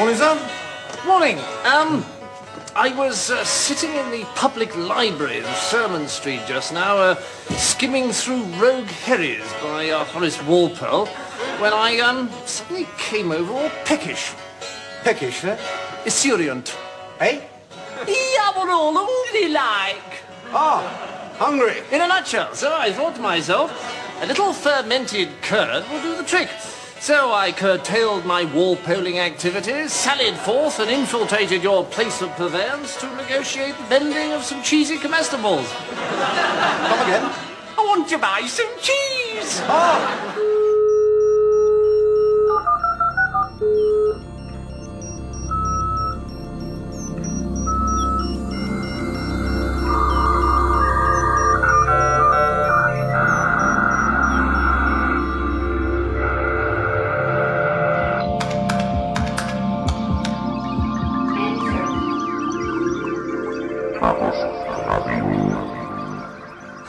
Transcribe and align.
Morning, 0.00 0.16
sir. 0.16 0.50
Morning. 1.04 1.38
Um, 1.66 2.06
I 2.74 2.94
was 2.96 3.30
uh, 3.30 3.44
sitting 3.44 3.90
in 3.94 4.10
the 4.10 4.24
public 4.34 4.74
library 4.74 5.40
of 5.40 5.54
Sermon 5.56 6.08
Street 6.08 6.40
just 6.48 6.72
now, 6.72 6.96
uh, 6.96 7.14
skimming 7.58 8.10
through 8.10 8.42
Rogue 8.58 8.86
Herries 8.86 9.44
by 9.62 9.90
uh, 9.90 10.02
Horace 10.04 10.42
Walpole, 10.44 11.04
when 11.58 11.74
I 11.74 11.98
um, 11.98 12.30
suddenly 12.46 12.88
came 12.96 13.30
over 13.30 13.52
all 13.52 13.70
peckish. 13.84 14.32
Peckish, 15.04 15.44
eh? 15.44 15.58
Esurient. 16.06 16.74
Yeah, 17.20 18.52
we're 18.56 18.70
all 18.70 18.94
hungry 18.94 19.52
like. 19.52 20.22
Ah, 20.50 21.34
hungry. 21.36 21.82
In 21.92 22.00
a 22.00 22.08
nutshell, 22.08 22.54
so 22.54 22.74
I 22.74 22.90
thought 22.90 23.16
to 23.16 23.20
myself, 23.20 23.70
a 24.22 24.26
little 24.26 24.54
fermented 24.54 25.28
curd 25.42 25.84
will 25.90 26.00
do 26.00 26.16
the 26.16 26.24
trick. 26.24 26.48
So 27.00 27.32
I 27.32 27.50
curtailed 27.50 28.26
my 28.26 28.44
wall-polling 28.44 29.18
activities, 29.18 29.90
sallied 29.90 30.36
forth 30.36 30.80
and 30.80 30.90
infiltrated 30.90 31.62
your 31.62 31.82
place 31.82 32.20
of 32.20 32.28
purveyance 32.36 32.94
to 33.00 33.06
negotiate 33.16 33.74
the 33.78 33.84
vending 33.84 34.32
of 34.32 34.42
some 34.42 34.62
cheesy 34.62 34.98
comestibles. 34.98 35.64
Come 35.64 37.00
again. 37.08 37.24
I 37.78 37.84
want 37.86 38.06
to 38.10 38.18
buy 38.18 38.42
some 38.42 38.68
cheese! 38.80 39.62
Ah, 39.64 40.29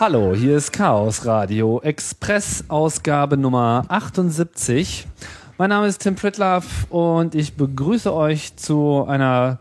Hallo, 0.02 0.34
hier 0.34 0.58
ist 0.58 0.74
Chaos 0.74 1.28
Radio 1.28 1.80
Express 1.84 2.64
Ausgabe 2.70 3.38
Nummer 3.38 3.86
78. 3.88 5.06
Mein 5.60 5.70
Name 5.70 5.86
ist 5.86 6.00
Tim 6.00 6.16
Pritlaff 6.16 6.88
und 6.90 7.36
ich 7.36 7.54
begrüße 7.54 8.12
euch 8.12 8.56
zu 8.56 9.06
einer 9.08 9.60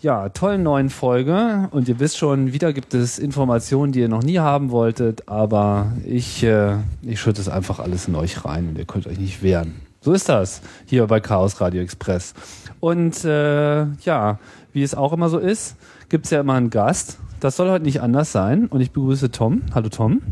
ja, 0.00 0.28
tollen 0.28 0.62
neuen 0.62 0.88
Folge. 0.88 1.68
Und 1.72 1.88
ihr 1.88 1.98
wisst 1.98 2.16
schon, 2.16 2.52
wieder 2.52 2.72
gibt 2.72 2.94
es 2.94 3.18
Informationen, 3.18 3.90
die 3.90 3.98
ihr 3.98 4.08
noch 4.08 4.22
nie 4.22 4.38
haben 4.38 4.70
wolltet, 4.70 5.28
aber 5.28 5.90
ich, 6.06 6.44
äh, 6.44 6.76
ich 7.02 7.20
schütte 7.20 7.40
es 7.40 7.48
einfach 7.48 7.80
alles 7.80 8.06
in 8.06 8.14
euch 8.14 8.44
rein 8.44 8.68
und 8.68 8.78
ihr 8.78 8.84
könnt 8.84 9.08
euch 9.08 9.18
nicht 9.18 9.42
wehren. 9.42 9.74
So 10.00 10.12
ist 10.12 10.28
das 10.28 10.62
hier 10.86 11.08
bei 11.08 11.18
Chaos 11.18 11.60
Radio 11.60 11.82
Express. 11.82 12.34
Und 12.78 13.24
äh, 13.24 13.86
ja, 14.04 14.38
wie 14.72 14.84
es 14.84 14.94
auch 14.94 15.12
immer 15.12 15.28
so 15.28 15.38
ist, 15.38 15.74
gibt 16.08 16.26
es 16.26 16.30
ja 16.30 16.38
immer 16.38 16.54
einen 16.54 16.70
Gast. 16.70 17.18
Das 17.42 17.56
soll 17.56 17.70
heute 17.70 17.84
nicht 17.84 18.00
anders 18.00 18.30
sein. 18.30 18.66
Und 18.66 18.82
ich 18.82 18.92
begrüße 18.92 19.32
Tom. 19.32 19.62
Hallo 19.74 19.88
Tom. 19.88 20.22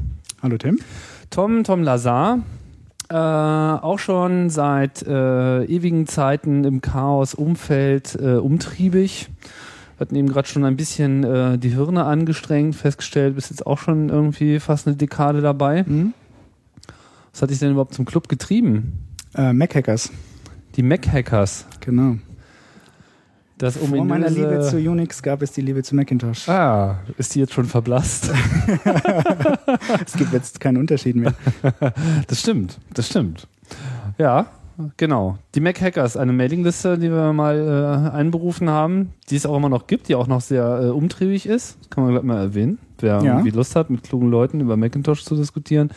Hallo 0.44 0.56
Tim. 0.58 0.78
Tom, 1.28 1.64
Tom 1.64 1.82
Lazar. 1.82 2.38
Äh, 3.08 3.16
auch 3.16 3.98
schon 3.98 4.48
seit 4.48 5.02
äh, 5.02 5.64
ewigen 5.64 6.06
Zeiten 6.06 6.62
im 6.62 6.80
Chaos-Umfeld 6.80 8.14
äh, 8.14 8.34
umtriebig. 8.34 9.28
Hatten 9.98 10.14
eben 10.14 10.28
gerade 10.28 10.46
schon 10.46 10.64
ein 10.64 10.76
bisschen 10.76 11.24
äh, 11.24 11.58
die 11.58 11.70
Hirne 11.70 12.04
angestrengt, 12.04 12.76
festgestellt, 12.76 13.34
bist 13.34 13.50
jetzt 13.50 13.66
auch 13.66 13.78
schon 13.78 14.08
irgendwie 14.08 14.60
fast 14.60 14.86
eine 14.86 14.94
Dekade 14.94 15.40
dabei. 15.40 15.82
Mhm. 15.82 16.14
Was 17.32 17.42
hat 17.42 17.50
dich 17.50 17.58
denn 17.58 17.72
überhaupt 17.72 17.94
zum 17.94 18.04
Club 18.04 18.28
getrieben? 18.28 19.04
Äh, 19.34 19.52
Mac-Hackers, 19.52 20.12
Die 20.76 20.84
Mac-Hackers. 20.84 21.66
genau. 21.80 22.18
Das 23.60 23.76
Vor 23.76 23.88
meiner 23.88 24.26
ominöse- 24.26 24.34
Liebe 24.34 24.60
zu 24.62 24.76
Unix 24.78 25.22
gab 25.22 25.42
es 25.42 25.52
die 25.52 25.60
Liebe 25.60 25.82
zu 25.82 25.94
Macintosh. 25.94 26.48
Ah, 26.48 26.98
ist 27.18 27.34
die 27.34 27.40
jetzt 27.40 27.52
schon 27.52 27.66
verblasst? 27.66 28.32
Es 30.06 30.14
gibt 30.14 30.32
jetzt 30.32 30.60
keinen 30.60 30.78
Unterschied 30.78 31.16
mehr. 31.16 31.34
Das 32.26 32.40
stimmt, 32.40 32.78
das 32.94 33.06
stimmt. 33.08 33.46
Ja, 34.18 34.46
genau. 34.96 35.38
Die 35.54 35.60
Mac 35.60 35.80
Hackers, 35.80 36.16
eine 36.16 36.32
Mailingliste, 36.32 36.98
die 36.98 37.10
wir 37.10 37.32
mal 37.32 38.10
äh, 38.12 38.16
einberufen 38.16 38.70
haben, 38.70 39.10
die 39.28 39.36
es 39.36 39.46
auch 39.46 39.56
immer 39.56 39.68
noch 39.68 39.86
gibt, 39.86 40.08
die 40.08 40.14
auch 40.14 40.26
noch 40.26 40.40
sehr 40.40 40.80
äh, 40.82 40.86
umtriebig 40.88 41.46
ist. 41.46 41.76
Das 41.80 41.90
kann 41.90 42.04
man 42.04 42.12
gleich 42.14 42.24
mal 42.24 42.38
erwähnen. 42.38 42.78
Wer 42.98 43.22
Ja. 43.22 43.34
irgendwie 43.36 43.50
Lust 43.50 43.76
hat, 43.76 43.90
mit 43.90 44.02
klugen 44.02 44.30
Leuten 44.30 44.60
über 44.60 44.76
Macintosh 44.76 45.24
zu 45.24 45.36
diskutieren. 45.36 45.90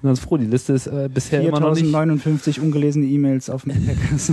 Bin 0.00 0.10
ganz 0.10 0.20
froh. 0.20 0.36
Die 0.36 0.46
Liste 0.46 0.74
ist 0.74 0.86
äh, 0.86 1.08
bisher 1.12 1.40
immer 1.40 1.58
noch 1.58 1.70
nicht, 1.70 1.80
4059 1.80 2.60
ungelesene 2.60 3.04
E-Mails 3.06 3.50
auf 3.50 3.66
Mac-Hackers. 3.66 4.32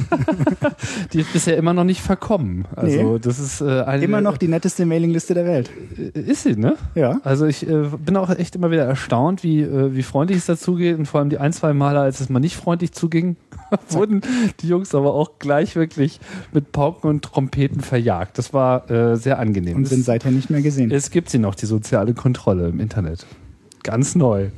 die 1.14 1.22
ist 1.22 1.34
bisher 1.34 1.58
immer 1.58 1.74
noch 1.74 1.84
nicht 1.86 2.02
verkommen. 2.02 2.66
Also 2.76 3.14
Nee. 3.14 3.20
das 3.20 3.40
ist 3.40 3.62
äh, 3.62 3.82
eine, 3.82 4.04
Immer 4.04 4.22
noch 4.22 4.38
die 4.38 4.48
netteste 4.48 4.86
Mailingliste 4.86 5.34
der 5.34 5.46
Welt. 5.46 5.72
äh, 5.98 6.20
ist 6.20 6.44
sie, 6.44 6.56
ne? 6.56 6.76
Ja. 6.94 7.20
Also 7.24 7.48
ich 7.48 7.68
äh, 7.68 7.90
bin 8.06 8.16
auch 8.16 8.30
echt 8.30 8.56
immer 8.56 8.70
wieder 8.70 8.84
erstaunt, 8.86 9.42
wie, 9.44 9.62
äh, 9.62 9.96
wie 9.96 10.04
freundlich 10.04 10.38
es 10.38 10.46
dazu 10.46 10.76
geht 10.76 11.00
und 11.00 11.08
vor 11.08 11.20
allem 11.20 11.32
die 11.32 11.40
ein, 11.40 11.52
zwei 11.52 11.74
Male, 11.74 12.00
als 12.00 12.20
es 12.20 12.30
mal 12.30 12.40
nicht 12.40 12.56
freundlich 12.58 12.92
zuging, 12.92 13.36
wurden 13.90 14.22
die 14.60 14.68
Jungs 14.68 14.94
aber 14.94 15.16
auch 15.16 15.40
gleich 15.40 15.76
wirklich 15.76 16.20
mit 16.54 16.72
Pauken 16.74 17.10
und 17.10 17.24
Trompeten 17.24 17.82
verjagt. 17.82 18.38
Das 18.38 18.54
war 18.54 18.88
äh, 18.92 19.16
sehr 19.18 19.40
angenehm. 19.40 19.78
Und 19.78 19.88
sind 19.88 20.06
seither 20.06 20.30
nicht 20.30 20.52
mehr 20.52 20.62
gesehen. 20.62 20.92
es 20.92 21.10
gibt 21.10 21.30
sie 21.32 21.40
noch, 21.40 21.56
die 21.56 21.66
soziale 21.66 22.14
Kontrolle 22.14 22.68
im 22.68 22.80
Internet. 22.80 23.26
Ganz 23.82 24.14
neu. 24.14 24.50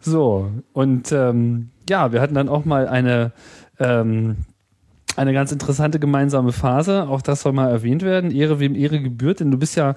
So, 0.00 0.50
und 0.72 1.12
ähm, 1.12 1.70
ja, 1.88 2.12
wir 2.12 2.20
hatten 2.20 2.34
dann 2.34 2.48
auch 2.48 2.64
mal 2.64 2.88
eine 2.88 3.32
ähm, 3.78 4.36
eine 5.16 5.32
ganz 5.32 5.52
interessante 5.52 5.98
gemeinsame 5.98 6.52
Phase. 6.52 7.08
Auch 7.08 7.20
das 7.22 7.42
soll 7.42 7.52
mal 7.52 7.68
erwähnt 7.68 8.02
werden. 8.02 8.30
Ehre 8.30 8.60
wem 8.60 8.74
Ehre 8.74 9.00
gebührt, 9.00 9.40
denn 9.40 9.50
du 9.50 9.58
bist 9.58 9.76
ja, 9.76 9.94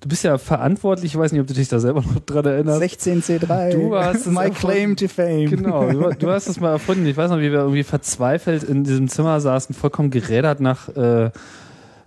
du 0.00 0.08
bist 0.08 0.24
ja 0.24 0.38
verantwortlich. 0.38 1.12
Ich 1.12 1.18
weiß 1.18 1.32
nicht, 1.32 1.40
ob 1.40 1.46
du 1.46 1.54
dich 1.54 1.68
da 1.68 1.78
selber 1.78 2.00
noch 2.00 2.20
dran 2.20 2.44
erinnerst. 2.44 2.82
16C3. 2.82 3.70
Du 3.70 3.94
es 3.94 4.26
My 4.26 4.50
claim 4.50 4.96
to 4.96 5.08
fame. 5.08 5.50
Genau, 5.50 5.90
du, 5.90 6.10
du 6.18 6.30
hast 6.30 6.48
es 6.48 6.60
mal 6.60 6.70
erfunden. 6.70 7.06
Ich 7.06 7.16
weiß 7.16 7.30
noch, 7.30 7.38
wie 7.38 7.52
wir 7.52 7.60
irgendwie 7.60 7.84
verzweifelt 7.84 8.62
in 8.62 8.84
diesem 8.84 9.08
Zimmer 9.08 9.40
saßen, 9.40 9.74
vollkommen 9.74 10.10
gerädert 10.10 10.60
nach, 10.60 10.88
äh, 10.88 11.30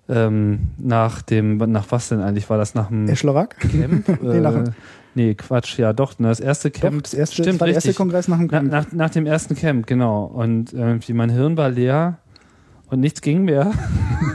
ähm, 0.09 0.69
nach 0.77 1.21
dem, 1.21 1.57
nach 1.57 1.85
was 1.89 2.09
denn 2.09 2.21
eigentlich? 2.21 2.49
War 2.49 2.57
das 2.57 2.75
nach 2.75 2.87
dem 2.87 3.07
Eschlorak? 3.09 3.57
Camp? 3.59 4.07
Nee, 4.21 4.39
nach- 4.39 4.55
äh, 4.55 4.71
nee, 5.15 5.33
Quatsch, 5.35 5.77
ja 5.79 5.93
doch, 5.93 6.17
ne, 6.19 6.29
das 6.29 6.39
erste 6.39 6.69
Doch, 6.69 6.79
Camp. 6.81 7.03
das 7.03 7.13
erste, 7.13 7.33
Stimmt, 7.35 7.47
das 7.55 7.59
war 7.59 7.67
der 7.67 7.75
erste. 7.75 7.93
Kongress 7.93 8.27
nach 8.27 8.37
dem 8.37 8.47
Na, 8.51 8.57
Camp. 8.59 8.71
nach, 8.71 8.91
nach 8.91 9.09
dem 9.09 9.25
ersten 9.25 9.55
Camp, 9.55 9.87
genau. 9.87 10.25
Und 10.25 10.73
irgendwie 10.73 11.13
mein 11.13 11.29
Hirn 11.29 11.57
war 11.57 11.69
leer 11.69 12.17
und 12.89 12.99
nichts 13.01 13.21
ging 13.21 13.43
mehr. 13.43 13.71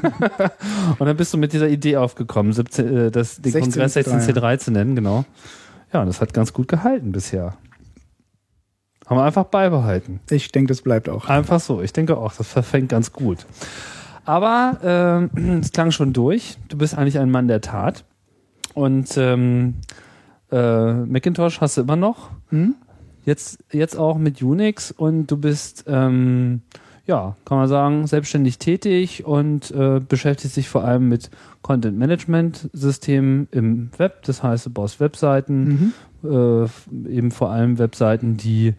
und 0.98 1.06
dann 1.06 1.16
bist 1.16 1.32
du 1.32 1.38
mit 1.38 1.52
dieser 1.52 1.68
Idee 1.68 1.96
aufgekommen, 1.96 2.52
17, 2.52 2.96
äh, 2.96 3.10
das, 3.10 3.40
den 3.40 3.52
16C3, 3.52 3.60
Kongress 3.60 3.96
16C3 3.96 4.58
zu 4.58 4.70
nennen, 4.72 4.94
genau. 4.94 5.24
Ja, 5.92 6.00
und 6.00 6.06
das 6.06 6.20
hat 6.20 6.32
ganz 6.34 6.52
gut 6.52 6.68
gehalten 6.68 7.12
bisher. 7.12 7.54
Haben 9.06 9.16
wir 9.18 9.24
einfach 9.24 9.44
beibehalten. 9.44 10.20
ich 10.30 10.50
denke, 10.52 10.68
das 10.68 10.80
bleibt 10.82 11.08
auch. 11.08 11.28
Einfach 11.28 11.60
so. 11.60 11.82
Ich 11.82 11.92
denke 11.92 12.16
auch, 12.16 12.32
das 12.34 12.48
verfängt 12.48 12.88
ganz 12.88 13.12
gut. 13.12 13.46
Aber 14.24 14.78
ähm, 15.34 15.60
es 15.60 15.72
klang 15.72 15.90
schon 15.90 16.12
durch. 16.12 16.56
Du 16.68 16.76
bist 16.78 16.96
eigentlich 16.96 17.18
ein 17.18 17.30
Mann 17.30 17.48
der 17.48 17.60
Tat. 17.60 18.04
Und 18.74 19.16
ähm, 19.16 19.74
äh, 20.50 20.92
Macintosh 20.92 21.60
hast 21.60 21.76
du 21.76 21.82
immer 21.82 21.96
noch. 21.96 22.30
Hm? 22.50 22.74
Jetzt, 23.24 23.58
jetzt 23.70 23.96
auch 23.96 24.18
mit 24.18 24.42
Unix 24.42 24.90
und 24.90 25.26
du 25.28 25.36
bist, 25.36 25.84
ähm, 25.86 26.62
ja, 27.06 27.36
kann 27.44 27.58
man 27.58 27.68
sagen, 27.68 28.06
selbstständig 28.06 28.58
tätig 28.58 29.24
und 29.24 29.70
äh, 29.70 30.00
beschäftigst 30.00 30.56
dich 30.56 30.68
vor 30.68 30.84
allem 30.84 31.08
mit 31.08 31.30
Content 31.60 31.98
Management 31.98 32.68
Systemen 32.72 33.46
im 33.52 33.90
Web. 33.98 34.22
Das 34.24 34.42
heißt, 34.42 34.66
du 34.66 34.70
baust 34.70 34.98
Webseiten, 35.00 35.92
Mhm. 36.22 36.30
äh, 37.04 37.08
eben 37.10 37.30
vor 37.30 37.50
allem 37.50 37.78
Webseiten, 37.78 38.36
die 38.36 38.74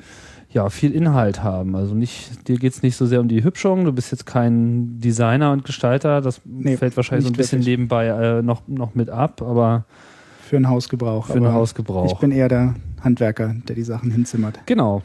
ja 0.53 0.69
viel 0.69 0.93
Inhalt 0.93 1.43
haben. 1.43 1.75
Also 1.75 1.93
nicht, 1.95 2.47
dir 2.47 2.57
geht's 2.57 2.81
nicht 2.83 2.95
so 2.95 3.05
sehr 3.05 3.19
um 3.19 3.27
die 3.27 3.43
Hübschung, 3.43 3.85
du 3.85 3.91
bist 3.91 4.11
jetzt 4.11 4.25
kein 4.25 4.99
Designer 4.99 5.51
und 5.51 5.65
Gestalter, 5.65 6.21
das 6.21 6.41
Nee, 6.45 6.77
fällt 6.77 6.95
wahrscheinlich 6.95 7.25
so 7.25 7.31
ein 7.33 7.37
bisschen 7.37 7.59
wirklich. 7.59 7.77
nebenbei 7.77 8.07
äh, 8.07 8.41
noch, 8.41 8.61
noch 8.67 8.95
mit 8.95 9.09
ab, 9.09 9.41
aber 9.41 9.85
Für 10.41 10.55
einen 10.57 10.69
Hausgebrauch. 10.69 11.27
für 11.27 11.37
aber 11.37 11.53
Hausgebrauch. 11.53 12.05
Ich 12.11 12.17
bin 12.19 12.31
eher 12.31 12.47
der 12.49 12.75
Handwerker, 13.01 13.55
der 13.67 13.75
die 13.75 13.83
Sachen 13.83 14.11
hinzimmert. 14.11 14.59
Genau. 14.65 15.01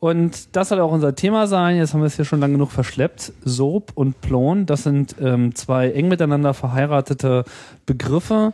Und 0.00 0.54
das 0.54 0.68
soll 0.68 0.80
auch 0.80 0.92
unser 0.92 1.14
Thema 1.14 1.46
sein. 1.46 1.76
Jetzt 1.78 1.94
haben 1.94 2.00
wir 2.00 2.06
es 2.06 2.16
hier 2.16 2.26
schon 2.26 2.38
lange 2.38 2.52
genug 2.54 2.70
verschleppt. 2.70 3.32
Soap 3.42 3.92
und 3.94 4.20
Plon, 4.20 4.66
das 4.66 4.82
sind 4.82 5.16
ähm, 5.18 5.54
zwei 5.54 5.90
eng 5.92 6.08
miteinander 6.08 6.52
verheiratete 6.52 7.44
Begriffe, 7.86 8.52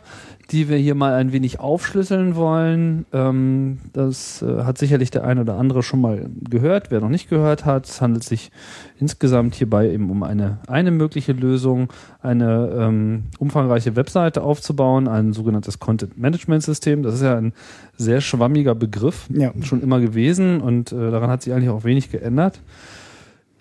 die 0.51 0.67
wir 0.67 0.77
hier 0.77 0.95
mal 0.95 1.13
ein 1.13 1.31
wenig 1.31 1.59
aufschlüsseln 1.59 2.35
wollen. 2.35 3.05
Ähm, 3.13 3.79
das 3.93 4.41
äh, 4.41 4.63
hat 4.63 4.77
sicherlich 4.77 5.09
der 5.09 5.23
ein 5.23 5.39
oder 5.39 5.55
andere 5.55 5.81
schon 5.81 6.01
mal 6.01 6.29
gehört. 6.49 6.91
Wer 6.91 6.99
noch 6.99 7.09
nicht 7.09 7.29
gehört 7.29 7.65
hat, 7.65 7.87
es 7.87 8.01
handelt 8.01 8.23
sich 8.23 8.51
insgesamt 8.99 9.55
hierbei 9.55 9.89
eben 9.89 10.09
um 10.09 10.23
eine, 10.23 10.59
eine 10.67 10.91
mögliche 10.91 11.31
Lösung, 11.31 11.87
eine 12.21 12.69
ähm, 12.77 13.23
umfangreiche 13.39 13.95
Webseite 13.95 14.41
aufzubauen, 14.43 15.07
ein 15.07 15.31
sogenanntes 15.31 15.79
Content 15.79 16.17
Management 16.17 16.63
System. 16.63 17.01
Das 17.01 17.15
ist 17.15 17.21
ja 17.23 17.37
ein 17.37 17.53
sehr 17.95 18.19
schwammiger 18.19 18.75
Begriff 18.75 19.27
Ja. 19.29 19.53
schon 19.61 19.81
immer 19.81 20.01
gewesen 20.01 20.59
und 20.59 20.91
äh, 20.91 21.11
daran 21.11 21.29
hat 21.29 21.43
sich 21.43 21.53
eigentlich 21.53 21.69
auch 21.69 21.85
wenig 21.85 22.11
geändert. 22.11 22.61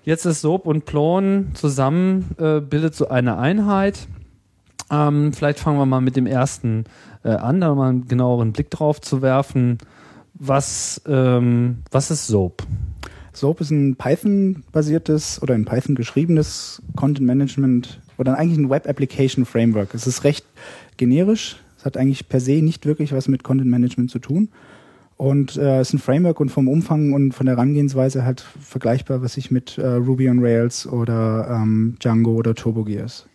Jetzt 0.02 0.24
ist 0.24 0.40
Soap 0.40 0.66
und 0.66 0.86
Plon 0.86 1.50
zusammen, 1.54 2.30
äh, 2.38 2.60
bildet 2.60 2.94
so 2.94 3.08
eine 3.08 3.36
Einheit. 3.38 4.08
Ähm, 4.90 5.32
vielleicht 5.32 5.60
fangen 5.60 5.78
wir 5.78 5.86
mal 5.86 6.00
mit 6.00 6.16
dem 6.16 6.26
ersten 6.26 6.84
äh, 7.24 7.30
an, 7.30 7.60
da 7.60 7.74
mal 7.74 7.90
einen 7.90 8.08
genaueren 8.08 8.52
Blick 8.52 8.70
drauf 8.70 9.00
zu 9.00 9.22
werfen. 9.22 9.78
Was, 10.34 11.02
ähm, 11.06 11.78
was 11.90 12.10
ist 12.10 12.26
Soap? 12.26 12.66
Soap 13.32 13.60
ist 13.60 13.70
ein 13.70 13.96
Python-basiertes 13.96 15.40
oder 15.42 15.54
in 15.54 15.64
Python 15.64 15.94
geschriebenes 15.94 16.82
Content 16.96 17.26
Management 17.26 18.00
oder 18.18 18.36
eigentlich 18.36 18.58
ein 18.58 18.70
Web 18.70 18.88
Application 18.88 19.44
Framework. 19.44 19.94
Es 19.94 20.06
ist 20.06 20.24
recht 20.24 20.44
generisch. 20.96 21.56
Es 21.78 21.84
hat 21.84 21.96
eigentlich 21.96 22.28
per 22.28 22.40
se 22.40 22.60
nicht 22.62 22.84
wirklich 22.84 23.12
was 23.12 23.28
mit 23.28 23.44
Content 23.44 23.70
Management 23.70 24.10
zu 24.10 24.18
tun. 24.18 24.50
Und 25.16 25.56
äh, 25.56 25.80
es 25.80 25.88
ist 25.88 25.94
ein 25.94 25.98
Framework 25.98 26.40
und 26.40 26.48
vom 26.48 26.66
Umfang 26.66 27.12
und 27.12 27.32
von 27.32 27.46
der 27.46 27.56
Herangehensweise 27.56 28.24
halt 28.24 28.40
vergleichbar, 28.40 29.22
was 29.22 29.36
ich 29.36 29.50
mit 29.50 29.76
äh, 29.76 29.86
Ruby 29.86 30.30
on 30.30 30.38
Rails 30.40 30.86
oder 30.86 31.46
ähm, 31.50 31.96
Django 32.00 32.32
oder 32.32 32.54
TurboGears. 32.54 33.26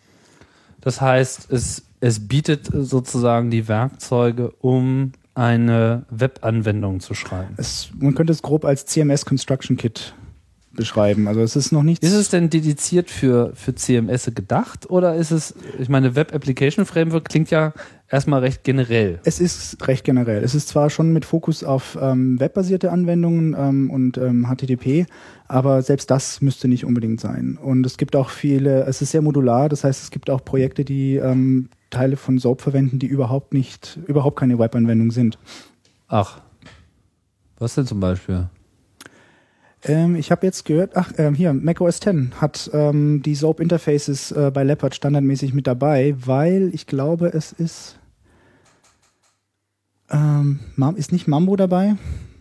Das 0.85 1.01
heißt, 1.01 1.51
es, 1.51 1.81
es 1.99 2.27
bietet 2.27 2.69
sozusagen 2.71 3.49
die 3.49 3.67
Werkzeuge, 3.67 4.51
um 4.61 5.13
eine 5.33 6.05
Webanwendung 6.11 6.99
zu 6.99 7.15
schreiben. 7.15 7.55
Es, 7.57 7.89
man 7.97 8.13
könnte 8.13 8.31
es 8.31 8.43
grob 8.43 8.63
als 8.65 8.85
CMS 8.85 9.25
Construction 9.25 9.77
Kit 9.77 10.13
beschreiben. 10.75 11.27
Also 11.27 11.41
es 11.41 11.55
ist 11.55 11.71
noch 11.71 11.83
nichts. 11.83 12.05
Ist 12.05 12.13
es 12.13 12.29
denn 12.29 12.49
dediziert 12.49 13.09
für, 13.09 13.51
für 13.55 13.75
CMS 13.75 14.31
gedacht 14.33 14.89
oder 14.89 15.15
ist 15.15 15.31
es, 15.31 15.55
ich 15.79 15.89
meine, 15.89 16.15
Web 16.15 16.33
Application 16.33 16.85
Framework 16.85 17.29
klingt 17.29 17.49
ja 17.51 17.73
erstmal 18.09 18.41
recht 18.41 18.63
generell. 18.63 19.19
Es 19.23 19.39
ist 19.39 19.87
recht 19.87 20.03
generell. 20.03 20.43
Es 20.43 20.55
ist 20.55 20.67
zwar 20.67 20.89
schon 20.89 21.11
mit 21.11 21.25
Fokus 21.25 21.63
auf 21.63 21.97
ähm, 21.99 22.39
webbasierte 22.39 22.91
Anwendungen 22.91 23.55
ähm, 23.57 23.89
und 23.89 24.17
ähm, 24.17 24.47
HTTP, 24.47 25.05
aber 25.47 25.81
selbst 25.81 26.11
das 26.11 26.41
müsste 26.41 26.67
nicht 26.67 26.85
unbedingt 26.85 27.19
sein. 27.19 27.57
Und 27.61 27.85
es 27.85 27.97
gibt 27.97 28.15
auch 28.15 28.29
viele, 28.29 28.83
es 28.85 29.01
ist 29.01 29.11
sehr 29.11 29.21
modular, 29.21 29.69
das 29.69 29.83
heißt, 29.83 30.03
es 30.03 30.11
gibt 30.11 30.29
auch 30.29 30.43
Projekte, 30.45 30.85
die 30.85 31.15
ähm, 31.15 31.69
Teile 31.89 32.17
von 32.17 32.37
Soap 32.39 32.61
verwenden, 32.61 32.99
die 32.99 33.07
überhaupt 33.07 33.53
nicht, 33.53 33.99
überhaupt 34.07 34.37
keine 34.37 34.59
Webanwendung 34.59 35.11
sind. 35.11 35.37
Ach. 36.07 36.41
Was 37.57 37.75
denn 37.75 37.85
zum 37.85 37.99
Beispiel? 37.99 38.49
Ähm, 39.87 40.15
ich 40.15 40.31
habe 40.31 40.45
jetzt 40.45 40.65
gehört, 40.65 40.91
ach, 40.95 41.11
ähm, 41.17 41.35
hier, 41.35 41.53
macOS 41.53 41.99
10 41.99 42.33
hat 42.41 42.69
ähm, 42.73 43.21
die 43.21 43.35
Soap 43.35 43.59
Interfaces 43.59 44.31
äh, 44.31 44.51
bei 44.51 44.63
Leopard 44.63 44.95
standardmäßig 44.95 45.53
mit 45.53 45.67
dabei, 45.67 46.15
weil 46.17 46.71
ich 46.73 46.87
glaube, 46.87 47.27
es 47.27 47.51
ist, 47.51 47.99
ähm, 50.09 50.59
ist 50.95 51.11
nicht 51.11 51.27
Mambo 51.27 51.55
dabei 51.55 51.95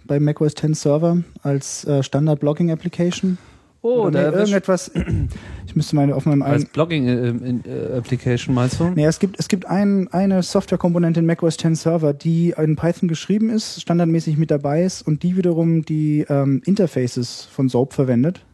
bei 0.07 0.21
macOS 0.21 0.55
10 0.55 0.75
Server 0.75 1.19
als 1.43 1.85
äh, 1.85 2.03
Standard 2.03 2.41
Blogging 2.41 2.71
Application. 2.71 3.37
Oh, 3.83 4.05
Oder 4.07 4.23
da 4.23 4.31
nee, 4.31 4.37
irgendetwas. 4.37 4.91
Ich 5.75 5.77
müsste 5.77 5.97
mal 5.97 6.13
auf 6.13 6.25
meinem 6.25 6.43
als 6.43 6.63
einen. 6.63 6.71
Blogging 6.73 7.09
äh, 7.09 7.31
äh, 7.69 7.99
Application 7.99 8.55
meinst 8.55 8.79
du? 8.79 8.91
Nee, 8.91 9.07
es 9.07 9.19
gibt, 9.19 9.41
es 9.41 9.49
gibt 9.49 9.67
ein, 9.67 10.07
eine 10.13 10.45
Softwarekomponente 10.45 11.19
in 11.19 11.27
macOS 11.27 11.57
10 11.57 11.75
Server, 11.75 12.13
die 12.13 12.55
in 12.57 12.77
Python 12.77 13.09
geschrieben 13.09 13.51
ist, 13.51 13.83
standardmäßig 13.83 14.37
mit 14.37 14.53
dabei 14.53 14.85
ist 14.85 15.03
und 15.03 15.25
die 15.25 15.37
wiederum 15.37 15.85
die 15.85 16.27
ähm, 16.29 16.63
Interfaces 16.65 17.49
von 17.51 17.69
Soap 17.69 17.93
verwendet. 17.93 18.45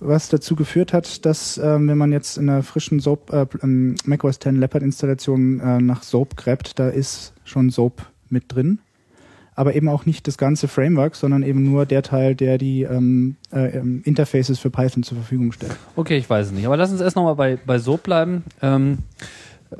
Was 0.00 0.28
dazu 0.28 0.56
geführt 0.56 0.92
hat, 0.92 1.24
dass, 1.24 1.56
ähm, 1.56 1.86
wenn 1.86 1.98
man 1.98 2.10
jetzt 2.10 2.36
in 2.36 2.48
einer 2.48 2.64
frischen 2.64 2.98
Soap, 2.98 3.32
äh, 3.32 3.46
ähm, 3.62 3.94
macOS 4.04 4.40
10 4.40 4.56
Leopard 4.56 4.82
Installation 4.82 5.60
äh, 5.60 5.80
nach 5.80 6.02
Soap 6.02 6.36
gräbt, 6.36 6.80
da 6.80 6.88
ist 6.88 7.32
schon 7.44 7.70
Soap 7.70 8.10
mit 8.28 8.46
drin. 8.48 8.80
Aber 9.60 9.74
eben 9.74 9.90
auch 9.90 10.06
nicht 10.06 10.26
das 10.26 10.38
ganze 10.38 10.68
Framework, 10.68 11.14
sondern 11.14 11.42
eben 11.42 11.70
nur 11.70 11.84
der 11.84 12.02
Teil, 12.02 12.34
der 12.34 12.56
die 12.56 12.84
ähm, 12.84 13.36
äh, 13.52 13.76
ähm, 13.76 14.00
Interfaces 14.06 14.58
für 14.58 14.70
Python 14.70 15.02
zur 15.02 15.18
Verfügung 15.18 15.52
stellt. 15.52 15.76
Okay, 15.96 16.16
ich 16.16 16.30
weiß 16.30 16.46
es 16.46 16.52
nicht. 16.52 16.64
Aber 16.64 16.78
lass 16.78 16.90
uns 16.90 17.02
erst 17.02 17.14
nochmal 17.14 17.34
bei, 17.34 17.58
bei 17.66 17.78
Soap 17.78 18.04
bleiben. 18.04 18.42
Ähm, 18.62 19.00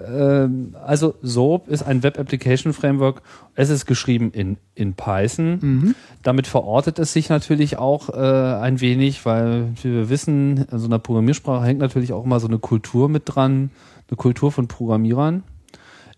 ähm, 0.07 0.77
also 0.85 1.15
Soap 1.23 1.69
ist 1.69 1.83
ein 1.83 2.03
Web 2.03 2.19
Application 2.19 2.75
Framework. 2.75 3.23
Es 3.55 3.71
ist 3.71 3.87
geschrieben 3.87 4.33
in, 4.33 4.59
in 4.75 4.93
Python. 4.93 5.95
Damit 6.23 6.47
verortet 6.47 6.99
es 6.99 7.15
sich 7.15 7.31
natürlich 7.31 7.79
auch 7.79 8.11
äh, 8.11 8.61
ein 8.61 8.83
wenig, 8.83 9.25
weil 9.25 9.69
wie 9.83 9.93
wir 9.93 10.11
wissen, 10.11 10.67
in 10.71 10.79
so 10.79 10.89
einer 10.89 10.99
Programmiersprache 10.99 11.65
hängt 11.65 11.81
natürlich 11.81 12.13
auch 12.13 12.27
immer 12.27 12.39
so 12.39 12.49
eine 12.49 12.59
Kultur 12.59 13.09
mit 13.09 13.23
dran, 13.25 13.71
eine 14.11 14.17
Kultur 14.19 14.53
von 14.53 14.69
Programmierern. 14.69 15.43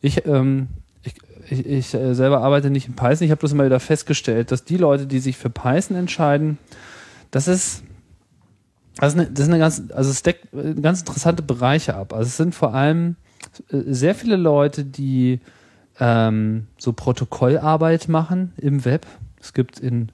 Ich, 0.01 0.27
ähm, 0.27 0.67
ich, 1.53 1.67
ich, 1.67 1.95
äh, 1.95 2.15
selber 2.15 2.41
arbeite 2.43 2.71
nicht 2.71 2.89
in 2.89 2.95
Python. 2.95 3.25
Ich 3.25 3.31
habe 3.31 3.41
bloß 3.41 3.53
immer 3.53 3.67
wieder 3.67 3.81
festgestellt, 3.81 4.51
dass 4.51 4.65
die 4.65 4.77
Leute, 4.77 5.07
die 5.07 5.19
sich 5.19 5.37
für 5.37 5.51
Python 5.51 5.97
entscheiden, 5.97 6.59
das 7.31 7.49
ist 7.49 7.83
das 8.97 9.15
ist 9.15 9.19
eine, 9.19 9.31
das 9.31 9.47
ist 9.47 9.49
eine 9.49 9.59
ganz, 9.59 9.83
also 9.95 10.11
es 10.11 10.23
deckt 10.23 10.53
äh, 10.55 10.75
ganz 10.75 11.01
interessante 11.01 11.43
Bereiche 11.43 11.95
ab. 11.95 12.13
Also 12.13 12.27
es 12.27 12.37
sind 12.37 12.55
vor 12.55 12.75
allem 12.75 13.17
äh, 13.71 13.79
sehr 13.87 14.15
viele 14.15 14.37
Leute, 14.37 14.85
die 14.85 15.41
ähm, 15.99 16.67
so 16.79 16.93
Protokollarbeit 16.93 18.09
machen 18.09 18.53
im 18.57 18.85
Web. 18.85 19.07
Es 19.41 19.55
gibt 19.55 19.79
in, 19.81 20.11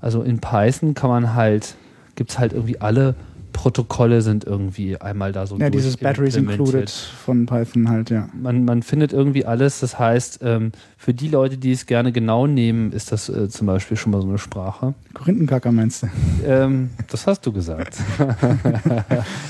also 0.00 0.22
in 0.22 0.40
Python 0.40 0.94
kann 0.94 1.10
man 1.10 1.34
halt, 1.34 1.76
gibt's 2.14 2.38
halt 2.38 2.52
irgendwie 2.52 2.80
alle 2.80 3.14
Protokolle 3.52 4.22
sind 4.22 4.44
irgendwie 4.44 5.00
einmal 5.00 5.32
da 5.32 5.46
so 5.46 5.56
Ja, 5.58 5.70
dieses 5.70 5.96
Batteries. 5.96 6.36
Included 6.36 6.90
von 6.90 7.46
Python 7.46 7.88
halt, 7.88 8.10
ja. 8.10 8.28
Man, 8.34 8.64
man 8.64 8.82
findet 8.82 9.12
irgendwie 9.12 9.44
alles. 9.44 9.80
Das 9.80 9.98
heißt, 9.98 10.40
ähm, 10.42 10.72
für 11.04 11.12
die 11.12 11.26
Leute, 11.26 11.58
die 11.58 11.72
es 11.72 11.86
gerne 11.86 12.12
genau 12.12 12.46
nehmen, 12.46 12.92
ist 12.92 13.10
das 13.10 13.28
äh, 13.28 13.48
zum 13.48 13.66
Beispiel 13.66 13.96
schon 13.96 14.12
mal 14.12 14.22
so 14.22 14.28
eine 14.28 14.38
Sprache. 14.38 14.94
Korinthenkacker 15.14 15.72
meinst 15.72 16.04
du? 16.04 16.06
Ähm, 16.46 16.90
das 17.10 17.26
hast 17.26 17.44
du 17.44 17.52
gesagt. 17.52 17.96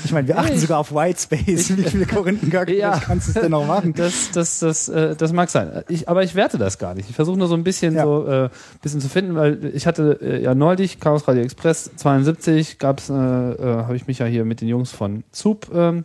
Ich 0.05 0.11
meine, 0.11 0.27
wir 0.27 0.37
achten 0.37 0.53
Ich- 0.55 0.61
sogar 0.61 0.79
auf 0.79 0.93
Whitespace. 0.93 1.77
Wie 1.77 1.83
viele 1.83 2.05
Korinthenkacker 2.05 2.73
Ja. 2.73 2.99
kannst 2.99 3.27
du 3.27 3.31
es 3.31 3.41
denn 3.41 3.51
noch 3.51 3.65
machen? 3.65 3.93
Das, 3.93 4.31
das, 4.31 4.59
das, 4.59 4.89
äh, 4.89 5.15
das 5.15 5.31
mag 5.33 5.49
sein. 5.49 5.83
Ich, 5.87 6.09
aber 6.09 6.23
ich 6.23 6.35
werte 6.35 6.57
das 6.57 6.77
gar 6.77 6.93
nicht. 6.95 7.09
Ich 7.09 7.15
versuche 7.15 7.37
nur 7.37 7.47
so 7.47 7.55
ein 7.55 7.63
bisschen 7.63 7.95
Ja. 7.95 8.03
so 8.03 8.25
äh, 8.27 8.49
bisschen 8.81 8.99
zu 9.01 9.09
finden, 9.09 9.35
weil 9.35 9.71
ich 9.73 9.87
hatte 9.87 10.19
äh, 10.21 10.43
ja 10.43 10.55
neulich 10.55 10.99
Chaos 10.99 11.27
Radio 11.27 11.43
Express 11.43 11.91
72 11.95 12.79
gab's, 12.79 13.09
äh, 13.09 13.13
äh, 13.13 13.57
habe 13.83 13.95
ich 13.95 14.07
mich 14.07 14.19
ja 14.19 14.25
hier 14.25 14.43
mit 14.45 14.61
den 14.61 14.67
Jungs 14.67 14.91
von 14.91 15.23
Zup 15.31 15.67
ähm, 15.73 16.03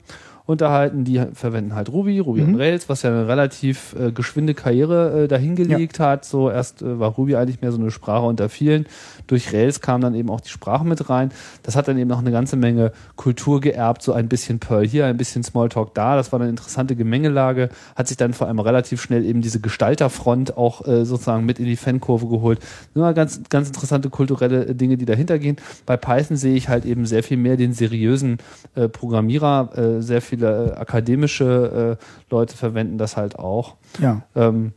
unterhalten. 0.48 1.04
Die 1.04 1.22
verwenden 1.34 1.74
halt 1.74 1.90
Ruby, 1.92 2.18
Ruby 2.18 2.40
Mhm. 2.40 2.54
on 2.54 2.60
Rails, 2.60 2.88
was 2.88 3.02
ja 3.02 3.10
eine 3.10 3.28
relativ 3.28 3.94
äh, 4.00 4.10
geschwinde 4.12 4.54
Karriere 4.54 5.24
äh, 5.24 5.28
dahingelegt 5.28 6.00
hat. 6.00 6.24
So 6.24 6.50
erst 6.50 6.82
äh, 6.82 6.98
war 6.98 7.10
Ruby 7.10 7.36
eigentlich 7.36 7.60
mehr 7.60 7.70
so 7.70 7.78
eine 7.78 7.90
Sprache 7.90 8.24
unter 8.26 8.48
vielen. 8.48 8.86
Durch 9.28 9.52
Rails 9.52 9.80
kam 9.80 10.00
dann 10.00 10.14
eben 10.14 10.30
auch 10.30 10.40
die 10.40 10.48
Sprache 10.48 10.84
mit 10.84 11.08
rein. 11.08 11.30
Das 11.62 11.76
hat 11.76 11.86
dann 11.86 11.96
eben 11.98 12.08
noch 12.08 12.18
eine 12.18 12.32
ganze 12.32 12.56
Menge 12.56 12.92
Kultur 13.16 13.60
geerbt, 13.60 14.02
so 14.02 14.12
ein 14.12 14.28
bisschen 14.28 14.58
Perl 14.58 14.86
hier, 14.86 15.06
ein 15.06 15.16
bisschen 15.16 15.44
Smalltalk 15.44 15.94
da. 15.94 16.16
Das 16.16 16.32
war 16.32 16.40
eine 16.40 16.50
interessante 16.50 16.96
Gemengelage. 16.96 17.68
Hat 17.94 18.08
sich 18.08 18.16
dann 18.16 18.32
vor 18.32 18.48
allem 18.48 18.58
relativ 18.58 19.00
schnell 19.00 19.24
eben 19.24 19.40
diese 19.40 19.60
Gestalterfront 19.60 20.56
auch 20.56 20.86
äh, 20.86 21.04
sozusagen 21.04 21.44
mit 21.44 21.58
in 21.58 21.66
die 21.66 21.76
Fankurve 21.76 22.26
geholt. 22.26 22.58
Nur 22.94 23.12
ganz, 23.12 23.40
ganz 23.48 23.68
interessante 23.68 24.10
kulturelle 24.10 24.66
äh, 24.66 24.74
Dinge, 24.74 24.96
die 24.96 25.04
dahinter 25.04 25.38
gehen. 25.38 25.56
Bei 25.86 25.96
Python 25.96 26.36
sehe 26.36 26.54
ich 26.54 26.68
halt 26.68 26.84
eben 26.84 27.06
sehr 27.06 27.22
viel 27.22 27.36
mehr 27.36 27.56
den 27.56 27.72
seriösen 27.72 28.38
äh, 28.74 28.88
Programmierer. 28.88 29.70
Äh, 29.76 30.02
sehr 30.02 30.22
viele 30.22 30.72
äh, 30.72 30.78
akademische 30.78 31.98
äh, 31.98 32.04
Leute 32.30 32.56
verwenden 32.56 32.98
das 32.98 33.16
halt 33.16 33.38
auch. 33.38 33.76
Ja. 34.00 34.22
Ähm, 34.34 34.72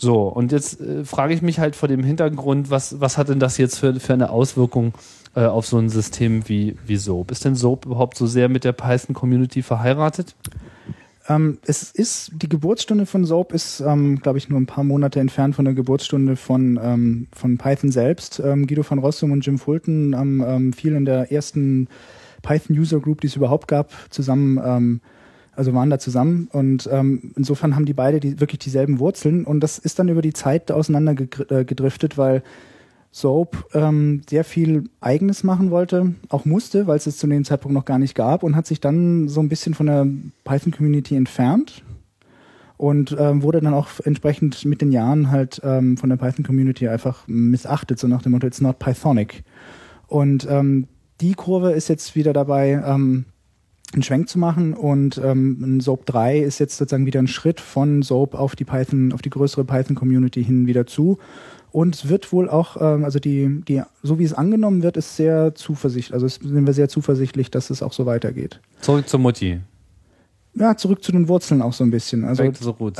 so, 0.00 0.22
und 0.28 0.50
jetzt 0.50 0.80
äh, 0.80 1.04
frage 1.04 1.34
ich 1.34 1.42
mich 1.42 1.58
halt 1.58 1.76
vor 1.76 1.86
dem 1.86 2.02
Hintergrund, 2.02 2.70
was, 2.70 3.00
was 3.00 3.18
hat 3.18 3.28
denn 3.28 3.38
das 3.38 3.58
jetzt 3.58 3.78
für, 3.78 4.00
für 4.00 4.14
eine 4.14 4.30
Auswirkung 4.30 4.94
äh, 5.36 5.44
auf 5.44 5.66
so 5.66 5.76
ein 5.76 5.90
System 5.90 6.48
wie, 6.48 6.74
wie 6.86 6.96
Soap? 6.96 7.30
Ist 7.30 7.44
denn 7.44 7.54
Soap 7.54 7.84
überhaupt 7.84 8.16
so 8.16 8.26
sehr 8.26 8.48
mit 8.48 8.64
der 8.64 8.72
Python-Community 8.72 9.60
verheiratet? 9.60 10.34
Ähm, 11.28 11.58
es 11.66 11.90
ist, 11.90 12.32
die 12.34 12.48
Geburtsstunde 12.48 13.04
von 13.04 13.26
Soap 13.26 13.52
ist, 13.52 13.80
ähm, 13.80 14.20
glaube 14.20 14.38
ich, 14.38 14.48
nur 14.48 14.58
ein 14.58 14.64
paar 14.64 14.84
Monate 14.84 15.20
entfernt 15.20 15.54
von 15.54 15.66
der 15.66 15.74
Geburtsstunde 15.74 16.36
von, 16.36 16.80
ähm, 16.82 17.26
von 17.32 17.58
Python 17.58 17.92
selbst. 17.92 18.40
Ähm, 18.42 18.66
Guido 18.66 18.82
van 18.88 19.00
Rossum 19.00 19.32
und 19.32 19.44
Jim 19.44 19.58
Fulton 19.58 20.16
haben 20.16 20.42
ähm, 20.42 20.72
viel 20.72 20.94
in 20.94 21.04
der 21.04 21.30
ersten 21.30 21.88
Python 22.40 22.74
User 22.74 23.00
Group, 23.00 23.20
die 23.20 23.26
es 23.26 23.36
überhaupt 23.36 23.68
gab, 23.68 23.92
zusammen, 24.08 24.58
ähm, 24.64 25.00
also 25.60 25.74
waren 25.74 25.90
da 25.90 25.98
zusammen 25.98 26.48
und 26.52 26.88
ähm, 26.90 27.32
insofern 27.36 27.76
haben 27.76 27.84
die 27.84 27.92
beide 27.92 28.18
die, 28.18 28.40
wirklich 28.40 28.60
dieselben 28.60 28.98
Wurzeln 28.98 29.44
und 29.44 29.60
das 29.60 29.76
ist 29.76 29.98
dann 29.98 30.08
über 30.08 30.22
die 30.22 30.32
Zeit 30.32 30.72
auseinander 30.72 31.14
äh, 31.50 31.66
gedriftet, 31.66 32.16
weil 32.16 32.42
Soap 33.12 33.66
ähm, 33.74 34.22
sehr 34.26 34.44
viel 34.44 34.84
Eigenes 35.02 35.44
machen 35.44 35.70
wollte, 35.70 36.14
auch 36.30 36.46
musste, 36.46 36.86
weil 36.86 36.96
es 36.96 37.06
es 37.06 37.18
zu 37.18 37.26
dem 37.26 37.44
Zeitpunkt 37.44 37.74
noch 37.74 37.84
gar 37.84 37.98
nicht 37.98 38.14
gab 38.14 38.42
und 38.42 38.56
hat 38.56 38.66
sich 38.66 38.80
dann 38.80 39.28
so 39.28 39.40
ein 39.40 39.50
bisschen 39.50 39.74
von 39.74 39.84
der 39.84 40.06
Python-Community 40.44 41.14
entfernt 41.14 41.84
und 42.78 43.14
ähm, 43.20 43.42
wurde 43.42 43.60
dann 43.60 43.74
auch 43.74 43.88
entsprechend 44.02 44.64
mit 44.64 44.80
den 44.80 44.92
Jahren 44.92 45.30
halt 45.30 45.60
ähm, 45.62 45.98
von 45.98 46.08
der 46.08 46.16
Python-Community 46.16 46.88
einfach 46.88 47.24
missachtet, 47.26 47.98
so 47.98 48.08
nach 48.08 48.22
dem 48.22 48.32
Motto, 48.32 48.46
it's 48.46 48.62
not 48.62 48.78
Pythonic. 48.78 49.44
Und 50.06 50.48
ähm, 50.48 50.88
die 51.20 51.34
Kurve 51.34 51.72
ist 51.72 51.88
jetzt 51.88 52.16
wieder 52.16 52.32
dabei, 52.32 52.82
ähm, 52.82 53.26
einen 53.92 54.02
Schwenk 54.02 54.28
zu 54.28 54.38
machen 54.38 54.72
und 54.74 55.20
ähm, 55.24 55.58
ein 55.76 55.80
Soap 55.80 56.06
3 56.06 56.38
ist 56.40 56.58
jetzt 56.60 56.76
sozusagen 56.76 57.06
wieder 57.06 57.20
ein 57.20 57.26
Schritt 57.28 57.60
von 57.60 58.02
Soap 58.02 58.34
auf 58.34 58.54
die 58.56 58.64
Python, 58.64 59.12
auf 59.12 59.22
die 59.22 59.30
größere 59.30 59.64
Python-Community 59.64 60.44
hin 60.44 60.66
wieder 60.66 60.86
zu. 60.86 61.18
Und 61.72 62.08
wird 62.08 62.32
wohl 62.32 62.48
auch, 62.48 62.76
ähm, 62.80 63.04
also 63.04 63.20
die, 63.20 63.62
die, 63.68 63.82
so 64.02 64.18
wie 64.18 64.24
es 64.24 64.32
angenommen 64.32 64.82
wird, 64.82 64.96
ist 64.96 65.16
sehr 65.16 65.54
zuversichtlich, 65.54 66.12
also 66.14 66.26
es- 66.26 66.34
sind 66.36 66.66
wir 66.66 66.72
sehr 66.72 66.88
zuversichtlich, 66.88 67.50
dass 67.52 67.70
es 67.70 67.80
auch 67.82 67.92
so 67.92 68.06
weitergeht. 68.06 68.60
Zurück 68.80 69.08
zur 69.08 69.20
Mutti. 69.20 69.60
Ja, 70.54 70.76
zurück 70.76 71.04
zu 71.04 71.12
den 71.12 71.28
Wurzeln 71.28 71.62
auch 71.62 71.72
so 71.72 71.84
ein 71.84 71.92
bisschen. 71.92 72.24
Also, 72.24 72.42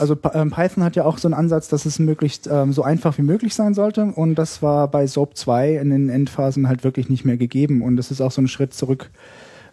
also 0.01 0.17
ähm, 0.35 0.51
Python 0.53 0.85
hat 0.85 0.95
ja 0.95 1.05
auch 1.05 1.19
so 1.19 1.27
einen 1.27 1.35
Ansatz, 1.35 1.67
dass 1.69 1.85
es 1.85 1.99
möglichst 1.99 2.49
ähm, 2.51 2.73
so 2.73 2.85
einfach 2.85 3.19
wie 3.19 3.23
möglich 3.23 3.55
sein 3.57 3.75
sollte. 3.75 4.05
Und 4.05 4.37
das 4.37 4.63
war 4.63 4.87
bei 4.89 5.05
SOAP 5.09 5.37
2 5.37 5.75
in 5.79 5.91
den 5.91 6.09
Endphasen 6.09 6.69
halt 6.69 6.85
wirklich 6.85 7.09
nicht 7.09 7.25
mehr 7.25 7.37
gegeben. 7.37 7.83
Und 7.83 7.97
das 7.97 8.13
ist 8.13 8.21
auch 8.21 8.31
so 8.31 8.41
ein 8.41 8.47
Schritt 8.47 8.73
zurück 8.73 9.11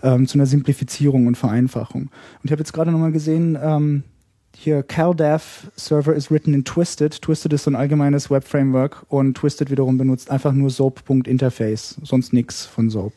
ähm, 0.03 0.27
zu 0.27 0.37
einer 0.37 0.45
Simplifizierung 0.45 1.27
und 1.27 1.35
Vereinfachung. 1.35 2.03
Und 2.03 2.41
ich 2.43 2.51
habe 2.51 2.61
jetzt 2.61 2.73
gerade 2.73 2.91
nochmal 2.91 3.11
gesehen, 3.11 3.57
ähm, 3.61 4.03
hier 4.55 4.81
CalDAV 4.81 5.67
Server 5.75 6.15
is 6.15 6.31
written 6.31 6.53
in 6.53 6.65
Twisted. 6.65 7.21
Twisted 7.21 7.53
ist 7.53 7.63
so 7.63 7.71
ein 7.71 7.75
allgemeines 7.75 8.31
Web-Framework 8.31 9.05
und 9.07 9.35
Twisted 9.37 9.69
wiederum 9.69 9.97
benutzt 9.97 10.31
einfach 10.31 10.51
nur 10.51 10.69
SOAP.interface, 10.71 11.97
sonst 12.03 12.33
nix 12.33 12.65
von 12.65 12.89
SOAP. 12.89 13.13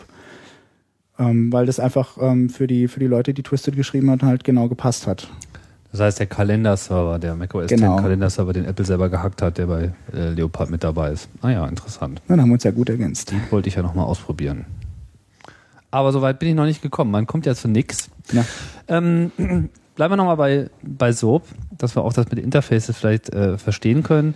Ähm, 1.18 1.52
weil 1.52 1.66
das 1.66 1.80
einfach 1.80 2.18
ähm, 2.20 2.50
für, 2.50 2.66
die, 2.66 2.88
für 2.88 3.00
die 3.00 3.06
Leute, 3.06 3.32
die 3.34 3.42
Twisted 3.42 3.76
geschrieben 3.76 4.10
hat, 4.10 4.22
halt 4.22 4.44
genau 4.44 4.68
gepasst 4.68 5.06
hat. 5.06 5.28
Das 5.92 6.00
heißt, 6.00 6.18
der 6.20 6.26
Kalenderserver, 6.26 7.18
der 7.18 7.34
macOS 7.34 7.68
Genau. 7.68 7.96
10 7.96 8.04
Kalenderserver, 8.04 8.52
den 8.52 8.64
Apple 8.64 8.84
selber 8.84 9.08
gehackt 9.08 9.42
hat, 9.42 9.58
der 9.58 9.66
bei 9.66 9.92
äh, 10.14 10.30
Leopard 10.30 10.70
mit 10.70 10.84
dabei 10.84 11.10
ist. 11.12 11.28
Ah 11.42 11.50
ja, 11.50 11.66
interessant. 11.66 12.22
Dann 12.28 12.40
haben 12.40 12.48
wir 12.48 12.54
uns 12.54 12.64
ja 12.64 12.70
gut 12.70 12.88
ergänzt. 12.90 13.32
Wollte 13.50 13.68
ich 13.68 13.74
ja 13.74 13.82
nochmal 13.82 14.04
ausprobieren. 14.04 14.66
Aber 15.90 16.12
soweit 16.12 16.38
bin 16.38 16.48
ich 16.48 16.54
noch 16.54 16.66
nicht 16.66 16.82
gekommen. 16.82 17.10
Man 17.10 17.26
kommt 17.26 17.46
ja 17.46 17.54
zu 17.54 17.68
nix. 17.68 18.10
Ja. 18.32 18.44
Ähm, 18.88 19.32
bleiben 19.96 20.12
wir 20.12 20.16
nochmal 20.16 20.36
bei, 20.36 20.70
bei 20.82 21.12
SOAP, 21.12 21.44
dass 21.76 21.96
wir 21.96 22.02
auch 22.02 22.12
das 22.12 22.30
mit 22.30 22.38
Interfaces 22.38 22.96
vielleicht 22.96 23.30
äh, 23.30 23.58
verstehen 23.58 24.02
können. 24.02 24.34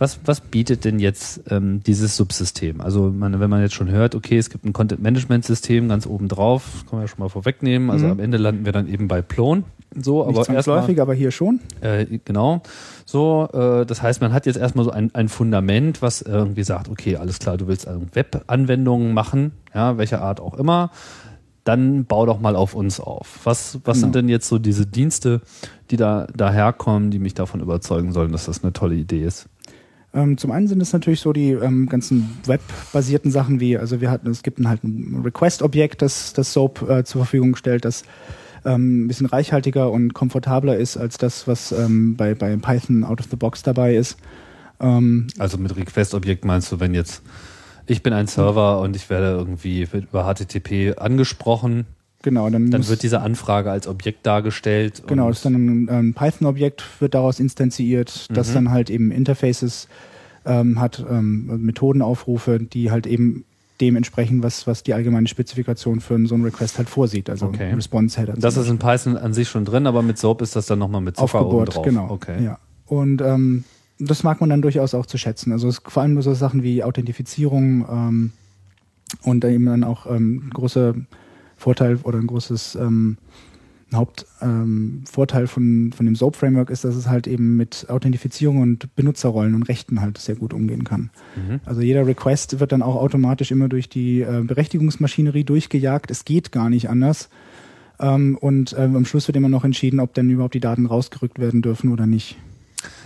Was, 0.00 0.20
was 0.24 0.40
bietet 0.40 0.84
denn 0.84 1.00
jetzt 1.00 1.42
ähm, 1.50 1.80
dieses 1.84 2.16
Subsystem? 2.16 2.80
Also 2.80 3.10
man, 3.10 3.40
wenn 3.40 3.50
man 3.50 3.62
jetzt 3.62 3.74
schon 3.74 3.90
hört, 3.90 4.14
okay, 4.14 4.38
es 4.38 4.48
gibt 4.48 4.64
ein 4.64 4.72
Content-Management-System 4.72 5.88
ganz 5.88 6.06
oben 6.06 6.28
drauf, 6.28 6.68
das 6.72 6.86
kann 6.86 6.98
man 6.98 7.00
ja 7.02 7.08
schon 7.08 7.18
mal 7.18 7.28
vorwegnehmen. 7.28 7.90
Also 7.90 8.06
Mhm. 8.06 8.12
am 8.12 8.20
Ende 8.20 8.38
landen 8.38 8.64
wir 8.64 8.72
dann 8.72 8.88
eben 8.88 9.08
bei 9.08 9.22
Plon. 9.22 9.64
So, 10.00 10.18
Nicht 10.20 10.28
aber 10.28 10.38
erstmal, 10.38 10.62
zwangsläufig, 10.62 11.00
aber 11.00 11.14
hier 11.14 11.30
schon. 11.32 11.60
äh, 11.80 12.06
genau. 12.24 12.62
So, 13.06 13.48
äh, 13.52 13.86
das 13.86 14.00
heißt, 14.02 14.20
man 14.20 14.32
hat 14.32 14.46
jetzt 14.46 14.56
erstmal 14.56 14.84
so 14.84 14.90
ein, 14.92 15.12
ein 15.14 15.28
Fundament, 15.28 16.00
was 16.02 16.22
irgendwie 16.22 16.62
sagt, 16.62 16.88
okay, 16.88 17.16
alles 17.16 17.38
klar, 17.40 17.56
du 17.56 17.66
willst 17.66 17.88
also 17.88 18.02
Web-Anwendungen 18.12 19.12
machen, 19.14 19.52
ja, 19.74 19.98
welcher 19.98 20.20
Art 20.22 20.40
auch 20.40 20.54
immer, 20.54 20.90
dann 21.64 22.04
bau 22.04 22.24
doch 22.24 22.38
mal 22.40 22.54
auf 22.56 22.74
uns 22.74 23.00
auf. 23.00 23.40
Was, 23.44 23.80
was 23.84 23.98
sind 24.00 24.12
Genau. 24.12 24.20
denn 24.22 24.28
jetzt 24.28 24.48
so 24.48 24.58
diese 24.58 24.86
Dienste, 24.86 25.40
die 25.90 25.96
da 25.96 26.26
daherkommen, 26.36 27.10
die 27.10 27.18
mich 27.18 27.34
davon 27.34 27.60
überzeugen 27.60 28.12
sollen, 28.12 28.32
dass 28.32 28.46
das 28.46 28.62
eine 28.62 28.72
tolle 28.72 28.94
Idee 28.94 29.24
ist? 29.24 29.48
Ähm, 30.14 30.38
zum 30.38 30.50
einen 30.52 30.68
sind 30.68 30.80
es 30.80 30.92
natürlich 30.92 31.20
so 31.20 31.32
die 31.32 31.50
ähm, 31.50 31.86
ganzen 31.86 32.38
webbasierten 32.46 33.30
Sachen 33.30 33.60
wie, 33.60 33.76
also 33.76 34.00
wir 34.00 34.10
hatten, 34.10 34.30
es 34.30 34.42
gibt 34.42 34.58
ein, 34.58 34.68
halt 34.68 34.82
ein 34.82 35.20
Request-Objekt, 35.24 36.00
das 36.02 36.32
das 36.32 36.52
SOAP 36.52 36.88
äh, 36.88 37.04
zur 37.04 37.22
Verfügung 37.22 37.56
stellt, 37.56 37.84
das 37.84 38.04
ähm, 38.64 39.04
ein 39.04 39.08
bisschen 39.08 39.26
reichhaltiger 39.26 39.90
und 39.90 40.14
komfortabler 40.14 40.76
ist 40.76 40.96
als 40.96 41.18
das, 41.18 41.46
was 41.46 41.72
ähm, 41.72 42.16
bei, 42.16 42.34
bei 42.34 42.56
Python 42.56 43.04
out 43.04 43.20
of 43.20 43.26
the 43.30 43.36
box 43.36 43.62
dabei 43.62 43.96
ist. 43.96 44.16
Ähm, 44.80 45.26
Also 45.38 45.58
mit 45.58 45.76
Request-Objekt 45.76 46.44
meinst 46.44 46.72
du, 46.72 46.80
wenn 46.80 46.94
jetzt 46.94 47.22
ich 47.86 48.02
bin 48.02 48.12
ein 48.12 48.26
Server 48.26 48.80
und 48.80 48.96
ich 48.96 49.08
werde 49.08 49.28
irgendwie 49.28 49.82
über 49.82 50.24
HTTP 50.24 50.98
angesprochen, 50.98 51.86
genau, 52.22 52.48
dann, 52.50 52.70
dann 52.70 52.86
wird 52.88 53.02
diese 53.02 53.20
Anfrage 53.20 53.70
als 53.70 53.86
Objekt 53.86 54.26
dargestellt. 54.26 55.02
genau, 55.06 55.28
das 55.28 55.38
ist 55.38 55.44
dann 55.44 55.54
ein, 55.54 55.88
ein 55.88 56.14
Python-Objekt, 56.14 56.82
wird 57.00 57.14
daraus 57.14 57.40
instanziert, 57.40 58.26
das 58.36 58.50
Mhm. 58.50 58.54
dann 58.54 58.70
halt 58.70 58.90
eben 58.90 59.10
Interfaces 59.10 59.88
ähm, 60.44 60.80
hat, 60.80 61.04
ähm, 61.10 61.46
Methodenaufrufe, 61.64 62.58
die 62.60 62.90
halt 62.90 63.06
eben 63.06 63.44
dem 63.80 63.94
entsprechen, 63.96 64.42
was, 64.42 64.66
was 64.66 64.82
die 64.82 64.92
allgemeine 64.94 65.28
Spezifikation 65.28 66.00
für 66.00 66.18
so 66.26 66.34
einen 66.34 66.44
Request 66.44 66.78
halt 66.78 66.88
vorsieht, 66.88 67.30
also 67.30 67.46
Okay. 67.46 67.72
Response-Header. 67.74 68.34
Das 68.36 68.56
ist 68.56 68.68
in 68.68 68.78
Python 68.78 69.16
an 69.16 69.32
sich 69.32 69.48
schon 69.48 69.64
drin, 69.64 69.86
aber 69.86 70.02
mit 70.02 70.18
SOAP 70.18 70.42
ist 70.42 70.56
das 70.56 70.66
dann 70.66 70.78
nochmal 70.80 71.00
mit 71.00 71.16
Zucker 71.16 71.40
oben 71.40 71.44
aufgebohrt, 71.46 71.74
drauf. 71.76 71.84
genau. 71.84 72.10
Okay. 72.10 72.42
Ja. 72.44 72.58
Und 72.86 73.20
ähm, 73.20 73.62
das 74.00 74.22
mag 74.24 74.40
man 74.40 74.50
dann 74.50 74.62
durchaus 74.62 74.94
auch 74.94 75.06
zu 75.06 75.16
schätzen. 75.18 75.52
Also 75.52 75.68
es, 75.68 75.80
vor 75.84 76.02
allem 76.02 76.20
so 76.22 76.34
Sachen 76.34 76.62
wie 76.64 76.82
Authentifizierung 76.82 77.86
ähm, 77.90 78.32
und 79.22 79.44
eben 79.44 79.66
dann 79.66 79.84
auch 79.84 80.06
ähm, 80.10 80.46
ein 80.46 80.50
großer 80.50 80.94
Vorteil 81.58 81.96
oder 82.04 82.18
ein 82.18 82.26
großes 82.26 82.76
ähm, 82.76 83.18
Hauptvorteil 83.94 85.42
ähm, 85.42 85.48
von, 85.48 85.92
von 85.96 86.06
dem 86.06 86.14
SOAP-Framework 86.14 86.70
ist, 86.70 86.84
dass 86.84 86.94
es 86.94 87.08
halt 87.08 87.26
eben 87.26 87.56
mit 87.56 87.86
Authentifizierung 87.88 88.60
und 88.60 88.94
Benutzerrollen 88.96 89.54
und 89.54 89.62
Rechten 89.64 90.00
halt 90.00 90.18
sehr 90.18 90.36
gut 90.36 90.52
umgehen 90.52 90.84
kann. 90.84 91.10
Mhm. 91.36 91.60
Also 91.64 91.80
jeder 91.80 92.06
Request 92.06 92.60
wird 92.60 92.72
dann 92.72 92.82
auch 92.82 92.96
automatisch 92.96 93.50
immer 93.50 93.68
durch 93.68 93.88
die 93.88 94.20
äh, 94.20 94.42
Berechtigungsmaschinerie 94.42 95.44
durchgejagt. 95.44 96.10
Es 96.10 96.24
geht 96.24 96.52
gar 96.52 96.68
nicht 96.70 96.90
anders. 96.90 97.28
Ähm, 97.98 98.36
und 98.38 98.76
ähm, 98.78 98.94
am 98.94 99.04
Schluss 99.04 99.26
wird 99.26 99.36
immer 99.36 99.48
noch 99.48 99.64
entschieden, 99.64 100.00
ob 100.00 100.14
denn 100.14 100.30
überhaupt 100.30 100.54
die 100.54 100.60
Daten 100.60 100.86
rausgerückt 100.86 101.38
werden 101.38 101.62
dürfen 101.62 101.90
oder 101.90 102.06
nicht. 102.06 102.36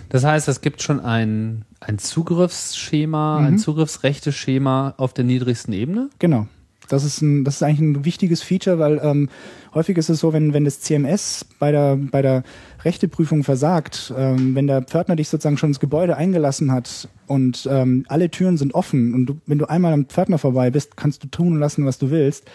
Das 0.09 0.23
heißt, 0.23 0.47
es 0.49 0.61
gibt 0.61 0.81
schon 0.83 0.99
ein, 0.99 1.63
ein 1.79 1.97
Zugriffsschema, 1.97 3.39
Mhm. 3.39 3.45
ein 3.45 3.57
Zugriffsrechteschema 3.57 4.93
auf 4.97 5.13
der 5.13 5.23
niedrigsten 5.23 5.73
Ebene. 5.73 6.09
Genau. 6.19 6.47
Das 6.93 7.03
ist, 7.03 7.21
ein, 7.21 7.43
das 7.43 7.55
ist 7.55 7.63
eigentlich 7.63 7.81
ein 7.81 8.05
wichtiges 8.05 8.41
Feature, 8.41 8.79
weil 8.79 9.01
ähm, 9.03 9.29
häufig 9.73 9.97
ist 9.97 10.09
es 10.09 10.19
so, 10.19 10.31
wenn, 10.31 10.53
wenn 10.53 10.63
das 10.63 10.79
CMS 10.81 11.45
bei 11.59 11.71
der, 11.71 11.97
bei 11.97 12.21
der 12.21 12.43
Rechteprüfung 12.85 13.43
versagt, 13.43 14.13
ähm, 14.17 14.55
wenn 14.55 14.67
der 14.67 14.83
Pförtner 14.83 15.15
dich 15.15 15.29
sozusagen 15.29 15.57
schon 15.57 15.71
ins 15.71 15.79
Gebäude 15.79 16.15
eingelassen 16.17 16.71
hat 16.71 17.09
und 17.27 17.67
ähm, 17.71 18.05
alle 18.07 18.29
Türen 18.29 18.57
sind 18.57 18.73
offen 18.73 19.13
und 19.13 19.25
du, 19.25 19.37
wenn 19.45 19.57
du 19.57 19.65
einmal 19.65 19.93
am 19.93 20.05
Pförtner 20.05 20.37
vorbei 20.37 20.69
bist, 20.69 20.95
kannst 20.95 21.23
du 21.23 21.27
tun 21.27 21.53
und 21.53 21.59
lassen, 21.59 21.85
was 21.85 21.97
du 21.97 22.11
willst. 22.11 22.45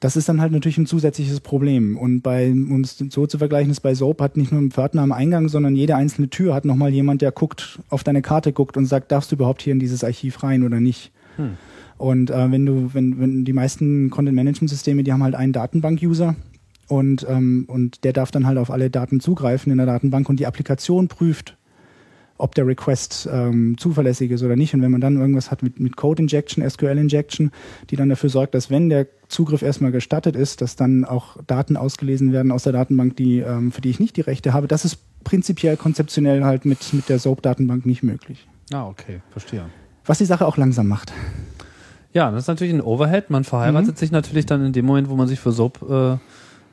Das 0.00 0.16
ist 0.16 0.28
dann 0.28 0.40
halt 0.40 0.52
natürlich 0.52 0.78
ein 0.78 0.86
zusätzliches 0.86 1.40
Problem. 1.40 1.96
Und 1.96 2.20
bei, 2.20 2.50
um 2.50 2.82
es 2.82 2.98
so 3.10 3.26
zu 3.26 3.38
vergleichen, 3.38 3.72
ist 3.72 3.80
bei 3.80 3.94
Soap 3.94 4.20
hat 4.20 4.36
nicht 4.36 4.52
nur 4.52 4.60
ein 4.60 4.70
Pförtner 4.70 5.02
am 5.02 5.10
Eingang, 5.10 5.48
sondern 5.48 5.74
jede 5.74 5.96
einzelne 5.96 6.30
Tür 6.30 6.54
hat 6.54 6.64
nochmal 6.64 6.90
jemand, 6.90 7.20
der 7.20 7.32
guckt, 7.32 7.80
auf 7.88 8.04
deine 8.04 8.22
Karte 8.22 8.52
guckt 8.52 8.76
und 8.76 8.86
sagt, 8.86 9.10
darfst 9.10 9.32
du 9.32 9.36
überhaupt 9.36 9.62
hier 9.62 9.72
in 9.72 9.80
dieses 9.80 10.04
Archiv 10.04 10.42
rein 10.44 10.62
oder 10.62 10.78
nicht? 10.78 11.10
Und 11.98 12.30
äh, 12.30 12.50
wenn 12.50 12.64
du, 12.64 12.90
wenn, 12.94 13.20
wenn 13.20 13.44
die 13.44 13.52
meisten 13.52 14.08
Content-Management-Systeme, 14.10 15.02
die 15.02 15.12
haben 15.12 15.22
halt 15.22 15.34
einen 15.34 15.52
Datenbank-User 15.52 16.36
und, 16.86 17.26
ähm, 17.28 17.64
und 17.68 18.04
der 18.04 18.12
darf 18.12 18.30
dann 18.30 18.46
halt 18.46 18.56
auf 18.56 18.70
alle 18.70 18.88
Daten 18.88 19.20
zugreifen 19.20 19.70
in 19.72 19.78
der 19.78 19.86
Datenbank 19.86 20.28
und 20.28 20.38
die 20.40 20.46
Applikation 20.46 21.08
prüft, 21.08 21.56
ob 22.38 22.54
der 22.54 22.68
Request 22.68 23.28
ähm, 23.30 23.76
zuverlässig 23.78 24.30
ist 24.30 24.44
oder 24.44 24.54
nicht. 24.54 24.74
Und 24.74 24.82
wenn 24.82 24.92
man 24.92 25.00
dann 25.00 25.16
irgendwas 25.16 25.50
hat 25.50 25.64
mit, 25.64 25.80
mit 25.80 25.96
Code-Injection, 25.96 26.68
SQL-Injection, 26.68 27.50
die 27.90 27.96
dann 27.96 28.08
dafür 28.08 28.30
sorgt, 28.30 28.54
dass 28.54 28.70
wenn 28.70 28.88
der 28.88 29.08
Zugriff 29.26 29.62
erstmal 29.62 29.90
gestattet 29.90 30.36
ist, 30.36 30.62
dass 30.62 30.76
dann 30.76 31.04
auch 31.04 31.36
Daten 31.46 31.76
ausgelesen 31.76 32.32
werden 32.32 32.52
aus 32.52 32.62
der 32.62 32.72
Datenbank, 32.72 33.16
die, 33.16 33.40
ähm, 33.40 33.72
für 33.72 33.80
die 33.80 33.90
ich 33.90 33.98
nicht 33.98 34.16
die 34.16 34.22
Rechte 34.22 34.52
habe, 34.52 34.68
das 34.68 34.84
ist 34.84 34.98
prinzipiell 35.24 35.76
konzeptionell 35.76 36.44
halt 36.44 36.64
mit, 36.64 36.92
mit 36.94 37.08
der 37.08 37.18
SOAP-Datenbank 37.18 37.84
nicht 37.84 38.04
möglich. 38.04 38.46
Ah, 38.72 38.86
okay, 38.86 39.20
verstehe. 39.30 39.64
Was 40.06 40.18
die 40.18 40.24
Sache 40.24 40.46
auch 40.46 40.56
langsam 40.56 40.86
macht. 40.86 41.12
Ja, 42.18 42.32
das 42.32 42.42
ist 42.44 42.48
natürlich 42.48 42.74
ein 42.74 42.80
Overhead. 42.80 43.30
Man 43.30 43.44
verheiratet 43.44 43.94
Mhm. 43.94 43.96
sich 43.96 44.10
natürlich 44.10 44.44
dann 44.44 44.64
in 44.66 44.72
dem 44.72 44.84
Moment, 44.86 45.08
wo 45.08 45.14
man 45.14 45.28
sich 45.28 45.38
für 45.38 45.52
SOAP 45.52 45.82
äh, 45.88 46.16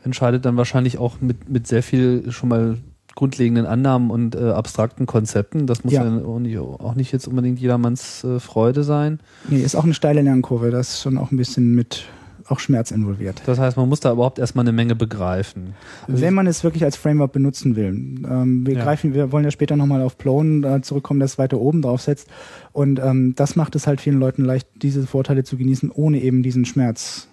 entscheidet, 0.03 0.43
dann 0.45 0.57
wahrscheinlich 0.57 0.97
auch 0.97 1.21
mit, 1.21 1.47
mit 1.49 1.67
sehr 1.67 1.83
viel 1.83 2.31
schon 2.31 2.49
mal 2.49 2.77
grundlegenden 3.13 3.67
Annahmen 3.67 4.09
und 4.09 4.33
äh, 4.35 4.49
abstrakten 4.49 5.05
Konzepten. 5.05 5.67
Das 5.67 5.83
muss 5.83 5.93
ja, 5.93 6.03
Ja. 6.03 6.25
auch, 6.25 6.39
nicht, 6.39 6.57
auch 6.57 6.95
nicht 6.95 7.11
jetzt 7.11 7.27
unbedingt 7.27 7.59
jedermanns 7.59 8.23
äh, 8.23 8.39
Freude 8.39 8.83
sein. 8.83 9.19
Nee, 9.47 9.61
ist 9.61 9.75
auch 9.75 9.83
eine 9.83 9.93
steile 9.93 10.21
Lernkurve. 10.23 10.71
Da 10.71 10.79
ist 10.79 10.99
schon 11.01 11.17
auch 11.19 11.31
ein 11.31 11.37
bisschen 11.37 11.75
mit 11.75 12.05
auch 12.47 12.59
Schmerz 12.59 12.91
involviert. 12.91 13.41
Das 13.45 13.57
heißt, 13.59 13.75
man 13.77 13.89
muss 13.89 13.99
da 13.99 14.11
überhaupt 14.11 14.37
erstmal 14.39 14.63
eine 14.63 14.71
Menge 14.71 14.95
begreifen. 14.95 15.73
Wenn 16.07 16.33
man 16.33 16.45
es 16.47 16.63
wirklich 16.63 16.83
als 16.83 16.95
Framework 16.95 17.31
benutzen 17.31 17.75
will. 17.75 17.89
Ähm, 17.89 18.65
wir 18.67 18.75
Ja. 18.75 18.83
greifen, 18.83 19.13
wir 19.13 19.31
wollen 19.31 19.43
ja 19.45 19.51
später 19.51 19.75
nochmal 19.75 20.01
auf 20.01 20.17
Plone 20.17 20.67
äh, 20.67 20.81
zurückkommen, 20.81 21.19
das 21.19 21.37
weiter 21.37 21.59
oben 21.59 21.81
drauf 21.81 22.01
setzt. 22.01 22.27
Und 22.71 22.99
ähm, 22.99 23.33
das 23.35 23.55
macht 23.55 23.75
es 23.75 23.87
halt 23.87 23.99
vielen 24.01 24.19
Leuten 24.19 24.43
leicht, 24.45 24.67
diese 24.75 25.07
Vorteile 25.07 25.43
zu 25.43 25.57
genießen, 25.57 25.89
ohne 25.91 26.21
eben 26.21 26.43
diesen 26.43 26.65
Schmerz. 26.65 27.27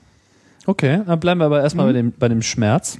Okay, 0.64 1.00
dann 1.06 1.18
bleiben 1.20 1.40
wir 1.40 1.46
aber 1.46 1.60
erstmal 1.60 1.86
Mhm. 1.86 1.88
bei, 1.88 1.92
dem, 1.94 2.12
bei 2.18 2.28
dem 2.28 2.42
Schmerz. 2.42 2.98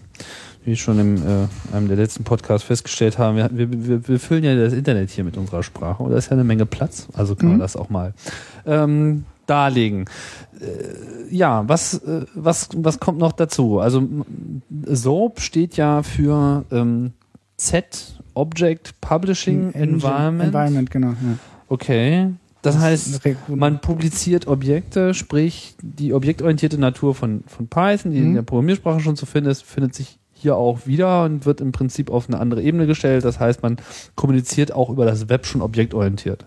Wie 0.65 0.77
schon 0.77 0.99
im 1.01 1.17
äh, 1.17 1.75
einem 1.77 1.89
der 1.89 1.97
letzten 1.97 2.23
Podcasts 2.23 2.65
festgestellt 2.65 3.19
haben, 3.19 3.37
wir, 3.37 3.51
wir, 3.53 4.07
wir, 4.07 4.21
füllen 4.21 4.45
ja 4.45 4.55
das 4.55 4.73
Internet 4.73 5.11
hier 5.11 5.25
mit 5.25 5.37
unserer 5.37 5.65
Sprache 5.65 6.01
und 6.03 6.13
da 6.13 6.17
ist 6.17 6.27
ja 6.27 6.33
eine 6.33 6.45
Menge 6.45 6.67
Platz, 6.67 7.09
also 7.15 7.35
kann 7.35 7.49
man 7.49 7.57
Mhm. 7.57 7.61
das 7.61 7.75
auch 7.75 7.91
mal 7.91 8.15
ähm, 8.65 9.25
darlegen. 9.47 10.07
Äh, 10.61 11.35
ja, 11.35 11.69
was, 11.69 11.95
äh, 11.95 12.27
was, 12.35 12.69
was 12.77 13.01
kommt 13.01 13.19
noch 13.19 13.33
dazu? 13.33 13.81
Also 13.81 14.03
SOAP 14.87 15.41
steht 15.41 15.77
ja 15.77 16.03
für 16.03 16.65
ähm, 16.71 17.13
Z, 17.57 18.21
Object 18.35 19.01
Publishing 19.01 19.73
Environment. 19.73 20.49
Environment, 20.49 20.91
genau. 20.91 21.09
Ja. 21.09 21.39
Okay. 21.69 22.29
Das 22.63 22.79
heißt, 22.79 23.21
man 23.49 23.81
publiziert 23.81 24.47
Objekte, 24.47 25.15
sprich 25.15 25.75
die 25.83 26.15
objektorientierte 26.15 26.79
Natur 26.79 27.13
von, 27.15 27.43
von 27.49 27.67
Python, 27.67 28.13
die 28.13 28.19
in 28.19 28.31
Mhm. 28.31 28.35
der 28.35 28.43
Programmiersprache 28.43 29.01
schon 29.01 29.17
zu 29.17 29.27
finden 29.27 29.51
ist, 29.51 29.65
findet 29.65 29.97
sich 29.97 30.19
hier 30.33 30.57
auch 30.57 30.87
wieder 30.87 31.25
und 31.25 31.45
wird 31.45 31.61
im 31.61 31.73
Prinzip 31.73 32.09
auf 32.11 32.29
eine 32.29 32.39
andere 32.39 32.63
Ebene 32.63 32.87
gestellt. 32.87 33.25
Das 33.25 33.41
heißt, 33.41 33.63
man 33.65 33.77
kommuniziert 34.15 34.73
auch 34.73 34.91
über 34.91 35.05
das 35.07 35.29
Web 35.29 35.45
schon 35.47 35.61
objektorientiert. 35.61 36.47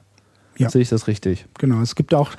Ja. 0.58 0.70
Sehe 0.70 0.82
ich 0.84 0.90
das 0.90 1.08
richtig? 1.08 1.48
Genau. 1.60 1.82
Es 1.82 1.96
gibt 1.96 2.14
auch 2.14 2.32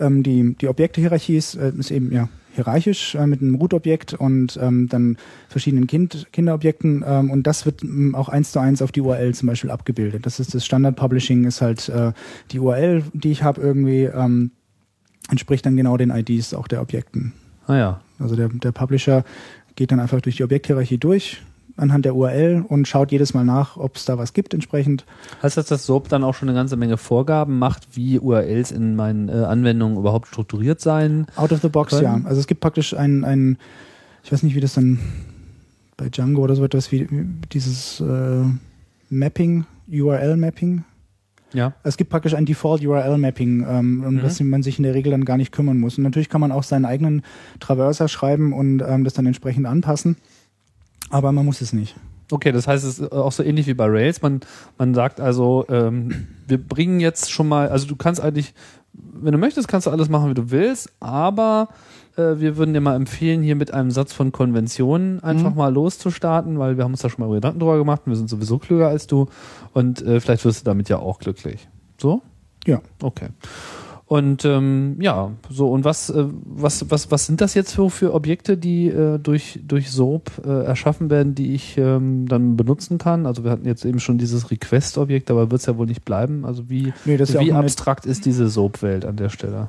ähm, 0.00 0.22
die, 0.22 0.54
die 0.54 0.68
Objektehierarchie 0.68 1.36
ist, 1.36 1.54
äh, 1.54 1.72
ist 1.78 1.90
eben 1.90 2.12
ja 2.12 2.28
hierarchisch 2.54 3.14
äh, 3.14 3.26
mit 3.26 3.40
einem 3.40 3.54
Root-Objekt 3.54 4.14
und 4.14 4.58
ähm, 4.60 4.88
dann 4.88 5.16
verschiedenen 5.48 5.86
kind, 5.86 6.26
Kinderobjekten 6.32 7.04
ähm, 7.06 7.30
und 7.30 7.46
das 7.46 7.64
wird 7.66 7.82
ähm, 7.82 8.14
auch 8.14 8.28
eins 8.28 8.52
zu 8.52 8.58
eins 8.58 8.82
auf 8.82 8.92
die 8.92 9.00
URL 9.00 9.34
zum 9.34 9.48
Beispiel 9.48 9.70
abgebildet. 9.70 10.26
Das 10.26 10.40
ist 10.40 10.54
das 10.54 10.64
Standard-Publishing, 10.64 11.44
ist 11.44 11.60
halt 11.60 11.88
äh, 11.88 12.12
die 12.50 12.58
URL, 12.58 13.04
die 13.12 13.30
ich 13.30 13.42
habe 13.42 13.60
irgendwie, 13.60 14.04
ähm, 14.04 14.50
entspricht 15.30 15.64
dann 15.64 15.76
genau 15.76 15.96
den 15.96 16.10
IDs 16.10 16.54
auch 16.54 16.66
der 16.66 16.82
Objekten. 16.82 17.32
Ah 17.66 17.76
ja. 17.76 18.00
Also 18.18 18.36
der, 18.36 18.48
der 18.48 18.72
Publisher 18.72 19.24
geht 19.76 19.92
dann 19.92 20.00
einfach 20.00 20.20
durch 20.20 20.36
die 20.36 20.44
Objekthierarchie 20.44 20.98
durch 20.98 21.40
anhand 21.80 22.04
der 22.04 22.14
URL 22.14 22.64
und 22.68 22.86
schaut 22.86 23.10
jedes 23.12 23.34
Mal 23.34 23.44
nach, 23.44 23.76
ob 23.76 23.96
es 23.96 24.04
da 24.04 24.18
was 24.18 24.32
gibt 24.32 24.54
entsprechend. 24.54 25.04
Heißt 25.42 25.56
das, 25.56 25.66
dass 25.66 25.86
SOAP 25.86 26.08
dann 26.08 26.22
auch 26.24 26.34
schon 26.34 26.48
eine 26.48 26.56
ganze 26.56 26.76
Menge 26.76 26.96
Vorgaben 26.96 27.58
macht, 27.58 27.96
wie 27.96 28.18
URLs 28.18 28.70
in 28.70 28.96
meinen 28.96 29.28
äh, 29.28 29.32
Anwendungen 29.32 29.96
überhaupt 29.98 30.28
strukturiert 30.28 30.80
sein? 30.80 31.26
Out 31.36 31.52
of 31.52 31.60
the 31.62 31.68
box, 31.68 31.90
können? 31.90 32.04
ja. 32.04 32.20
Also 32.28 32.40
es 32.40 32.46
gibt 32.46 32.60
praktisch 32.60 32.94
ein, 32.94 33.24
ein, 33.24 33.58
ich 34.22 34.32
weiß 34.32 34.42
nicht, 34.42 34.54
wie 34.54 34.60
das 34.60 34.74
dann 34.74 34.98
bei 35.96 36.08
Django 36.08 36.42
oder 36.42 36.54
so 36.56 36.64
etwas 36.64 36.92
wie 36.92 37.08
dieses 37.52 38.00
äh, 38.00 38.44
Mapping, 39.10 39.64
URL-Mapping. 39.88 40.84
Ja. 41.52 41.72
Es 41.82 41.96
gibt 41.96 42.10
praktisch 42.10 42.34
ein 42.34 42.46
Default 42.46 42.84
URL-Mapping, 42.84 43.66
ähm, 43.68 44.04
um 44.06 44.14
Mhm. 44.14 44.20
das 44.22 44.40
man 44.40 44.62
sich 44.62 44.78
in 44.78 44.84
der 44.84 44.94
Regel 44.94 45.10
dann 45.10 45.24
gar 45.24 45.36
nicht 45.36 45.52
kümmern 45.52 45.78
muss. 45.78 45.98
Und 45.98 46.04
natürlich 46.04 46.28
kann 46.28 46.40
man 46.40 46.52
auch 46.52 46.62
seinen 46.62 46.84
eigenen 46.84 47.22
Traverser 47.58 48.08
schreiben 48.08 48.52
und 48.52 48.82
ähm, 48.86 49.04
das 49.04 49.14
dann 49.14 49.26
entsprechend 49.26 49.66
anpassen. 49.66 50.16
Aber 51.10 51.32
man 51.32 51.44
muss 51.44 51.60
es 51.60 51.72
nicht. 51.72 51.96
Okay, 52.32 52.52
das 52.52 52.66
heißt, 52.68 52.84
es 52.84 53.00
ist 53.00 53.12
auch 53.12 53.32
so 53.32 53.42
ähnlich 53.42 53.66
wie 53.66 53.74
bei 53.74 53.86
Rails. 53.86 54.22
Man, 54.22 54.40
man 54.78 54.94
sagt 54.94 55.20
also, 55.20 55.64
ähm, 55.68 56.28
wir 56.46 56.58
bringen 56.58 57.00
jetzt 57.00 57.30
schon 57.32 57.48
mal, 57.48 57.68
also 57.68 57.88
du 57.88 57.96
kannst 57.96 58.20
eigentlich, 58.20 58.54
wenn 58.92 59.32
du 59.32 59.38
möchtest, 59.38 59.66
kannst 59.66 59.88
du 59.88 59.90
alles 59.90 60.08
machen, 60.08 60.30
wie 60.30 60.34
du 60.34 60.50
willst, 60.52 60.92
aber 61.00 61.68
äh, 62.16 62.38
wir 62.38 62.56
würden 62.56 62.72
dir 62.72 62.80
mal 62.80 62.94
empfehlen, 62.94 63.42
hier 63.42 63.56
mit 63.56 63.74
einem 63.74 63.90
Satz 63.90 64.12
von 64.12 64.30
Konventionen 64.30 65.20
einfach 65.24 65.50
Mhm. 65.50 65.56
mal 65.56 65.72
loszustarten, 65.74 66.58
weil 66.60 66.76
wir 66.76 66.84
haben 66.84 66.92
uns 66.92 67.02
da 67.02 67.10
schon 67.10 67.26
mal 67.26 67.34
Gedanken 67.34 67.58
drüber 67.58 67.78
gemacht 67.78 68.02
und 68.06 68.12
wir 68.12 68.16
sind 68.16 68.30
sowieso 68.30 68.58
klüger 68.58 68.86
als 68.88 69.08
du 69.08 69.26
und 69.72 70.00
äh, 70.02 70.20
vielleicht 70.20 70.44
wirst 70.44 70.60
du 70.60 70.64
damit 70.64 70.88
ja 70.88 71.00
auch 71.00 71.18
glücklich. 71.18 71.68
So? 71.98 72.22
Ja. 72.64 72.80
Okay. 73.02 73.28
Und 74.12 74.44
ähm, 74.44 74.96
ja, 75.00 75.30
so 75.50 75.70
und 75.70 75.84
was, 75.84 76.10
äh, 76.10 76.24
was, 76.44 76.90
was, 76.90 77.12
was 77.12 77.26
sind 77.26 77.40
das 77.40 77.54
jetzt 77.54 77.72
für, 77.76 77.90
für 77.90 78.12
Objekte, 78.12 78.56
die 78.56 78.88
äh, 78.88 79.20
durch, 79.20 79.60
durch 79.64 79.88
SOAP 79.92 80.32
äh, 80.44 80.64
erschaffen 80.64 81.10
werden, 81.10 81.36
die 81.36 81.54
ich 81.54 81.78
ähm, 81.78 82.26
dann 82.26 82.56
benutzen 82.56 82.98
kann? 82.98 83.24
Also 83.24 83.44
wir 83.44 83.52
hatten 83.52 83.66
jetzt 83.66 83.84
eben 83.84 84.00
schon 84.00 84.18
dieses 84.18 84.50
Request-Objekt, 84.50 85.30
aber 85.30 85.52
wird 85.52 85.60
es 85.60 85.66
ja 85.66 85.76
wohl 85.78 85.86
nicht 85.86 86.04
bleiben. 86.04 86.44
Also 86.44 86.68
wie, 86.68 86.92
Nee, 87.04 87.14
ja 87.18 87.28
wie 87.40 87.52
eine- 87.52 87.60
abstrakt 87.60 88.04
ist 88.04 88.24
diese 88.26 88.48
SOAP-Welt 88.50 89.04
an 89.04 89.14
der 89.14 89.28
Stelle? 89.28 89.68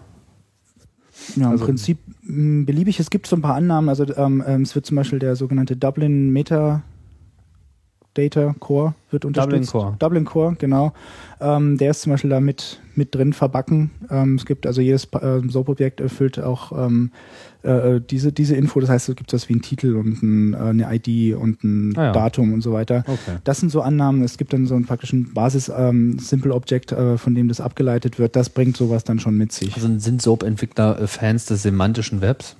Ja, 1.35 1.45
im 1.45 1.51
Also- 1.51 1.65
Prinzip 1.65 1.99
beliebig. 2.23 2.99
Es 2.99 3.11
gibt 3.11 3.27
so 3.27 3.35
ein 3.35 3.43
paar 3.43 3.53
Annahmen. 3.53 3.89
Also 3.89 4.07
ähm, 4.17 4.43
ähm, 4.47 4.63
es 4.63 4.73
wird 4.73 4.87
zum 4.87 4.95
Beispiel 4.97 5.19
der 5.19 5.35
sogenannte 5.35 5.75
Dublin 5.77 6.31
Meta 6.31 6.81
Data 8.13 8.53
Core 8.59 8.93
wird 9.09 9.25
unterstützt. 9.25 9.73
Dublin 9.73 9.83
Core. 9.83 9.95
Dublin 9.99 10.25
Core, 10.25 10.55
genau. 10.59 10.93
Ähm, 11.39 11.77
der 11.77 11.91
ist 11.91 12.01
zum 12.01 12.11
Beispiel 12.11 12.29
da 12.29 12.39
mit, 12.39 12.79
mit 12.95 13.15
drin 13.15 13.33
verbacken. 13.33 13.91
Ähm, 14.09 14.35
es 14.35 14.45
gibt 14.45 14.67
also 14.67 14.81
jedes 14.81 15.07
ähm, 15.21 15.49
SOAP-Objekt 15.49 16.01
erfüllt 16.01 16.39
auch 16.39 16.71
ähm, 16.77 17.11
äh, 17.63 18.01
diese, 18.01 18.31
diese 18.31 18.55
Info. 18.55 18.79
Das 18.81 18.89
heißt, 18.89 19.09
es 19.09 19.15
gibt 19.15 19.31
das 19.31 19.47
wie 19.47 19.53
ein 19.53 19.61
Titel 19.61 19.95
und 19.95 20.21
ein, 20.21 20.53
äh, 20.53 20.57
eine 20.57 20.95
ID 20.95 21.35
und 21.35 21.63
ein 21.63 21.97
Ah 21.97 22.05
ja. 22.05 22.11
Datum 22.11 22.53
und 22.53 22.61
so 22.61 22.73
weiter. 22.73 23.03
Okay. 23.07 23.37
Das 23.43 23.59
sind 23.59 23.69
so 23.69 23.81
Annahmen. 23.81 24.23
Es 24.23 24.37
gibt 24.37 24.51
dann 24.51 24.67
so 24.67 24.75
einen 24.75 24.85
praktischen 24.85 25.33
Basis-Simple-Object, 25.33 26.91
äh, 26.91 27.17
von 27.17 27.33
dem 27.33 27.47
das 27.47 27.61
abgeleitet 27.61 28.19
wird. 28.19 28.35
Das 28.35 28.49
bringt 28.49 28.75
sowas 28.75 29.03
dann 29.05 29.19
schon 29.19 29.37
mit 29.37 29.53
sich. 29.53 29.73
Also 29.75 29.87
sind 29.99 30.21
SOAP-Entwickler 30.21 31.01
äh, 31.01 31.07
Fans 31.07 31.45
des 31.45 31.63
semantischen 31.63 32.21
Webs? 32.21 32.57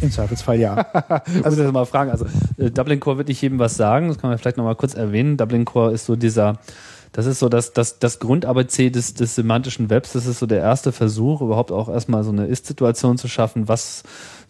Im 0.00 0.10
Zweifelsfall 0.10 0.58
ja. 0.58 0.74
Also 1.42 1.62
das 1.62 1.72
mal 1.72 1.84
fragen. 1.86 2.10
Also 2.10 2.26
äh, 2.58 2.70
Dublin 2.70 3.00
Core 3.00 3.18
wird 3.18 3.28
nicht 3.28 3.40
jedem 3.42 3.58
was 3.58 3.76
sagen. 3.76 4.08
Das 4.08 4.18
kann 4.18 4.30
man 4.30 4.38
vielleicht 4.38 4.56
noch 4.56 4.64
mal 4.64 4.74
kurz 4.76 4.94
erwähnen. 4.94 5.36
Dublin 5.36 5.64
Core 5.64 5.92
ist 5.92 6.06
so 6.06 6.16
dieser, 6.16 6.58
das 7.12 7.26
ist 7.26 7.38
so 7.38 7.48
das, 7.48 7.72
das, 7.72 7.98
das 7.98 8.18
Grund-ABC 8.18 8.90
des, 8.90 9.14
des 9.14 9.34
semantischen 9.34 9.90
Webs. 9.90 10.12
Das 10.12 10.26
ist 10.26 10.38
so 10.38 10.46
der 10.46 10.60
erste 10.60 10.92
Versuch, 10.92 11.40
überhaupt 11.40 11.72
auch 11.72 11.88
erstmal 11.88 12.24
so 12.24 12.30
eine 12.30 12.46
Ist-Situation 12.46 13.18
zu 13.18 13.28
schaffen, 13.28 13.68
was 13.68 14.02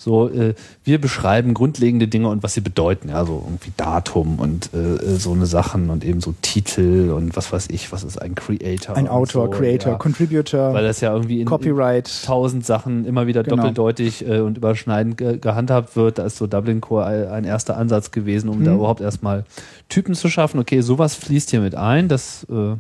so, 0.03 0.31
äh, 0.31 0.55
wir 0.83 0.99
beschreiben 0.99 1.53
grundlegende 1.53 2.09
Dinge 2.09 2.29
und 2.29 2.43
was 2.43 2.55
sie 2.55 2.63
bedeuten. 2.63 3.11
Ja, 3.11 3.27
so 3.27 3.43
irgendwie 3.45 3.71
Datum 3.77 4.39
und 4.39 4.71
äh, 4.73 4.95
äh, 4.95 5.17
so 5.19 5.33
eine 5.33 5.45
Sachen 5.45 5.91
und 5.91 6.07
eben 6.07 6.23
so 6.23 6.33
Titel 6.41 7.13
und 7.15 7.37
was 7.37 7.53
weiß 7.53 7.69
ich, 7.71 7.93
was 7.93 8.03
ist 8.03 8.17
ein 8.21 8.35
Creator? 8.35 8.97
Ein 8.97 9.09
Autor, 9.09 9.45
so, 9.45 9.51
Creator, 9.51 9.93
ja. 9.93 9.99
Contributor, 9.99 10.73
Weil 10.73 10.85
das 10.85 11.03
ja 11.03 11.13
irgendwie 11.13 11.43
in, 11.43 11.47
Copyright. 11.47 12.11
tausend 12.25 12.65
Sachen 12.65 13.05
immer 13.05 13.27
wieder 13.27 13.43
Genau. 13.43 13.57
doppeldeutig 13.57 14.27
äh, 14.27 14.41
und 14.41 14.57
überschneidend 14.57 15.19
ge 15.19 15.37
gehandhabt 15.37 15.95
wird. 15.97 16.17
Da 16.17 16.25
ist 16.25 16.39
so 16.39 16.47
Dublin 16.47 16.81
Core 16.81 17.31
ein- 17.31 17.45
erster 17.45 17.77
Ansatz 17.77 18.11
gewesen, 18.11 18.49
um 18.49 18.65
da 18.65 18.71
Mhm. 18.71 18.77
überhaupt 18.79 19.03
erstmal 19.03 19.45
Typen 19.91 20.15
zu 20.15 20.31
schaffen. 20.31 20.59
Okay, 20.61 20.81
sowas 20.81 21.15
fließt 21.15 21.51
hier 21.51 21.61
mit 21.61 21.75
ein. 21.75 22.09
Das 22.09 22.47
äh, 22.51 22.77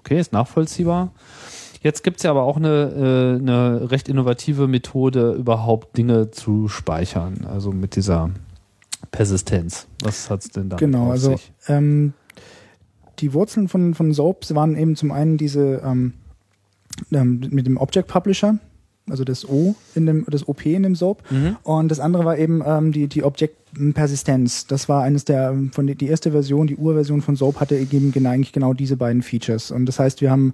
okay, 0.00 0.18
ist 0.18 0.32
nachvollziehbar. 0.32 1.12
Jetzt 1.84 2.02
gibt's 2.02 2.22
ja 2.22 2.30
aber 2.30 2.44
auch 2.44 2.56
eine, 2.56 3.36
äh, 3.36 3.38
eine 3.38 3.90
recht 3.90 4.08
innovative 4.08 4.66
Methode, 4.68 5.32
überhaupt 5.32 5.98
Dinge 5.98 6.30
zu 6.30 6.66
speichern. 6.66 7.46
Also 7.46 7.72
mit 7.72 7.94
dieser 7.94 8.30
Persistenz. 9.10 9.86
Was 10.02 10.30
hat's 10.30 10.48
denn 10.48 10.70
da 10.70 10.76
Genau, 10.76 11.10
also 11.10 11.36
ähm, 11.68 12.14
die 13.18 13.34
Wurzeln 13.34 13.68
von, 13.68 13.92
von 13.92 14.14
Soaps 14.14 14.54
waren 14.54 14.76
eben 14.76 14.96
zum 14.96 15.12
einen 15.12 15.36
diese 15.36 15.82
ähm, 15.84 16.14
ähm, 17.12 17.46
mit 17.50 17.66
dem 17.66 17.76
Object 17.76 18.08
Publisher, 18.08 18.58
also 19.10 19.24
das 19.24 19.46
O 19.46 19.74
in 19.94 20.06
dem, 20.06 20.24
das 20.26 20.48
OP 20.48 20.64
in 20.64 20.84
dem 20.84 20.94
Soap. 20.94 21.22
Mhm. 21.30 21.56
Und 21.64 21.90
das 21.90 22.00
andere 22.00 22.24
war 22.24 22.38
eben 22.38 22.62
ähm, 22.64 22.92
die, 22.92 23.08
die 23.08 23.24
Object 23.24 23.56
Persistenz. 23.94 24.66
Das 24.66 24.88
war 24.88 25.02
eines 25.02 25.24
der, 25.24 25.50
ähm, 25.50 25.72
von 25.72 25.86
die, 25.86 25.94
die 25.94 26.08
erste 26.08 26.32
Version, 26.32 26.66
die 26.66 26.76
Urversion 26.76 27.22
von 27.22 27.36
Soap 27.36 27.60
hatte 27.60 27.76
eben 27.76 28.12
genau, 28.12 28.30
eigentlich 28.30 28.52
genau 28.52 28.72
diese 28.72 28.96
beiden 28.96 29.22
Features. 29.22 29.70
Und 29.70 29.86
das 29.86 29.98
heißt, 29.98 30.20
wir 30.20 30.30
haben, 30.30 30.52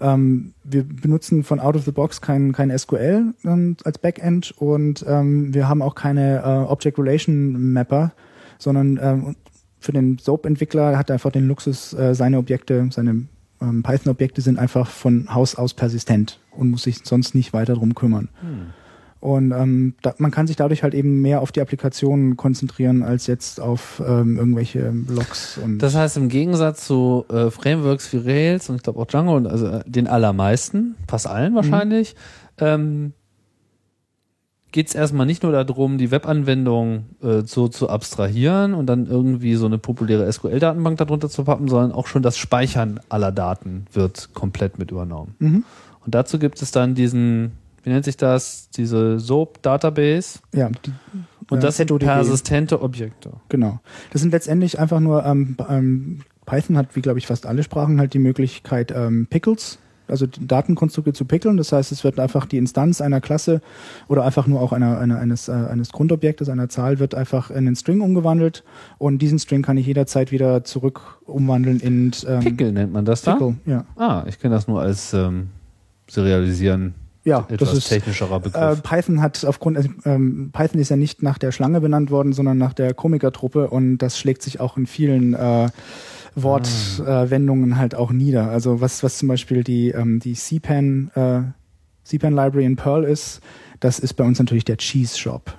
ähm, 0.00 0.54
wir 0.64 0.84
benutzen 0.84 1.44
von 1.44 1.60
out 1.60 1.76
of 1.76 1.84
the 1.84 1.92
box 1.92 2.20
kein, 2.20 2.52
kein 2.52 2.76
SQL 2.76 3.34
ähm, 3.44 3.76
als 3.84 3.98
Backend 3.98 4.52
und 4.56 5.04
ähm, 5.06 5.54
wir 5.54 5.68
haben 5.68 5.82
auch 5.82 5.94
keine 5.94 6.38
äh, 6.38 6.70
Object 6.70 6.98
Relation 6.98 7.72
Mapper, 7.72 8.12
sondern 8.58 8.98
ähm, 9.02 9.36
für 9.78 9.92
den 9.92 10.18
Soap-Entwickler 10.18 10.96
hat 10.96 11.10
er 11.10 11.14
einfach 11.14 11.32
den 11.32 11.48
Luxus, 11.48 11.92
äh, 11.92 12.14
seine 12.14 12.38
Objekte, 12.38 12.88
seine 12.90 13.26
ähm, 13.60 13.82
Python-Objekte 13.82 14.40
sind 14.40 14.58
einfach 14.58 14.88
von 14.88 15.32
Haus 15.34 15.54
aus 15.54 15.74
persistent 15.74 16.40
und 16.50 16.70
muss 16.70 16.84
sich 16.84 17.00
sonst 17.04 17.34
nicht 17.34 17.52
weiter 17.52 17.74
drum 17.74 17.94
kümmern. 17.94 18.28
Und 19.22 19.52
ähm, 19.52 19.94
da, 20.02 20.16
man 20.18 20.32
kann 20.32 20.48
sich 20.48 20.56
dadurch 20.56 20.82
halt 20.82 20.94
eben 20.94 21.22
mehr 21.22 21.42
auf 21.42 21.52
die 21.52 21.60
Applikationen 21.60 22.36
konzentrieren, 22.36 23.04
als 23.04 23.28
jetzt 23.28 23.60
auf 23.60 24.02
ähm, 24.04 24.36
irgendwelche 24.36 24.92
Logs 25.08 25.58
und 25.58 25.78
Das 25.78 25.94
heißt, 25.94 26.16
im 26.16 26.28
Gegensatz 26.28 26.84
zu 26.88 27.24
äh, 27.28 27.48
Frameworks 27.52 28.12
wie 28.12 28.16
Rails 28.16 28.68
und 28.68 28.76
ich 28.76 28.82
glaube 28.82 28.98
auch 28.98 29.06
Django 29.06 29.36
und 29.36 29.46
also 29.46 29.68
äh, 29.68 29.84
den 29.86 30.08
allermeisten, 30.08 30.96
fast 31.06 31.28
allen 31.28 31.54
wahrscheinlich, 31.54 32.16
ähm, 32.58 33.12
geht 34.72 34.88
es 34.88 34.96
erstmal 34.96 35.24
nicht 35.24 35.44
nur 35.44 35.52
darum, 35.52 35.98
die 35.98 36.10
Webanwendung 36.10 37.04
äh, 37.22 37.42
so 37.44 37.68
zu 37.68 37.88
abstrahieren 37.88 38.74
und 38.74 38.86
dann 38.86 39.06
irgendwie 39.06 39.54
so 39.54 39.66
eine 39.66 39.78
populäre 39.78 40.30
SQL-Datenbank 40.32 40.98
darunter 40.98 41.28
zu 41.28 41.44
pappen, 41.44 41.68
sondern 41.68 41.92
auch 41.92 42.08
schon 42.08 42.22
das 42.22 42.36
Speichern 42.36 42.98
aller 43.08 43.30
Daten 43.30 43.86
wird 43.92 44.30
komplett 44.34 44.80
mit 44.80 44.90
übernommen. 44.90 45.36
Mhm. 45.38 45.64
Und 46.04 46.14
dazu 46.14 46.40
gibt 46.40 46.60
es 46.60 46.72
dann 46.72 46.96
diesen, 46.96 47.52
wie 47.82 47.90
nennt 47.90 48.04
sich 48.04 48.16
das, 48.16 48.70
diese 48.70 49.18
SOAP-Database 49.18 50.40
ja, 50.54 50.70
die, 50.70 50.92
und 51.50 51.58
äh, 51.58 51.60
das 51.60 51.76
sind 51.76 51.88
ZODB. 51.88 52.04
persistente 52.04 52.80
Objekte. 52.82 53.32
Genau. 53.48 53.80
Das 54.10 54.22
sind 54.22 54.32
letztendlich 54.32 54.78
einfach 54.78 55.00
nur, 55.00 55.24
ähm, 55.24 55.56
ähm, 55.68 56.20
Python 56.46 56.76
hat, 56.76 56.96
wie 56.96 57.02
glaube 57.02 57.18
ich 57.18 57.26
fast 57.26 57.46
alle 57.46 57.62
Sprachen, 57.62 57.98
halt 57.98 58.14
die 58.14 58.18
Möglichkeit, 58.18 58.92
ähm, 58.94 59.26
Pickles, 59.28 59.78
also 60.08 60.26
Datenkonstrukte 60.26 61.12
zu 61.12 61.24
pickeln. 61.24 61.56
Das 61.56 61.72
heißt, 61.72 61.92
es 61.92 62.04
wird 62.04 62.18
einfach 62.18 62.46
die 62.46 62.58
Instanz 62.58 63.00
einer 63.00 63.20
Klasse 63.20 63.60
oder 64.08 64.24
einfach 64.24 64.46
nur 64.46 64.60
auch 64.60 64.72
einer, 64.72 64.98
einer, 64.98 65.18
eines, 65.18 65.48
äh, 65.48 65.52
eines 65.52 65.92
Grundobjektes, 65.92 66.48
einer 66.48 66.68
Zahl, 66.68 66.98
wird 66.98 67.14
einfach 67.14 67.50
in 67.50 67.58
einen 67.58 67.76
String 67.76 68.00
umgewandelt 68.00 68.64
und 68.98 69.18
diesen 69.18 69.38
String 69.38 69.62
kann 69.62 69.76
ich 69.76 69.86
jederzeit 69.86 70.32
wieder 70.32 70.64
zurück 70.64 71.20
umwandeln 71.24 71.80
in 71.80 72.12
ähm, 72.26 72.40
Pickle 72.40 72.72
nennt 72.72 72.92
man 72.92 73.04
das 73.04 73.22
da? 73.22 73.34
Pickle. 73.34 73.56
Ja. 73.64 73.84
Ah, 73.96 74.24
ich 74.26 74.38
kenne 74.38 74.54
das 74.54 74.66
nur 74.68 74.80
als 74.80 75.14
ähm, 75.14 75.48
Serialisieren. 76.08 76.94
Ja, 77.24 77.46
Etwas 77.48 77.70
das 77.70 77.78
ist 77.78 77.88
technischerer 77.88 78.36
Äh, 78.36 78.40
Begriff. 78.40 78.82
Python 78.82 79.22
hat 79.22 79.44
aufgrund, 79.44 79.76
also, 79.76 79.88
ähm, 80.04 80.50
Python 80.52 80.80
ist 80.80 80.88
ja 80.88 80.96
nicht 80.96 81.22
nach 81.22 81.38
der 81.38 81.52
Schlange 81.52 81.80
benannt 81.80 82.10
worden, 82.10 82.32
sondern 82.32 82.58
nach 82.58 82.72
der 82.72 82.94
Komikertruppe 82.94 83.70
und 83.70 83.98
das 83.98 84.18
schlägt 84.18 84.42
sich 84.42 84.58
auch 84.60 84.76
in 84.76 84.86
vielen 84.86 85.34
äh, 85.34 85.68
Wortwendungen 86.34 87.26
äh, 87.26 87.30
Wendungen 87.30 87.76
halt 87.78 87.94
auch 87.94 88.10
nieder. 88.10 88.50
Also 88.50 88.80
was, 88.80 89.02
was 89.02 89.18
zum 89.18 89.28
Beispiel 89.28 89.62
die, 89.62 89.90
ähm, 89.90 90.18
die 90.18 90.34
CPAN, 90.34 91.10
äh, 91.14 91.42
CPAN 92.04 92.34
Library 92.34 92.64
in 92.64 92.76
Perl 92.76 93.04
ist, 93.04 93.40
das 93.80 93.98
ist 93.98 94.14
bei 94.14 94.24
uns 94.24 94.38
natürlich 94.38 94.64
der 94.64 94.78
Cheese 94.78 95.18
Shop. 95.18 95.54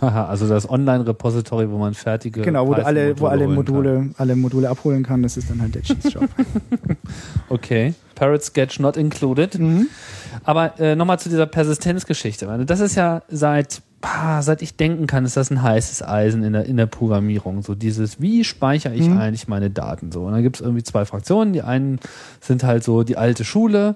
Haha, 0.00 0.26
also 0.26 0.48
das 0.48 0.68
Online-Repository, 0.68 1.70
wo 1.70 1.78
man 1.78 1.94
fertige 1.94 2.42
Genau, 2.42 2.68
wo, 2.68 2.74
alle, 2.74 3.18
wo 3.18 3.26
alle 3.26 3.48
Module, 3.48 4.10
alle 4.16 4.36
Module 4.36 4.68
abholen 4.68 5.02
kann, 5.02 5.22
das 5.22 5.36
ist 5.36 5.50
dann 5.50 5.60
halt 5.60 5.74
der 5.74 5.82
Cheese 5.82 6.10
Shop. 6.10 6.28
Okay. 7.48 7.94
Parrot 8.14 8.42
Sketch 8.42 8.80
not 8.80 8.96
included. 8.96 9.58
Aber 10.44 10.78
äh, 10.78 10.94
nochmal 10.94 11.18
zu 11.18 11.28
dieser 11.28 11.46
Persistenzgeschichte. 11.46 12.44
Ich 12.44 12.50
meine, 12.50 12.66
Das 12.66 12.80
ist 12.80 12.94
ja 12.94 13.22
seit, 13.28 13.80
ah, 14.02 14.42
seit 14.42 14.60
ich 14.60 14.76
denken 14.76 15.06
kann, 15.06 15.24
ist 15.24 15.36
das 15.36 15.50
ein 15.50 15.62
heißes 15.62 16.02
Eisen 16.02 16.42
in 16.42 16.52
der, 16.52 16.66
in 16.66 16.76
der 16.76 16.86
Programmierung. 16.86 17.62
So 17.62 17.74
dieses, 17.74 18.20
wie 18.20 18.44
speichere 18.44 18.94
ich 18.94 19.08
eigentlich 19.08 19.48
meine 19.48 19.70
Daten 19.70 20.12
so? 20.12 20.24
Und 20.24 20.32
dann 20.32 20.42
gibt 20.42 20.56
es 20.56 20.62
irgendwie 20.62 20.82
zwei 20.82 21.04
Fraktionen. 21.04 21.52
Die 21.52 21.62
einen 21.62 22.00
sind 22.40 22.64
halt 22.64 22.84
so 22.84 23.02
die 23.02 23.16
alte 23.16 23.44
Schule. 23.44 23.94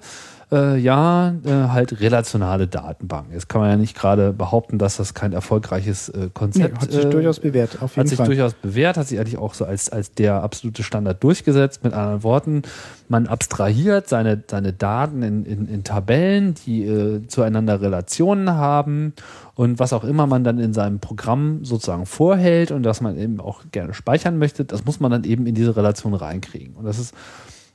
Äh, 0.52 0.76
ja, 0.76 1.34
äh, 1.46 1.50
halt 1.50 2.00
relationale 2.00 2.66
Datenbanken. 2.66 3.32
Jetzt 3.32 3.48
kann 3.48 3.62
man 3.62 3.70
ja 3.70 3.76
nicht 3.76 3.96
gerade 3.96 4.34
behaupten, 4.34 4.76
dass 4.76 4.98
das 4.98 5.14
kein 5.14 5.32
erfolgreiches 5.32 6.10
äh, 6.10 6.18
Nee, 6.18 6.30
Konzept 6.34 6.82
hat 6.82 6.92
sich 6.92 7.06
äh, 7.06 7.08
durchaus 7.08 7.40
bewährt, 7.40 7.80
auf 7.80 7.92
jeden 7.92 8.00
hat 8.00 8.08
sich 8.08 8.18
Fall. 8.18 8.26
durchaus 8.26 8.52
bewährt, 8.52 8.98
hat 8.98 9.08
sich 9.08 9.18
eigentlich 9.18 9.38
auch 9.38 9.54
so 9.54 9.64
als, 9.64 9.88
als 9.88 10.12
der 10.12 10.42
absolute 10.42 10.82
Standard 10.82 11.24
durchgesetzt. 11.24 11.84
Mit 11.84 11.94
anderen 11.94 12.22
Worten, 12.22 12.62
man 13.08 13.28
abstrahiert 13.28 14.10
seine, 14.10 14.42
seine 14.46 14.74
Daten 14.74 15.22
in, 15.22 15.46
in, 15.46 15.68
in 15.68 15.84
Tabellen, 15.84 16.54
die 16.66 16.84
äh, 16.84 17.26
zueinander 17.28 17.80
Relationen 17.80 18.50
haben 18.50 19.14
und 19.54 19.78
was 19.78 19.94
auch 19.94 20.04
immer 20.04 20.26
man 20.26 20.44
dann 20.44 20.58
in 20.58 20.74
seinem 20.74 21.00
Programm 21.00 21.64
sozusagen 21.64 22.04
vorhält 22.04 22.72
und 22.72 22.82
das 22.82 23.00
man 23.00 23.16
eben 23.16 23.40
auch 23.40 23.62
gerne 23.72 23.94
speichern 23.94 24.36
möchte, 24.36 24.66
das 24.66 24.84
muss 24.84 25.00
man 25.00 25.10
dann 25.10 25.24
eben 25.24 25.46
in 25.46 25.54
diese 25.54 25.76
Relation 25.76 26.12
reinkriegen. 26.12 26.74
Und 26.74 26.84
das 26.84 26.98
ist 26.98 27.14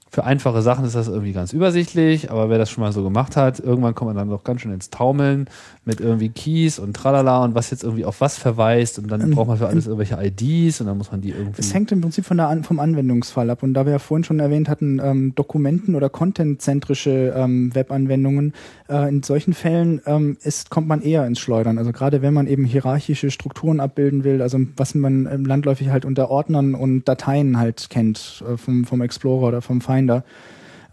für 0.09 0.23
einfache 0.23 0.61
Sachen 0.61 0.85
ist 0.85 0.95
das 0.95 1.07
irgendwie 1.07 1.33
ganz 1.33 1.53
übersichtlich, 1.53 2.31
aber 2.31 2.49
wer 2.49 2.57
das 2.57 2.69
schon 2.69 2.83
mal 2.83 2.91
so 2.91 3.03
gemacht 3.03 3.35
hat, 3.35 3.59
irgendwann 3.59 3.95
kommt 3.95 4.09
man 4.09 4.17
dann 4.17 4.29
doch 4.29 4.43
ganz 4.43 4.61
schön 4.61 4.71
ins 4.71 4.89
Taumeln 4.89 5.49
mit 5.85 5.99
irgendwie 5.99 6.29
Keys 6.29 6.79
und 6.79 6.95
tralala 6.95 7.43
und 7.43 7.55
was 7.55 7.71
jetzt 7.71 7.83
irgendwie 7.83 8.05
auf 8.05 8.21
was 8.21 8.37
verweist 8.37 8.99
und 8.99 9.09
dann 9.09 9.31
braucht 9.31 9.47
man 9.47 9.57
für 9.57 9.67
alles 9.67 9.87
irgendwelche 9.87 10.17
IDs 10.21 10.81
und 10.81 10.87
dann 10.87 10.97
muss 10.97 11.11
man 11.11 11.21
die 11.21 11.29
irgendwie. 11.29 11.61
Es 11.61 11.73
hängt 11.73 11.91
im 11.91 12.01
Prinzip 12.01 12.25
von 12.25 12.37
der 12.37 12.57
vom 12.63 12.79
Anwendungsfall 12.79 13.49
ab. 13.49 13.63
Und 13.63 13.73
da 13.73 13.85
wir 13.85 13.93
ja 13.93 13.99
vorhin 13.99 14.23
schon 14.23 14.39
erwähnt 14.39 14.69
hatten, 14.69 14.99
ähm, 15.03 15.35
Dokumenten- 15.35 15.95
oder 15.95 16.09
contentzentrische 16.09 17.33
ähm, 17.35 17.73
Webanwendungen, 17.75 18.53
äh, 18.89 19.09
in 19.09 19.23
solchen 19.23 19.53
Fällen 19.53 20.01
ähm, 20.05 20.37
ist, 20.43 20.69
kommt 20.69 20.87
man 20.87 21.01
eher 21.01 21.25
ins 21.25 21.39
Schleudern. 21.39 21.77
Also 21.77 21.91
gerade 21.91 22.21
wenn 22.21 22.33
man 22.33 22.47
eben 22.47 22.65
hierarchische 22.65 23.31
Strukturen 23.31 23.79
abbilden 23.79 24.23
will, 24.23 24.41
also 24.41 24.59
was 24.75 24.95
man 24.95 25.27
ähm, 25.31 25.45
landläufig 25.45 25.89
halt 25.89 26.05
unter 26.05 26.29
Ordnern 26.29 26.75
und 26.75 27.07
Dateien 27.07 27.57
halt 27.57 27.89
kennt, 27.89 28.43
äh, 28.47 28.57
vom, 28.57 28.85
vom 28.85 29.01
Explorer 29.01 29.47
oder 29.47 29.61
vom 29.61 29.81
Finder. 29.81 29.96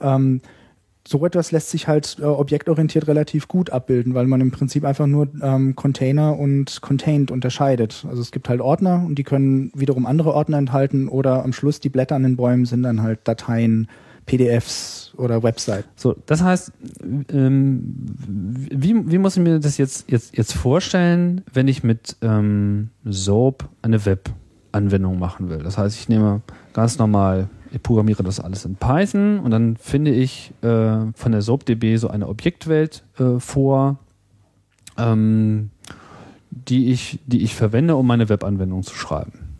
Ähm, 0.00 0.40
so 1.06 1.24
etwas 1.26 1.52
lässt 1.52 1.70
sich 1.70 1.86
halt 1.86 2.16
äh, 2.18 2.24
objektorientiert 2.24 3.06
relativ 3.08 3.46
gut 3.46 3.70
abbilden, 3.70 4.14
weil 4.14 4.26
man 4.26 4.40
im 4.40 4.50
Prinzip 4.50 4.84
einfach 4.84 5.06
nur 5.06 5.28
ähm, 5.42 5.76
Container 5.76 6.38
und 6.38 6.80
Contained 6.80 7.30
unterscheidet. 7.30 8.06
Also 8.08 8.22
es 8.22 8.30
gibt 8.30 8.48
halt 8.48 8.60
Ordner 8.60 9.04
und 9.06 9.16
die 9.16 9.24
können 9.24 9.70
wiederum 9.74 10.06
andere 10.06 10.32
Ordner 10.32 10.56
enthalten 10.56 11.08
oder 11.08 11.44
am 11.44 11.52
Schluss 11.52 11.80
die 11.80 11.90
Blätter 11.90 12.16
an 12.16 12.22
den 12.22 12.36
Bäumen 12.36 12.64
sind 12.64 12.84
dann 12.84 13.02
halt 13.02 13.20
Dateien, 13.24 13.88
PDFs 14.26 15.12
oder 15.18 15.42
Website. 15.42 15.84
So, 15.96 16.16
das 16.24 16.42
heißt, 16.42 16.72
ähm, 17.30 17.82
wie, 18.26 18.94
wie 19.10 19.18
muss 19.18 19.36
ich 19.36 19.42
mir 19.42 19.60
das 19.60 19.76
jetzt, 19.76 20.10
jetzt, 20.10 20.36
jetzt 20.36 20.54
vorstellen, 20.54 21.42
wenn 21.52 21.68
ich 21.68 21.82
mit 21.82 22.16
ähm, 22.22 22.88
Soap 23.04 23.68
eine 23.82 24.06
Web-Anwendung 24.06 25.18
machen 25.18 25.50
will? 25.50 25.58
Das 25.58 25.76
heißt, 25.76 25.98
ich 25.98 26.08
nehme 26.08 26.40
ganz 26.72 26.98
normal, 26.98 27.48
ich 27.74 27.82
programmiere 27.82 28.22
das 28.22 28.40
alles 28.40 28.64
in 28.64 28.76
Python 28.76 29.40
und 29.40 29.50
dann 29.50 29.76
finde 29.76 30.12
ich 30.12 30.52
äh, 30.62 31.12
von 31.14 31.32
der 31.32 31.42
SoapDB 31.42 31.96
so 31.96 32.08
eine 32.08 32.28
Objektwelt 32.28 33.04
äh, 33.18 33.40
vor, 33.40 33.98
ähm, 34.96 35.70
die, 36.50 36.92
ich, 36.92 37.18
die 37.26 37.42
ich 37.42 37.54
verwende, 37.54 37.96
um 37.96 38.06
meine 38.06 38.28
Webanwendung 38.28 38.84
zu 38.84 38.94
schreiben. 38.94 39.56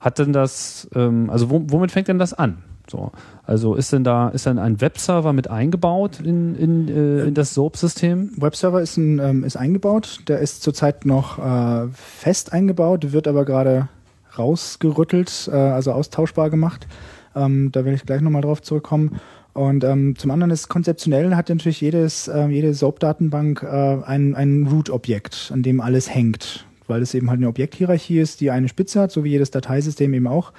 Hat 0.00 0.18
denn 0.18 0.32
das, 0.32 0.88
ähm, 0.94 1.28
also 1.28 1.50
wo, 1.50 1.62
womit 1.66 1.92
fängt 1.92 2.08
denn 2.08 2.18
das 2.18 2.32
an? 2.32 2.62
So, 2.90 3.12
also 3.44 3.74
ist 3.74 3.92
denn 3.92 4.02
da, 4.02 4.30
ist 4.30 4.46
dann 4.46 4.58
ein 4.58 4.80
Webserver 4.80 5.32
mit 5.32 5.48
eingebaut 5.48 6.20
in, 6.20 6.56
in, 6.56 6.88
äh, 6.88 7.26
in 7.26 7.34
das 7.34 7.54
SOAP-System? 7.54 8.32
Webserver 8.38 8.80
ist, 8.80 8.96
ein, 8.96 9.18
ähm, 9.18 9.44
ist 9.44 9.56
eingebaut, 9.56 10.20
der 10.26 10.40
ist 10.40 10.62
zurzeit 10.62 11.04
noch 11.04 11.38
äh, 11.38 11.88
fest 11.92 12.52
eingebaut, 12.52 13.12
wird 13.12 13.28
aber 13.28 13.44
gerade 13.44 13.88
rausgerüttelt, 14.38 15.50
äh, 15.52 15.56
also 15.56 15.92
austauschbar 15.92 16.50
gemacht. 16.50 16.86
Ähm, 17.34 17.70
da 17.72 17.84
werde 17.84 17.96
ich 17.96 18.06
gleich 18.06 18.20
nochmal 18.20 18.42
drauf 18.42 18.62
zurückkommen. 18.62 19.20
Und 19.52 19.82
ähm, 19.84 20.16
zum 20.16 20.30
anderen 20.30 20.52
ist 20.52 20.68
konzeptionell 20.68 21.34
hat 21.34 21.48
natürlich 21.48 21.80
jedes, 21.80 22.28
äh, 22.28 22.46
jede 22.46 22.72
SOAP-Datenbank 22.72 23.62
äh, 23.62 23.98
ein, 24.04 24.34
ein 24.34 24.68
Root-Objekt, 24.68 25.50
an 25.52 25.62
dem 25.62 25.80
alles 25.80 26.12
hängt, 26.12 26.66
weil 26.86 27.02
es 27.02 27.14
eben 27.14 27.28
halt 27.30 27.38
eine 27.38 27.48
Objekthierarchie 27.48 28.20
ist, 28.20 28.40
die 28.40 28.50
eine 28.50 28.68
Spitze 28.68 29.00
hat, 29.00 29.10
so 29.10 29.24
wie 29.24 29.30
jedes 29.30 29.50
Dateisystem 29.50 30.14
eben 30.14 30.28
auch 30.28 30.52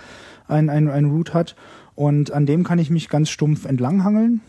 ein, 0.48 0.70
ein, 0.70 0.90
ein 0.90 1.06
Root 1.06 1.34
hat. 1.34 1.56
Und 1.96 2.32
an 2.32 2.46
dem 2.46 2.64
kann 2.64 2.80
ich 2.80 2.90
mich 2.90 3.10
ganz 3.10 3.30
stumpf 3.30 3.66
entlanghangeln. 3.66 4.42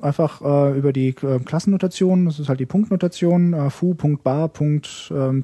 Einfach 0.00 0.40
äh, 0.40 0.78
über 0.78 0.92
die 0.92 1.08
äh, 1.08 1.38
Klassennotation, 1.44 2.26
das 2.26 2.38
ist 2.38 2.48
halt 2.48 2.60
die 2.60 2.66
Punktnotation, 2.66 3.52
äh, 3.52 3.70
fu, 3.70 3.94
Punkt, 3.94 4.22
Punkt, 4.24 5.12
ähm. 5.14 5.42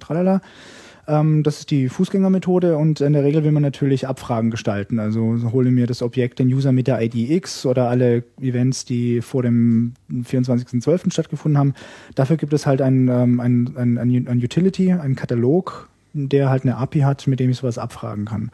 Ähm, 1.08 1.42
das 1.42 1.60
ist 1.60 1.70
die 1.70 1.88
Fußgängermethode 1.88 2.76
und 2.76 3.00
in 3.00 3.12
der 3.12 3.22
Regel 3.22 3.44
will 3.44 3.52
man 3.52 3.62
natürlich 3.62 4.08
Abfragen 4.08 4.50
gestalten. 4.50 4.98
Also 4.98 5.52
hole 5.52 5.70
mir 5.70 5.86
das 5.86 6.02
Objekt 6.02 6.38
den 6.38 6.48
User 6.48 6.72
mit 6.72 6.86
der 6.86 7.00
ID 7.00 7.14
X 7.30 7.64
oder 7.64 7.88
alle 7.88 8.24
Events, 8.40 8.84
die 8.84 9.20
vor 9.22 9.42
dem 9.42 9.94
24.12. 10.10 11.12
stattgefunden 11.12 11.58
haben. 11.58 11.74
Dafür 12.14 12.36
gibt 12.36 12.52
es 12.52 12.66
halt 12.66 12.82
ein, 12.82 13.08
ähm, 13.08 13.40
ein, 13.40 13.76
ein, 13.76 13.98
ein, 13.98 14.28
ein 14.28 14.38
Utility, 14.38 14.92
einen 14.92 15.16
Katalog, 15.16 15.88
der 16.12 16.50
halt 16.50 16.64
eine 16.64 16.76
API 16.76 17.00
hat, 17.00 17.26
mit 17.26 17.38
dem 17.40 17.50
ich 17.50 17.58
sowas 17.58 17.78
abfragen 17.78 18.24
kann. 18.24 18.50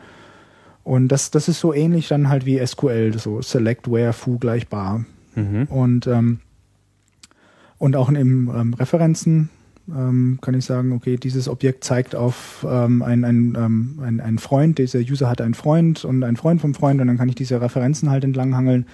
Und 0.84 1.08
das, 1.08 1.30
das 1.30 1.48
ist 1.48 1.60
so 1.60 1.72
ähnlich 1.72 2.08
dann 2.08 2.28
halt 2.28 2.44
wie 2.44 2.64
SQL, 2.64 3.16
so 3.18 3.40
select 3.40 3.90
where 3.90 4.12
foo 4.12 4.38
gleich 4.38 4.68
bar. 4.68 5.04
Und, 5.70 6.06
ähm, 6.06 6.40
und 7.78 7.96
auch 7.96 8.08
in 8.08 8.16
ähm, 8.16 8.74
Referenzen 8.74 9.48
ähm, 9.88 10.38
kann 10.40 10.55
ich 10.55 10.64
sagen, 10.64 10.92
okay, 10.92 11.16
dieses 11.16 11.49
Objekt 11.49 11.85
zeigt 11.85 12.14
auf 12.14 12.66
ähm, 12.68 13.03
ein, 13.03 13.25
ein, 13.25 13.57
ähm, 13.59 13.99
ein, 14.03 14.21
ein 14.21 14.38
Freund, 14.38 14.79
dieser 14.79 15.01
User 15.01 15.29
hat 15.29 15.40
einen 15.40 15.55
Freund 15.55 16.05
und 16.05 16.23
einen 16.23 16.37
Freund 16.37 16.61
vom 16.61 16.75
Freund 16.75 17.01
und 17.01 17.07
dann 17.09 17.18
kann 17.18 17.29
ich 17.29 17.35
diese 17.35 17.61
Referenzen 17.61 18.11
halt 18.11 18.25
entlanghangeln. 18.25 18.87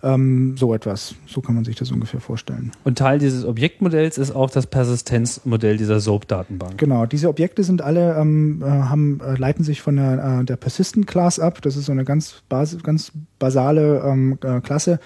Ähm, 0.00 0.56
so 0.56 0.72
etwas. 0.74 1.16
So 1.26 1.40
kann 1.40 1.56
man 1.56 1.64
sich 1.64 1.74
das 1.74 1.90
ungefähr 1.90 2.20
vorstellen. 2.20 2.70
Und 2.84 2.98
Teil 2.98 3.18
dieses 3.18 3.44
Objektmodells 3.44 4.16
ist 4.16 4.30
auch 4.30 4.48
das 4.48 4.68
Persistenzmodell 4.68 5.76
dieser 5.76 5.98
SOAP-Datenbank. 5.98 6.78
Genau, 6.78 7.04
diese 7.04 7.28
Objekte 7.28 7.64
sind 7.64 7.82
alle, 7.82 8.14
ähm, 8.14 8.62
äh, 8.62 8.66
haben, 8.66 9.20
äh, 9.20 9.34
leiten 9.34 9.64
sich 9.64 9.82
von 9.82 9.96
der, 9.96 10.40
äh, 10.40 10.44
der 10.44 10.54
Persistent 10.54 11.08
Class 11.08 11.40
ab. 11.40 11.60
Das 11.62 11.76
ist 11.76 11.86
so 11.86 11.92
eine 11.92 12.04
ganz, 12.04 12.42
bas 12.48 12.80
ganz 12.84 13.10
basale 13.40 14.00
ähm, 14.04 14.38
äh, 14.44 14.60
Klasse, 14.60 15.00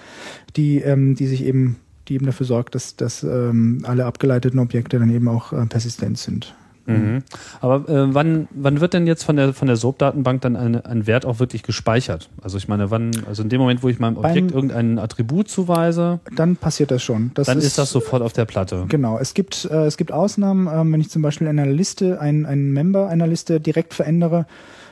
die, 0.55 0.81
ähm, 0.81 1.15
die 1.15 1.25
sich 1.25 1.43
eben, 1.43 1.77
die 2.07 2.15
eben 2.15 2.25
dafür 2.25 2.45
sorgt, 2.45 2.75
dass, 2.75 2.95
dass 2.95 3.23
ähm, 3.23 3.83
alle 3.87 4.05
abgeleiteten 4.05 4.59
Objekte 4.59 4.99
dann 4.99 5.09
eben 5.09 5.27
auch 5.27 5.53
äh, 5.53 5.65
persistent 5.65 6.17
sind. 6.17 6.53
Mhm. 6.85 7.23
Aber 7.61 7.87
äh, 7.89 8.13
wann, 8.13 8.49
wann 8.51 8.81
wird 8.81 8.93
denn 8.93 9.07
jetzt 9.07 9.23
von 9.23 9.37
der, 9.37 9.53
von 9.53 9.67
der 9.67 9.77
SOAP-Datenbank 9.77 10.41
dann 10.41 10.57
ein, 10.57 10.75
ein 10.85 11.07
Wert 11.07 11.25
auch 11.25 11.39
wirklich 11.39 11.63
gespeichert? 11.63 12.29
Also 12.41 12.57
ich 12.57 12.67
meine, 12.67 12.91
wann, 12.91 13.11
also 13.25 13.41
in 13.41 13.47
dem 13.47 13.61
Moment, 13.61 13.83
wo 13.83 13.87
ich 13.89 13.99
meinem 13.99 14.17
Objekt 14.17 14.47
Beim- 14.47 14.53
irgendein 14.53 14.99
Attribut 14.99 15.47
zuweise, 15.47 16.19
Dann 16.35 16.57
passiert 16.57 16.91
das 16.91 17.01
schon. 17.01 17.31
Das 17.35 17.47
dann 17.47 17.59
ist, 17.59 17.77
das 17.77 17.89
sofort 17.89 18.21
auf 18.21 18.33
der 18.33 18.43
Platte. 18.43 18.83
Genau, 18.89 19.17
es 19.17 19.33
gibt, 19.33 19.63
äh, 19.71 19.85
es 19.85 19.95
gibt 19.95 20.11
Ausnahmen, 20.11 20.67
ähm, 20.67 20.91
wenn 20.91 20.99
ich 20.99 21.09
zum 21.09 21.21
Beispiel 21.21 21.47
in 21.47 21.57
einer 21.57 21.71
Liste 21.71 22.19
einen, 22.19 22.45
einen 22.45 22.73
Member 22.73 23.07
einer 23.07 23.27
Liste 23.27 23.61
direkt 23.61 23.93
verändere, 23.93 24.45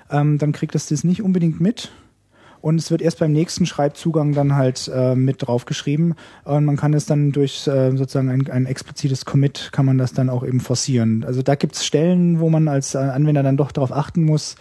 ähm, 0.09 0.37
dann 0.37 0.53
kriegt 0.53 0.75
das 0.75 0.87
das 0.87 1.03
nicht 1.03 1.21
unbedingt 1.21 1.59
mit. 1.59 1.91
Und 2.61 2.79
es 2.79 2.91
wird 2.91 3.01
erst 3.01 3.19
beim 3.19 3.31
nächsten 3.31 3.65
Schreibzugang 3.65 4.33
dann 4.33 4.55
halt 4.55 4.89
äh, 4.93 5.15
mit 5.15 5.45
draufgeschrieben. 5.45 6.15
Und 6.43 6.65
man 6.65 6.77
kann 6.77 6.93
es 6.93 7.05
dann 7.05 7.31
durch 7.31 7.67
äh, 7.67 7.91
sozusagen 7.95 8.29
ein, 8.29 8.49
ein 8.49 8.65
explizites 8.65 9.25
Commit, 9.25 9.69
kann 9.71 9.85
man 9.85 9.97
das 9.97 10.13
dann 10.13 10.29
auch 10.29 10.45
eben 10.45 10.59
forcieren. 10.59 11.23
Also 11.25 11.41
da 11.41 11.55
gibt 11.55 11.75
es 11.75 11.85
Stellen, 11.85 12.39
wo 12.39 12.49
man 12.49 12.67
als 12.67 12.95
äh, 12.95 12.99
Anwender 12.99 13.43
dann 13.43 13.57
doch 13.57 13.71
darauf 13.71 13.91
achten 13.91 14.23
muss, 14.23 14.55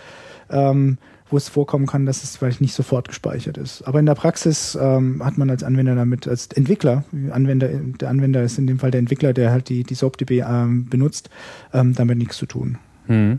ähm, 0.48 0.98
wo 1.28 1.36
es 1.36 1.48
vorkommen 1.48 1.86
kann, 1.86 2.06
dass 2.06 2.24
es 2.24 2.36
vielleicht 2.36 2.60
nicht 2.60 2.74
sofort 2.74 3.08
gespeichert 3.08 3.56
ist. 3.56 3.82
Aber 3.82 4.00
in 4.00 4.06
der 4.06 4.14
Praxis 4.14 4.76
ähm, 4.80 5.24
hat 5.24 5.38
man 5.38 5.50
als 5.50 5.62
Anwender 5.62 5.94
damit, 5.94 6.26
als 6.26 6.48
Entwickler, 6.48 7.04
Anwender, 7.30 7.68
der 7.68 8.08
Anwender 8.08 8.42
ist 8.42 8.58
in 8.58 8.66
dem 8.66 8.78
Fall 8.78 8.90
der 8.90 8.98
Entwickler, 8.98 9.32
der 9.32 9.50
halt 9.50 9.68
die, 9.68 9.84
die 9.84 9.94
SOAP-DB 9.94 10.40
ähm, 10.40 10.86
benutzt, 10.88 11.30
ähm, 11.72 11.94
damit 11.94 12.18
nichts 12.18 12.36
zu 12.36 12.46
tun. 12.46 12.78
Hm. 13.06 13.38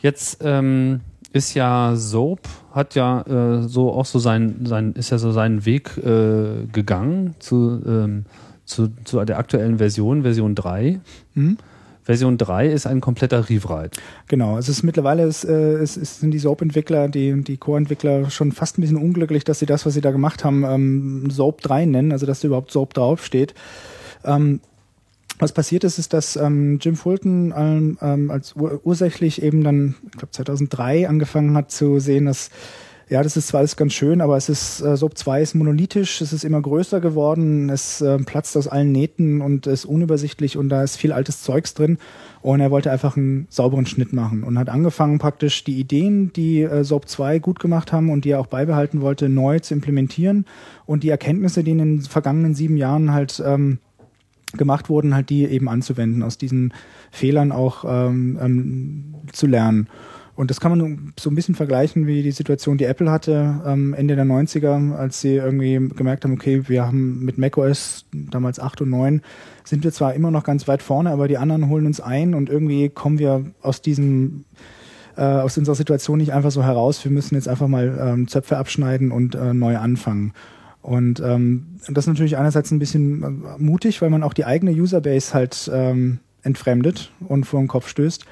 Jetzt 0.00 0.38
ähm, 0.42 1.00
ist 1.32 1.54
ja 1.54 1.94
Soap, 1.96 2.40
hat 2.72 2.94
ja 2.94 3.22
äh, 3.22 3.62
so 3.68 3.92
auch 3.92 4.06
so 4.06 4.18
sein, 4.18 4.64
sein, 4.64 4.92
ist 4.92 5.10
ja 5.10 5.18
so 5.18 5.32
seinen 5.32 5.64
Weg 5.64 5.96
äh, 5.98 6.66
gegangen 6.72 7.34
zu, 7.38 7.80
ähm, 7.86 8.24
zu, 8.64 8.88
zu 9.04 9.24
der 9.24 9.38
aktuellen 9.38 9.78
Version, 9.78 10.22
Version 10.22 10.54
3. 10.54 11.00
Mhm. 11.34 11.58
Version 12.04 12.36
3 12.36 12.66
ist 12.66 12.86
ein 12.86 13.00
kompletter 13.00 13.48
Rewrite. 13.48 14.00
Genau, 14.26 14.58
es 14.58 14.68
ist 14.68 14.82
mittlerweile 14.82 15.22
es, 15.22 15.44
äh, 15.44 15.52
es, 15.52 15.96
es 15.96 16.18
sind 16.20 16.32
die 16.32 16.38
Soap-Entwickler, 16.38 17.08
die, 17.08 17.42
die 17.44 17.56
Core-Entwickler 17.56 18.28
schon 18.30 18.50
fast 18.50 18.76
ein 18.76 18.82
bisschen 18.82 18.96
unglücklich, 18.96 19.44
dass 19.44 19.60
sie 19.60 19.66
das, 19.66 19.86
was 19.86 19.94
sie 19.94 20.00
da 20.00 20.10
gemacht 20.10 20.44
haben, 20.44 20.64
ähm, 20.64 21.30
Soap 21.30 21.60
3 21.60 21.86
nennen, 21.86 22.12
also 22.12 22.26
dass 22.26 22.40
da 22.40 22.48
überhaupt 22.48 22.72
Soap 22.72 22.94
draufsteht. 22.94 23.54
Ähm, 24.24 24.60
Was 25.42 25.50
passiert 25.50 25.82
ist, 25.82 25.98
ist, 25.98 26.12
dass 26.12 26.36
ähm, 26.36 26.78
Jim 26.80 26.94
Fulton 26.94 27.52
ähm, 27.56 27.98
ähm, 28.00 28.30
als 28.30 28.54
ur 28.54 28.80
ursächlich 28.84 29.42
eben 29.42 29.64
dann, 29.64 29.96
ich 30.04 30.12
glaube 30.12 30.30
2003 30.30 31.08
angefangen 31.08 31.56
hat 31.56 31.72
zu 31.72 31.98
sehen, 31.98 32.26
dass 32.26 32.50
ja, 33.08 33.24
das 33.24 33.36
ist 33.36 33.48
zwar 33.48 33.58
alles 33.58 33.74
ganz 33.74 33.92
schön, 33.92 34.20
aber 34.20 34.36
es 34.36 34.48
ist 34.48 34.80
äh, 34.82 34.96
SOAP 34.96 35.18
2 35.18 35.42
ist 35.42 35.54
monolithisch, 35.56 36.20
es 36.20 36.32
ist 36.32 36.44
immer 36.44 36.62
größer 36.62 37.00
geworden, 37.00 37.70
es 37.70 38.00
äh, 38.00 38.18
platzt 38.18 38.56
aus 38.56 38.68
allen 38.68 38.92
Nähten 38.92 39.40
und 39.40 39.66
ist 39.66 39.84
unübersichtlich 39.84 40.56
und 40.56 40.68
da 40.68 40.84
ist 40.84 40.96
viel 40.96 41.12
altes 41.12 41.42
Zeugs 41.42 41.74
drin. 41.74 41.98
Und 42.40 42.60
er 42.60 42.70
wollte 42.70 42.92
einfach 42.92 43.16
einen 43.16 43.48
sauberen 43.50 43.86
Schnitt 43.86 44.12
machen 44.12 44.44
und 44.44 44.58
hat 44.58 44.68
angefangen 44.68 45.18
praktisch 45.18 45.64
die 45.64 45.80
Ideen, 45.80 46.32
die 46.32 46.62
äh, 46.62 46.84
SOAP 46.84 47.08
2 47.08 47.40
gut 47.40 47.58
gemacht 47.58 47.92
haben 47.92 48.10
und 48.10 48.24
die 48.24 48.30
er 48.30 48.40
auch 48.40 48.46
beibehalten 48.46 49.00
wollte, 49.00 49.28
neu 49.28 49.58
zu 49.58 49.74
implementieren 49.74 50.46
und 50.86 51.02
die 51.02 51.10
Erkenntnisse, 51.10 51.64
die 51.64 51.72
in 51.72 51.78
den 51.78 52.00
vergangenen 52.02 52.54
sieben 52.54 52.76
Jahren 52.76 53.12
halt 53.12 53.42
ähm, 53.44 53.80
gemacht 54.52 54.88
wurden, 54.88 55.14
halt 55.14 55.30
die 55.30 55.44
eben 55.44 55.68
anzuwenden, 55.68 56.22
aus 56.22 56.38
diesen 56.38 56.72
Fehlern 57.10 57.52
auch 57.52 57.84
ähm, 57.86 58.38
ähm, 58.40 59.14
zu 59.32 59.46
lernen. 59.46 59.88
Und 60.34 60.50
das 60.50 60.60
kann 60.60 60.76
man 60.76 61.12
so 61.20 61.28
ein 61.28 61.34
bisschen 61.34 61.54
vergleichen 61.54 62.06
wie 62.06 62.22
die 62.22 62.30
Situation, 62.30 62.78
die 62.78 62.86
Apple 62.86 63.10
hatte 63.10 63.60
ähm, 63.66 63.92
Ende 63.92 64.16
der 64.16 64.24
90er, 64.24 64.94
als 64.94 65.20
sie 65.20 65.34
irgendwie 65.34 65.88
gemerkt 65.94 66.24
haben, 66.24 66.32
okay, 66.32 66.68
wir 66.68 66.86
haben 66.86 67.22
mit 67.24 67.36
macOS 67.36 68.06
damals 68.12 68.58
8 68.58 68.80
und 68.80 68.90
9 68.90 69.20
sind 69.64 69.84
wir 69.84 69.92
zwar 69.92 70.14
immer 70.14 70.30
noch 70.30 70.44
ganz 70.44 70.66
weit 70.68 70.82
vorne, 70.82 71.10
aber 71.10 71.28
die 71.28 71.36
anderen 71.36 71.68
holen 71.68 71.86
uns 71.86 72.00
ein 72.00 72.34
und 72.34 72.48
irgendwie 72.48 72.88
kommen 72.88 73.18
wir 73.18 73.44
aus 73.60 73.82
diesem 73.82 74.44
äh, 75.16 75.22
aus 75.22 75.58
unserer 75.58 75.74
Situation 75.74 76.18
nicht 76.18 76.32
einfach 76.32 76.50
so 76.50 76.64
heraus. 76.64 77.04
Wir 77.04 77.12
müssen 77.12 77.34
jetzt 77.34 77.48
einfach 77.48 77.68
mal 77.68 77.98
ähm, 78.00 78.28
Zöpfe 78.28 78.56
abschneiden 78.56 79.12
und 79.12 79.34
äh, 79.34 79.52
neu 79.52 79.76
anfangen. 79.76 80.32
Und 80.82 81.20
ähm, 81.20 81.78
das 81.88 82.04
ist 82.04 82.08
natürlich 82.08 82.36
einerseits 82.36 82.70
ein 82.72 82.80
bisschen 82.80 83.22
äh, 83.22 83.58
mutig, 83.58 84.02
weil 84.02 84.10
man 84.10 84.22
auch 84.22 84.34
die 84.34 84.44
eigene 84.44 84.72
Userbase 84.72 85.32
halt 85.32 85.70
ähm, 85.72 86.18
entfremdet 86.42 87.12
und 87.28 87.44
vor 87.44 87.60
den 87.60 87.68
Kopf 87.68 87.88
stößt. 87.88 88.24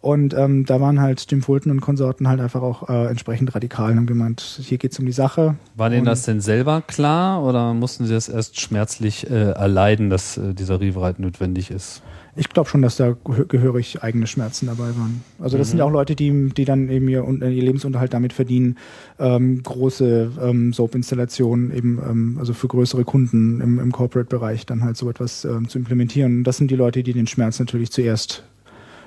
Und 0.00 0.32
ähm, 0.34 0.64
da 0.64 0.80
waren 0.80 1.00
halt 1.00 1.26
Jim 1.28 1.42
Fulton 1.42 1.72
und 1.72 1.80
Konsorten 1.80 2.28
halt 2.28 2.40
einfach 2.40 2.62
auch 2.62 2.88
äh, 2.88 3.06
entsprechend 3.06 3.54
radikal 3.54 3.90
und 3.90 3.96
haben 3.96 4.06
gemeint, 4.06 4.60
hier 4.62 4.78
geht's 4.78 4.98
um 4.98 5.06
die 5.06 5.12
Sache. 5.12 5.56
War 5.74 5.90
denen 5.90 6.04
das 6.04 6.22
denn 6.22 6.40
selber 6.40 6.82
klar 6.82 7.42
oder 7.42 7.74
mussten 7.74 8.06
sie 8.06 8.14
das 8.14 8.28
erst 8.28 8.60
schmerzlich 8.60 9.28
äh, 9.28 9.50
erleiden, 9.50 10.08
dass 10.08 10.36
äh, 10.36 10.54
dieser 10.54 10.80
Rewrite 10.80 11.20
notwendig 11.20 11.72
ist? 11.72 12.02
Ich 12.36 12.48
glaube 12.50 12.68
schon, 12.68 12.82
dass 12.82 12.96
da 12.96 13.16
gehörig 13.48 14.00
eigene 14.04 14.28
Schmerzen 14.28 14.66
dabei 14.66 14.96
waren. 14.96 15.24
Also 15.40 15.58
das 15.58 15.66
mhm. 15.66 15.70
sind 15.70 15.78
ja 15.78 15.84
auch 15.86 15.90
Leute, 15.90 16.14
die, 16.14 16.50
die 16.50 16.64
dann 16.64 16.88
eben 16.88 17.08
ihr, 17.08 17.26
ihr 17.26 17.62
Lebensunterhalt 17.62 18.14
damit 18.14 18.32
verdienen, 18.32 18.76
ähm, 19.18 19.60
große 19.60 20.30
ähm, 20.40 20.72
Soap-Installationen 20.72 21.74
eben, 21.74 21.98
ähm, 21.98 22.36
also 22.38 22.52
für 22.52 22.68
größere 22.68 23.02
Kunden 23.02 23.60
im, 23.60 23.80
im 23.80 23.90
Corporate-Bereich 23.90 24.66
dann 24.66 24.84
halt 24.84 24.96
so 24.96 25.10
etwas 25.10 25.44
ähm, 25.44 25.68
zu 25.68 25.78
implementieren. 25.78 26.44
Das 26.44 26.58
sind 26.58 26.70
die 26.70 26.76
Leute, 26.76 27.02
die 27.02 27.12
den 27.12 27.26
Schmerz 27.26 27.58
natürlich 27.58 27.90
zuerst 27.90 28.44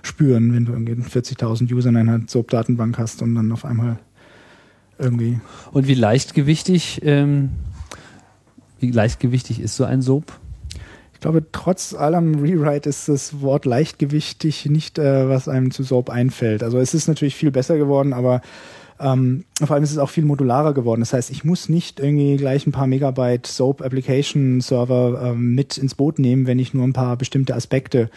spüren, 0.03 0.53
wenn 0.53 0.65
du 0.65 0.73
irgendwie 0.73 0.93
40.000 0.93 1.73
User 1.73 1.89
in 1.89 1.97
einer 1.97 2.21
SOAP-Datenbank 2.27 2.97
hast 2.97 3.21
und 3.21 3.35
dann 3.35 3.51
auf 3.51 3.65
einmal 3.65 3.99
irgendwie. 4.97 5.39
Und 5.71 5.87
wie 5.87 5.93
leichtgewichtig, 5.93 7.01
ähm, 7.03 7.49
wie 8.79 8.91
leichtgewichtig 8.91 9.59
ist 9.59 9.75
so 9.75 9.83
ein 9.83 10.01
SOAP? 10.01 10.31
Ich 11.13 11.19
glaube, 11.19 11.45
trotz 11.51 11.93
allem 11.93 12.39
Rewrite 12.39 12.89
ist 12.89 13.07
das 13.07 13.41
Wort 13.41 13.65
leichtgewichtig 13.65 14.65
nicht, 14.65 14.97
äh, 14.97 15.29
was 15.29 15.47
einem 15.47 15.71
zu 15.71 15.83
SOAP 15.83 16.09
einfällt. 16.09 16.63
Also 16.63 16.79
es 16.79 16.93
ist 16.93 17.07
natürlich 17.07 17.35
viel 17.35 17.51
besser 17.51 17.77
geworden, 17.77 18.13
aber 18.13 18.41
ähm, 19.01 19.45
vor 19.57 19.71
allem 19.73 19.83
ist 19.83 19.91
es 19.91 19.97
auch 19.97 20.09
viel 20.09 20.25
modularer 20.25 20.73
geworden. 20.73 21.01
Das 21.01 21.13
heißt, 21.13 21.31
ich 21.31 21.43
muss 21.43 21.69
nicht 21.69 21.99
irgendwie 21.99 22.37
gleich 22.37 22.67
ein 22.67 22.71
paar 22.71 22.87
Megabyte 22.87 23.47
SOAP 23.47 23.81
Application 23.81 24.61
Server 24.61 25.31
ähm, 25.31 25.55
mit 25.55 25.77
ins 25.77 25.95
Boot 25.95 26.19
nehmen, 26.19 26.45
wenn 26.45 26.59
ich 26.59 26.73
nur 26.73 26.83
ein 26.83 26.93
paar 26.93 27.17
bestimmte 27.17 27.55
Aspekte 27.55 28.09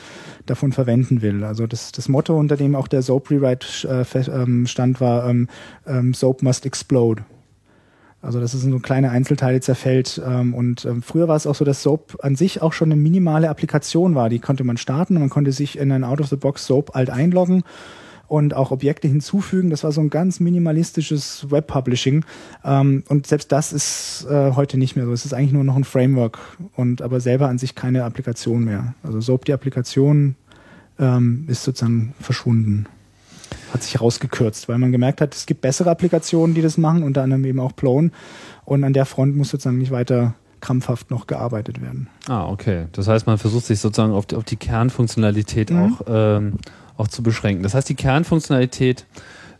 davon 0.47 0.73
verwenden 0.73 1.23
will. 1.23 1.43
Also 1.43 1.67
das, 1.67 1.93
das 1.93 2.09
Motto, 2.09 2.39
unter 2.39 2.57
dem 2.57 2.75
auch 2.75 2.87
der 2.87 3.03
SOAP 3.03 3.31
Rewrite 3.31 4.07
äh, 4.15 4.31
ähm, 4.31 4.67
stand, 4.67 5.01
war 5.01 5.29
ähm, 5.29 5.49
ähm, 5.87 6.13
SOAP 6.13 6.43
must 6.43 6.67
explode. 6.67 7.25
Also 8.21 8.41
das 8.41 8.55
ist 8.55 8.63
so 8.63 8.79
kleine 8.79 9.11
Einzelteile 9.11 9.61
zerfällt. 9.61 10.19
Und 10.19 10.89
früher 11.03 11.29
war 11.29 11.37
es 11.37 11.47
auch 11.47 11.55
so, 11.55 11.67
dass 11.67 11.83
SOAP 11.83 12.17
an 12.23 12.37
sich 12.37 12.63
auch 12.63 12.73
schon 12.73 12.91
eine 12.91 12.99
minimale 12.99 13.51
Applikation 13.51 14.15
war. 14.15 14.31
Die 14.31 14.39
konnte 14.39 14.65
man 14.65 14.79
starten 14.79 15.17
und 15.17 15.21
man 15.21 15.29
konnte 15.29 15.53
sich 15.53 15.77
in 15.79 15.93
ein 15.93 16.05
Out-of-the-Box 16.05 16.65
SOAP 16.65 16.97
alt 16.97 17.11
einloggen 17.11 17.65
und 18.29 18.55
auch 18.55 18.71
Objekte 18.71 19.09
hinzufügen. 19.09 19.71
Das 19.71 19.85
war 19.85 19.93
so 19.93 20.01
ein 20.01 20.11
ganz 20.11 20.41
minimalistisches 20.41 21.47
Web-Publishing. 21.51 22.25
Ähm, 22.65 23.05
und 23.09 23.27
selbst 23.27 23.53
das 23.53 23.73
ist 23.73 24.27
äh, 24.29 24.53
heute 24.53 24.79
nicht 24.79 24.97
mehr 24.97 25.05
so. 25.05 25.13
Es 25.13 25.25
ist 25.25 25.35
eigentlich 25.35 25.53
nur 25.53 25.65
noch 25.65 25.77
ein 25.77 25.85
Framework 25.85 26.39
und 26.75 27.03
aber 27.03 27.21
selber 27.21 27.49
an 27.49 27.59
sich 27.59 27.75
keine 27.75 28.05
Applikation 28.05 28.65
mehr. 28.65 28.95
Also 29.03 29.21
SOAP, 29.21 29.45
die 29.45 29.53
Applikation, 29.53 30.37
ähm, 30.99 31.45
ist 31.49 31.65
sozusagen 31.65 32.15
verschwunden. 32.21 32.87
Hat 33.73 33.83
sich 33.83 34.01
rausgekürzt, 34.01 34.69
weil 34.69 34.79
man 34.79 34.93
gemerkt 34.93 35.21
hat, 35.21 35.35
es 35.35 35.47
gibt 35.47 35.61
bessere 35.61 35.91
Applikationen, 35.91 36.55
die 36.55 36.63
das 36.63 36.79
machen, 36.79 37.03
unter 37.03 37.23
anderem 37.23 37.45
eben 37.45 37.61
auch 37.61 37.75
Plone. 37.75 38.11
Und 38.65 38.85
an 38.85 38.93
der 38.93 39.05
Front 39.05 39.37
muss 39.37 39.51
sozusagen 39.51 39.79
nicht 39.79 39.91
weiter 39.91 40.35
krampfhaft 40.61 41.11
noch 41.11 41.27
gearbeitet 41.27 41.83
werden. 41.83 42.09
Ah, 42.27 42.49
okay. 42.49 42.87
Das 42.93 43.07
heißt, 43.07 43.27
man 43.27 43.37
versucht 43.37 43.67
sich 43.67 43.81
sozusagen 43.81 44.13
auf 44.13 44.25
die, 44.27 44.37
auf 44.37 44.45
die 44.45 44.57
Kernfunktionalität 44.57 45.71
mhm. 45.71 45.79
auch 45.79 46.01
ähm, 46.09 46.55
auch 46.97 47.09
zu 47.09 47.23
beschränken. 47.23 47.63
Das 47.63 47.75
heißt, 47.75 47.89
die 47.89 47.95
Kernfunktionalität 47.95 49.07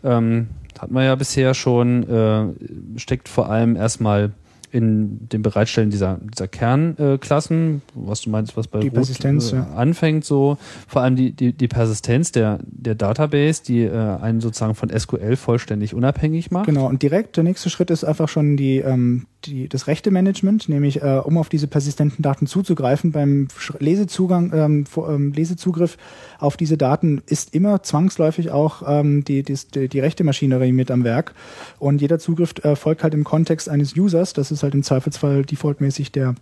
ähm, 0.03 0.49
hat 0.79 0.91
man 0.91 1.05
ja 1.05 1.15
bisher 1.15 1.55
schon, 1.55 2.09
äh, 2.09 2.99
steckt 2.99 3.29
vor 3.29 3.51
allem 3.51 3.77
erstmal 3.77 4.33
in 4.75 5.29
dem 5.29 5.43
Bereitstellen 5.43 5.91
dieser, 5.91 6.19
dieser 6.21 6.49
Kernklassen, 6.49 7.77
äh, 7.77 7.81
was 7.95 8.23
du 8.23 8.31
meinst, 8.31 8.57
was 8.57 8.67
bei 8.67 8.81
die 8.81 8.91
Persistenz, 8.91 9.53
äh, 9.53 9.57
anfängt, 9.57 10.25
so 10.25 10.59
vor 10.89 11.03
allem 11.03 11.15
die, 11.15 11.31
die, 11.31 11.53
die 11.53 11.69
Persistenz 11.69 12.33
der, 12.33 12.59
der 12.67 12.97
Database, 12.97 13.63
die 13.63 13.83
äh, 13.83 13.93
einen 13.93 14.41
sozusagen 14.41 14.75
von 14.75 14.91
SQL 14.91 15.37
vollständig 15.37 15.95
unabhängig 15.95 16.51
macht. 16.51 16.67
Genau, 16.67 16.87
und 16.89 17.03
direkt 17.03 17.37
der 17.37 17.45
nächste 17.45 17.71
Schritt 17.71 17.91
ist 17.91 18.03
einfach 18.03 18.29
schon 18.29 18.57
die, 18.57 18.79
ähm, 18.79 19.27
die, 19.45 19.69
das 19.69 19.87
rechte 19.87 20.11
Management, 20.11 20.69
nämlich 20.69 21.03
äh, 21.03 21.21
um 21.23 21.39
auf 21.39 21.49
diese 21.49 21.69
persistenten 21.69 22.23
Daten 22.23 22.49
zuzugreifen, 22.49 23.13
beim 23.13 23.47
Lesezugang, 23.79 24.53
ähm, 24.53 24.87
vor, 24.87 25.09
ähm, 25.09 25.33
Lesezugriff 25.33 25.99
auf 26.41 26.57
diese 26.57 26.77
Daten 26.77 27.23
ist 27.27 27.55
immer 27.55 27.83
zwangsläufig 27.85 28.51
auch 28.51 28.83
ähm, 28.87 29.23
die, 29.23 29.45
die, 29.45 29.89
die 29.89 30.01
rechte 30.01 30.25
Maschinerie 30.25 30.73
mit 30.73 30.91
am 30.91 31.05
Werk. 31.05 31.35
Und 31.79 32.01
jeder 32.01 32.19
Zugriff 32.19 32.55
äh, 32.63 32.75
folgt 32.75 33.05
halt 33.05 33.15
im 33.15 33.23
Kontext 33.23 33.69
eines 33.69 33.97
Users. 33.97 34.33
Das 34.33 34.51
ist 34.51 34.64
halt 34.65 34.75
im 34.75 34.83
Zweifelsfall 34.83 35.45
defaultmäßig 35.45 36.11
der 36.11 36.35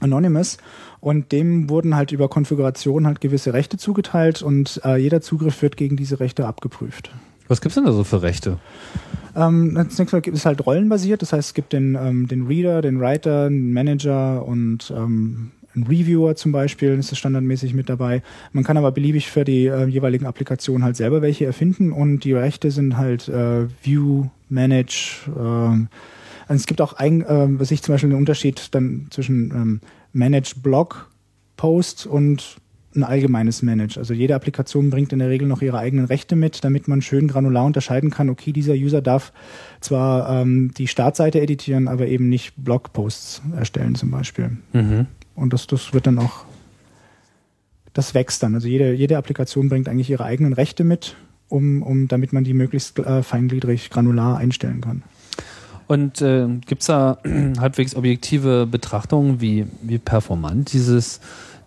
Anonymous 0.00 0.58
und 1.00 1.32
dem 1.32 1.70
wurden 1.70 1.96
halt 1.96 2.12
über 2.12 2.28
Konfiguration 2.28 3.06
halt 3.06 3.20
gewisse 3.20 3.52
Rechte 3.52 3.78
zugeteilt 3.78 4.42
und 4.42 4.80
äh, 4.84 4.96
jeder 4.96 5.20
Zugriff 5.20 5.60
wird 5.62 5.76
gegen 5.76 5.96
diese 5.96 6.20
Rechte 6.20 6.46
abgeprüft. 6.46 7.10
Was 7.48 7.60
gibt's 7.60 7.76
denn 7.76 7.84
da 7.84 7.92
so 7.92 8.04
für 8.04 8.22
Rechte? 8.22 8.58
Ähm, 9.34 9.86
zunächst 9.88 10.12
mal 10.12 10.20
gibt 10.20 10.36
es 10.36 10.44
halt 10.44 10.64
rollenbasiert, 10.66 11.22
das 11.22 11.32
heißt 11.32 11.48
es 11.48 11.54
gibt 11.54 11.72
den, 11.72 11.94
ähm, 11.94 12.28
den 12.28 12.46
Reader, 12.46 12.82
den 12.82 13.00
Writer, 13.00 13.48
den 13.48 13.72
Manager 13.72 14.44
und 14.44 14.92
ähm, 14.94 15.52
ein 15.74 15.84
Reviewer 15.84 16.34
zum 16.34 16.52
Beispiel 16.52 16.98
ist 16.98 17.12
das 17.12 17.18
standardmäßig 17.18 17.72
mit 17.74 17.88
dabei. 17.88 18.22
Man 18.52 18.64
kann 18.64 18.76
aber 18.76 18.90
beliebig 18.90 19.30
für 19.30 19.44
die 19.44 19.66
äh, 19.66 19.86
jeweiligen 19.86 20.26
Applikationen 20.26 20.82
halt 20.82 20.96
selber 20.96 21.22
welche 21.22 21.46
erfinden 21.46 21.92
und 21.92 22.20
die 22.20 22.32
Rechte 22.32 22.70
sind 22.70 22.96
halt 22.96 23.28
äh, 23.28 23.66
View, 23.82 24.26
Manage. 24.48 25.28
Äh, 25.28 25.86
also 26.48 26.60
es 26.60 26.66
gibt 26.66 26.80
auch 26.80 26.94
ein, 26.94 27.22
äh, 27.22 27.46
was 27.60 27.70
ich 27.70 27.82
zum 27.82 27.94
Beispiel 27.94 28.10
einen 28.10 28.18
Unterschied 28.18 28.74
dann 28.74 29.06
zwischen 29.10 29.50
ähm, 29.50 29.80
Manage 30.12 30.54
Blog 30.60 31.10
Post 31.56 32.06
und 32.06 32.56
ein 32.94 33.04
allgemeines 33.04 33.62
Manage. 33.62 33.98
Also 33.98 34.14
jede 34.14 34.34
Applikation 34.34 34.88
bringt 34.88 35.12
in 35.12 35.18
der 35.18 35.28
Regel 35.28 35.46
noch 35.46 35.60
ihre 35.60 35.78
eigenen 35.78 36.06
Rechte 36.06 36.36
mit, 36.36 36.64
damit 36.64 36.88
man 36.88 37.02
schön 37.02 37.28
granular 37.28 37.66
unterscheiden 37.66 38.10
kann, 38.10 38.30
okay, 38.30 38.52
dieser 38.52 38.72
User 38.72 39.02
darf 39.02 39.32
zwar 39.80 40.42
ähm, 40.42 40.72
die 40.76 40.88
Startseite 40.88 41.40
editieren, 41.40 41.86
aber 41.86 42.06
eben 42.06 42.30
nicht 42.30 42.54
Blogposts 42.56 43.42
erstellen 43.54 43.94
zum 43.94 44.10
Beispiel. 44.10 44.56
Mhm. 44.72 45.06
Und 45.34 45.52
das, 45.52 45.66
das 45.66 45.92
wird 45.92 46.06
dann 46.06 46.18
auch, 46.18 46.44
das 47.92 48.14
wächst 48.14 48.42
dann. 48.42 48.54
Also 48.54 48.68
jede, 48.68 48.94
jede 48.94 49.18
Applikation 49.18 49.68
bringt 49.68 49.88
eigentlich 49.88 50.10
ihre 50.10 50.24
eigenen 50.24 50.54
Rechte 50.54 50.82
mit, 50.82 51.14
um, 51.48 51.82
um 51.82 52.08
damit 52.08 52.32
man 52.32 52.44
die 52.44 52.54
möglichst 52.54 52.98
äh, 52.98 53.22
feingliedrig 53.22 53.90
granular 53.90 54.38
einstellen 54.38 54.80
kann. 54.80 55.02
Und 55.88 56.20
äh, 56.20 56.46
gibt 56.66 56.82
es 56.82 56.86
da 56.86 57.18
halbwegs 57.58 57.96
objektive 57.96 58.66
Betrachtungen, 58.66 59.40
wie, 59.40 59.66
wie 59.82 59.98
performant 59.98 60.72
dieses, 60.72 61.20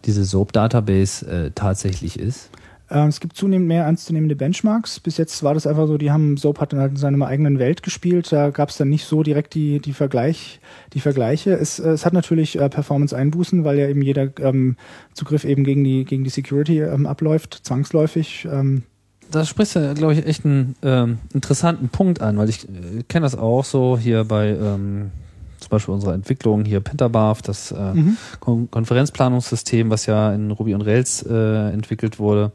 diese 0.05 0.23
SOAP-Database 0.23 1.25
äh, 1.25 1.51
tatsächlich 1.53 2.19
ist? 2.19 2.51
Äh, 2.91 3.07
es 3.07 3.19
gibt 3.19 3.35
zunehmend 3.35 3.67
mehr 3.67 3.85
ernstzunehmende 3.85 4.35
Benchmarks. 4.35 4.99
Bis 4.99 5.17
jetzt 5.17 5.41
war 5.41 5.55
das 5.55 5.65
einfach 5.65 5.87
so, 5.87 5.97
die 5.97 6.11
haben 6.11 6.37
Soap 6.37 6.59
hat 6.59 6.71
dann 6.71 6.79
halt 6.79 6.91
in 6.91 6.97
seiner 6.97 7.25
eigenen 7.25 7.57
Welt 7.57 7.81
gespielt. 7.81 8.31
Da 8.31 8.51
gab 8.51 8.69
es 8.69 8.77
dann 8.77 8.89
nicht 8.89 9.05
so 9.05 9.23
direkt 9.23 9.55
die, 9.55 9.79
die, 9.79 9.93
Vergleich, 9.93 10.59
die 10.93 10.99
Vergleiche. 10.99 11.53
Es, 11.53 11.79
äh, 11.79 11.89
es 11.89 12.05
hat 12.05 12.13
natürlich 12.13 12.59
äh, 12.59 12.69
Performance-Einbußen, 12.69 13.63
weil 13.63 13.79
ja 13.79 13.87
eben 13.87 14.03
jeder 14.03 14.29
ähm, 14.39 14.75
Zugriff 15.13 15.45
eben 15.45 15.63
gegen 15.63 15.83
die, 15.83 16.05
gegen 16.05 16.23
die 16.23 16.29
Security 16.29 16.81
ähm, 16.81 17.07
abläuft, 17.07 17.61
zwangsläufig. 17.63 18.47
Ähm, 18.51 18.83
da 19.31 19.45
sprichst 19.45 19.75
du, 19.75 19.93
glaube 19.93 20.13
ich, 20.13 20.25
echt 20.25 20.45
einen 20.45 20.75
ähm, 20.83 21.19
interessanten 21.33 21.89
Punkt 21.89 22.21
an, 22.21 22.37
weil 22.37 22.49
ich 22.49 22.65
äh, 22.65 23.03
kenne 23.07 23.23
das 23.23 23.37
auch 23.37 23.63
so 23.63 23.97
hier 23.97 24.23
bei 24.23 24.49
ähm, 24.49 25.11
zum 25.59 25.69
Beispiel 25.69 25.93
unserer 25.93 26.13
Entwicklung 26.13 26.65
hier 26.65 26.79
Pentabarf, 26.79 27.41
das 27.41 27.71
äh, 27.71 27.93
Kon 28.39 28.69
Konferenzplanungssystem, 28.69 29.89
was 29.89 30.05
ja 30.05 30.33
in 30.33 30.51
Ruby 30.51 30.75
on 30.75 30.81
Rails 30.81 31.23
äh, 31.23 31.69
entwickelt 31.71 32.19
wurde 32.19 32.51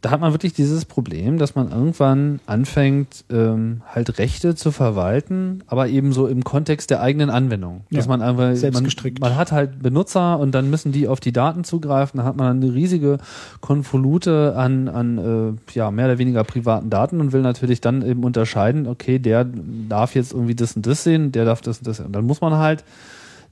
da 0.00 0.10
hat 0.12 0.20
man 0.20 0.32
wirklich 0.32 0.52
dieses 0.52 0.84
Problem, 0.84 1.38
dass 1.38 1.56
man 1.56 1.72
irgendwann 1.72 2.38
anfängt, 2.46 3.24
ähm, 3.30 3.82
halt 3.92 4.18
Rechte 4.18 4.54
zu 4.54 4.70
verwalten, 4.70 5.64
aber 5.66 5.88
eben 5.88 6.12
so 6.12 6.28
im 6.28 6.44
Kontext 6.44 6.90
der 6.90 7.00
eigenen 7.02 7.30
Anwendung. 7.30 7.80
Dass 7.90 8.04
Ja, 8.04 8.10
man 8.10 8.22
einfach, 8.22 8.54
selbst 8.54 8.76
man, 8.76 8.84
gestrickt. 8.84 9.20
man 9.20 9.34
hat 9.34 9.50
halt 9.50 9.82
Benutzer 9.82 10.38
und 10.38 10.52
dann 10.52 10.70
müssen 10.70 10.92
die 10.92 11.08
auf 11.08 11.18
die 11.18 11.32
Daten 11.32 11.64
zugreifen. 11.64 12.18
Da 12.18 12.24
hat 12.24 12.36
man 12.36 12.62
eine 12.62 12.72
riesige 12.72 13.18
Konvolute 13.60 14.54
an, 14.56 14.88
an 14.88 15.58
äh, 15.68 15.74
ja, 15.74 15.90
mehr 15.90 16.06
oder 16.06 16.18
weniger 16.18 16.44
privaten 16.44 16.90
Daten 16.90 17.20
und 17.20 17.32
will 17.32 17.42
natürlich 17.42 17.80
dann 17.80 18.02
eben 18.02 18.22
unterscheiden, 18.22 18.86
okay, 18.86 19.18
der 19.18 19.46
darf 19.88 20.14
jetzt 20.14 20.32
irgendwie 20.32 20.54
das 20.54 20.76
und 20.76 20.86
das 20.86 21.02
sehen, 21.02 21.32
der 21.32 21.44
darf 21.44 21.60
das 21.60 21.78
und 21.78 21.88
das 21.88 21.96
sehen. 21.96 22.06
Und 22.06 22.12
dann 22.12 22.24
muss 22.24 22.40
man 22.40 22.54
halt 22.54 22.84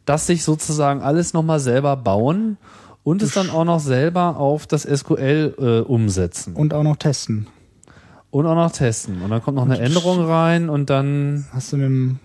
das 0.05 0.29
sich 0.29 0.45
sozusagen 0.45 1.03
alles 1.03 1.35
nochmal 1.35 1.59
selber 1.59 1.97
bauen 1.97 2.57
und 3.07 3.23
es 3.23 3.31
dann 3.31 3.51
auch 3.51 3.65
noch 3.65 3.79
selber 3.79 4.37
auf 4.37 4.67
das 4.67 4.83
SQL 4.83 5.55
äh, 5.59 5.89
umsetzen 5.89 6.57
Und 6.57 6.75
auch 6.75 6.83
noch 6.83 6.97
testen. 6.97 7.47
und 8.33 8.47
auch 8.47 8.57
noch 8.57 8.73
testen. 8.73 9.23
Und 9.23 9.31
dann 9.31 9.41
kommt 9.41 9.57
noch 9.57 9.65
eine 9.65 9.79
Änderung 9.79 10.25
rein 10.25 10.69
und 10.69 10.91
dann, 10.91 11.47
Hast 11.53 11.73
du 11.73 11.77
mit 11.77 11.87
dem 11.87 12.19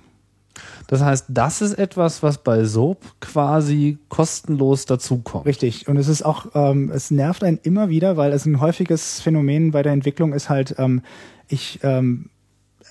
das 0.88 1.02
heißt, 1.02 1.26
das 1.30 1.62
ist 1.62 1.76
etwas, 1.76 2.22
was 2.24 2.40
bei 2.40 2.66
Soap 2.66 2.98
quasi 3.22 4.00
kostenlos 4.10 4.86
dazukommt. 4.86 5.46
Richtig. 5.46 5.88
Und 5.88 5.96
es 5.96 6.10
ist 6.10 6.24
auch, 6.24 6.48
ähm, 6.56 6.92
es 6.94 7.12
nervt 7.12 7.44
einen 7.46 7.60
immer 7.64 7.88
wieder, 7.88 8.18
weil 8.18 8.34
es 8.34 8.46
ein 8.46 8.60
häufiges 8.60 9.22
Phänomen 9.22 9.72
bei 9.72 9.84
der 9.84 9.94
Entwicklung 9.94 10.34
ist 10.34 10.50
halt, 10.50 10.76
ähm, 10.80 11.04
ich 11.48 11.80
ähm, 11.84 12.31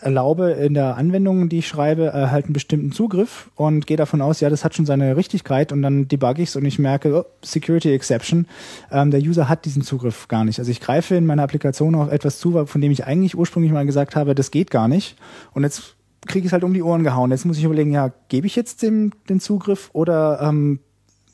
erlaube 0.01 0.51
in 0.53 0.75
der 0.75 0.97
Anwendung, 0.97 1.49
die 1.49 1.59
ich 1.59 1.69
schreibe, 1.69 2.09
äh, 2.09 2.29
halt 2.29 2.47
einen 2.47 2.55
bestimmten 2.55 2.93
Zugriff 2.93 3.51
und 3.55 3.87
gehe 3.87 3.97
davon 3.97 4.21
aus, 4.21 4.41
ja, 4.41 4.51
das 4.51 4.65
hat 4.65 4.75
schon 4.75 4.87
seine 4.87 5.17
Richtigkeit 5.17 5.73
und 5.73 5.83
dann 5.83 6.09
debugge 6.09 6.43
ich 6.43 6.51
es 6.51 6.57
und 6.57 6.65
ich 6.65 6.79
merke, 6.79 7.21
oh, 7.21 7.25
Security 7.45 7.93
Exception, 7.93 8.47
ähm, 8.91 9.11
der 9.11 9.21
User 9.21 9.49
hat 9.49 9.65
diesen 9.65 9.83
Zugriff 9.83 10.29
gar 10.29 10.45
nicht. 10.45 10.59
Also 10.59 10.71
ich 10.71 10.81
greife 10.81 11.15
in 11.15 11.27
meiner 11.27 11.43
Applikation 11.43 11.95
auf 11.95 12.11
etwas 12.11 12.39
zu, 12.39 12.67
von 12.67 12.81
dem 12.81 12.91
ich 12.91 13.07
eigentlich 13.07 13.37
ursprünglich 13.37 13.73
mal 13.73 13.87
gesagt 13.87 14.17
habe, 14.17 14.35
das 14.35 14.51
geht 14.51 14.71
gar 14.71 14.89
nicht. 14.89 15.17
Und 15.53 15.63
jetzt 15.63 15.97
kriege 16.27 16.41
ich 16.41 16.47
es 16.47 16.53
halt 16.53 16.65
um 16.65 16.75
die 16.75 16.83
Ohren 16.83 17.03
gehauen. 17.03 17.31
Jetzt 17.31 17.45
muss 17.45 17.59
ich 17.59 17.65
überlegen, 17.65 17.93
ja, 17.93 18.13
gebe 18.29 18.47
ich 18.47 18.57
jetzt 18.57 18.83
dem 18.83 19.13
den 19.29 19.41
Zugriff 19.41 19.91
oder 19.93 20.41
ähm, 20.43 20.81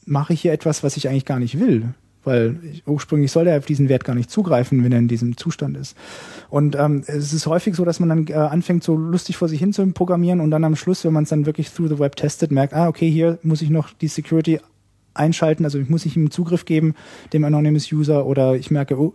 mache 0.04 0.32
ich 0.32 0.40
hier 0.40 0.52
etwas, 0.52 0.82
was 0.82 0.96
ich 0.96 1.08
eigentlich 1.08 1.24
gar 1.24 1.38
nicht 1.38 1.58
will? 1.58 1.94
Weil 2.26 2.56
ich, 2.70 2.82
ursprünglich 2.86 3.32
soll 3.32 3.46
er 3.46 3.58
auf 3.58 3.66
diesen 3.66 3.88
Wert 3.88 4.04
gar 4.04 4.14
nicht 4.14 4.30
zugreifen, 4.30 4.82
wenn 4.84 4.92
er 4.92 4.98
in 4.98 5.08
diesem 5.08 5.36
Zustand 5.36 5.76
ist. 5.76 5.96
Und 6.50 6.76
ähm, 6.76 7.02
es 7.06 7.32
ist 7.32 7.46
häufig 7.46 7.74
so, 7.74 7.84
dass 7.84 8.00
man 8.00 8.08
dann 8.08 8.26
äh, 8.26 8.34
anfängt, 8.34 8.84
so 8.84 8.96
lustig 8.96 9.36
vor 9.36 9.48
sich 9.48 9.60
hin 9.60 9.72
zu 9.72 9.86
programmieren 9.92 10.40
und 10.40 10.50
dann 10.50 10.64
am 10.64 10.76
Schluss, 10.76 11.04
wenn 11.04 11.12
man 11.12 11.22
es 11.22 11.30
dann 11.30 11.46
wirklich 11.46 11.70
through 11.70 11.88
the 11.88 11.98
web 11.98 12.16
testet, 12.16 12.50
merkt, 12.50 12.74
ah, 12.74 12.88
okay, 12.88 13.10
hier 13.10 13.38
muss 13.42 13.62
ich 13.62 13.70
noch 13.70 13.92
die 13.92 14.08
Security 14.08 14.60
einschalten, 15.14 15.64
also 15.64 15.78
ich 15.78 15.88
muss 15.88 16.04
ich 16.04 16.16
ihm 16.16 16.30
Zugriff 16.30 16.64
geben, 16.64 16.94
dem 17.32 17.44
Anonymous 17.44 17.90
User, 17.90 18.26
oder 18.26 18.54
ich 18.54 18.70
merke, 18.70 18.98
oh, 18.98 19.14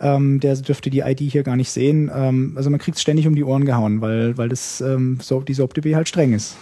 ähm, 0.00 0.40
der 0.40 0.56
dürfte 0.56 0.90
die 0.90 1.00
ID 1.00 1.20
hier 1.20 1.42
gar 1.42 1.56
nicht 1.56 1.70
sehen. 1.70 2.10
Ähm, 2.14 2.52
also 2.56 2.70
man 2.70 2.78
kriegt 2.78 2.96
es 2.96 3.02
ständig 3.02 3.26
um 3.26 3.34
die 3.34 3.44
Ohren 3.44 3.64
gehauen, 3.64 4.00
weil, 4.00 4.36
weil 4.38 4.48
das 4.48 4.80
ähm, 4.80 5.18
so, 5.20 5.40
die 5.40 5.54
SOAP-DB 5.54 5.94
halt 5.94 6.08
streng 6.08 6.32
ist. 6.32 6.56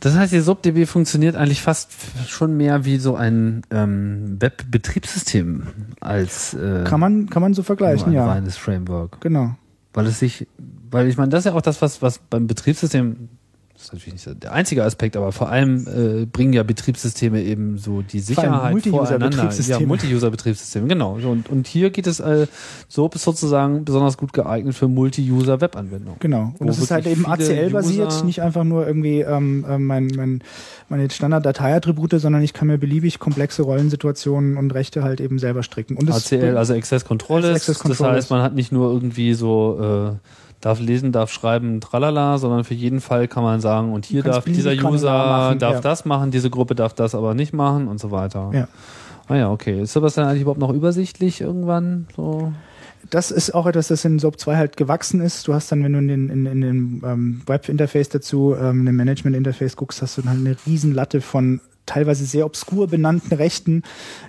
Das 0.00 0.14
heißt, 0.14 0.32
die 0.32 0.40
SoapDB 0.40 0.86
funktioniert 0.86 1.36
eigentlich 1.36 1.60
fast 1.60 1.92
schon 2.26 2.56
mehr 2.56 2.86
wie 2.86 2.96
so 2.96 3.16
ein 3.16 3.62
ähm, 3.70 4.40
Web-Betriebssystem 4.40 5.66
als 6.00 6.54
äh, 6.54 6.84
Kann 6.84 7.00
man, 7.00 7.28
kann 7.28 7.42
man 7.42 7.52
so 7.52 7.62
vergleichen, 7.62 8.08
ein 8.08 8.14
ja. 8.14 8.26
reines 8.26 8.56
Framework. 8.56 9.20
Genau. 9.20 9.56
Weil 9.92 10.06
es 10.06 10.18
sich, 10.18 10.46
weil 10.90 11.06
ich 11.08 11.18
meine, 11.18 11.28
das 11.28 11.40
ist 11.40 11.44
ja 11.46 11.52
auch 11.52 11.60
das, 11.60 11.82
was, 11.82 12.00
was 12.00 12.18
beim 12.18 12.46
Betriebssystem, 12.46 13.28
das 13.80 13.86
ist 13.86 13.92
natürlich 13.94 14.26
nicht 14.26 14.42
der 14.42 14.52
einzige 14.52 14.84
Aspekt, 14.84 15.16
aber 15.16 15.32
vor 15.32 15.48
allem 15.48 15.86
äh, 15.86 16.26
bringen 16.26 16.52
ja 16.52 16.62
Betriebssysteme 16.62 17.42
eben 17.42 17.78
so 17.78 18.02
die 18.02 18.20
Sicherheit 18.20 18.50
voreinander. 18.50 18.72
Multi-User-Betriebssysteme. 18.72 19.80
Ja, 19.80 19.86
Multi-User-Betriebssysteme, 19.86 20.86
genau. 20.86 21.18
So, 21.18 21.30
Und, 21.30 21.48
und 21.48 21.66
hier 21.66 21.88
geht 21.88 22.06
es, 22.06 22.20
äh, 22.20 22.46
SOAP 22.88 23.14
ist 23.14 23.22
sozusagen 23.22 23.86
besonders 23.86 24.18
gut 24.18 24.34
geeignet 24.34 24.74
für 24.74 24.86
Multi-User-Web-Anwendungen. 24.86 26.18
Genau. 26.20 26.52
Und 26.58 26.68
es 26.68 26.78
ist 26.78 26.90
halt 26.90 27.06
eben 27.06 27.24
ACL-basiert, 27.24 28.22
nicht 28.24 28.42
einfach 28.42 28.64
nur 28.64 28.86
irgendwie 28.86 29.20
ähm, 29.20 29.64
ähm, 29.66 29.86
mein, 29.86 30.08
mein, 30.08 30.42
meine 30.90 31.08
Standard-Dateiattribute, 31.08 32.20
sondern 32.20 32.42
ich 32.42 32.52
kann 32.52 32.68
mir 32.68 32.76
beliebig 32.76 33.18
komplexe 33.18 33.62
Rollensituationen 33.62 34.58
und 34.58 34.74
Rechte 34.74 35.02
halt 35.02 35.22
eben 35.22 35.38
selber 35.38 35.62
stricken. 35.62 35.96
Und 35.96 36.10
ACL, 36.10 36.58
also 36.58 36.74
Access 36.74 37.06
Control 37.06 37.44
ist. 37.44 37.66
Das 37.66 37.98
heißt, 37.98 38.28
man 38.28 38.42
hat 38.42 38.54
nicht 38.54 38.72
nur 38.72 38.92
irgendwie 38.92 39.32
so, 39.32 40.18
äh, 40.20 40.28
darf 40.60 40.80
lesen, 40.80 41.12
darf 41.12 41.30
schreiben, 41.30 41.80
tralala, 41.80 42.38
sondern 42.38 42.64
für 42.64 42.74
jeden 42.74 43.00
Fall 43.00 43.28
kann 43.28 43.42
man 43.42 43.60
sagen, 43.60 43.92
und 43.92 44.04
hier 44.04 44.22
darf 44.22 44.44
dieser 44.44 44.72
User 44.72 45.12
machen, 45.12 45.58
darf 45.58 45.74
ja. 45.74 45.80
das 45.80 46.04
machen, 46.04 46.30
diese 46.30 46.50
Gruppe 46.50 46.74
darf 46.74 46.92
das 46.92 47.14
aber 47.14 47.34
nicht 47.34 47.52
machen 47.52 47.88
und 47.88 47.98
so 48.00 48.10
weiter. 48.10 48.50
Ja. 48.52 48.68
Ah 49.28 49.36
ja, 49.36 49.50
okay. 49.50 49.82
Ist 49.82 49.92
sowas 49.92 50.14
dann 50.14 50.26
eigentlich 50.26 50.42
überhaupt 50.42 50.60
noch 50.60 50.72
übersichtlich 50.72 51.40
irgendwann? 51.40 52.06
So? 52.16 52.52
das 53.08 53.30
ist 53.30 53.54
auch 53.54 53.66
etwas, 53.66 53.88
das 53.88 54.04
in 54.04 54.18
SOAP 54.18 54.38
2 54.38 54.56
halt 54.56 54.76
gewachsen 54.76 55.20
ist. 55.20 55.48
Du 55.48 55.54
hast 55.54 55.72
dann, 55.72 55.82
wenn 55.82 55.92
du 55.92 55.98
in 55.98 56.08
den, 56.08 56.28
in, 56.28 56.46
in 56.46 56.60
den 56.60 57.02
ähm, 57.04 57.42
Web-Interface 57.46 58.10
dazu, 58.10 58.54
ähm, 58.58 58.80
in 58.80 58.86
den 58.86 58.96
Management-Interface 58.96 59.76
guckst, 59.76 60.02
hast 60.02 60.18
du 60.18 60.22
dann 60.22 60.30
halt 60.30 60.40
eine 60.40 60.56
Riesenlatte 60.66 61.20
von 61.20 61.60
teilweise 61.90 62.24
sehr 62.24 62.46
obskur 62.46 62.86
benannten 62.86 63.34
Rechten, 63.34 63.82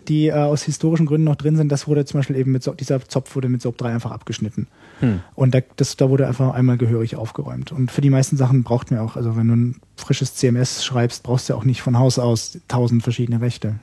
die 0.07 0.27
äh, 0.27 0.33
aus 0.33 0.63
historischen 0.63 1.05
Gründen 1.05 1.25
noch 1.25 1.35
drin 1.35 1.55
sind. 1.55 1.71
Das 1.71 1.87
wurde 1.87 2.05
zum 2.05 2.19
Beispiel 2.19 2.35
eben 2.35 2.51
mit 2.51 2.63
so, 2.63 2.73
dieser 2.73 3.07
Zopf 3.07 3.35
wurde 3.35 3.49
mit 3.49 3.61
SOAP 3.61 3.77
3 3.77 3.93
einfach 3.93 4.11
abgeschnitten. 4.11 4.67
Hm. 4.99 5.21
Und 5.35 5.53
da, 5.53 5.59
das, 5.75 5.95
da 5.95 6.09
wurde 6.09 6.27
einfach 6.27 6.53
einmal 6.53 6.77
gehörig 6.77 7.15
aufgeräumt. 7.15 7.71
Und 7.71 7.91
für 7.91 8.01
die 8.01 8.09
meisten 8.09 8.35
Sachen 8.35 8.63
braucht 8.63 8.89
man 8.89 8.99
auch, 8.99 9.15
also 9.15 9.35
wenn 9.37 9.47
du 9.47 9.55
ein 9.55 9.75
frisches 9.95 10.35
CMS 10.35 10.83
schreibst, 10.83 11.21
brauchst 11.23 11.47
du 11.47 11.53
ja 11.53 11.59
auch 11.59 11.63
nicht 11.63 11.81
von 11.81 11.99
Haus 11.99 12.17
aus 12.17 12.59
tausend 12.67 13.03
verschiedene 13.03 13.41
Rechte. 13.41 13.75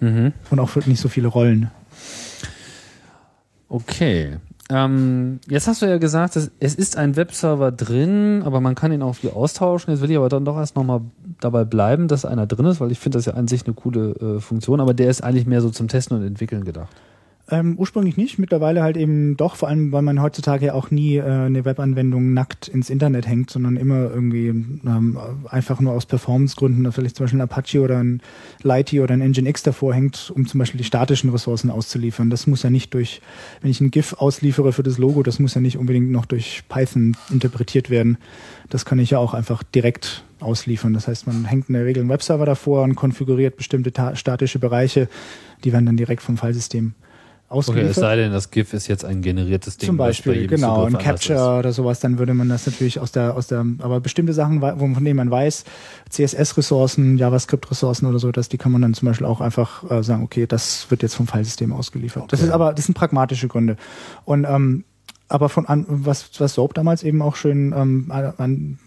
Mhm. 0.00 0.32
Und 0.50 0.58
auch 0.58 0.74
nicht 0.86 1.00
so 1.00 1.08
viele 1.08 1.28
Rollen. 1.28 1.70
Okay. 3.68 4.38
Ähm, 4.70 5.40
jetzt 5.46 5.68
hast 5.68 5.82
du 5.82 5.86
ja 5.86 5.98
gesagt, 5.98 6.36
es, 6.36 6.74
ist 6.74 6.96
ein 6.96 7.16
Webserver 7.16 7.70
drin, 7.70 8.42
aber 8.44 8.60
man 8.60 8.74
kann 8.74 8.92
ihn 8.92 9.02
auch 9.02 9.14
viel 9.14 9.30
austauschen. 9.30 9.92
Jetzt 9.92 10.00
will 10.00 10.10
ich 10.10 10.16
aber 10.16 10.30
dann 10.30 10.44
doch 10.44 10.56
erst 10.56 10.74
nochmal 10.74 11.02
dabei 11.40 11.64
bleiben, 11.64 12.08
dass 12.08 12.24
einer 12.24 12.46
drin 12.46 12.66
ist, 12.66 12.80
weil 12.80 12.90
ich 12.90 12.98
finde 12.98 13.18
das 13.18 13.26
ja 13.26 13.34
an 13.34 13.46
sich 13.46 13.66
eine 13.66 13.74
coole 13.74 14.12
äh, 14.12 14.40
Funktion, 14.40 14.80
aber 14.80 14.94
der 14.94 15.10
ist 15.10 15.22
eigentlich 15.22 15.46
mehr 15.46 15.60
so 15.60 15.70
zum 15.70 15.88
Testen 15.88 16.16
und 16.16 16.26
Entwickeln 16.26 16.64
gedacht. 16.64 16.88
Ähm, 17.50 17.74
ursprünglich 17.76 18.16
nicht, 18.16 18.38
mittlerweile 18.38 18.82
halt 18.82 18.96
eben 18.96 19.36
doch, 19.36 19.56
vor 19.56 19.68
allem 19.68 19.92
weil 19.92 20.00
man 20.00 20.22
heutzutage 20.22 20.66
ja 20.66 20.72
auch 20.72 20.90
nie 20.90 21.16
äh, 21.16 21.22
eine 21.24 21.66
Webanwendung 21.66 22.32
nackt 22.32 22.68
ins 22.68 22.88
Internet 22.88 23.26
hängt, 23.26 23.50
sondern 23.50 23.76
immer 23.76 24.10
irgendwie 24.10 24.46
ähm, 24.48 25.18
einfach 25.50 25.78
nur 25.78 25.92
aus 25.92 26.06
Performancegründen, 26.06 26.90
vielleicht 26.90 27.16
zum 27.16 27.24
Beispiel 27.24 27.40
ein 27.40 27.42
Apache 27.42 27.82
oder 27.82 27.98
ein 27.98 28.22
Lighty 28.62 29.02
oder 29.02 29.12
ein 29.12 29.20
Nginx 29.20 29.62
davor 29.62 29.92
hängt, 29.92 30.32
um 30.34 30.46
zum 30.46 30.58
Beispiel 30.58 30.78
die 30.78 30.84
statischen 30.84 31.28
Ressourcen 31.28 31.68
auszuliefern. 31.68 32.30
Das 32.30 32.46
muss 32.46 32.62
ja 32.62 32.70
nicht 32.70 32.94
durch, 32.94 33.20
wenn 33.60 33.70
ich 33.70 33.82
ein 33.82 33.90
GIF 33.90 34.14
ausliefere 34.14 34.72
für 34.72 34.82
das 34.82 34.96
Logo, 34.96 35.22
das 35.22 35.38
muss 35.38 35.52
ja 35.54 35.60
nicht 35.60 35.76
unbedingt 35.76 36.10
noch 36.10 36.24
durch 36.24 36.62
Python 36.70 37.14
interpretiert 37.30 37.90
werden. 37.90 38.16
Das 38.70 38.86
kann 38.86 38.98
ich 38.98 39.10
ja 39.10 39.18
auch 39.18 39.34
einfach 39.34 39.62
direkt 39.62 40.24
ausliefern. 40.40 40.94
Das 40.94 41.08
heißt, 41.08 41.26
man 41.26 41.44
hängt 41.44 41.68
in 41.68 41.74
der 41.74 41.84
Regel 41.84 42.00
einen 42.00 42.10
Webserver 42.10 42.46
davor 42.46 42.84
und 42.84 42.94
konfiguriert 42.94 43.58
bestimmte 43.58 43.92
ta- 43.92 44.16
statische 44.16 44.58
Bereiche, 44.58 45.10
die 45.62 45.74
werden 45.74 45.84
dann 45.84 45.98
direkt 45.98 46.22
vom 46.22 46.38
Filesystem 47.54 47.58
Okay, 47.58 47.58
ausgeliefert. 47.58 47.90
es 47.96 48.00
sei 48.00 48.16
denn, 48.16 48.32
das 48.32 48.50
GIF 48.50 48.72
ist 48.74 48.86
jetzt 48.88 49.04
ein 49.04 49.22
generiertes 49.22 49.76
Ding. 49.76 49.86
Zum 49.88 49.96
bei 49.96 50.08
Beispiel, 50.08 50.34
jedem 50.34 50.56
genau, 50.56 50.76
Zugriff 50.86 50.94
ein 50.94 51.02
Capture 51.04 51.58
oder 51.58 51.72
sowas, 51.72 52.00
dann 52.00 52.18
würde 52.18 52.34
man 52.34 52.48
das 52.48 52.66
natürlich 52.66 52.98
aus 53.00 53.12
der, 53.12 53.34
aus 53.36 53.46
der, 53.46 53.64
aber 53.78 54.00
bestimmte 54.00 54.32
Sachen, 54.32 54.60
wo- 54.60 54.68
von 54.94 55.04
denen 55.04 55.16
man 55.16 55.30
weiß, 55.30 55.64
CSS-Ressourcen, 56.10 57.18
JavaScript-Ressourcen 57.18 58.06
oder 58.06 58.18
so, 58.18 58.32
das, 58.32 58.48
die 58.48 58.58
kann 58.58 58.72
man 58.72 58.82
dann 58.82 58.94
zum 58.94 59.06
Beispiel 59.08 59.26
auch 59.26 59.40
einfach 59.40 59.90
äh, 59.90 60.02
sagen, 60.02 60.22
okay, 60.24 60.46
das 60.46 60.90
wird 60.90 61.02
jetzt 61.02 61.14
vom 61.14 61.26
Filesystem 61.26 61.72
ausgeliefert. 61.72 62.32
Das 62.32 62.40
Okay. 62.40 62.48
ist 62.48 62.52
aber, 62.54 62.72
das 62.72 62.86
sind 62.86 62.94
pragmatische 62.94 63.48
Gründe. 63.48 63.76
Und 64.24 64.44
ähm, 64.48 64.84
aber 65.28 65.48
von 65.48 65.66
an, 65.66 65.86
was, 65.88 66.28
was 66.38 66.54
Soap 66.54 66.74
damals 66.74 67.02
eben 67.02 67.22
auch 67.22 67.34
schön 67.36 67.72
ähm, 67.76 68.10
an, 68.10 68.78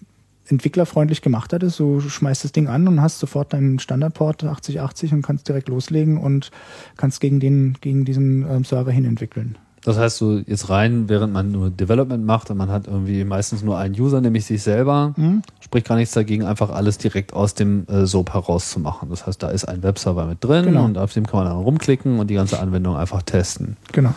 entwicklerfreundlich 0.49 1.21
gemacht 1.21 1.53
hat, 1.53 1.63
ist, 1.63 1.79
du 1.79 1.99
schmeißt 1.99 2.43
das 2.43 2.51
Ding 2.51 2.67
an 2.67 2.87
und 2.87 3.01
hast 3.01 3.19
sofort 3.19 3.53
deinen 3.53 3.79
Standardport 3.79 4.43
8080 4.43 5.13
und 5.13 5.21
kannst 5.21 5.47
direkt 5.47 5.69
loslegen 5.69 6.17
und 6.17 6.51
kannst 6.95 7.21
gegen 7.21 7.39
den, 7.39 7.77
gegen 7.81 8.05
diesen 8.05 8.49
ähm, 8.49 8.63
Server 8.63 8.91
hin 8.91 9.05
entwickeln. 9.05 9.57
Das 9.83 9.97
heißt, 9.97 10.17
so 10.17 10.37
jetzt 10.39 10.69
rein, 10.69 11.07
während 11.07 11.31
man 11.31 11.51
nur 11.51 11.69
Development 11.69 12.25
macht 12.25 12.49
und 12.51 12.57
man 12.57 12.69
hat 12.69 12.87
irgendwie 12.87 13.23
meistens 13.23 13.63
nur 13.63 13.77
einen 13.77 13.97
User, 13.97 14.19
nämlich 14.19 14.45
sich 14.45 14.61
selber, 14.61 15.13
Mhm. 15.15 15.43
spricht 15.61 15.87
gar 15.87 15.95
nichts 15.95 16.13
dagegen, 16.13 16.43
einfach 16.43 16.71
alles 16.71 16.97
direkt 16.97 17.31
aus 17.31 17.53
dem 17.53 17.85
äh, 17.87 18.05
SOAP 18.05 18.33
herauszumachen. 18.33 19.09
Das 19.09 19.25
heißt, 19.27 19.41
da 19.41 19.47
ist 19.49 19.65
ein 19.65 19.83
Webserver 19.83 20.25
mit 20.25 20.43
drin 20.43 20.65
Genau. 20.65 20.83
und 20.83 20.97
auf 20.97 21.13
dem 21.13 21.25
kann 21.25 21.41
man 21.41 21.47
dann 21.47 21.57
rumklicken 21.63 22.19
und 22.19 22.27
die 22.29 22.33
ganze 22.33 22.59
Anwendung 22.59 22.97
einfach 22.97 23.21
testen. 23.21 23.77
Genau. 23.93 24.13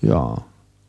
Ja. 0.00 0.42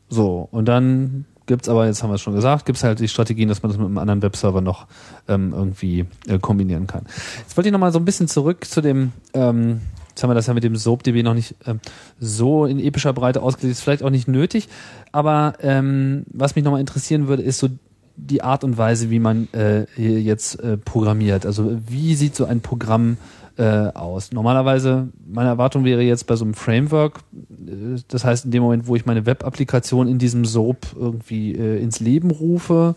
So, 0.10 0.48
und 0.52 0.66
dann 0.66 1.26
gibt's 1.46 1.70
aber, 1.70 1.86
jetzt 1.86 2.04
haben 2.04 2.10
wir 2.10 2.16
es 2.16 2.22
schon 2.22 2.36
gesagt, 2.36 2.66
gibt's 2.66 2.84
halt 2.84 3.00
die 3.00 3.08
Strategien, 3.08 3.50
dass 3.50 3.64
man 3.64 3.72
das 3.72 3.78
mit 3.78 3.88
einem 3.88 3.98
anderen 3.98 4.22
Webserver 4.22 4.62
noch 4.62 4.88
ähm, 5.28 5.54
irgendwie 5.54 6.06
äh, 6.28 6.40
kombinieren 6.40 6.88
kann. 6.88 7.04
Jetzt 7.40 7.56
wollte 7.58 7.70
ich 7.70 7.74
nochmal 7.74 7.92
so 7.92 8.00
ein 8.00 8.06
bisschen 8.06 8.28
zurück 8.28 8.66
zu 8.66 8.82
dem, 8.82 9.12
ähm, 9.34 9.82
jetzt 10.10 10.24
haben 10.24 10.30
wir 10.30 10.36
das 10.36 10.48
ja 10.48 10.54
mit 10.54 10.64
dem 10.64 10.76
SoapDB 10.76 11.24
noch 11.24 11.34
nicht 11.34 11.56
ähm, 11.66 11.80
so 12.20 12.66
in 12.66 12.80
epischer 12.80 13.14
Breite 13.14 13.42
ausgelegt, 13.42 13.78
ist 13.78 13.84
vielleicht 13.84 14.04
auch 14.04 14.10
nicht 14.10 14.28
nötig, 14.28 14.70
aber 15.12 15.54
ähm, 15.62 16.26
was 16.32 16.56
mich 16.56 16.64
nochmal 16.64 16.82
interessieren 16.82 17.28
würde, 17.28 17.44
ist 17.44 17.60
so 17.60 17.70
die 18.18 18.42
Art 18.42 18.64
und 18.64 18.78
Weise, 18.78 19.10
wie 19.10 19.20
man 19.20 19.48
äh, 19.52 19.86
hier 19.96 20.22
jetzt 20.22 20.60
äh, 20.62 20.78
programmiert. 20.78 21.46
Also 21.46 21.78
wie 21.88 22.16
sieht 22.16 22.36
so 22.36 22.46
ein 22.46 22.62
Programm 22.62 23.18
äh, 23.58 23.88
aus? 23.94 24.32
Normalerweise, 24.32 25.10
meine 25.28 25.50
Erwartung 25.50 25.84
wäre 25.86 26.02
jetzt 26.02 26.28
bei 26.28 26.36
so 26.36 26.46
einem 26.46 26.54
Framework, 26.54 27.20
äh, 27.34 28.00
das 28.08 28.26
heißt 28.26 28.46
in 28.46 28.52
dem 28.52 28.64
Moment, 28.64 28.88
wo 28.88 28.96
ich 28.96 29.06
meine 29.06 29.26
Web-Applikation 29.26 30.08
in 30.08 30.18
diesem 30.18 30.46
SOAP 30.46 30.88
irgendwie 30.96 31.54
äh, 31.54 31.82
ins 31.82 32.00
Leben 32.00 32.32
rufe, 32.32 32.96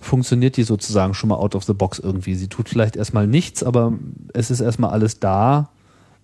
funktioniert 0.00 0.56
die 0.56 0.62
sozusagen 0.62 1.14
schon 1.14 1.28
mal 1.28 1.36
out 1.36 1.54
of 1.54 1.64
the 1.64 1.74
box 1.74 1.98
irgendwie. 1.98 2.34
Sie 2.34 2.48
tut 2.48 2.68
vielleicht 2.68 2.96
erstmal 2.96 3.26
nichts, 3.26 3.62
aber 3.62 3.92
es 4.32 4.50
ist 4.50 4.60
erstmal 4.60 4.90
alles 4.90 5.20
da, 5.20 5.70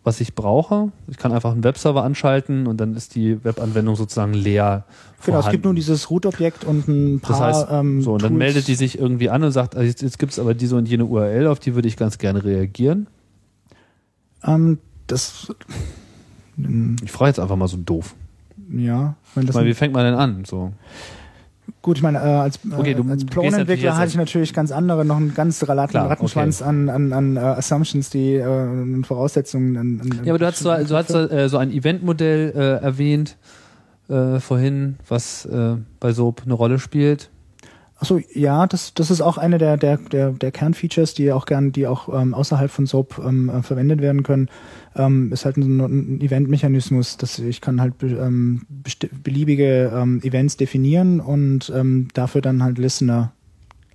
was 0.05 0.21
ich 0.21 0.35
brauche. 0.35 0.91
Ich 1.09 1.17
kann 1.17 1.33
einfach 1.33 1.53
einen 1.53 1.65
Webserver 1.65 2.03
anschalten 2.03 2.67
und 2.67 2.79
dann 2.79 2.97
ist 2.97 3.15
die 3.15 3.45
Webanwendung 3.45 3.95
sozusagen 3.95 4.35
leer. 4.35 4.85
Genau, 5.25 5.39
es 5.39 5.45
gibt 5.45 5.63
vorhanden. 5.63 5.63
nur 5.63 5.75
dieses 5.75 6.11
Root-Objekt 6.11 6.65
und 6.65 6.89
ein 6.89 7.21
paar 7.21 7.31
Das 7.31 7.41
heißt, 7.41 7.67
ähm, 7.71 8.03
so, 8.03 8.15
und 8.15 8.23
dann 8.23 8.31
Tools. 8.31 8.39
meldet 8.39 8.69
die 8.69 8.75
sich 8.75 8.99
irgendwie 8.99 9.31
an 9.31 9.45
und 9.45 9.53
sagt, 9.53 9.77
also 9.77 9.87
jetzt, 9.87 10.03
jetzt 10.03 10.19
gibt 10.19 10.33
es 10.33 10.41
aber 10.41 10.55
diese 10.55 10.77
und 10.77 10.89
jene 10.89 11.05
URL, 11.05 11.47
auf 11.47 11.61
die 11.61 11.77
würde 11.77 11.87
ich 11.87 11.97
ganz 11.97 12.19
gerne 12.19 12.43
reagieren. 12.43 13.07
Ähm, 14.45 14.79
das, 15.07 15.53
Ich 17.03 17.13
frage 17.13 17.29
jetzt 17.29 17.41
einfach 17.41 17.57
mal 17.57 17.69
so 17.69 17.77
doof. 17.77 18.15
ja, 18.71 19.15
wenn 19.35 19.47
das 19.47 19.55
Weil, 19.55 19.67
wie 19.67 19.75
fängt 19.75 19.95
man 19.95 20.05
denn 20.05 20.15
an? 20.15 20.45
So. 20.45 20.73
Gut, 21.81 21.97
ich 21.97 22.03
meine, 22.03 22.19
äh, 22.19 22.23
als, 22.23 22.57
äh, 22.57 22.75
Okay, 22.77 22.95
du 22.95 23.09
als 23.09 23.25
Plone-Entwickler 23.25 23.97
hatte 23.97 24.09
ich 24.09 24.17
natürlich 24.17 24.53
ganz 24.53 24.71
andere, 24.71 25.05
noch 25.05 25.17
einen 25.17 25.35
ganz 25.35 25.67
Ratten, 25.69 25.97
Rattenschwanz 25.97 26.63
an, 26.63 26.89
an, 26.89 27.13
an 27.13 27.37
äh, 27.37 27.41
Assumptions, 27.41 28.11
die 28.11 28.35
äh, 28.35 28.45
an 28.45 29.05
Voraussetzungen. 29.05 29.77
An, 29.77 30.01
an, 30.01 30.25
Ja, 30.25 30.33
aber 30.33 30.39
du 30.39 30.47
hast 30.47 30.59
so, 30.61 30.71
du 30.71 30.95
hast 30.95 31.09
so, 31.09 31.19
äh, 31.19 31.49
so 31.49 31.59
ein 31.59 31.73
Eventmodell 31.73 32.53
äh, 32.55 32.85
erwähnt 32.85 33.37
äh, 34.09 34.39
vorhin, 34.41 34.97
was 35.09 35.45
äh, 35.47 35.77
bei 35.99 36.13
SOAP 36.13 36.43
eine 36.45 36.55
Rolle 36.55 36.79
spielt. 36.79 37.31
Achso, 38.03 38.19
ja, 38.35 38.67
das, 38.67 38.95
das 38.95 39.13
ist 39.13 39.21
auch 39.21 39.39
eine 39.39 39.59
der, 39.59 39.77
der, 39.77 39.97
der, 39.97 40.33
der 40.33 40.51
Kernfeatures, 40.51 41.15
die 41.15 41.31
auch 41.31 41.47
gern, 41.47 41.71
die 41.71 41.87
auch 41.87 42.13
ähm, 42.13 42.35
außerhalb 42.35 42.69
von 42.69 42.85
SOAP 42.85 43.23
ähm, 43.25 43.49
äh, 43.49 43.63
verwendet 43.63 44.01
werden 44.01 44.25
können. 44.25 44.49
Ähm, 44.97 45.33
ist 45.33 45.45
halt 45.45 45.57
ein, 45.57 45.79
ein 45.79 46.21
Event-Mechanismus, 46.21 47.17
dass 47.17 47.39
ich 47.39 47.61
kann 47.61 47.81
halt 47.81 47.99
be, 47.99 48.09
ähm, 48.09 48.63
beliebige 49.23 49.93
ähm, 49.95 50.21
Events 50.25 50.57
definieren 50.57 51.21
und 51.21 51.73
ähm, 51.73 52.09
dafür 52.13 52.41
dann 52.41 52.65
halt 52.65 52.79
Listener 52.79 53.31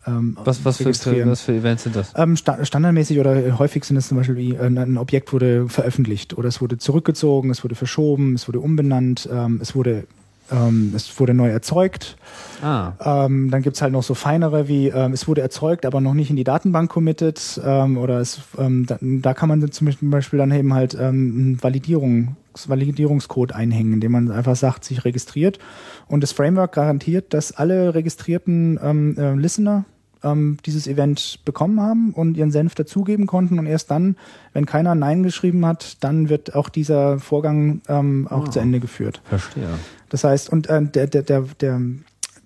ähm, 0.06 0.38
Was, 0.42 0.64
was, 0.64 0.78
für, 0.78 0.86
was 0.86 1.42
für 1.42 1.54
Events 1.56 1.84
sind 1.84 1.98
das? 1.98 2.14
Ähm, 2.16 2.38
sta 2.38 2.64
standardmäßig 2.64 3.20
oder 3.20 3.60
häufig 3.60 3.84
sind 3.84 3.98
es 3.98 4.08
zum 4.08 4.16
Beispiel 4.16 4.38
wie 4.38 4.56
äh, 4.56 4.68
ein 4.68 4.98
Objekt 4.98 5.34
wurde 5.34 5.68
veröffentlicht 5.68 6.38
oder 6.38 6.48
es 6.48 6.62
wurde 6.62 6.78
zurückgezogen, 6.78 7.50
es 7.50 7.62
wurde 7.66 7.76
verschoben, 7.76 8.36
es 8.36 8.48
wurde 8.48 8.62
umbenannt, 8.62 9.28
ähm, 9.30 9.60
es 9.62 9.76
wurde 9.76 10.06
ähm, 10.52 10.94
es 10.96 11.20
wurde 11.20 11.34
neu 11.34 11.50
erzeugt. 11.50 12.18
Ah, 12.62 12.94
Ähm, 13.26 13.52
dann 13.52 13.62
gibt's 13.62 13.82
halt 13.82 13.92
noch 13.94 14.04
so 14.04 14.14
feinere 14.14 14.68
wie 14.68 14.88
ähm, 14.88 15.14
es 15.14 15.28
wurde 15.28 15.42
erzeugt, 15.42 15.86
aber 15.86 16.02
noch 16.02 16.14
nicht 16.14 16.30
in 16.30 16.36
die 16.36 16.44
Datenbank 16.44 16.90
committed. 16.90 17.62
Ähm, 17.64 17.98
oder 17.98 18.20
es, 18.20 18.40
ähm, 18.58 18.86
da, 18.86 18.98
da 19.02 19.34
kann 19.34 19.50
man 19.50 19.72
zum 19.72 19.90
Beispiel 20.02 20.40
dann 20.40 20.52
eben 20.52 20.74
halt 20.74 20.94
ähm, 20.96 21.00
einen 21.00 21.64
Validierung, 21.64 22.36
Validierungscode 22.66 23.54
einhängen, 23.54 23.94
indem 23.94 24.12
man 24.14 24.32
einfach 24.32 24.56
sagt, 24.56 24.84
sich 24.84 25.06
registriert. 25.06 25.60
Und 26.08 26.22
das 26.22 26.32
Framework 26.32 26.74
garantiert, 26.74 27.34
dass 27.34 27.52
alle 27.52 27.94
registrierten 27.94 28.80
ähm, 28.82 29.16
äh, 29.18 29.34
Listener 29.36 29.86
ähm, 30.24 30.58
dieses 30.66 30.88
Event 30.88 31.40
bekommen 31.46 31.82
haben 31.82 32.12
und 32.14 32.38
ihren 32.38 32.52
Senf 32.52 32.76
dazugeben 32.76 33.26
konnten 33.28 33.60
und 33.60 33.66
erst 33.66 33.92
dann, 33.92 34.16
wenn 34.54 34.66
keiner 34.66 34.96
Nein 34.96 35.24
geschrieben 35.24 35.66
hat, 35.66 36.04
dann 36.04 36.30
wird 36.30 36.56
auch 36.56 36.70
dieser 36.70 37.20
Vorgang 37.20 37.82
ähm, 37.88 38.28
auch 38.30 38.48
zu 38.48 38.60
Ende 38.60 38.80
geführt. 38.80 39.22
verstehe. 39.26 39.68
Das 40.10 40.24
heißt, 40.24 40.50
und 40.50 40.68
äh, 40.70 40.82
der, 40.84 41.08
der, 41.08 41.24
der, 41.24 41.42
der, 41.60 41.82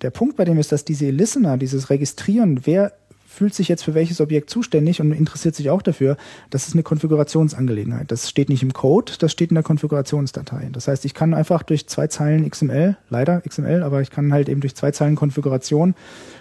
der 0.00 0.10
Punkt 0.10 0.36
bei 0.36 0.44
dem 0.44 0.58
ist, 0.58 0.72
dass 0.72 0.84
diese 0.84 1.10
Listener, 1.10 1.56
dieses 1.56 1.90
Registrieren, 1.90 2.60
wer 2.64 2.92
fühlt 3.32 3.54
sich 3.54 3.68
jetzt 3.68 3.82
für 3.82 3.94
welches 3.94 4.20
Objekt 4.20 4.50
zuständig 4.50 5.00
und 5.00 5.12
interessiert 5.12 5.54
sich 5.54 5.70
auch 5.70 5.82
dafür, 5.82 6.16
das 6.50 6.68
ist 6.68 6.74
eine 6.74 6.82
Konfigurationsangelegenheit. 6.82 8.10
Das 8.10 8.28
steht 8.28 8.48
nicht 8.48 8.62
im 8.62 8.72
Code, 8.72 9.12
das 9.18 9.32
steht 9.32 9.50
in 9.50 9.54
der 9.54 9.64
Konfigurationsdatei. 9.64 10.68
Das 10.72 10.86
heißt, 10.88 11.04
ich 11.04 11.14
kann 11.14 11.34
einfach 11.34 11.62
durch 11.62 11.86
zwei 11.86 12.06
Zeilen 12.06 12.48
XML, 12.48 12.96
leider 13.08 13.40
XML, 13.40 13.82
aber 13.82 14.02
ich 14.02 14.10
kann 14.10 14.32
halt 14.32 14.48
eben 14.48 14.60
durch 14.60 14.74
zwei 14.74 14.90
Zeilen 14.90 15.16
Konfiguration 15.16 15.94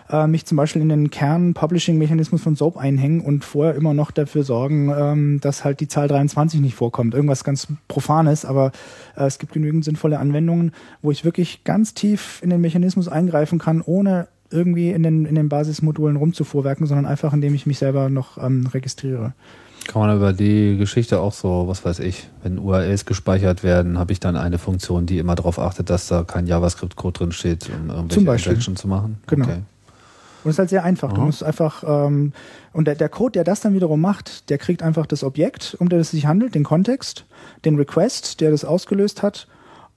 äh, 0.09 0.27
mich 0.27 0.45
zum 0.45 0.57
Beispiel 0.57 0.81
in 0.81 0.89
den 0.89 1.09
Kern-Publishing-Mechanismus 1.09 2.41
von 2.41 2.55
SOAP 2.55 2.77
einhängen 2.77 3.21
und 3.21 3.45
vorher 3.45 3.75
immer 3.75 3.93
noch 3.93 4.11
dafür 4.11 4.43
sorgen, 4.43 4.93
ähm, 4.95 5.39
dass 5.41 5.63
halt 5.63 5.79
die 5.79 5.87
Zahl 5.87 6.07
23 6.07 6.59
nicht 6.59 6.75
vorkommt. 6.75 7.13
Irgendwas 7.13 7.43
ganz 7.43 7.67
Profanes, 7.87 8.45
aber 8.45 8.71
äh, 9.15 9.25
es 9.25 9.39
gibt 9.39 9.53
genügend 9.53 9.85
sinnvolle 9.85 10.19
Anwendungen, 10.19 10.73
wo 11.01 11.11
ich 11.11 11.23
wirklich 11.23 11.63
ganz 11.63 11.93
tief 11.93 12.39
in 12.43 12.49
den 12.49 12.61
Mechanismus 12.61 13.07
eingreifen 13.07 13.59
kann, 13.59 13.81
ohne 13.81 14.27
irgendwie 14.51 14.91
in 14.91 15.03
den, 15.03 15.25
in 15.25 15.35
den 15.35 15.49
Basismodulen 15.49 16.17
rumzufuhrwerken, 16.17 16.85
sondern 16.85 17.05
einfach, 17.05 17.33
indem 17.33 17.55
ich 17.55 17.65
mich 17.65 17.79
selber 17.79 18.09
noch 18.09 18.37
ähm, 18.37 18.67
registriere. 18.67 19.33
Kann 19.87 20.01
man 20.01 20.15
über 20.15 20.31
die 20.33 20.77
Geschichte 20.77 21.19
auch 21.19 21.33
so, 21.33 21.67
was 21.67 21.83
weiß 21.83 21.99
ich, 21.99 22.29
wenn 22.43 22.59
URLs 22.59 23.05
gespeichert 23.05 23.63
werden, 23.63 23.97
habe 23.97 24.11
ich 24.11 24.19
dann 24.19 24.35
eine 24.35 24.59
Funktion, 24.59 25.05
die 25.07 25.17
immer 25.17 25.35
darauf 25.35 25.57
achtet, 25.57 25.89
dass 25.89 26.07
da 26.07 26.23
kein 26.23 26.45
JavaScript-Code 26.45 27.17
drin 27.17 27.31
steht, 27.31 27.69
um 27.69 27.89
irgendwelche. 28.09 28.49
Injection 28.49 28.75
zu 28.75 28.87
machen? 28.87 29.17
Genau. 29.27 29.45
Okay. 29.45 29.61
Und 30.43 30.49
es 30.49 30.55
ist 30.55 30.59
halt 30.59 30.69
sehr 30.69 30.83
einfach. 30.83 31.09
Du 31.13 31.17
Aha. 31.17 31.25
musst 31.25 31.43
einfach, 31.43 31.83
ähm, 31.85 32.33
und 32.73 32.85
der, 32.85 32.95
der 32.95 33.09
Code, 33.09 33.33
der 33.33 33.43
das 33.43 33.61
dann 33.61 33.73
wiederum 33.73 34.01
macht, 34.01 34.49
der 34.49 34.57
kriegt 34.57 34.81
einfach 34.83 35.05
das 35.05 35.23
Objekt, 35.23 35.75
um 35.79 35.89
das 35.89 35.99
es 36.01 36.11
sich 36.11 36.25
handelt, 36.25 36.55
den 36.55 36.63
Kontext, 36.63 37.25
den 37.65 37.75
Request, 37.75 38.41
der 38.41 38.51
das 38.51 38.65
ausgelöst 38.65 39.23
hat, 39.23 39.47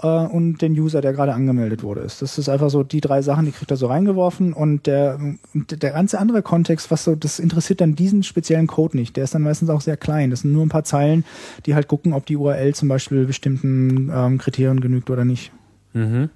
äh, 0.03 0.07
und 0.07 0.59
den 0.63 0.73
User, 0.73 1.01
der 1.01 1.13
gerade 1.13 1.35
angemeldet 1.35 1.83
wurde. 1.83 2.01
ist. 2.01 2.23
Das 2.23 2.39
ist 2.39 2.49
einfach 2.49 2.71
so 2.71 2.83
die 2.83 3.01
drei 3.01 3.23
Sachen, 3.23 3.47
die 3.47 3.53
kriegt 3.53 3.71
er 3.71 3.77
so 3.77 3.87
reingeworfen 3.87 4.53
und 4.53 4.87
der, 4.87 5.19
der 5.55 5.91
ganze 5.91 6.19
andere 6.19 6.43
Kontext, 6.43 6.91
was 6.91 7.05
so, 7.05 7.15
das 7.15 7.39
interessiert 7.39 7.81
dann 7.81 7.95
diesen 7.95 8.23
speziellen 8.23 8.67
Code 8.67 8.97
nicht. 8.97 9.17
Der 9.17 9.25
ist 9.25 9.35
dann 9.35 9.43
meistens 9.43 9.71
auch 9.71 9.81
sehr 9.81 9.97
klein. 9.97 10.31
Das 10.31 10.41
sind 10.41 10.53
nur 10.53 10.65
ein 10.65 10.71
paar 10.71 10.85
Zeilen, 10.85 11.25
die 11.67 11.75
halt 11.75 11.89
gucken, 11.89 12.13
ob 12.13 12.27
die 12.27 12.37
URL 12.37 12.75
zum 12.75 12.89
Beispiel 12.89 13.25
bestimmten 13.27 14.11
ähm, 14.13 14.39
Kriterien 14.39 14.81
genügt 14.81 15.11
oder 15.11 15.25
nicht. 15.25 15.53
Mhm. 15.93 16.31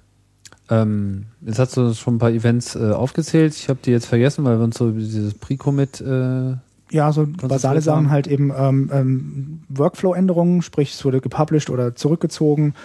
Ähm, 0.69 1.25
jetzt 1.41 1.59
hast 1.59 1.75
du 1.77 1.93
schon 1.93 2.15
ein 2.15 2.19
paar 2.19 2.31
Events 2.31 2.75
äh, 2.75 2.91
aufgezählt. 2.91 3.55
Ich 3.55 3.69
habe 3.69 3.79
die 3.83 3.91
jetzt 3.91 4.05
vergessen, 4.05 4.45
weil 4.45 4.59
wir 4.59 4.63
uns 4.63 4.77
so 4.77 4.91
dieses 4.91 5.33
Pre-Commit 5.33 5.99
äh, 6.01 6.55
Ja, 6.91 7.11
so 7.11 7.25
basale 7.25 7.81
Sachen 7.81 8.11
halt 8.11 8.27
eben 8.27 8.51
ähm, 8.55 8.89
ähm, 8.93 9.59
Workflow-Änderungen, 9.69 10.61
sprich 10.61 10.93
es 10.93 11.03
wurde 11.03 11.21
gepublished 11.21 11.71
oder 11.71 11.95
zurückgezogen. 11.95 12.75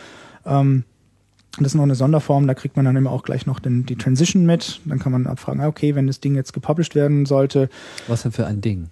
Ähm, 0.46 0.84
das 1.58 1.68
ist 1.68 1.74
noch 1.74 1.84
eine 1.84 1.94
Sonderform, 1.94 2.48
da 2.48 2.54
kriegt 2.54 2.76
man 2.76 2.84
dann 2.84 2.96
immer 2.96 3.12
auch 3.12 3.22
gleich 3.22 3.46
noch 3.46 3.60
den, 3.60 3.86
die 3.86 3.96
Transition 3.96 4.44
mit. 4.44 4.80
Dann 4.84 4.98
kann 4.98 5.12
man 5.12 5.26
abfragen, 5.26 5.60
ah, 5.60 5.68
okay, 5.68 5.94
wenn 5.94 6.06
das 6.08 6.20
Ding 6.20 6.34
jetzt 6.34 6.52
gepublished 6.52 6.94
werden 6.94 7.26
sollte, 7.26 7.68
was 8.08 8.22
denn 8.22 8.32
für 8.32 8.46
ein 8.46 8.60
Ding? 8.60 8.88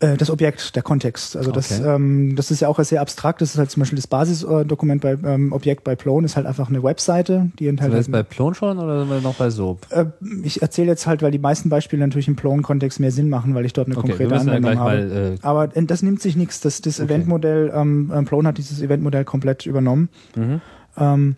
Äh, 0.00 0.16
das 0.16 0.30
Objekt, 0.30 0.74
der 0.76 0.82
Kontext. 0.82 1.36
Also 1.36 1.52
das, 1.52 1.70
Okay. 1.80 1.94
ähm, 1.94 2.34
das 2.36 2.50
ist 2.50 2.60
ja 2.60 2.68
auch 2.68 2.78
sehr 2.80 3.00
abstrakt. 3.00 3.40
Das 3.40 3.50
ist 3.52 3.58
halt 3.58 3.70
zum 3.70 3.80
Beispiel 3.80 3.96
das 3.96 4.06
Basisdokument 4.06 5.00
bei 5.02 5.12
ähm, 5.24 5.52
Objekt 5.52 5.84
bei 5.84 5.94
Plone 5.94 6.24
ist 6.24 6.36
halt 6.36 6.46
einfach 6.46 6.68
eine 6.68 6.82
Webseite, 6.82 7.50
die 7.58 7.64
Sind 7.64 7.74
enthält 7.74 7.92
wir 7.92 7.98
jetzt 7.98 8.10
bei 8.10 8.22
Plon 8.22 8.54
schon 8.54 8.78
oder 8.78 9.00
sind 9.00 9.10
wir 9.10 9.20
noch 9.20 9.34
bei 9.34 9.50
Soap? 9.50 9.86
äh, 9.90 10.06
ich 10.42 10.62
erzähle 10.62 10.88
jetzt 10.88 11.06
halt, 11.06 11.22
weil 11.22 11.30
die 11.30 11.38
meisten 11.38 11.68
Beispiele 11.68 12.00
natürlich 12.06 12.28
im 12.28 12.36
Plone-Kontext 12.36 12.98
mehr 13.00 13.12
Sinn 13.12 13.28
machen, 13.28 13.54
weil 13.54 13.64
ich 13.66 13.72
dort 13.72 13.88
eine 13.88 13.96
Okay, 13.96 14.08
konkrete 14.08 14.34
Anwendung 14.36 14.78
habe. 14.78 15.06
mal. 15.08 15.32
Äh, 15.34 15.38
Aber 15.42 15.76
äh, 15.76 15.84
das 15.84 16.02
nimmt 16.02 16.20
sich 16.22 16.36
nichts. 16.36 16.60
Das, 16.60 16.80
das 16.80 16.98
Okay. 17.00 17.12
Eventmodell, 17.12 17.70
ähm, 17.74 18.10
ähm, 18.14 18.24
Plone 18.24 18.48
hat 18.48 18.58
dieses 18.58 18.80
Eventmodell 18.80 19.24
komplett 19.24 19.66
übernommen. 19.66 20.08
mhm. 20.34 20.60
Ähm, 20.96 21.36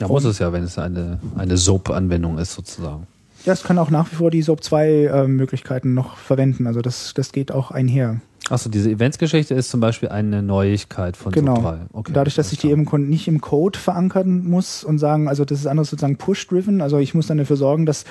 Ja, 0.00 0.08
muss 0.08 0.24
es 0.24 0.38
ja, 0.38 0.52
wenn 0.52 0.64
es 0.64 0.76
eine, 0.78 1.18
eine 1.36 1.56
Soap-Anwendung 1.56 2.38
ist, 2.38 2.52
sozusagen. 2.54 3.06
Ja, 3.44 3.52
es 3.52 3.62
kann 3.62 3.78
auch 3.78 3.90
nach 3.90 4.10
wie 4.10 4.16
vor 4.16 4.30
die 4.30 4.42
SOAP 4.42 4.62
2 4.62 4.88
äh, 4.88 5.26
Möglichkeiten 5.28 5.94
noch 5.94 6.16
verwenden. 6.16 6.66
Also 6.66 6.80
das, 6.80 7.14
das 7.14 7.32
geht 7.32 7.52
auch 7.52 7.70
einher. 7.70 8.20
Achso, 8.50 8.68
diese 8.68 8.90
Eventsgeschichte 8.90 9.54
ist 9.54 9.70
zum 9.70 9.80
Beispiel 9.80 10.08
eine 10.08 10.42
Neuigkeit 10.42 11.16
von 11.16 11.32
Genau. 11.32 11.56
Soap 11.56 11.64
3. 11.64 11.78
Okay, 11.92 12.12
Dadurch, 12.12 12.34
dass 12.34 12.52
ich 12.52 12.58
die 12.58 12.70
eben 12.70 12.86
nicht 13.08 13.28
im 13.28 13.40
Code 13.40 13.78
verankern 13.78 14.44
muss 14.44 14.82
und 14.84 14.98
sagen, 14.98 15.28
also 15.28 15.44
das 15.44 15.60
ist 15.60 15.66
anders 15.66 15.90
sozusagen 15.90 16.16
push-driven. 16.16 16.80
Also 16.80 16.98
ich 16.98 17.14
muss 17.14 17.28
dann 17.28 17.38
dafür 17.38 17.56
sorgen, 17.56 17.86
dass 17.86 18.04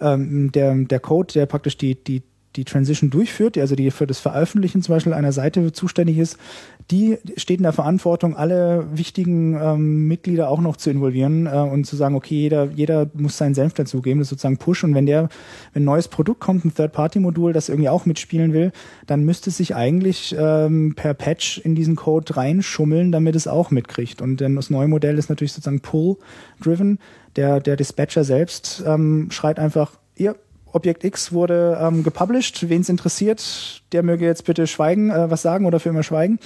ähm, 0.00 0.50
der, 0.52 0.74
der 0.74 1.00
Code, 1.00 1.32
der 1.34 1.46
praktisch 1.46 1.76
die, 1.76 2.02
die, 2.02 2.22
die 2.56 2.64
Transition 2.64 3.10
durchführt, 3.10 3.56
die 3.56 3.60
also 3.60 3.74
die 3.74 3.90
für 3.90 4.06
das 4.06 4.20
Veröffentlichen 4.20 4.82
zum 4.82 4.94
Beispiel 4.94 5.12
einer 5.12 5.32
Seite 5.32 5.72
zuständig 5.72 6.18
ist, 6.18 6.38
die 6.90 7.18
steht 7.36 7.58
in 7.58 7.62
der 7.62 7.72
Verantwortung, 7.72 8.36
alle 8.36 8.86
wichtigen 8.92 9.54
ähm, 9.54 10.06
Mitglieder 10.06 10.48
auch 10.50 10.60
noch 10.60 10.76
zu 10.76 10.90
involvieren 10.90 11.46
äh, 11.46 11.50
und 11.50 11.84
zu 11.84 11.96
sagen, 11.96 12.14
okay, 12.14 12.34
jeder, 12.34 12.68
jeder 12.74 13.10
muss 13.14 13.38
seinen 13.38 13.54
Senf 13.54 13.72
dazugeben, 13.72 14.18
das 14.18 14.26
ist 14.26 14.30
sozusagen 14.30 14.58
Push. 14.58 14.84
Und 14.84 14.94
wenn 14.94 15.06
der, 15.06 15.30
wenn 15.72 15.82
ein 15.82 15.86
neues 15.86 16.08
Produkt 16.08 16.40
kommt, 16.40 16.64
ein 16.64 16.74
Third-Party-Modul, 16.74 17.52
das 17.52 17.70
irgendwie 17.70 17.88
auch 17.88 18.04
mitspielen 18.04 18.52
will, 18.52 18.70
dann 19.06 19.24
müsste 19.24 19.50
es 19.50 19.56
sich 19.56 19.74
eigentlich 19.74 20.36
ähm, 20.38 20.94
per 20.94 21.14
Patch 21.14 21.58
in 21.58 21.74
diesen 21.74 21.96
Code 21.96 22.36
reinschummeln, 22.36 23.12
damit 23.12 23.34
es 23.34 23.48
auch 23.48 23.70
mitkriegt. 23.70 24.20
Und 24.20 24.40
dann 24.40 24.56
das 24.56 24.68
neue 24.68 24.88
Modell 24.88 25.16
ist 25.16 25.30
natürlich 25.30 25.52
sozusagen 25.52 25.80
Pull-driven. 25.80 26.98
Der, 27.36 27.60
der 27.60 27.76
Dispatcher 27.76 28.24
selbst 28.24 28.84
ähm, 28.86 29.28
schreit 29.30 29.58
einfach, 29.58 29.92
ihr 30.16 30.36
Objekt 30.74 31.04
X 31.04 31.32
wurde 31.32 31.78
ähm, 31.80 32.02
gepublished, 32.02 32.68
wen 32.68 32.80
es 32.80 32.88
interessiert, 32.88 33.82
der 33.92 34.02
möge 34.02 34.24
jetzt 34.24 34.44
bitte 34.44 34.66
schweigen, 34.66 35.10
äh, 35.10 35.30
was 35.30 35.42
sagen 35.42 35.66
oder 35.66 35.80
für 35.80 35.90
immer 35.90 36.02
schweigen. 36.02 36.38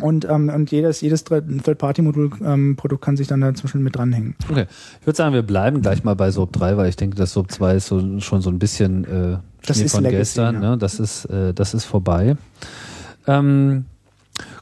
Und, 0.00 0.24
ähm, 0.28 0.48
und 0.48 0.70
jedes, 0.70 1.00
jedes 1.00 1.24
Third-Party-Modul-Produkt 1.24 3.04
kann 3.04 3.16
sich 3.16 3.26
dann 3.26 3.40
dazwischen 3.40 3.82
mit 3.82 3.96
dranhängen. 3.96 4.36
Okay. 4.48 4.66
Ich 5.00 5.06
würde 5.06 5.16
sagen, 5.16 5.34
wir 5.34 5.42
bleiben 5.42 5.82
gleich 5.82 6.04
mal 6.04 6.14
bei 6.14 6.30
SOAP 6.30 6.52
3, 6.52 6.76
weil 6.76 6.88
ich 6.88 6.96
denke, 6.96 7.16
dass 7.16 7.32
SOAP 7.32 7.50
2 7.50 7.74
ist 7.74 7.86
so, 7.86 8.20
schon 8.20 8.40
so 8.40 8.50
ein 8.50 8.60
bisschen 8.60 9.04
äh, 9.04 9.38
Das 9.66 9.76
Schnee 9.76 9.86
ist 9.86 9.92
von 9.92 10.04
Legacy, 10.04 10.18
gestern. 10.18 10.54
ja. 10.62 10.70
Ne? 10.70 10.78
Das, 10.78 11.00
ist, 11.00 11.24
äh, 11.24 11.52
das 11.52 11.74
ist 11.74 11.84
vorbei. 11.84 12.36
Ähm, 13.26 13.86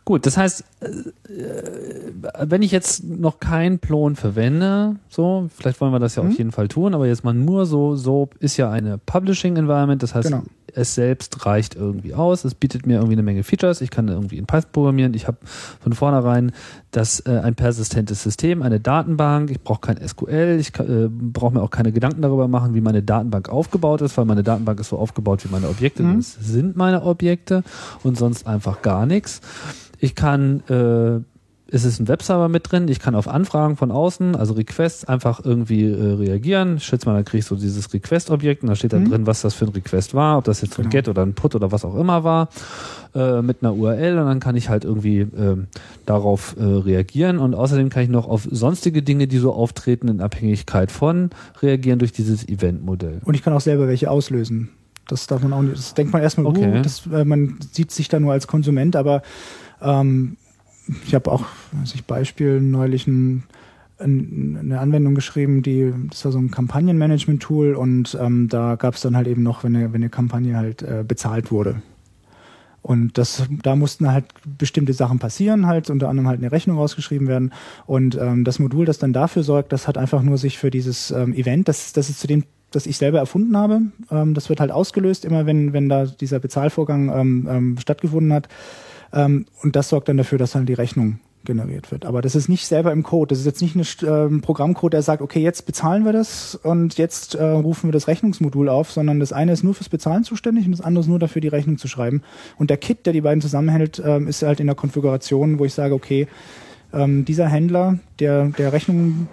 gut, 0.05 0.27
das 0.27 0.37
heißt, 0.37 0.64
äh, 0.81 0.87
äh, 1.33 2.12
wenn 2.43 2.62
ich 2.62 2.70
jetzt 2.72 3.05
noch 3.05 3.41
keinen 3.41 3.79
Plon 3.79 4.16
verwende, 4.16 4.97
so, 5.09 5.49
vielleicht 5.55 5.81
wollen 5.81 5.93
wir 5.93 5.99
das 5.99 6.14
ja 6.16 6.22
Mhm. 6.22 6.29
auf 6.31 6.39
jeden 6.39 6.53
Fall 6.53 6.68
tun, 6.68 6.95
aber 6.95 7.07
jetzt 7.07 7.24
mal 7.24 7.35
nur 7.35 7.66
so, 7.66 7.97
SOAP 7.97 8.35
ist 8.41 8.57
ja 8.57 8.70
eine 8.70 8.99
Publishing 8.99 9.57
Environment, 9.57 10.03
das 10.03 10.14
heißt, 10.14 10.29
Genau. 10.31 10.43
Es 10.77 10.95
selbst 10.95 11.47
reicht 11.47 11.74
irgendwie 11.74 12.14
aus, 12.14 12.45
es 12.45 12.55
bietet 12.55 12.87
mir 12.87 12.95
irgendwie 12.97 13.14
eine 13.14 13.22
Menge 13.22 13.43
Features, 13.43 13.81
ich 13.81 13.91
kann 13.91 14.09
irgendwie 14.09 14.37
in 14.39 14.47
Python 14.47 14.70
programmieren, 14.72 15.14
ich 15.14 15.27
habe 15.27 15.39
von 15.81 15.93
vornherein 15.93 16.53
das 16.91 17.20
äh, 17.20 17.39
ein 17.43 17.55
persistentes 17.55 18.22
System, 18.22 18.62
eine 18.62 18.79
Datenbank, 18.79 19.51
ich 19.51 19.61
brauche 19.62 19.81
kein 19.81 19.97
SQL, 20.07 20.59
ich 20.61 20.79
äh, 20.79 21.09
brauche 21.11 21.55
mir 21.55 21.62
auch 21.62 21.70
keine 21.70 21.93
Gedanken 21.93 22.22
darüber 22.22 22.47
machen, 22.47 22.74
wie 22.74 22.81
meine 22.81 23.03
Datenbank 23.03 23.49
aufgebaut 23.49 24.03
ist, 24.03 24.16
weil 24.18 24.27
meine 24.27 24.43
Datenbank 24.43 24.79
ist 24.81 24.91
so 24.91 24.99
aufgebaut 24.99 25.45
wie 25.45 25.49
meine 25.51 25.68
Objekte, 25.68 26.03
Mhm. 26.03 26.16
das 26.18 26.37
sind 26.41 26.77
meine 26.77 27.03
Objekte 27.03 27.62
und 28.03 28.16
sonst 28.18 28.47
einfach 28.47 28.83
gar 28.83 29.07
nichts. 29.07 29.41
Ich 29.99 30.14
kann 30.14 30.61
äh, 30.68 31.20
es 31.69 31.85
ist 31.85 31.99
ein 31.99 32.07
Webserver 32.07 32.49
mit 32.49 32.71
drin. 32.71 32.87
Ich 32.89 33.01
kann 33.01 33.14
auf 33.17 33.27
Anfragen 33.27 33.77
von 33.77 33.91
außen, 33.91 34.37
also 34.37 34.55
Requests, 34.55 35.05
einfach 35.05 35.45
irgendwie 35.45 35.85
äh, 35.85 36.12
reagieren. 36.12 36.77
Ich 36.77 36.85
schätze 36.85 37.07
mal, 37.09 37.14
da 37.17 37.23
kriege 37.25 37.39
ich 37.41 37.45
so 37.47 37.57
dieses 37.57 37.93
Request-Objekt 37.93 38.62
und 38.62 38.69
da 38.69 38.77
steht 38.77 38.93
dann 38.93 39.03
Mhm. 39.05 39.11
drin, 39.11 39.27
was 39.27 39.43
das 39.43 39.55
für 39.55 39.64
ein 39.64 39.71
Request 39.73 40.14
war, 40.14 40.39
ob 40.39 40.45
das 40.45 40.61
jetzt 40.61 40.79
ein 40.79 40.83
Genau. 40.83 40.91
Get 40.91 41.09
oder 41.09 41.23
ein 41.23 41.35
Put 41.35 41.55
oder 41.57 41.73
was 41.73 41.85
auch 41.85 41.97
immer 41.97 42.23
war, 42.23 42.49
äh, 43.14 43.43
mit 43.43 43.59
einer 43.62 43.75
URL 43.75 44.19
und 44.19 44.27
dann 44.27 44.39
kann 44.41 44.55
ich 44.55 44.69
halt 44.69 44.85
irgendwie 44.85 45.21
ähm, 45.21 45.67
darauf 46.07 46.55
äh, 46.59 46.62
reagieren 46.62 47.39
und 47.39 47.55
außerdem 47.55 47.89
kann 47.91 48.05
ich 48.05 48.09
noch 48.11 48.29
auf 48.29 48.47
sonstige 48.51 49.03
Dinge, 49.03 49.27
die 49.27 49.39
so 49.39 49.53
auftreten, 49.53 50.07
in 50.09 50.21
Abhängigkeit 50.21 50.93
von 50.93 51.31
reagieren 51.62 51.99
durch 51.99 52.12
dieses 52.12 52.47
Event-Modell. 52.49 53.21
Und 53.25 53.35
ich 53.35 53.43
kann 53.43 53.53
auch 53.53 53.61
selber 53.61 53.89
welche 53.89 54.09
auslösen. 54.11 54.69
Das 55.09 55.27
darf 55.27 55.43
man 55.43 55.53
auch 55.53 55.62
nicht. 55.62 55.77
Das 55.79 55.95
denkt 55.95 56.12
man 56.12 56.23
erstmal, 56.23 56.47
Okay. 56.47 56.79
uh, 56.79 56.83
das, 56.83 57.07
äh, 57.12 57.25
man 57.25 57.59
sieht 57.73 57.91
sich 57.91 58.09
da 58.09 58.21
nur 58.21 58.33
als 58.33 58.47
Konsument, 58.47 58.95
aber 58.97 59.23
ähm, 59.83 60.37
ich 61.05 61.14
habe 61.14 61.30
auch, 61.30 61.45
ich 61.84 62.05
Beispiel, 62.05 62.61
neulich 62.61 63.07
ein, 63.07 63.45
ein, 63.99 64.59
eine 64.61 64.80
Anwendung 64.80 65.14
geschrieben, 65.14 65.62
die, 65.62 65.93
das 66.11 66.24
war 66.24 66.32
so 66.32 66.39
ein 66.39 66.51
Kampagnenmanagement-Tool 66.51 67.74
und 67.74 68.16
ähm, 68.20 68.49
da 68.49 68.76
gab 68.76 68.95
es 68.95 69.01
dann 69.01 69.16
halt 69.16 69.26
eben 69.26 69.43
noch, 69.43 69.64
wenn 69.64 69.74
eine, 69.74 69.93
wenn 69.93 70.03
eine 70.03 70.11
Kampagne 70.11 70.57
halt 70.57 70.82
äh, 70.82 71.05
bezahlt 71.07 71.51
wurde. 71.51 71.82
Und 72.87 73.18
das, 73.18 73.43
da 73.64 73.74
mussten 73.74 74.12
halt 74.12 74.26
bestimmte 74.59 74.93
Sachen 74.93 75.18
passieren, 75.18 75.66
halt 75.66 75.91
unter 75.91 76.09
anderem 76.09 76.28
halt 76.28 76.39
eine 76.39 76.53
Rechnung 76.53 76.78
rausgeschrieben 76.78 77.26
werden. 77.26 77.53
Und 77.84 78.16
ähm, 78.16 78.45
das 78.45 78.61
Modul, 78.61 78.87
das 78.87 78.99
dann 78.99 79.12
dafür 79.12 79.43
sorgt, 79.43 79.72
das 79.72 79.89
hat 79.89 79.99
einfach 79.99 80.22
nur 80.22 80.39
sich 80.39 80.57
für 80.57 80.70
dieses 80.70 81.11
ähm, 81.11 81.34
Event, 81.34 81.66
das, 81.66 81.93
das 81.93 82.11
ist 82.11 82.20
zu 82.20 82.28
dem, 82.28 82.45
das 82.70 82.87
ich 82.87 82.97
selber 82.97 83.18
erfunden 83.18 83.57
habe. 83.57 83.80
Ähm, 84.09 84.34
das 84.34 84.49
wird 84.49 84.61
halt 84.61 84.70
ausgelöst, 84.70 85.24
immer 85.24 85.47
wenn, 85.47 85.72
wenn 85.72 85.89
da 85.89 86.07
dieser 86.07 86.39
Bezahlvorgang 86.39 87.11
ähm, 87.12 87.49
ähm, 87.51 87.78
stattgefunden 87.78 88.32
hat. 88.32 88.49
Ähm, 89.12 89.46
und 89.62 89.76
das 89.76 89.88
sorgt 89.88 90.09
dann 90.09 90.16
dafür, 90.16 90.38
dass 90.38 90.52
dann 90.52 90.66
die 90.66 90.74
Rechnung 90.74 91.20
generiert 91.46 91.90
wird. 91.90 92.04
Aber 92.04 92.20
das 92.20 92.34
ist 92.34 92.48
nicht 92.48 92.66
selber 92.66 92.92
im 92.92 93.02
Code. 93.02 93.28
Das 93.30 93.38
ist 93.38 93.46
jetzt 93.46 93.62
nicht 93.62 93.76
ein 93.76 93.84
ähm, 94.07 94.40
Programmcode, 94.42 94.92
der 94.92 95.02
sagt, 95.02 95.22
okay, 95.22 95.40
jetzt 95.40 95.64
bezahlen 95.64 96.04
wir 96.04 96.12
das 96.12 96.54
und 96.57 96.98
jetzt 96.98 97.34
äh, 97.36 97.42
rufen 97.42 97.88
wir 97.88 97.92
das 97.92 98.09
Rechnungsmodul 98.09 98.68
auf, 98.68 98.92
sondern 98.92 99.20
das 99.20 99.32
eine 99.32 99.52
ist 99.52 99.62
nur 99.62 99.74
fürs 99.74 99.88
Bezahlen 99.88 100.24
zuständig 100.24 100.66
und 100.66 100.72
das 100.72 100.82
andere 100.82 101.02
ist 101.02 101.09
nur 101.09 101.18
dafür, 101.18 101.40
die 101.40 101.48
Rechnung 101.48 101.78
zu 101.78 101.88
schreiben. 101.88 102.22
Und 102.59 102.68
der 102.68 102.76
Kit, 102.76 103.07
der 103.07 103.14
die 103.14 103.22
beiden 103.22 103.40
zusammenhält, 103.40 104.02
ähm, 104.04 104.28
ist 104.28 104.42
halt 104.42 104.61
in 104.61 104.66
der 104.66 104.76
Konfiguration, 104.76 105.59
wo 105.59 105.64
ich 105.64 105.72
sage, 105.72 105.94
okay, 105.94 106.26
ähm, 106.92 107.24
dieser 107.24 107.48
Händler, 107.48 107.98
der, 108.18 108.46
der 108.46 108.72
Rechnungen 108.72 109.28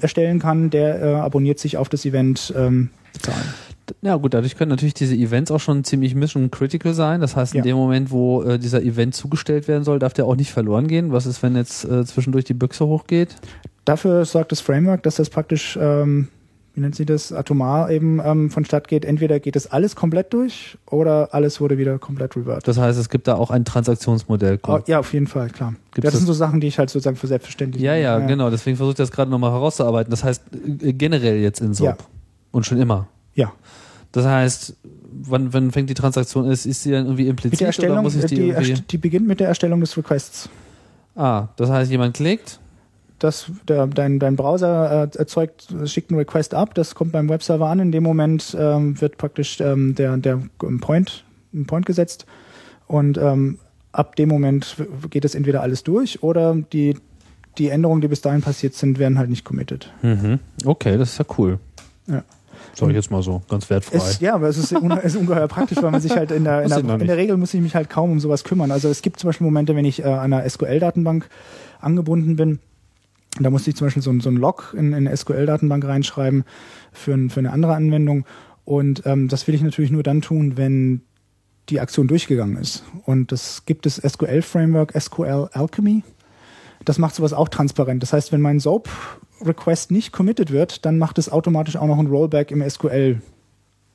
erstellen 0.00 0.38
kann, 0.38 0.70
der 0.70 1.02
äh, 1.02 1.14
abonniert 1.14 1.58
sich 1.58 1.76
auf 1.76 1.88
das 1.88 2.04
Event 2.04 2.54
ähm, 2.56 2.90
bezahlen. 3.12 3.54
Ja 4.02 4.16
gut, 4.16 4.34
dadurch 4.34 4.56
können 4.56 4.70
natürlich 4.70 4.94
diese 4.94 5.14
Events 5.14 5.50
auch 5.50 5.60
schon 5.60 5.84
ziemlich 5.84 6.14
mission 6.14 6.50
critical 6.50 6.92
sein. 6.94 7.20
Das 7.20 7.36
heißt, 7.36 7.54
in 7.54 7.58
Ja. 7.58 7.62
dem 7.64 7.76
Moment, 7.76 8.10
wo 8.10 8.42
äh, 8.42 8.58
dieser 8.58 8.82
Event 8.82 9.14
zugestellt 9.14 9.68
werden 9.68 9.84
soll, 9.84 9.98
darf 9.98 10.12
der 10.12 10.24
auch 10.26 10.36
nicht 10.36 10.52
verloren 10.52 10.88
gehen. 10.88 11.12
Was 11.12 11.26
ist, 11.26 11.42
wenn 11.42 11.54
jetzt 11.56 11.84
äh, 11.84 12.04
zwischendurch 12.04 12.44
die 12.44 12.54
Büchse 12.54 12.86
hochgeht? 12.86 13.36
Dafür 13.84 14.24
sorgt 14.24 14.50
das 14.52 14.60
Framework, 14.60 15.02
dass 15.04 15.16
das 15.16 15.30
praktisch, 15.30 15.78
ähm, 15.80 16.26
wie 16.74 16.80
nennt 16.80 16.96
sie 16.96 17.06
das, 17.06 17.32
atomar 17.32 17.88
eben 17.90 18.20
ähm, 18.24 18.50
vonstatt 18.50 18.88
geht. 18.88 19.04
Entweder 19.04 19.38
geht 19.38 19.54
das 19.54 19.70
alles 19.70 19.94
komplett 19.94 20.32
durch 20.34 20.76
oder 20.90 21.32
alles 21.32 21.60
wurde 21.60 21.78
wieder 21.78 21.98
komplett 22.00 22.34
reverted. 22.36 22.66
Das 22.66 22.78
heißt, 22.78 22.98
es 22.98 23.08
gibt 23.08 23.28
da 23.28 23.36
auch 23.36 23.50
ein 23.50 23.64
Transaktionsmodell. 23.64 24.58
Oh, 24.66 24.80
ja, 24.88 24.98
auf 24.98 25.12
jeden 25.12 25.28
Fall, 25.28 25.48
klar. 25.50 25.74
Gibt's 25.94 26.10
das 26.10 26.14
sind 26.18 26.26
so 26.26 26.32
Sachen, 26.32 26.60
die 26.60 26.66
ich 26.66 26.78
halt 26.80 26.90
sozusagen 26.90 27.16
für 27.16 27.28
selbstverständlich 27.28 27.82
ja, 27.82 27.94
ja, 27.94 28.16
nehme. 28.16 28.28
genau. 28.28 28.50
Deswegen 28.50 28.76
versuche 28.76 28.94
ich 28.94 28.96
das 28.98 29.12
gerade 29.12 29.30
nochmal 29.30 29.52
herauszuarbeiten. 29.52 30.10
Das 30.10 30.24
heißt, 30.24 30.42
äh, 30.82 30.92
generell 30.92 31.36
jetzt 31.38 31.60
in 31.60 31.72
SOAP. 31.72 32.00
Ja. 32.00 32.06
Und 32.50 32.66
schon 32.66 32.78
immer. 32.80 33.06
Ja, 33.36 33.52
Das 34.16 34.24
heißt, 34.24 34.76
wann, 35.12 35.52
wann 35.52 35.70
fängt 35.72 35.90
die 35.90 35.94
Transaktion? 35.94 36.50
Ist, 36.50 36.64
ist 36.64 36.82
sie 36.82 36.90
dann 36.90 37.04
irgendwie 37.04 37.28
implizit 37.28 37.52
mit 37.52 37.60
der 37.60 37.66
oder 37.66 37.68
Erstellung, 37.68 38.02
muss 38.02 38.14
ich 38.14 38.24
äh, 38.24 38.26
die, 38.28 38.34
die, 38.34 38.48
irgendwie... 38.48 38.82
die 38.90 38.98
beginnt 38.98 39.26
mit 39.26 39.40
der 39.40 39.48
Erstellung 39.48 39.80
des 39.80 39.94
Requests. 39.96 40.48
Ah, 41.14 41.48
das 41.56 41.68
heißt, 41.68 41.90
jemand 41.90 42.16
klickt. 42.16 42.58
Das, 43.18 43.50
der, 43.68 43.86
dein, 43.86 44.18
dein 44.18 44.36
Browser 44.36 45.10
äh, 45.12 45.18
erzeugt, 45.18 45.68
schickt 45.84 46.10
einen 46.10 46.18
Request 46.18 46.54
ab, 46.54 46.74
das 46.74 46.94
kommt 46.94 47.12
beim 47.12 47.28
Webserver 47.28 47.66
an. 47.66 47.78
In 47.78 47.92
dem 47.92 48.02
Moment 48.02 48.56
ähm, 48.58 48.98
wird 49.00 49.18
praktisch 49.18 49.60
ähm, 49.60 49.94
der, 49.94 50.16
der 50.16 50.40
Point, 50.80 51.24
ein 51.52 51.66
Point 51.66 51.84
gesetzt 51.84 52.24
und 52.86 53.18
ähm, 53.18 53.58
ab 53.92 54.16
dem 54.16 54.30
Moment 54.30 54.76
geht 55.10 55.24
es 55.26 55.34
entweder 55.34 55.62
alles 55.62 55.82
durch 55.84 56.22
oder 56.22 56.54
die, 56.54 56.96
die 57.58 57.68
Änderungen, 57.68 58.00
die 58.00 58.08
bis 58.08 58.20
dahin 58.20 58.42
passiert 58.42 58.74
sind, 58.74 58.98
werden 58.98 59.18
halt 59.18 59.28
nicht 59.28 59.44
committed. 59.44 59.90
Mhm. 60.02 60.38
Okay, 60.64 60.98
das 60.98 61.12
ist 61.12 61.18
ja 61.18 61.24
cool. 61.38 61.58
Ja. 62.06 62.22
Sag 62.74 62.88
ich 62.90 62.94
jetzt 62.94 63.10
mal 63.10 63.22
so, 63.22 63.42
ganz 63.48 63.68
wertfrei. 63.70 63.96
Es, 63.96 64.20
ja, 64.20 64.34
aber 64.34 64.48
es 64.48 64.58
ist, 64.58 64.72
un, 64.72 64.90
es 64.92 65.14
ist 65.14 65.16
ungeheuer 65.16 65.48
praktisch, 65.48 65.78
weil 65.82 65.90
man 65.90 66.00
sich 66.00 66.12
halt 66.16 66.30
in 66.30 66.44
der, 66.44 66.62
in, 66.62 66.68
der, 66.68 66.78
in 67.00 67.06
der. 67.06 67.16
Regel 67.16 67.36
muss 67.36 67.54
ich 67.54 67.60
mich 67.60 67.74
halt 67.74 67.88
kaum 67.90 68.10
um 68.10 68.20
sowas 68.20 68.44
kümmern. 68.44 68.70
Also 68.70 68.88
es 68.88 69.02
gibt 69.02 69.18
zum 69.20 69.28
Beispiel 69.28 69.44
Momente, 69.46 69.74
wenn 69.76 69.84
ich 69.84 70.00
äh, 70.00 70.04
an 70.06 70.32
einer 70.32 70.48
SQL-Datenbank 70.48 71.28
angebunden 71.80 72.36
bin, 72.36 72.58
da 73.40 73.50
musste 73.50 73.70
ich 73.70 73.76
zum 73.76 73.86
Beispiel 73.86 74.02
so, 74.02 74.10
ein- 74.10 74.20
so 74.20 74.30
ein 74.30 74.36
Log 74.36 74.74
in, 74.76 74.88
in 74.88 75.06
eine 75.06 75.16
SQL-Datenbank 75.16 75.84
reinschreiben 75.84 76.44
für, 76.92 77.12
ein, 77.14 77.30
für 77.30 77.40
eine 77.40 77.52
andere 77.52 77.74
Anwendung. 77.74 78.24
Und 78.64 79.02
ähm, 79.06 79.28
das 79.28 79.46
will 79.46 79.54
ich 79.54 79.62
natürlich 79.62 79.90
nur 79.90 80.02
dann 80.02 80.22
tun, 80.22 80.56
wenn 80.56 81.02
die 81.68 81.80
Aktion 81.80 82.08
durchgegangen 82.08 82.56
ist. 82.56 82.84
Und 83.04 83.32
das 83.32 83.64
gibt 83.66 83.86
es 83.86 83.96
SQL-Framework, 83.96 84.92
SQL 84.98 85.48
Alchemy. 85.52 86.02
Das 86.84 86.98
macht 86.98 87.14
sowas 87.14 87.32
auch 87.32 87.48
transparent. 87.48 88.02
Das 88.02 88.12
heißt, 88.12 88.32
wenn 88.32 88.40
mein 88.40 88.60
SOAP-Request 89.38 89.90
nicht 89.90 90.12
committed 90.12 90.50
wird, 90.50 90.84
dann 90.84 90.98
macht 90.98 91.18
es 91.18 91.30
automatisch 91.30 91.76
auch 91.76 91.86
noch 91.86 91.98
ein 91.98 92.06
Rollback 92.06 92.50
im 92.50 92.68
SQL, 92.68 93.20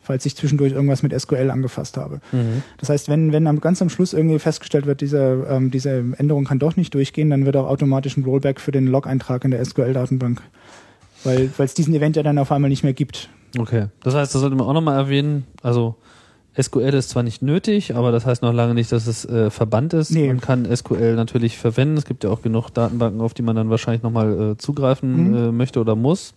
falls 0.02 0.26
ich 0.26 0.36
zwischendurch 0.36 0.74
irgendwas 0.74 1.04
mit 1.04 1.20
SQL 1.20 1.52
angefasst 1.52 1.98
habe. 1.98 2.22
Mhm. 2.32 2.64
Das 2.78 2.90
heißt, 2.90 3.10
wenn, 3.10 3.32
wenn 3.32 3.48
am, 3.48 3.62
ganz 3.62 3.82
am 3.82 3.90
Schluss 3.90 4.14
irgendwie 4.14 4.40
festgestellt 4.40 4.86
wird, 4.86 5.02
diese, 5.02 5.46
ähm, 5.50 5.72
diese 5.72 6.04
Änderung 6.18 6.46
kann 6.46 6.60
doch 6.60 6.76
nicht 6.76 6.94
durchgehen, 6.94 7.30
dann 7.30 7.46
wird 7.46 7.56
auch 7.56 7.68
automatisch 7.68 8.18
ein 8.18 8.24
Rollback 8.24 8.60
für 8.60 8.72
den 8.72 8.88
Log-Eintrag 8.88 9.44
in 9.46 9.52
der 9.52 9.64
SQL-Datenbank. 9.64 10.42
Weil 11.24 11.52
weil 11.58 11.66
es 11.66 11.76
diesen 11.76 11.94
Event 11.94 12.16
ja 12.16 12.24
dann 12.24 12.40
auf 12.40 12.52
einmal 12.52 12.70
nicht 12.70 12.84
mehr 12.84 12.94
gibt. 12.94 13.30
Okay. 13.58 13.88
Das 14.02 14.16
heißt, 14.16 14.34
das 14.34 14.42
sollte 14.42 14.56
man 14.56 14.66
auch 14.66 14.74
nochmal 14.74 14.98
erwähnen. 14.98 15.46
Also 15.62 15.96
SQL 16.60 16.94
ist 16.94 17.10
zwar 17.10 17.24
nicht 17.24 17.42
nötig, 17.42 17.96
aber 17.96 18.12
das 18.12 18.26
heißt 18.26 18.42
noch 18.42 18.54
lange 18.54 18.74
nicht, 18.74 18.92
dass 18.92 19.08
es 19.08 19.24
äh, 19.26 19.50
verbannt 19.50 19.94
ist. 19.94 20.12
Nee. 20.12 20.28
Man 20.28 20.42
kann 20.42 20.66
SQL 20.76 21.16
natürlich 21.16 21.58
verwenden. 21.58 21.98
Es 21.98 22.06
gibt 22.06 22.24
ja 22.24 22.30
auch 22.30 22.42
genug 22.42 22.70
Datenbanken, 22.72 23.22
auf 23.22 23.34
die 23.34 23.42
man 23.42 23.56
dann 23.56 23.70
wahrscheinlich 23.70 24.04
nochmal 24.04 24.52
äh, 24.52 24.58
zugreifen 24.58 25.30
Mhm. 25.30 25.36
äh, 25.36 25.52
möchte 25.52 25.80
oder 25.80 25.96
muss. 25.96 26.34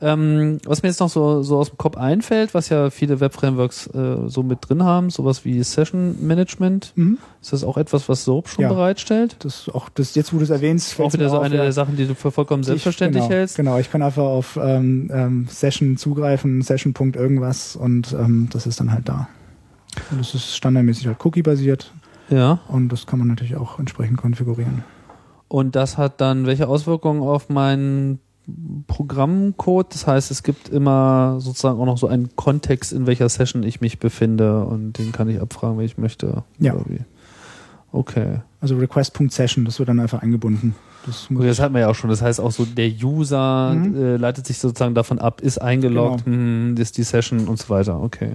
Ähm, 0.00 0.58
was 0.64 0.82
mir 0.82 0.88
jetzt 0.88 1.00
noch 1.00 1.08
so, 1.08 1.42
so 1.42 1.58
aus 1.58 1.68
dem 1.70 1.78
Kopf 1.78 1.96
einfällt, 1.96 2.54
was 2.54 2.68
ja 2.68 2.90
viele 2.90 3.20
Web-Frameworks 3.20 3.86
äh, 3.88 4.28
so 4.28 4.42
mit 4.42 4.58
drin 4.68 4.82
haben, 4.82 5.10
sowas 5.10 5.44
wie 5.44 5.62
Session 5.62 6.16
Management. 6.26 6.92
Mhm. 6.96 7.18
Ist 7.40 7.52
das 7.52 7.64
auch 7.64 7.76
etwas, 7.76 8.08
was 8.08 8.24
SOAP 8.24 8.48
schon 8.48 8.62
Ja. 8.62 8.68
bereitstellt? 8.68 9.36
Das 9.40 9.68
auch 9.68 9.88
das 9.88 10.14
jetzt, 10.14 10.32
wo 10.32 10.38
du 10.38 10.44
es 10.44 10.50
erwähnst, 10.50 10.98
Auch 11.00 11.12
wieder 11.12 11.28
so 11.28 11.38
auf, 11.38 11.42
eine 11.44 11.56
ja. 11.56 11.62
der 11.62 11.72
Sachen, 11.72 11.96
die 11.96 12.06
du 12.06 12.14
für 12.14 12.30
vollkommen 12.30 12.62
selbstverständlich 12.62 13.22
ich, 13.22 13.28
genau, 13.28 13.38
hältst. 13.38 13.56
Genau, 13.56 13.78
ich 13.78 13.90
kann 13.90 14.02
einfach 14.02 14.24
auf 14.24 14.58
ähm, 14.60 15.10
ähm, 15.12 15.46
Session 15.48 15.96
zugreifen, 15.96 16.62
Session. 16.62 16.94
irgendwas 17.14 17.76
und 17.76 18.12
ähm, 18.12 18.48
das 18.52 18.66
ist 18.66 18.80
dann 18.80 18.92
halt 18.92 19.08
da. 19.08 19.28
Und 20.10 20.18
das 20.20 20.34
ist 20.34 20.56
standardmäßig 20.56 21.06
halt 21.06 21.24
Cookie-basiert 21.24 21.92
Ja. 22.30 22.60
und 22.68 22.88
das 22.90 23.06
kann 23.06 23.18
man 23.18 23.28
natürlich 23.28 23.56
auch 23.56 23.78
entsprechend 23.78 24.16
konfigurieren. 24.16 24.84
Und 25.48 25.76
das 25.76 25.98
hat 25.98 26.20
dann 26.20 26.46
welche 26.46 26.66
Auswirkungen 26.68 27.22
auf 27.22 27.48
meinen 27.48 28.18
Programmcode? 28.86 29.92
Das 29.94 30.06
heißt, 30.06 30.30
es 30.30 30.42
gibt 30.42 30.68
immer 30.68 31.36
sozusagen 31.40 31.78
auch 31.80 31.86
noch 31.86 31.98
so 31.98 32.06
einen 32.08 32.34
Kontext, 32.36 32.92
in 32.92 33.06
welcher 33.06 33.28
Session 33.28 33.62
ich 33.62 33.80
mich 33.80 33.98
befinde 33.98 34.64
und 34.64 34.94
den 34.98 35.12
kann 35.12 35.28
ich 35.28 35.40
abfragen, 35.40 35.78
wenn 35.78 35.86
ich 35.86 35.98
möchte. 35.98 36.44
Ja. 36.58 36.74
Okay. 37.92 38.40
Also 38.60 38.76
Request.session, 38.76 39.64
das 39.64 39.78
wird 39.78 39.88
dann 39.88 40.00
einfach 40.00 40.20
eingebunden. 40.22 40.74
Das 41.06 41.28
Gut, 41.28 41.44
das 41.44 41.60
hatten 41.60 41.74
wir 41.74 41.82
ja 41.82 41.88
auch 41.90 41.94
schon. 41.94 42.08
Das 42.10 42.22
heißt 42.22 42.40
auch 42.40 42.50
so, 42.50 42.64
der 42.64 42.88
User 42.88 43.74
Mhm. 43.74 43.94
äh, 43.94 44.16
leitet 44.16 44.46
sich 44.46 44.58
sozusagen 44.58 44.94
davon 44.94 45.18
ab, 45.18 45.42
ist 45.42 45.58
eingeloggt, 45.60 46.24
Genau. 46.24 46.36
hm, 46.36 46.76
ist 46.78 46.96
die 46.96 47.02
Session 47.02 47.46
und 47.46 47.58
so 47.58 47.68
weiter. 47.68 48.00
Okay. 48.02 48.32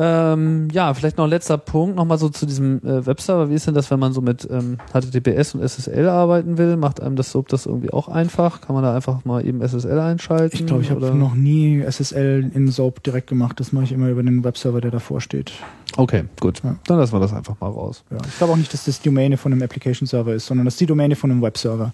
Ähm, 0.00 0.68
ja, 0.70 0.94
vielleicht 0.94 1.18
noch 1.18 1.24
ein 1.24 1.30
letzter 1.30 1.58
Punkt, 1.58 1.96
nochmal 1.96 2.18
so 2.18 2.28
zu 2.28 2.46
diesem 2.46 2.78
äh, 2.84 3.04
Webserver. 3.04 3.50
Wie 3.50 3.54
ist 3.54 3.66
denn 3.66 3.74
das, 3.74 3.90
wenn 3.90 3.98
man 3.98 4.12
so 4.12 4.20
mit 4.20 4.48
ähm, 4.48 4.78
HTTPS 4.92 5.56
und 5.56 5.62
SSL 5.62 6.08
arbeiten 6.08 6.56
will? 6.56 6.76
Macht 6.76 7.00
einem 7.00 7.16
das 7.16 7.32
SOAP 7.32 7.48
das 7.48 7.66
irgendwie 7.66 7.92
auch 7.92 8.06
einfach? 8.06 8.60
Kann 8.60 8.74
man 8.74 8.84
da 8.84 8.94
einfach 8.94 9.24
mal 9.24 9.44
eben 9.44 9.60
SSL 9.60 9.98
einschalten? 9.98 10.56
ich 10.56 10.66
glaube, 10.66 10.82
ich 10.82 10.92
habe 10.92 11.12
noch 11.14 11.34
nie 11.34 11.82
SSL 11.82 12.48
in 12.54 12.68
SOAP 12.68 13.02
direkt 13.02 13.26
gemacht. 13.26 13.58
Das 13.58 13.72
mache 13.72 13.84
ich 13.84 13.92
immer 13.92 14.08
über 14.08 14.22
den 14.22 14.44
Webserver, 14.44 14.80
der 14.80 14.92
davor 14.92 15.20
steht. 15.20 15.52
Okay, 15.96 16.24
gut. 16.38 16.62
Ja. 16.62 16.76
Dann 16.86 16.98
lassen 16.98 17.12
wir 17.12 17.20
das 17.20 17.32
einfach 17.32 17.58
mal 17.60 17.70
raus. 17.70 18.04
Ja. 18.10 18.18
Ich 18.24 18.38
glaube 18.38 18.52
auch 18.52 18.56
nicht, 18.56 18.72
dass 18.72 18.84
das 18.84 19.00
die 19.00 19.08
Domäne 19.08 19.36
von 19.36 19.52
einem 19.52 19.62
Application 19.62 20.06
Server 20.06 20.32
ist, 20.32 20.46
sondern 20.46 20.66
das 20.66 20.74
ist 20.74 20.80
die 20.80 20.86
Domäne 20.86 21.16
von 21.16 21.32
einem 21.32 21.42
Webserver. 21.42 21.92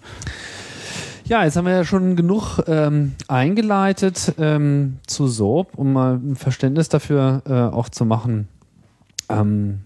Ja, 1.27 1.43
jetzt 1.43 1.55
haben 1.57 1.65
wir 1.65 1.73
ja 1.73 1.83
schon 1.83 2.15
genug 2.15 2.59
ähm, 2.67 3.13
eingeleitet 3.27 4.35
ähm, 4.37 4.97
zu 5.07 5.27
SOAP, 5.27 5.75
um 5.75 5.91
mal 5.93 6.15
ein 6.15 6.35
Verständnis 6.35 6.87
dafür 6.87 7.41
äh, 7.47 7.75
auch 7.75 7.89
zu 7.89 8.05
machen, 8.05 8.47
ähm, 9.29 9.79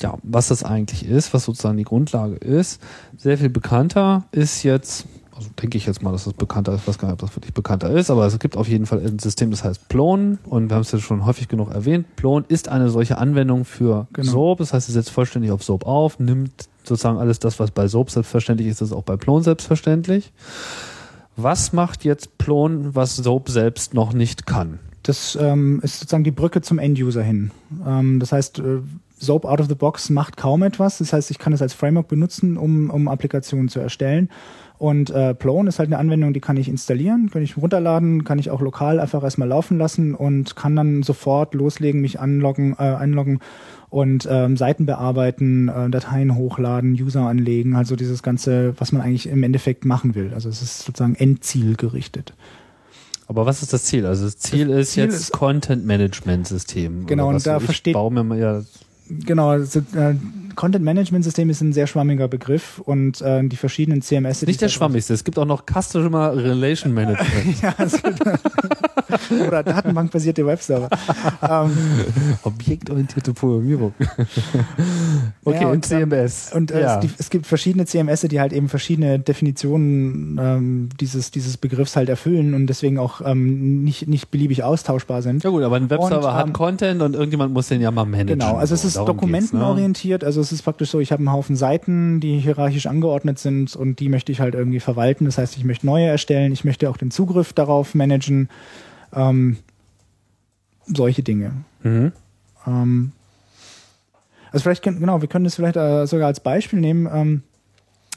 ja, 0.00 0.18
was 0.22 0.48
das 0.48 0.62
eigentlich 0.62 1.04
ist, 1.08 1.34
was 1.34 1.44
sozusagen 1.44 1.76
die 1.76 1.84
Grundlage 1.84 2.36
ist. 2.36 2.80
Sehr 3.16 3.38
viel 3.38 3.48
bekannter 3.50 4.24
ist 4.30 4.62
jetzt, 4.62 5.06
also 5.34 5.48
denke 5.60 5.78
ich 5.78 5.86
jetzt 5.86 6.00
mal, 6.00 6.12
dass 6.12 6.24
das 6.24 6.32
bekannter 6.34 6.72
ist, 6.74 6.82
ich 6.82 6.86
weiß 6.88 6.98
gar 6.98 7.08
nicht, 7.08 7.14
ob 7.14 7.28
das 7.28 7.36
wirklich 7.36 7.54
bekannter 7.54 7.90
ist, 7.90 8.08
aber 8.08 8.24
es 8.26 8.38
gibt 8.38 8.56
auf 8.56 8.68
jeden 8.68 8.86
Fall 8.86 9.00
ein 9.04 9.18
System, 9.18 9.50
das 9.50 9.64
heißt 9.64 9.88
Plon 9.88 10.38
und 10.44 10.68
wir 10.70 10.76
haben 10.76 10.82
es 10.82 10.92
ja 10.92 11.00
schon 11.00 11.26
häufig 11.26 11.48
genug 11.48 11.72
erwähnt. 11.72 12.06
Plon 12.14 12.44
ist 12.46 12.68
eine 12.68 12.88
solche 12.88 13.18
Anwendung 13.18 13.64
für 13.64 14.06
Genau. 14.12 14.30
SOAP, 14.30 14.58
das 14.58 14.72
heißt, 14.72 14.88
es 14.88 14.94
setzt 14.94 15.10
vollständig 15.10 15.50
auf 15.50 15.64
SOAP 15.64 15.86
auf, 15.86 16.20
nimmt 16.20 16.68
sozusagen 16.86 17.18
alles 17.18 17.38
das, 17.38 17.58
was 17.58 17.70
bei 17.70 17.88
SOAP 17.88 18.10
selbstverständlich 18.10 18.68
ist, 18.68 18.80
ist 18.80 18.92
auch 18.92 19.02
bei 19.02 19.16
Plon 19.16 19.42
selbstverständlich. 19.42 20.32
Was 21.36 21.72
macht 21.72 22.04
jetzt 22.04 22.38
Plon, 22.38 22.94
was 22.94 23.16
SOAP 23.16 23.48
selbst 23.48 23.94
noch 23.94 24.12
nicht 24.12 24.46
kann? 24.46 24.78
Das 25.02 25.36
ähm, 25.40 25.80
ist 25.82 26.00
sozusagen 26.00 26.24
die 26.24 26.30
Brücke 26.30 26.62
zum 26.62 26.78
End-User 26.78 27.22
hin. 27.22 27.50
Ähm, 27.86 28.20
das 28.20 28.32
heißt, 28.32 28.60
äh, 28.60 28.80
SOAP 29.18 29.44
out 29.44 29.60
of 29.60 29.68
the 29.68 29.74
box 29.74 30.10
macht 30.10 30.36
kaum 30.36 30.62
etwas. 30.62 30.98
Das 30.98 31.12
heißt, 31.12 31.30
ich 31.30 31.38
kann 31.38 31.52
es 31.52 31.62
als 31.62 31.74
Framework 31.74 32.08
benutzen, 32.08 32.56
um, 32.56 32.90
um 32.90 33.08
Applikationen 33.08 33.68
zu 33.68 33.80
erstellen. 33.80 34.30
Und 34.78 35.10
äh, 35.10 35.34
Plone 35.34 35.68
ist 35.68 35.78
halt 35.78 35.88
eine 35.88 35.98
Anwendung, 35.98 36.32
die 36.32 36.40
kann 36.40 36.56
ich 36.56 36.68
installieren, 36.68 37.30
kann 37.30 37.42
ich 37.42 37.56
runterladen, 37.56 38.24
kann 38.24 38.38
ich 38.38 38.50
auch 38.50 38.60
lokal 38.60 38.98
einfach 38.98 39.22
erstmal 39.22 39.48
laufen 39.48 39.78
lassen 39.78 40.14
und 40.14 40.56
kann 40.56 40.74
dann 40.74 41.02
sofort 41.02 41.54
loslegen, 41.54 42.00
mich 42.00 42.18
anloggen, 42.18 42.74
äh, 42.78 42.82
einloggen 42.82 43.38
und 43.94 44.26
ähm, 44.28 44.56
Seiten 44.56 44.86
bearbeiten, 44.86 45.68
äh, 45.68 45.88
Dateien 45.88 46.34
hochladen, 46.34 46.94
User 46.94 47.20
anlegen, 47.28 47.76
also 47.76 47.94
dieses 47.94 48.24
ganze, 48.24 48.74
was 48.78 48.90
man 48.90 49.00
eigentlich 49.02 49.28
im 49.28 49.44
Endeffekt 49.44 49.84
machen 49.84 50.16
will. 50.16 50.32
Also 50.34 50.48
es 50.48 50.62
ist 50.62 50.80
sozusagen 50.80 51.14
endzielgerichtet. 51.14 52.34
Aber 53.28 53.46
was 53.46 53.62
ist 53.62 53.72
das 53.72 53.84
Ziel? 53.84 54.04
Also 54.04 54.24
das 54.24 54.36
Ziel 54.38 54.68
ist 54.68 54.92
Ziel 54.92 55.04
jetzt 55.04 55.14
ist- 55.14 55.32
Content 55.32 55.86
Management 55.86 56.48
System. 56.48 57.06
Genau, 57.06 57.28
und 57.28 57.46
da 57.46 57.60
versteht- 57.60 57.94
baue 57.94 58.12
mir 58.12 58.24
mal 58.24 58.38
ja 58.38 58.62
Genau, 59.08 59.48
also, 59.50 59.80
äh, 59.80 60.14
Content 60.54 60.84
Management 60.84 61.24
System 61.24 61.50
ist 61.50 61.60
ein 61.60 61.72
sehr 61.72 61.86
schwammiger 61.86 62.28
Begriff 62.28 62.78
und 62.78 63.20
äh, 63.20 63.42
die 63.46 63.56
verschiedenen 63.56 64.02
CMS. 64.02 64.42
nicht 64.42 64.60
der 64.60 64.68
schwammigste. 64.68 65.12
Es 65.12 65.24
gibt 65.24 65.38
auch 65.38 65.44
noch 65.46 65.64
Customer 65.66 66.34
Relation 66.36 66.94
Management. 66.94 67.60
Ja, 67.62 67.74
es 67.78 68.00
gibt, 68.02 68.20
oder 69.46 69.62
datenbankbasierte 69.62 70.46
Webserver. 70.46 70.88
ähm, 71.42 71.70
Objektorientierte 72.44 73.32
Programmierung. 73.34 73.94
okay, 75.44 75.62
Ja, 75.62 75.68
und, 75.68 75.90
ähm, 75.90 76.10
CMS. 76.10 76.52
und 76.54 76.70
äh, 76.70 76.80
ja. 76.80 76.94
es, 76.94 77.00
die, 77.00 77.10
es 77.18 77.30
gibt 77.30 77.46
verschiedene 77.46 77.86
CMS, 77.86 78.22
die 78.22 78.40
halt 78.40 78.52
eben 78.52 78.68
verschiedene 78.68 79.18
Definitionen 79.18 80.38
ähm, 80.40 80.88
dieses, 81.00 81.30
dieses 81.30 81.56
Begriffs 81.56 81.96
halt 81.96 82.08
erfüllen 82.08 82.54
und 82.54 82.66
deswegen 82.68 82.98
auch 82.98 83.20
ähm, 83.24 83.82
nicht, 83.84 84.08
nicht 84.08 84.30
beliebig 84.30 84.62
austauschbar 84.62 85.22
sind. 85.22 85.42
ja 85.44 85.50
gut, 85.50 85.62
aber 85.62 85.76
ein 85.76 85.90
Webserver 85.90 86.28
Und, 86.28 86.34
hat 86.34 86.46
ähm, 86.46 86.52
Content 86.52 87.02
und 87.02 87.14
irgendjemand 87.14 87.52
muss 87.52 87.68
den 87.68 87.80
ja 87.80 87.90
mal 87.90 88.04
managen. 88.04 88.38
Genau, 88.38 88.56
also 88.56 88.74
es 88.74 88.84
So, 88.93 88.93
ist 88.94 89.06
geht's, 89.06 89.08
ne? 89.08 89.14
dokumentenorientiert, 89.14 90.24
also 90.24 90.40
es 90.40 90.52
ist 90.52 90.62
praktisch 90.62 90.90
so, 90.90 91.00
ich 91.00 91.12
habe 91.12 91.20
einen 91.20 91.32
Haufen 91.32 91.56
Seiten, 91.56 92.20
die 92.20 92.38
hierarchisch 92.38 92.86
angeordnet 92.86 93.38
sind 93.38 93.74
und 93.76 94.00
die 94.00 94.08
möchte 94.08 94.32
ich 94.32 94.40
halt 94.40 94.54
irgendwie 94.54 94.80
verwalten. 94.80 95.24
Das 95.24 95.38
heißt, 95.38 95.56
ich 95.56 95.64
möchte 95.64 95.86
neue 95.86 96.06
erstellen, 96.06 96.52
ich 96.52 96.64
möchte 96.64 96.88
auch 96.90 96.96
den 96.96 97.10
Zugriff 97.10 97.52
darauf 97.52 97.94
managen, 97.94 98.48
ähm, 99.12 99.58
solche 100.86 101.22
Dinge. 101.22 101.52
Mhm. 101.82 102.12
Ähm, 102.66 103.12
also 104.52 104.62
vielleicht 104.62 104.82
können, 104.82 105.00
genau, 105.00 105.20
wir 105.20 105.28
können 105.28 105.44
das 105.44 105.56
vielleicht 105.56 105.76
äh, 105.76 106.06
sogar 106.06 106.28
als 106.28 106.40
Beispiel 106.40 106.80
nehmen. 106.80 107.08
Ähm, 107.12 107.42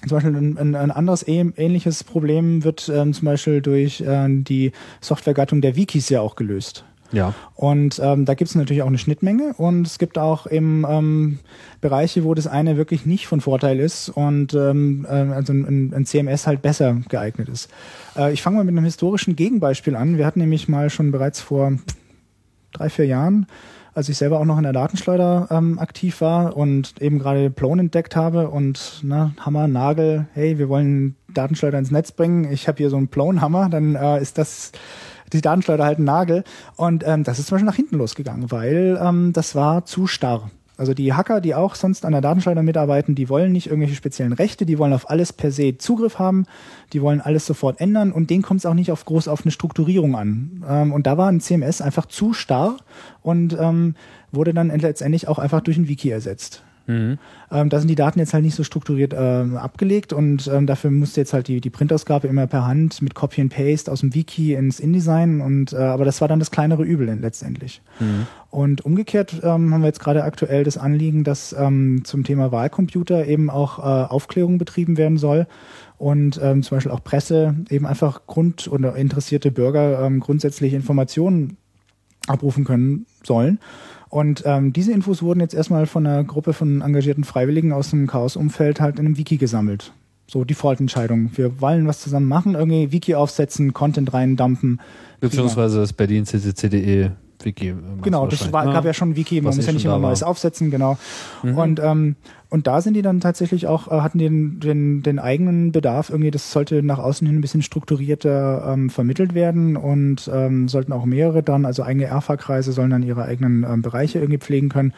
zum 0.02 0.10
Beispiel 0.10 0.36
ein, 0.36 0.58
ein, 0.58 0.76
ein 0.76 0.92
anderes 0.92 1.24
äh- 1.24 1.52
ähnliches 1.58 2.04
Problem 2.04 2.64
wird 2.64 2.88
ähm, 2.94 3.14
zum 3.14 3.26
Beispiel 3.26 3.62
durch 3.62 4.02
äh, 4.02 4.28
die 4.30 4.72
Softwaregattung 5.02 5.62
der 5.62 5.76
Wikis 5.76 6.10
ja 6.10 6.22
auch 6.22 6.36
gelöst. 6.36 6.86
Ja. 7.12 7.34
Und 7.56 8.00
ähm, 8.04 8.26
da 8.26 8.34
gibt 8.34 8.50
es 8.50 8.56
natürlich 8.56 8.84
auch 8.84 8.88
eine 8.88 8.98
Schnittmenge 8.98 9.54
und 9.58 9.88
es 9.88 9.98
gibt 9.98 10.18
auch 10.18 10.50
eben 10.50 10.86
ähm, 10.88 11.40
Bereiche, 11.82 12.24
wo 12.24 12.34
das 12.34 12.48
eine 12.48 12.78
wirklich 12.78 13.06
nicht 13.06 13.28
von 13.28 13.42
Vorteil 13.42 13.80
ist 13.80 14.10
und 14.10 14.54
ähm, 14.54 15.06
äh, 15.10 15.14
also 15.14 15.54
ein, 15.54 15.94
ein 15.94 16.06
CMS 16.06 16.48
halt 16.48 16.62
besser 16.62 16.98
geeignet 17.10 17.50
ist. 17.50 17.70
Äh, 18.16 18.34
ich 18.34 18.42
fange 18.42 18.58
mal 18.58 18.64
mit 18.64 18.76
einem 18.76 18.86
historischen 18.86 19.36
Gegenbeispiel 19.36 19.96
an. 19.96 20.18
Wir 20.18 20.26
hatten 20.26 20.40
nämlich 20.40 20.68
mal 20.68 20.90
schon 20.90 21.12
bereits 21.12 21.40
vor 21.40 21.74
drei, 22.74 22.90
vier 22.90 23.06
Jahren, 23.06 23.48
als 23.94 24.10
ich 24.10 24.18
selber 24.18 24.40
auch 24.40 24.46
noch 24.46 24.58
in 24.58 24.64
der 24.64 24.74
Datenschleuder 24.74 25.48
ähm, 25.50 25.80
aktiv 25.80 26.22
war 26.22 26.56
und 26.56 27.02
eben 27.02 27.18
gerade 27.18 27.50
Plone 27.50 27.82
entdeckt 27.82 28.16
habe 28.16 28.50
und 28.50 29.02
na, 29.04 29.32
Hammer, 29.40 29.68
Nagel, 29.68 30.28
hey, 30.34 30.60
wir 30.60 30.70
wollen 30.70 31.16
Datenschleuder 31.34 31.80
ins 31.80 31.92
Netz 31.92 32.12
bringen. 32.12 32.52
Ich 32.52 32.68
habe 32.68 32.78
hier 32.78 32.90
so 32.90 32.98
einen 32.98 33.08
Plone-Hammer, 33.08 33.70
dann 33.70 33.96
äh, 33.96 34.22
ist 34.22 34.38
das 34.38 34.72
die 35.34 35.42
Datenschleuder 35.42 35.86
halt 35.86 36.00
ein 36.00 36.06
Nagel. 36.06 36.44
Und 36.76 37.04
ähm, 37.06 37.24
das 37.24 37.40
ist 37.40 37.48
zum 37.48 37.56
Beispiel 37.56 37.68
nach 37.68 37.76
hinten 37.76 37.98
losgegangen, 37.98 38.52
weil 38.52 39.00
ähm, 39.02 39.34
das 39.34 39.56
war 39.56 39.86
zu 39.86 40.08
starr. 40.08 40.50
Also 40.78 40.94
die 40.94 41.14
Hacker, 41.14 41.42
die 41.42 41.56
auch 41.56 41.74
sonst 41.74 42.06
an 42.06 42.12
der 42.12 42.22
Datenschleuder 42.22 42.62
mitarbeiten, 42.62 43.16
die 43.16 43.30
wollen 43.30 43.52
nicht 43.52 43.66
irgendwelche 43.66 43.96
speziellen 43.96 44.34
Rechte, 44.34 44.66
die 44.66 44.78
wollen 44.78 44.94
auf 44.94 45.10
alles 45.10 45.34
per 45.34 45.52
se 45.52 45.78
Zugriff 45.78 46.20
haben, 46.20 46.46
die 46.94 47.02
wollen 47.02 47.20
alles 47.20 47.48
sofort 47.48 47.82
ändern 47.82 48.12
und 48.12 48.30
denen 48.30 48.44
kommt 48.44 48.60
es 48.60 48.66
auch 48.68 48.76
nicht 48.76 48.92
auf 48.92 49.04
groß 49.04 49.28
auf 49.28 49.44
eine 49.44 49.52
Strukturierung 49.52 50.16
an. 50.16 50.64
Ähm, 50.70 50.94
und 50.94 51.08
da 51.08 51.18
war 51.18 51.30
ein 51.30 51.42
CMS 51.42 51.82
einfach 51.82 52.06
zu 52.06 52.34
starr 52.34 52.78
und 53.24 53.58
ähm, 53.60 53.96
wurde 54.32 54.54
dann 54.54 54.70
letztendlich 54.70 55.28
auch 55.28 55.40
einfach 55.40 55.62
durch 55.62 55.78
ein 55.78 55.88
Wiki 55.88 56.12
ersetzt. 56.12 56.62
Mhm. 56.88 57.18
Ähm, 57.52 57.70
da 57.70 57.80
sind 57.80 57.90
die 57.90 57.96
Daten 57.96 58.20
jetzt 58.20 58.34
halt 58.34 58.44
nicht 58.44 58.56
so 58.56 58.64
strukturiert 58.64 59.14
ähm, 59.16 59.58
abgelegt 59.58 60.14
und 60.14 60.48
ähm, 60.48 60.66
dafür 60.66 60.90
musste 60.90 61.22
jetzt 61.22 61.34
halt 61.34 61.50
die, 61.50 61.62
die 61.62 61.70
Printausgabe 61.70 62.28
immer 62.28 62.48
per 62.48 62.66
Hand 62.66 63.02
mit 63.02 63.14
Copy 63.14 63.42
and 63.42 63.54
Paste 63.54 63.92
aus 63.92 64.00
dem 64.00 64.16
Wiki 64.16 64.54
ins 64.54 64.80
InDesign 64.80 65.42
und 65.42 65.74
äh, 65.74 65.78
aber 65.78 66.06
das 66.06 66.22
war 66.22 66.28
dann 66.28 66.40
das 66.40 66.50
kleinere 66.50 66.84
Übel 66.84 67.08
letztendlich. 67.22 67.82
Und 68.50 68.86
umgekehrt 68.86 69.42
ähm, 69.44 69.74
haben 69.74 69.82
wir 69.82 69.88
jetzt 69.88 70.00
gerade 70.00 70.24
aktuell 70.24 70.64
das 70.64 70.78
Anliegen, 70.78 71.24
dass 71.24 71.54
ähm, 71.54 72.04
zum 72.06 72.24
Thema 72.24 72.52
Wahlcomputer 72.52 73.28
eben 73.28 73.50
auch 73.50 73.80
äh, 73.80 73.82
Aufklärung 73.82 74.58
betrieben 74.58 74.98
werden 74.98 75.18
soll 75.18 75.46
und 75.98 76.40
ähm, 76.42 76.64
zum 76.64 76.78
Beispiel 76.78 76.92
auch 76.92 77.04
Presse 77.04 77.56
eben 77.70 77.86
einfach 77.86 78.28
Grund- 78.28 78.70
oder 78.70 78.96
interessierte 78.96 79.52
Bürger 79.52 80.06
ähm, 80.06 80.22
grundsätzlich 80.22 80.74
Informationen 80.74 81.58
abrufen 82.28 82.64
können 82.64 83.06
sollen. 83.24 83.60
Und 84.10 84.44
ähm, 84.46 84.74
diese 84.74 84.92
Infos 84.92 85.22
wurden 85.22 85.40
jetzt 85.40 85.54
erstmal 85.54 85.86
von 85.86 86.06
einer 86.06 86.24
Gruppe 86.24 86.54
von 86.54 86.82
engagierten 86.82 87.24
Freiwilligen 87.24 87.74
aus 87.74 87.90
dem 87.90 88.08
Chaos-Umfeld 88.08 88.80
halt 88.80 89.00
in 89.00 89.06
einem 89.06 89.18
Wiki 89.18 89.38
gesammelt. 89.38 89.94
So 90.30 90.44
Default-Entscheidung. 90.44 91.32
Wir 91.36 91.62
wollen 91.62 91.88
was 91.88 92.02
zusammen 92.02 92.28
machen, 92.28 92.56
irgendwie 92.56 92.92
Wiki 92.92 93.16
aufsetzen, 93.16 93.74
Content 93.74 94.14
reindumpen. 94.14 94.82
Beziehungsweise 95.20 95.80
das 95.80 95.94
Berlin 95.94 96.26
CCCDE 96.26 97.14
Wiki. 97.44 97.70
äh, 97.70 97.76
Genau, 98.02 98.28
das 98.28 98.52
war, 98.52 98.66
gab 98.66 98.86
ja 98.86 98.94
schon 98.94 99.16
Wiki, 99.16 99.42
man 99.42 99.56
muss 99.56 99.58
eh 99.58 99.60
ja 99.62 99.66
schon 99.68 99.76
nicht 99.76 99.86
immer. 99.86 100.00
Neues 100.00 100.24
aufsetzen, 100.24 100.72
genau. 100.72 100.98
Mhm. 101.44 101.58
Und, 101.58 101.80
ähm, 101.80 102.16
und 102.50 102.68
da 102.68 102.82
sind 102.82 102.94
die 102.94 103.02
dann 103.02 103.20
tatsächlich 103.20 103.68
auch, 103.68 103.88
äh, 103.88 104.02
hatten 104.02 104.20
den, 104.20 104.60
den, 104.60 105.04
den 105.04 105.20
eigenen 105.20 105.72
Bedarf 105.72 106.10
irgendwie, 106.10 106.32
das 106.32 106.52
sollte 106.52 106.82
nach 106.84 107.00
außen 107.00 107.28
hin 107.28 107.38
ein 107.38 107.42
bisschen 107.42 107.62
strukturierter 107.62 108.74
ähm, 108.74 108.90
vermittelt 108.90 109.34
werden 109.34 109.78
und 109.78 110.30
ähm, 110.34 110.68
sollten 110.68 110.94
auch 110.94 111.06
mehrere 111.06 111.44
dann, 111.44 111.66
also 111.66 111.84
eigene 111.84 112.06
Erfahrkreise 112.06 112.72
sollen 112.72 112.90
dann 112.90 113.04
ihre 113.04 113.24
eigenen 113.24 113.64
ähm, 113.64 113.82
Bereiche 113.82 114.20
irgendwie 114.20 114.40
pflegen 114.40 114.70
können. 114.70 114.94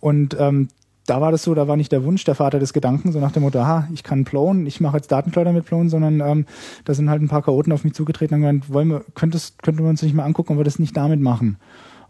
Und 0.00 0.36
ähm, 0.38 0.68
da 1.06 1.20
war 1.20 1.30
das 1.32 1.42
so, 1.42 1.52
da 1.54 1.68
war 1.68 1.76
nicht 1.76 1.92
der 1.92 2.04
Wunsch, 2.04 2.24
der 2.24 2.34
Vater 2.34 2.58
des 2.58 2.72
Gedanken, 2.72 3.12
so 3.12 3.20
nach 3.20 3.32
dem 3.32 3.42
Motto, 3.42 3.60
aha, 3.60 3.86
ich 3.92 4.02
kann 4.02 4.24
Plone, 4.24 4.66
ich 4.66 4.80
mache 4.80 4.96
jetzt 4.96 5.12
Datenkleider 5.12 5.52
mit 5.52 5.66
Plone, 5.66 5.90
sondern 5.90 6.20
ähm, 6.20 6.46
da 6.84 6.94
sind 6.94 7.10
halt 7.10 7.20
ein 7.20 7.28
paar 7.28 7.42
Chaoten 7.42 7.72
auf 7.72 7.84
mich 7.84 7.92
zugetreten 7.94 8.36
und 8.36 8.46
haben 8.46 8.60
gesagt, 8.60 8.72
wollen 8.72 8.88
wir, 8.88 9.04
könntest, 9.14 9.62
könnte 9.62 9.82
man 9.82 9.90
uns 9.90 10.00
nicht 10.02 10.14
mal 10.14 10.24
angucken, 10.24 10.54
ob 10.54 10.60
wir 10.60 10.64
das 10.64 10.78
nicht 10.78 10.96
damit 10.96 11.20
machen. 11.20 11.58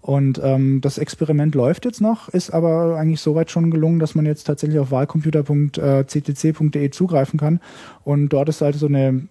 Und 0.00 0.40
ähm, 0.44 0.80
das 0.82 0.98
Experiment 0.98 1.54
läuft 1.54 1.86
jetzt 1.86 2.02
noch, 2.02 2.28
ist 2.28 2.52
aber 2.52 2.98
eigentlich 2.98 3.22
soweit 3.22 3.50
schon 3.50 3.70
gelungen, 3.70 4.00
dass 4.00 4.14
man 4.14 4.26
jetzt 4.26 4.44
tatsächlich 4.44 4.78
auf 4.78 4.90
wahlcomputer.ctc.de 4.90 6.90
zugreifen 6.90 7.40
kann. 7.40 7.60
Und 8.04 8.28
dort 8.28 8.50
ist 8.50 8.60
halt 8.60 8.76
so 8.76 8.86
eine 8.86 9.22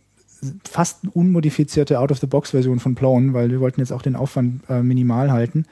fast 0.68 1.02
unmodifizierte 1.14 2.00
Out-of-the-Box-Version 2.00 2.80
von 2.80 2.96
Plone, 2.96 3.34
weil 3.34 3.52
wir 3.52 3.60
wollten 3.60 3.82
jetzt 3.82 3.94
auch 3.94 4.02
den 4.02 4.16
Aufwand 4.16 4.64
äh, 4.68 4.82
minimal 4.82 5.32
halten. 5.32 5.66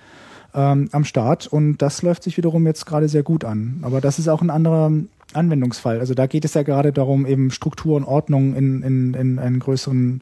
Ähm, 0.54 0.90
am 0.92 1.06
Start 1.06 1.48
und 1.48 1.78
das 1.78 2.02
läuft 2.02 2.24
sich 2.24 2.38
wiederum 2.38 2.66
jetzt 2.66 2.86
gerade 2.86 3.08
sehr 3.08 3.24
gut 3.24 3.46
an. 3.46 3.80
Aber 3.84 4.02
das 4.02 4.20
ist 4.20 4.28
auch 4.28 4.42
ein 4.42 4.50
anderer 4.50 4.92
Anwendungsfall. 5.34 6.00
Also 6.00 6.14
da 6.14 6.28
geht 6.28 6.46
es 6.46 6.54
ja 6.54 6.64
gerade 6.64 6.92
darum, 6.92 7.26
eben 7.26 7.52
Struktur 7.52 7.96
und 7.96 8.04
Ordnung 8.04 8.56
in, 8.56 8.84
in, 8.84 9.14
in 9.14 9.40
einen 9.40 9.60
größeren 9.60 10.22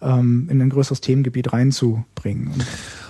ähm, 0.00 0.48
in 0.50 0.62
ein 0.62 0.70
größeres 0.70 1.00
Themengebiet 1.00 1.52
reinzubringen. 1.52 2.52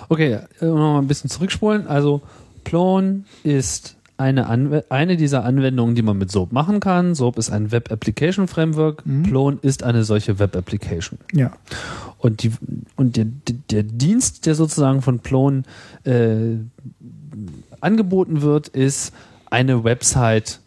Okay, 0.08 0.38
äh, 0.60 0.64
noch 0.64 0.98
ein 0.98 1.06
bisschen 1.06 1.28
zurückspulen. 1.28 1.86
Also 1.86 2.22
Plone 2.64 3.24
ist 3.42 3.97
eine, 4.18 4.48
Anw 4.48 4.82
eine 4.88 5.16
dieser 5.16 5.44
Anwendungen, 5.44 5.94
die 5.94 6.02
man 6.02 6.18
mit 6.18 6.30
SOAP 6.30 6.52
machen 6.52 6.80
kann. 6.80 7.14
SOAP 7.14 7.38
ist 7.38 7.50
ein 7.50 7.70
Web 7.70 7.90
Application 7.90 8.48
Framework. 8.48 9.06
Mhm. 9.06 9.22
Plone 9.22 9.58
ist 9.62 9.84
eine 9.84 10.04
solche 10.04 10.38
Web 10.38 10.56
Application. 10.56 11.18
Ja. 11.32 11.52
Und, 12.18 12.42
die, 12.42 12.52
und 12.96 13.16
der, 13.16 13.26
der 13.70 13.84
Dienst, 13.84 14.46
der 14.46 14.56
sozusagen 14.56 15.02
von 15.02 15.20
Plone 15.20 15.62
äh, 16.04 16.56
angeboten 17.80 18.42
wird, 18.42 18.68
ist 18.68 19.14
eine 19.50 19.84
Website 19.84 20.60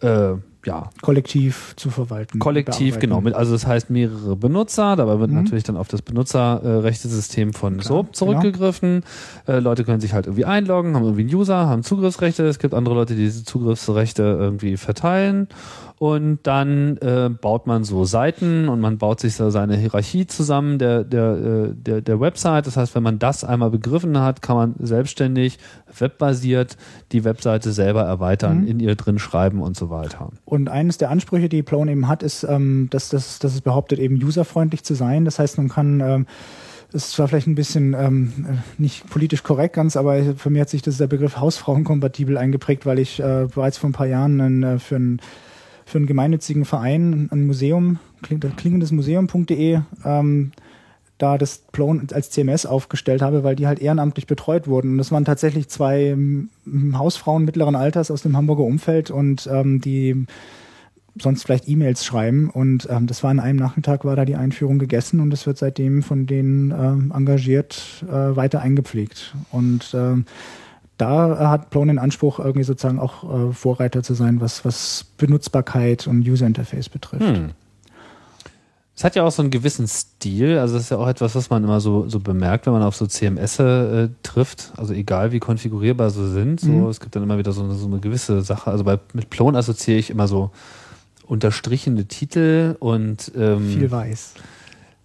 äh, 0.00 0.34
ja, 0.66 0.90
kollektiv 1.00 1.74
zu 1.76 1.90
verwalten. 1.90 2.40
Kollektiv, 2.40 2.98
genau. 2.98 3.20
Mit, 3.20 3.34
also 3.34 3.52
das 3.52 3.66
heißt 3.66 3.88
mehrere 3.88 4.34
Benutzer, 4.34 4.96
dabei 4.96 5.20
wird 5.20 5.30
mhm. 5.30 5.36
natürlich 5.36 5.64
dann 5.64 5.76
auf 5.76 5.86
das 5.86 6.02
Benutzerrechtesystem 6.02 7.52
von 7.52 7.78
Klar, 7.78 7.84
SOAP 7.86 8.06
genau. 8.06 8.12
zurückgegriffen. 8.12 9.04
Genau. 9.46 9.58
Äh, 9.58 9.60
Leute 9.60 9.84
können 9.84 10.00
sich 10.00 10.12
halt 10.12 10.26
irgendwie 10.26 10.44
einloggen, 10.44 10.96
haben 10.96 11.04
irgendwie 11.04 11.22
einen 11.22 11.34
User, 11.34 11.68
haben 11.68 11.84
Zugriffsrechte. 11.84 12.44
Es 12.46 12.58
gibt 12.58 12.74
andere 12.74 12.96
Leute, 12.96 13.14
die 13.14 13.22
diese 13.22 13.44
Zugriffsrechte 13.44 14.22
irgendwie 14.22 14.76
verteilen 14.76 15.48
und 15.98 16.40
dann 16.42 16.98
äh, 16.98 17.30
baut 17.30 17.66
man 17.66 17.82
so 17.84 18.04
Seiten 18.04 18.68
und 18.68 18.80
man 18.80 18.98
baut 18.98 19.18
sich 19.18 19.34
so 19.34 19.48
seine 19.48 19.76
Hierarchie 19.76 20.26
zusammen 20.26 20.78
der, 20.78 21.04
der, 21.04 21.30
äh, 21.30 21.74
der, 21.74 22.00
der 22.02 22.20
Website. 22.20 22.66
Das 22.66 22.76
heißt, 22.76 22.94
wenn 22.94 23.02
man 23.02 23.18
das 23.18 23.44
einmal 23.44 23.70
begriffen 23.70 24.18
hat, 24.18 24.42
kann 24.42 24.56
man 24.56 24.74
selbstständig, 24.78 25.58
webbasiert 25.98 26.76
die 27.12 27.24
Webseite 27.24 27.72
selber 27.72 28.02
erweitern, 28.02 28.62
mhm. 28.62 28.68
in 28.68 28.80
ihr 28.80 28.94
drin 28.94 29.18
schreiben 29.18 29.62
und 29.62 29.74
so 29.74 29.88
weiter. 29.88 30.30
Und 30.44 30.68
eines 30.68 30.98
der 30.98 31.10
Ansprüche, 31.10 31.48
die 31.48 31.62
Plone 31.62 31.92
eben 31.92 32.08
hat, 32.08 32.22
ist, 32.22 32.44
ähm, 32.44 32.88
dass, 32.90 33.08
dass, 33.08 33.38
dass 33.38 33.54
es 33.54 33.62
behauptet, 33.62 33.98
eben 33.98 34.22
userfreundlich 34.22 34.84
zu 34.84 34.94
sein. 34.94 35.24
Das 35.24 35.38
heißt, 35.38 35.56
man 35.56 35.68
kann 35.68 36.00
ähm, 36.00 36.26
ist 36.92 37.12
zwar 37.12 37.28
vielleicht 37.28 37.46
ein 37.46 37.54
bisschen 37.54 37.94
ähm, 37.94 38.32
nicht 38.78 39.08
politisch 39.10 39.42
korrekt 39.42 39.74
ganz, 39.74 39.96
aber 39.96 40.34
für 40.36 40.50
mich 40.50 40.60
hat 40.60 40.68
sich 40.68 40.82
das 40.82 40.98
der 40.98 41.06
Begriff 41.06 41.38
Hausfrauenkompatibel 41.38 42.38
eingeprägt, 42.38 42.86
weil 42.86 42.98
ich 42.98 43.18
äh, 43.18 43.48
bereits 43.52 43.78
vor 43.78 43.90
ein 43.90 43.92
paar 43.92 44.06
Jahren 44.06 44.40
einen, 44.40 44.62
äh, 44.62 44.78
für 44.78 44.96
ein 44.96 45.20
für 45.86 45.98
einen 45.98 46.06
gemeinnützigen 46.06 46.64
Verein, 46.64 47.28
ein 47.30 47.46
Museum, 47.46 48.00
klingendesmuseum.de, 48.22 49.80
ähm, 50.04 50.52
da 51.16 51.38
das 51.38 51.58
Plone 51.70 52.02
als 52.12 52.30
CMS 52.30 52.66
aufgestellt 52.66 53.22
habe, 53.22 53.44
weil 53.44 53.54
die 53.54 53.68
halt 53.68 53.78
ehrenamtlich 53.78 54.26
betreut 54.26 54.66
wurden. 54.66 54.92
Und 54.92 54.98
das 54.98 55.12
waren 55.12 55.24
tatsächlich 55.24 55.68
zwei 55.68 56.16
Hausfrauen 56.92 57.44
mittleren 57.44 57.76
Alters 57.76 58.10
aus 58.10 58.22
dem 58.22 58.36
Hamburger 58.36 58.64
Umfeld 58.64 59.10
und 59.12 59.48
ähm, 59.50 59.80
die 59.80 60.26
sonst 61.18 61.44
vielleicht 61.44 61.68
E-Mails 61.68 62.04
schreiben. 62.04 62.50
Und 62.50 62.88
ähm, 62.90 63.06
das 63.06 63.22
war 63.22 63.30
an 63.30 63.40
einem 63.40 63.60
Nachmittag, 63.60 64.04
war 64.04 64.16
da 64.16 64.24
die 64.24 64.36
Einführung 64.36 64.80
gegessen 64.80 65.20
und 65.20 65.32
es 65.32 65.46
wird 65.46 65.56
seitdem 65.56 66.02
von 66.02 66.26
denen 66.26 66.72
ähm, 66.72 67.12
engagiert 67.14 68.04
äh, 68.08 68.36
weiter 68.36 68.60
eingepflegt. 68.60 69.36
Und 69.52 69.94
ähm, 69.94 70.26
da 70.96 71.50
hat 71.50 71.70
Plone 71.70 71.92
den 71.92 71.98
Anspruch, 71.98 72.38
irgendwie 72.38 72.64
sozusagen 72.64 72.98
auch 72.98 73.50
äh, 73.50 73.52
Vorreiter 73.52 74.02
zu 74.02 74.14
sein, 74.14 74.40
was, 74.40 74.64
was 74.64 75.04
Benutzbarkeit 75.18 76.06
und 76.06 76.26
User 76.26 76.46
Interface 76.46 76.88
betrifft. 76.88 77.26
Hm. 77.26 77.50
Es 78.96 79.04
hat 79.04 79.14
ja 79.14 79.24
auch 79.24 79.30
so 79.30 79.42
einen 79.42 79.50
gewissen 79.50 79.86
Stil, 79.86 80.58
also 80.58 80.74
das 80.74 80.84
ist 80.84 80.90
ja 80.90 80.96
auch 80.96 81.06
etwas, 81.06 81.34
was 81.34 81.50
man 81.50 81.62
immer 81.62 81.80
so, 81.80 82.08
so 82.08 82.18
bemerkt, 82.18 82.64
wenn 82.64 82.72
man 82.72 82.82
auf 82.82 82.96
so 82.96 83.06
CMS 83.06 83.58
äh, 83.58 84.08
trifft, 84.22 84.72
also 84.78 84.94
egal 84.94 85.32
wie 85.32 85.38
konfigurierbar 85.38 86.08
sie 86.08 86.30
sind, 86.30 86.60
so, 86.60 86.70
mhm. 86.70 86.86
es 86.86 86.98
gibt 86.98 87.14
dann 87.14 87.22
immer 87.22 87.36
wieder 87.36 87.52
so 87.52 87.62
eine, 87.62 87.74
so 87.74 87.86
eine 87.86 87.98
gewisse 87.98 88.40
Sache, 88.40 88.70
also 88.70 88.84
bei, 88.84 88.98
mit 89.12 89.28
Plone 89.28 89.58
assoziiere 89.58 89.98
ich 89.98 90.08
immer 90.08 90.28
so 90.28 90.50
unterstrichene 91.26 92.06
Titel 92.06 92.76
und 92.78 93.32
ähm, 93.36 93.68
viel 93.68 93.90
weiß. 93.90 94.32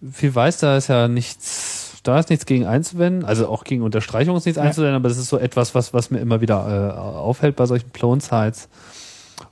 Viel 0.10 0.34
weiß, 0.34 0.60
da 0.60 0.78
ist 0.78 0.88
ja 0.88 1.10
nichts 1.10 1.81
da 2.04 2.20
ist 2.20 2.30
nichts 2.30 2.46
gegen 2.46 2.66
einzuwenden, 2.66 3.26
also 3.26 3.48
auch 3.48 3.64
gegen 3.64 3.84
Unterstreichung 3.84 4.36
ist 4.38 4.46
nichts 4.46 4.58
ja. 4.58 4.64
einzuwenden, 4.64 4.96
aber 4.96 5.10
das 5.10 5.18
ist 5.18 5.30
so 5.30 5.38
etwas, 5.38 5.76
was, 5.76 5.94
was 5.94 6.10
mir 6.10 6.20
immer 6.20 6.42
wieder 6.42 6.96
äh, 6.96 6.98
aufhält 6.98 7.56
bei 7.56 7.66
solchen 7.66 7.90
Plone-Sites. 7.92 8.70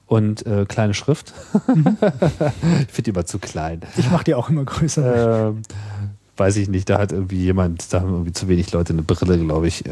Und 0.05 0.43
äh, 0.47 0.65
kleine 0.67 0.95
Schrift. 0.95 1.33
Mhm. 1.67 1.97
ich 2.01 2.91
finde 2.91 3.03
die 3.03 3.09
immer 3.11 3.27
zu 3.27 3.37
klein. 3.37 3.81
Ich 3.95 4.09
mache 4.09 4.23
die 4.23 4.33
auch 4.33 4.49
immer 4.49 4.65
größer. 4.65 5.49
Ähm, 5.49 5.61
weiß 6.35 6.57
ich 6.57 6.67
nicht, 6.67 6.89
da 6.89 6.97
hat 6.97 7.11
irgendwie 7.11 7.37
jemand, 7.37 7.93
da 7.93 8.01
haben 8.01 8.11
irgendwie 8.11 8.33
zu 8.33 8.47
wenig 8.47 8.71
Leute 8.71 8.93
eine 8.93 9.03
Brille, 9.03 9.37
glaube 9.37 9.67
ich. 9.67 9.83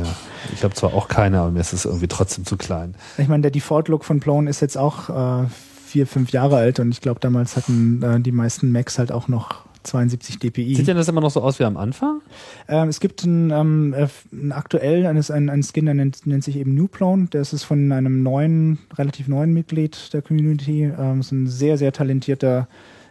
Ich 0.53 0.63
habe 0.63 0.73
zwar 0.73 0.93
auch 0.95 1.07
keine, 1.07 1.41
aber 1.41 1.51
mir 1.51 1.59
ist 1.59 1.73
es 1.73 1.85
irgendwie 1.85 2.07
trotzdem 2.07 2.45
zu 2.45 2.57
klein. 2.57 2.95
Ich 3.19 3.27
meine, 3.27 3.41
der 3.41 3.51
Default-Look 3.51 4.05
von 4.05 4.19
Plone 4.19 4.49
ist 4.49 4.61
jetzt 4.61 4.77
auch 4.77 5.43
äh, 5.43 5.47
vier, 5.85 6.07
fünf 6.07 6.31
Jahre 6.31 6.55
alt 6.55 6.79
und 6.79 6.89
ich 6.89 7.01
glaube, 7.01 7.19
damals 7.19 7.55
hatten 7.55 8.01
äh, 8.01 8.19
die 8.19 8.31
meisten 8.31 8.71
Macs 8.71 8.97
halt 8.97 9.11
auch 9.11 9.27
noch 9.27 9.66
72 9.87 10.39
dpi. 10.39 10.75
Sieht 10.75 10.87
denn 10.87 10.97
das 10.97 11.07
immer 11.07 11.21
noch 11.21 11.31
so 11.31 11.41
aus 11.41 11.59
wie 11.59 11.63
am 11.63 11.77
Anfang? 11.77 12.21
Ähm, 12.67 12.89
es 12.89 12.99
gibt 12.99 13.23
ein, 13.23 13.51
ähm, 13.51 13.93
äh, 13.93 14.07
ein 14.31 14.51
aktuell 14.51 15.05
eines, 15.05 15.31
ein, 15.31 15.49
ein 15.49 15.63
Skin, 15.63 15.85
der 15.85 15.93
nennt, 15.93 16.25
nennt 16.27 16.43
sich 16.43 16.57
eben 16.57 16.75
Newplone. 16.75 17.27
Das 17.31 17.53
ist 17.53 17.63
von 17.63 17.91
einem 17.91 18.23
neuen, 18.23 18.79
relativ 18.97 19.27
neuen 19.27 19.53
Mitglied 19.53 20.13
der 20.13 20.21
Community. 20.21 20.83
Ähm, 20.83 21.21
ist 21.21 21.31
ein 21.31 21.47
sehr, 21.47 21.77
sehr 21.77 21.91
talentierter 21.91 22.67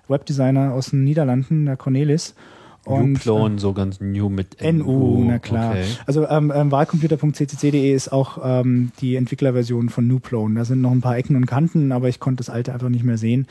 Webdesigner 0.09 0.73
aus 0.73 0.91
den 0.91 1.05
Niederlanden, 1.05 1.67
der 1.67 1.77
Cornelis. 1.77 2.35
Und, 2.87 3.15
Newplone, 3.15 3.57
äh, 3.57 3.59
so 3.59 3.73
ganz 3.73 4.01
new 4.01 4.29
mit 4.29 4.63
NU. 4.63 4.85
NU 4.85 5.25
na 5.27 5.39
klar. 5.41 5.73
Okay. 5.73 5.85
Also 6.07 6.29
ähm, 6.29 6.53
ähm, 6.55 6.71
Wahlcomputer.ccc.de 6.71 7.93
ist 7.93 8.13
auch 8.13 8.39
ähm, 8.43 8.93
die 9.01 9.17
Entwicklerversion 9.17 9.89
von 9.89 10.07
Newplone. 10.07 10.55
Da 10.55 10.65
sind 10.65 10.83
noch 10.83 10.93
ein 10.93 11.01
paar 11.01 11.17
Ecken 11.17 11.35
und 11.35 11.47
Kanten, 11.47 11.91
aber 11.91 12.09
ich 12.09 12.21
konnte 12.21 12.39
das 12.39 12.49
alte 12.49 12.73
einfach 12.73 12.89
nicht 12.89 13.05
mehr 13.05 13.19
sehen. 13.19 13.49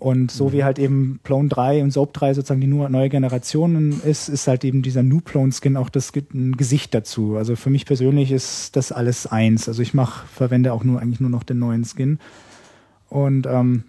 Und 0.00 0.30
so 0.30 0.48
mhm. 0.48 0.52
wie 0.52 0.64
halt 0.64 0.78
eben 0.78 1.20
Plone 1.22 1.48
3 1.50 1.82
und 1.82 1.92
Soap 1.92 2.14
3 2.14 2.34
sozusagen 2.34 2.60
die 2.62 2.66
nur 2.66 2.88
neue 2.88 3.10
Generation 3.10 4.00
ist, 4.02 4.30
ist 4.30 4.48
halt 4.48 4.64
eben 4.64 4.80
dieser 4.80 5.02
New 5.02 5.20
Plone 5.20 5.52
Skin 5.52 5.76
auch 5.76 5.90
das 5.90 6.12
Gesicht 6.12 6.94
dazu. 6.94 7.36
Also 7.36 7.54
für 7.54 7.68
mich 7.68 7.84
persönlich 7.84 8.32
ist 8.32 8.76
das 8.76 8.92
alles 8.92 9.26
eins. 9.26 9.68
Also 9.68 9.82
ich 9.82 9.92
mache, 9.92 10.26
verwende 10.26 10.72
auch 10.72 10.84
nur 10.84 11.00
eigentlich 11.00 11.20
nur 11.20 11.28
noch 11.28 11.42
den 11.42 11.58
neuen 11.58 11.84
Skin. 11.84 12.18
Und 13.10 13.46
ähm, 13.46 13.84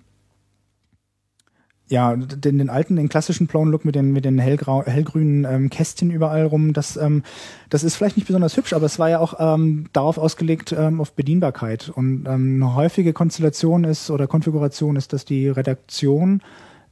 ja, 1.91 2.15
den, 2.15 2.57
den 2.57 2.69
alten, 2.69 2.95
den 2.95 3.09
klassischen 3.09 3.47
Plone-Look 3.47 3.83
mit 3.83 3.95
den, 3.95 4.13
mit 4.13 4.23
den 4.23 4.39
hellgrau, 4.39 4.85
hellgrünen 4.85 5.43
ähm, 5.43 5.69
Kästchen 5.69 6.09
überall 6.09 6.45
rum, 6.45 6.71
das, 6.71 6.95
ähm, 6.95 7.21
das 7.69 7.83
ist 7.83 7.97
vielleicht 7.97 8.15
nicht 8.15 8.27
besonders 8.27 8.55
hübsch, 8.55 8.71
aber 8.71 8.85
es 8.85 8.97
war 8.97 9.09
ja 9.09 9.19
auch 9.19 9.33
ähm, 9.39 9.87
darauf 9.91 10.17
ausgelegt, 10.17 10.73
ähm, 10.77 11.01
auf 11.01 11.11
Bedienbarkeit. 11.11 11.91
Und 11.93 12.25
ähm, 12.27 12.63
eine 12.63 12.75
häufige 12.75 13.11
Konstellation 13.11 13.83
ist 13.83 14.09
oder 14.09 14.27
Konfiguration 14.27 14.95
ist, 14.95 15.11
dass 15.11 15.25
die 15.25 15.49
Redaktion 15.49 16.41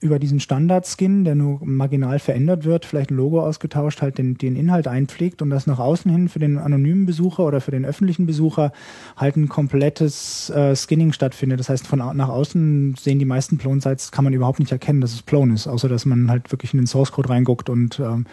über 0.02 0.18
diesen 0.18 0.40
Standard-Skin, 0.40 1.26
der 1.26 1.36
nur 1.36 1.60
marginal 1.64 2.20
verändert 2.20 2.64
wird, 2.64 2.86
vielleicht 2.86 3.12
ein 3.12 3.18
Logo 3.18 3.42
ausgetauscht, 3.42 4.02
halt 4.02 4.18
den, 4.18 4.38
den 4.38 4.56
Inhalt 4.56 4.88
einpflegt 4.88 5.42
und 5.42 5.50
das 5.50 5.68
nach 5.68 5.80
außen 5.80 6.10
hin 6.10 6.30
für 6.30 6.40
den 6.40 6.58
anonymen 6.58 7.06
Besucher 7.06 7.46
oder 7.46 7.60
für 7.60 7.72
den 7.72 7.86
öffentlichen 7.86 8.26
Besucher 8.26 8.72
halt 9.18 9.36
ein 9.36 9.50
komplettes 9.50 10.50
äh, 10.52 10.76
Skinning 10.76 11.12
stattfindet. 11.12 11.60
Das 11.60 11.70
heißt, 11.70 11.86
von 11.86 12.00
nach 12.00 12.30
außen 12.30 12.96
sehen 12.98 13.20
die 13.20 13.26
meisten 13.26 13.58
Plone-Sites, 13.58 14.12
kann 14.12 14.24
man 14.24 14.34
überhaupt 14.34 14.60
nicht 14.60 14.72
erkennen, 14.72 15.02
dass 15.02 15.14
es 15.14 15.22
Plone 15.22 15.54
ist, 15.54 15.68
außer 15.68 15.90
dass 15.90 16.06
man 16.06 16.30
halt 16.30 16.52
wirklich 16.52 16.74
in 16.74 16.80
den 16.80 16.88
Source-Code 16.88 17.30
reinguckt 17.30 17.70
und 17.70 18.00
ähm, 18.00 18.26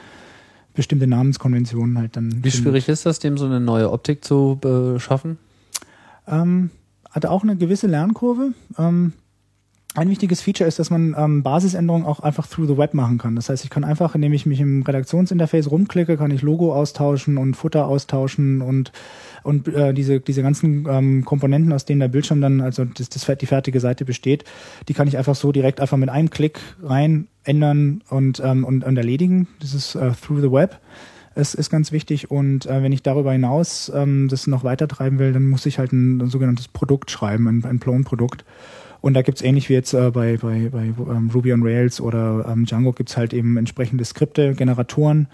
bestimmte 0.74 1.08
Namenskonventionen 1.08 1.98
halt 1.98 2.16
dann. 2.16 2.44
Wie 2.44 2.50
schwierig 2.52 2.88
ist 2.88 3.06
das, 3.06 3.18
dem 3.18 3.36
so 3.38 3.46
eine 3.46 3.58
neue 3.58 3.90
Optik 3.90 4.24
zu 4.24 4.60
äh, 4.64 5.00
schaffen? 5.00 5.38
Ähm, 6.28 6.70
hat 7.10 7.26
auch 7.26 7.42
eine 7.42 7.56
gewisse 7.56 7.88
Lernkurve. 7.88 8.52
Ähm, 8.78 9.14
ein 9.96 10.10
wichtiges 10.10 10.42
Feature 10.42 10.68
ist, 10.68 10.78
dass 10.78 10.90
man 10.90 11.14
ähm, 11.16 11.42
Basisänderungen 11.42 12.06
auch 12.06 12.20
einfach 12.20 12.46
through 12.46 12.68
the 12.68 12.76
web 12.76 12.94
machen 12.94 13.18
kann. 13.18 13.36
Das 13.36 13.48
heißt, 13.48 13.64
ich 13.64 13.70
kann 13.70 13.84
einfach, 13.84 14.14
indem 14.14 14.32
ich 14.32 14.46
mich 14.46 14.60
im 14.60 14.82
Redaktionsinterface 14.82 15.70
rumklicke, 15.70 16.16
kann 16.16 16.30
ich 16.30 16.42
Logo 16.42 16.74
austauschen 16.74 17.38
und 17.38 17.54
Futter 17.54 17.86
austauschen 17.86 18.60
und 18.62 18.92
und 19.42 19.68
äh, 19.68 19.94
diese 19.94 20.20
diese 20.20 20.42
ganzen 20.42 20.86
ähm, 20.88 21.24
Komponenten, 21.24 21.72
aus 21.72 21.84
denen 21.84 22.00
der 22.00 22.08
Bildschirm 22.08 22.40
dann 22.40 22.60
also 22.60 22.84
das, 22.84 23.08
das 23.08 23.26
die 23.38 23.46
fertige 23.46 23.80
Seite 23.80 24.04
besteht, 24.04 24.44
die 24.88 24.94
kann 24.94 25.08
ich 25.08 25.16
einfach 25.16 25.34
so 25.34 25.52
direkt 25.52 25.80
einfach 25.80 25.96
mit 25.96 26.08
einem 26.08 26.30
Klick 26.30 26.60
rein 26.82 27.28
ändern 27.44 28.02
und 28.10 28.42
ähm, 28.44 28.64
und, 28.64 28.84
und 28.84 28.96
erledigen. 28.96 29.48
Das 29.60 29.72
ist 29.72 29.94
äh, 29.94 30.10
through 30.12 30.40
the 30.40 30.52
web. 30.52 30.78
Es 31.34 31.52
ist 31.52 31.68
ganz 31.68 31.92
wichtig 31.92 32.30
und 32.30 32.64
äh, 32.64 32.82
wenn 32.82 32.92
ich 32.92 33.02
darüber 33.02 33.32
hinaus 33.32 33.92
ähm, 33.94 34.28
das 34.28 34.46
noch 34.46 34.64
weiter 34.64 34.88
treiben 34.88 35.18
will, 35.18 35.34
dann 35.34 35.48
muss 35.48 35.66
ich 35.66 35.78
halt 35.78 35.92
ein, 35.92 36.20
ein 36.20 36.30
sogenanntes 36.30 36.68
Produkt 36.68 37.10
schreiben, 37.10 37.46
ein, 37.46 37.64
ein 37.64 37.78
Plone-Produkt. 37.78 38.44
Und 39.06 39.14
da 39.14 39.22
gibt's 39.22 39.40
ähnlich 39.40 39.68
wie 39.68 39.74
jetzt 39.74 39.94
äh, 39.94 40.10
bei, 40.10 40.36
bei, 40.36 40.68
bei 40.68 40.86
ähm, 40.86 41.30
Ruby 41.32 41.52
on 41.52 41.62
Rails 41.62 42.00
oder 42.00 42.44
ähm, 42.48 42.64
Django 42.64 42.92
gibt's 42.92 43.16
halt 43.16 43.32
eben 43.32 43.56
entsprechende 43.56 44.04
Skripte, 44.04 44.52
Generatoren, 44.54 45.28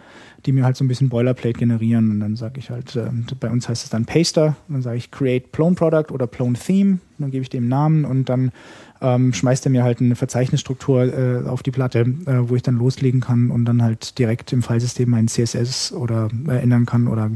die 0.44 0.52
mir 0.52 0.66
halt 0.66 0.76
so 0.76 0.84
ein 0.84 0.88
bisschen 0.88 1.08
Boilerplate 1.08 1.58
generieren. 1.58 2.10
Und 2.10 2.20
dann 2.20 2.36
sage 2.36 2.58
ich 2.58 2.68
halt, 2.68 2.94
äh, 2.96 3.08
bei 3.40 3.48
uns 3.48 3.70
heißt 3.70 3.82
es 3.82 3.88
dann 3.88 4.04
Paster. 4.04 4.56
Und 4.68 4.74
dann 4.74 4.82
sage 4.82 4.98
ich 4.98 5.10
Create 5.10 5.52
Plone 5.52 5.74
Product 5.74 6.12
oder 6.12 6.26
Plone 6.26 6.52
Theme. 6.52 6.98
Dann 7.16 7.30
gebe 7.30 7.44
ich 7.44 7.48
dem 7.48 7.66
Namen 7.66 8.04
und 8.04 8.28
dann 8.28 8.52
ähm, 9.00 9.32
schmeißt 9.32 9.64
er 9.64 9.70
mir 9.70 9.84
halt 9.84 10.02
eine 10.02 10.16
Verzeichnisstruktur 10.16 11.04
äh, 11.04 11.48
auf 11.48 11.62
die 11.62 11.70
Platte, 11.70 12.00
äh, 12.00 12.50
wo 12.50 12.56
ich 12.56 12.62
dann 12.62 12.76
loslegen 12.76 13.22
kann 13.22 13.50
und 13.50 13.64
dann 13.64 13.82
halt 13.82 14.18
direkt 14.18 14.52
im 14.52 14.62
Filesystem 14.62 15.08
mein 15.08 15.28
CSS 15.28 15.94
oder 15.94 16.28
äh, 16.46 16.58
ändern 16.58 16.84
kann 16.84 17.08
oder 17.08 17.30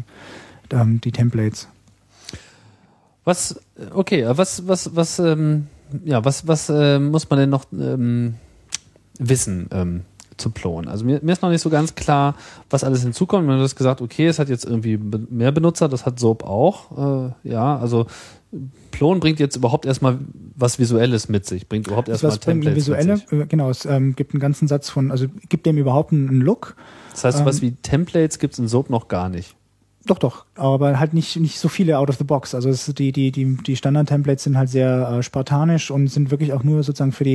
ähm, 0.70 1.00
die 1.00 1.12
Templates. 1.12 1.66
Was, 3.24 3.58
okay, 3.94 4.26
was, 4.28 4.68
was, 4.68 4.94
was, 4.94 5.18
ähm, 5.18 5.68
ja, 6.04 6.24
was, 6.24 6.46
was 6.46 6.68
äh, 6.68 6.98
muss 6.98 7.28
man 7.30 7.38
denn 7.38 7.50
noch 7.50 7.64
ähm, 7.72 8.34
wissen 9.18 9.68
ähm, 9.72 10.02
zu 10.36 10.50
Plon? 10.50 10.88
Also 10.88 11.04
mir, 11.04 11.20
mir 11.22 11.32
ist 11.32 11.42
noch 11.42 11.50
nicht 11.50 11.62
so 11.62 11.70
ganz 11.70 11.94
klar, 11.94 12.34
was 12.70 12.84
alles 12.84 13.02
hinzukommt. 13.02 13.46
Man 13.46 13.60
hat 13.60 13.76
gesagt, 13.76 14.00
okay, 14.00 14.26
es 14.26 14.38
hat 14.38 14.48
jetzt 14.48 14.64
irgendwie 14.64 14.98
mehr 14.98 15.52
Benutzer, 15.52 15.88
das 15.88 16.06
hat 16.06 16.18
Soap 16.18 16.44
auch. 16.44 17.30
Äh, 17.44 17.48
ja, 17.48 17.78
also 17.78 18.06
Plon 18.90 19.20
bringt 19.20 19.40
jetzt 19.40 19.56
überhaupt 19.56 19.86
erstmal 19.86 20.18
was 20.54 20.78
Visuelles 20.78 21.28
mit 21.28 21.46
sich, 21.46 21.68
bringt 21.68 21.86
überhaupt 21.86 22.08
Also 22.08 22.26
erstmal 22.26 22.32
was 22.32 22.40
Templates 22.40 22.76
visuelle, 22.76 23.12
mit 23.14 23.28
sich. 23.28 23.40
äh, 23.40 23.46
genau, 23.46 23.70
es 23.70 23.84
ähm, 23.84 24.16
gibt 24.16 24.32
einen 24.32 24.40
ganzen 24.40 24.68
Satz 24.68 24.88
von, 24.88 25.10
also 25.10 25.26
gibt 25.48 25.66
dem 25.66 25.76
überhaupt 25.78 26.12
einen, 26.12 26.40
Look. 26.40 26.76
Das 27.12 27.24
heißt, 27.24 27.38
sowas 27.38 27.56
ähm, 27.56 27.62
wie 27.62 27.72
Templates 27.72 28.38
gibt 28.38 28.54
es 28.54 28.58
in 28.58 28.68
Soap 28.68 28.90
noch 28.90 29.08
gar 29.08 29.28
nicht. 29.28 29.54
Doch, 30.06 30.18
doch, 30.18 30.44
aber 30.54 30.98
halt 31.00 31.14
nicht, 31.14 31.36
nicht 31.36 31.58
so 31.58 31.68
viele 31.68 31.98
out 31.98 32.08
of 32.08 32.16
the 32.16 32.24
box. 32.24 32.54
Also 32.54 32.68
es, 32.68 32.86
die, 32.86 33.12
die, 33.12 33.32
die, 33.32 33.56
die 33.56 33.76
Standard-Templates 33.76 34.44
sind 34.44 34.56
halt 34.56 34.68
sehr 34.68 35.08
äh, 35.08 35.22
spartanisch 35.22 35.90
und 35.90 36.08
sind 36.08 36.30
wirklich 36.30 36.52
auch 36.52 36.62
nur 36.62 36.82
sozusagen 36.82 37.12
für 37.12 37.24
die, 37.24 37.34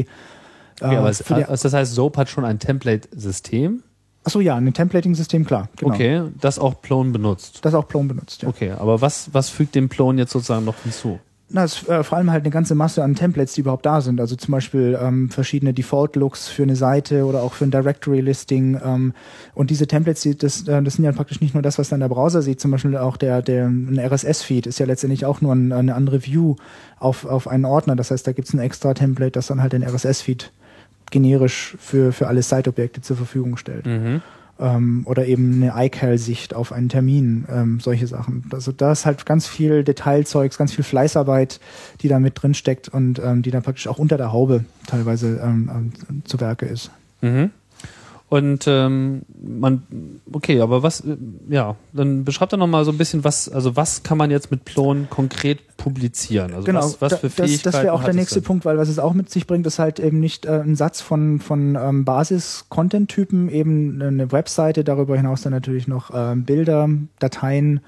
äh, 0.80 0.86
Okay, 0.86 0.96
aber 0.96 1.10
es, 1.10 1.22
für 1.22 1.36
die 1.36 1.46
also 1.46 1.64
das 1.64 1.74
heißt, 1.74 1.94
Soap 1.94 2.18
hat 2.18 2.30
schon 2.30 2.46
ein 2.46 2.60
Template-System, 2.60 3.84
Achso, 4.24 4.40
ja, 4.40 4.56
ein 4.56 4.72
Templating-System, 4.72 5.46
klar. 5.46 5.68
Genau. 5.78 5.94
okay, 5.94 6.22
das 6.40 6.60
auch 6.60 6.80
Plon 6.82 7.12
benutzt. 7.12 7.60
Das 7.64 7.74
auch 7.74 7.88
Plone 7.88 8.10
benutzt, 8.10 8.44
ja. 8.44 8.50
Okay, 8.50 8.72
aber 8.72 9.02
was, 9.02 9.34
was 9.34 9.50
fügt 9.50 9.74
dem 9.74 9.90
Plon 9.90 10.18
jetzt 10.20 10.32
sozusagen 10.32 10.64
noch 10.64 10.76
hinzu? 10.84 11.20
Na, 11.54 11.66
es 11.66 11.88
äh, 11.88 12.04
vor 12.04 12.18
allem 12.18 12.32
halt 12.32 12.44
eine 12.44 12.52
ganze 12.52 12.76
Masse 12.76 13.04
an 13.04 13.16
Templates, 13.16 13.54
die 13.54 13.62
überhaupt 13.62 13.86
da 13.86 14.00
sind. 14.00 14.22
Also 14.22 14.36
zum 14.36 14.54
Beispiel 14.54 14.98
ähm, 15.02 15.30
verschiedene 15.30 15.74
Default-Looks 15.74 16.48
für 16.48 16.64
eine 16.64 16.76
Seite 16.76 17.26
oder 17.26 17.44
auch 17.44 17.54
für 17.54 17.66
ein 17.66 17.72
Directory-Listing. 17.72 18.80
Ähm, 18.84 19.14
und 19.54 19.70
diese 19.70 19.86
Templates, 19.86 20.22
die, 20.22 20.38
das, 20.38 20.68
äh, 20.68 20.82
das 20.82 20.94
sind 20.96 21.04
ja 21.06 21.12
praktisch 21.12 21.42
nicht 21.42 21.54
nur 21.54 21.62
das, 21.62 21.78
was 21.78 21.90
dann 21.90 22.00
der 22.00 22.08
Browser 22.08 22.42
sieht. 22.42 22.62
Zum 22.62 22.72
Beispiel 22.72 22.96
auch 22.96 23.18
der, 23.18 23.42
der 23.42 23.68
ein 23.68 24.00
RSS-Feed 24.00 24.66
ist 24.66 24.80
ja 24.80 24.86
letztendlich 24.86 25.26
auch 25.26 25.42
nur 25.42 25.54
ein, 25.54 25.74
eine 25.74 25.96
andere 25.96 26.26
View 26.26 26.56
auf, 27.00 27.26
auf 27.26 27.48
einen 27.48 27.66
Ordner. 27.66 27.96
Das 27.98 28.12
heißt, 28.12 28.26
da 28.26 28.32
gibt's 28.32 28.54
ein 28.54 28.60
extra 28.60 28.94
Template, 28.94 29.32
das 29.32 29.48
dann 29.48 29.62
halt 29.62 29.74
den 29.74 29.84
RSS-Feed 29.84 30.52
generisch 31.10 31.76
für, 31.80 32.14
für 32.14 32.28
alle 32.28 32.42
Site-Objekte 32.42 33.02
zur 33.02 33.18
Verfügung 33.18 33.58
stellt. 33.58 33.86
Ähm, 34.62 35.02
oder 35.06 35.26
eben 35.26 35.62
eine 35.62 35.86
iCal-Sicht 35.86 36.54
auf 36.54 36.72
einen 36.72 36.88
Termin, 36.88 37.46
ähm, 37.50 37.80
solche 37.80 38.08
Sachen. 38.08 38.46
Also 38.54 38.72
da 38.72 38.92
ist 38.92 39.06
halt 39.06 39.26
ganz 39.26 39.48
viel 39.48 39.84
Detailzeugs, 39.84 40.58
ganz 40.58 40.72
viel 40.74 40.84
Fleißarbeit, 40.84 41.60
die 42.02 42.08
da 42.08 42.20
mit 42.20 42.42
drin 42.42 42.54
steckt 42.54 42.88
und 42.88 43.20
ähm, 43.20 43.42
die 43.42 43.52
dann 43.52 43.64
praktisch 43.64 43.88
auch 43.88 43.98
unter 43.98 44.18
der 44.18 44.32
Haube 44.32 44.66
teilweise 44.86 45.42
ähm, 45.44 45.92
ähm, 46.10 46.22
zu 46.26 46.40
Werke 46.40 46.68
ist. 46.68 46.92
Mhm. 47.22 47.52
Und 48.32 48.64
ähm, 48.66 49.24
man, 49.44 49.84
okay, 50.32 50.62
aber 50.62 50.84
was, 50.84 51.02
äh, 51.02 51.18
ja, 51.50 51.76
dann 51.92 52.24
beschreibt 52.24 52.54
doch 52.54 52.58
nochmal 52.58 52.86
so 52.86 52.92
ein 52.92 52.98
bisschen, 52.98 53.26
was, 53.26 53.50
also 53.50 53.76
was 53.76 54.04
kann 54.04 54.18
man 54.18 54.32
jetzt 54.32 54.52
mit 54.52 54.64
Plon 54.64 55.08
konkret 55.10 55.60
publizieren? 55.76 56.54
Also 56.54 56.64
genau, 56.66 56.80
was, 56.80 57.02
was 57.02 57.12
da- 57.12 57.18
für 57.18 57.28
das, 57.28 57.34
Fähigkeiten 57.36 57.64
das 57.74 57.84
wäre 57.84 57.92
auch 57.92 58.06
der 58.06 58.14
nächste? 58.14 58.40
Punkt, 58.42 58.64
weil 58.64 58.78
was 58.78 58.88
es 58.88 59.00
auch 59.00 59.12
mit 59.14 59.30
sich 59.30 59.48
bringt, 59.48 59.68
ist 59.68 59.80
halt 59.80 60.00
eben 60.00 60.22
nicht 60.22 60.46
äh, 60.46 60.62
ein 60.62 60.78
Satz 60.78 61.02
von, 61.02 61.42
von 61.42 61.76
ähm, 61.76 62.06
Basis-Content-Typen, 62.06 63.50
eben 63.50 64.02
eine 64.02 64.32
Webseite, 64.32 64.86
darüber 64.86 65.18
hinaus 65.18 65.42
dann 65.42 65.52
natürlich 65.52 65.90
noch 65.90 66.12
ähm, 66.14 66.46
Bilder, 66.46 66.88
Dateien, 67.20 67.82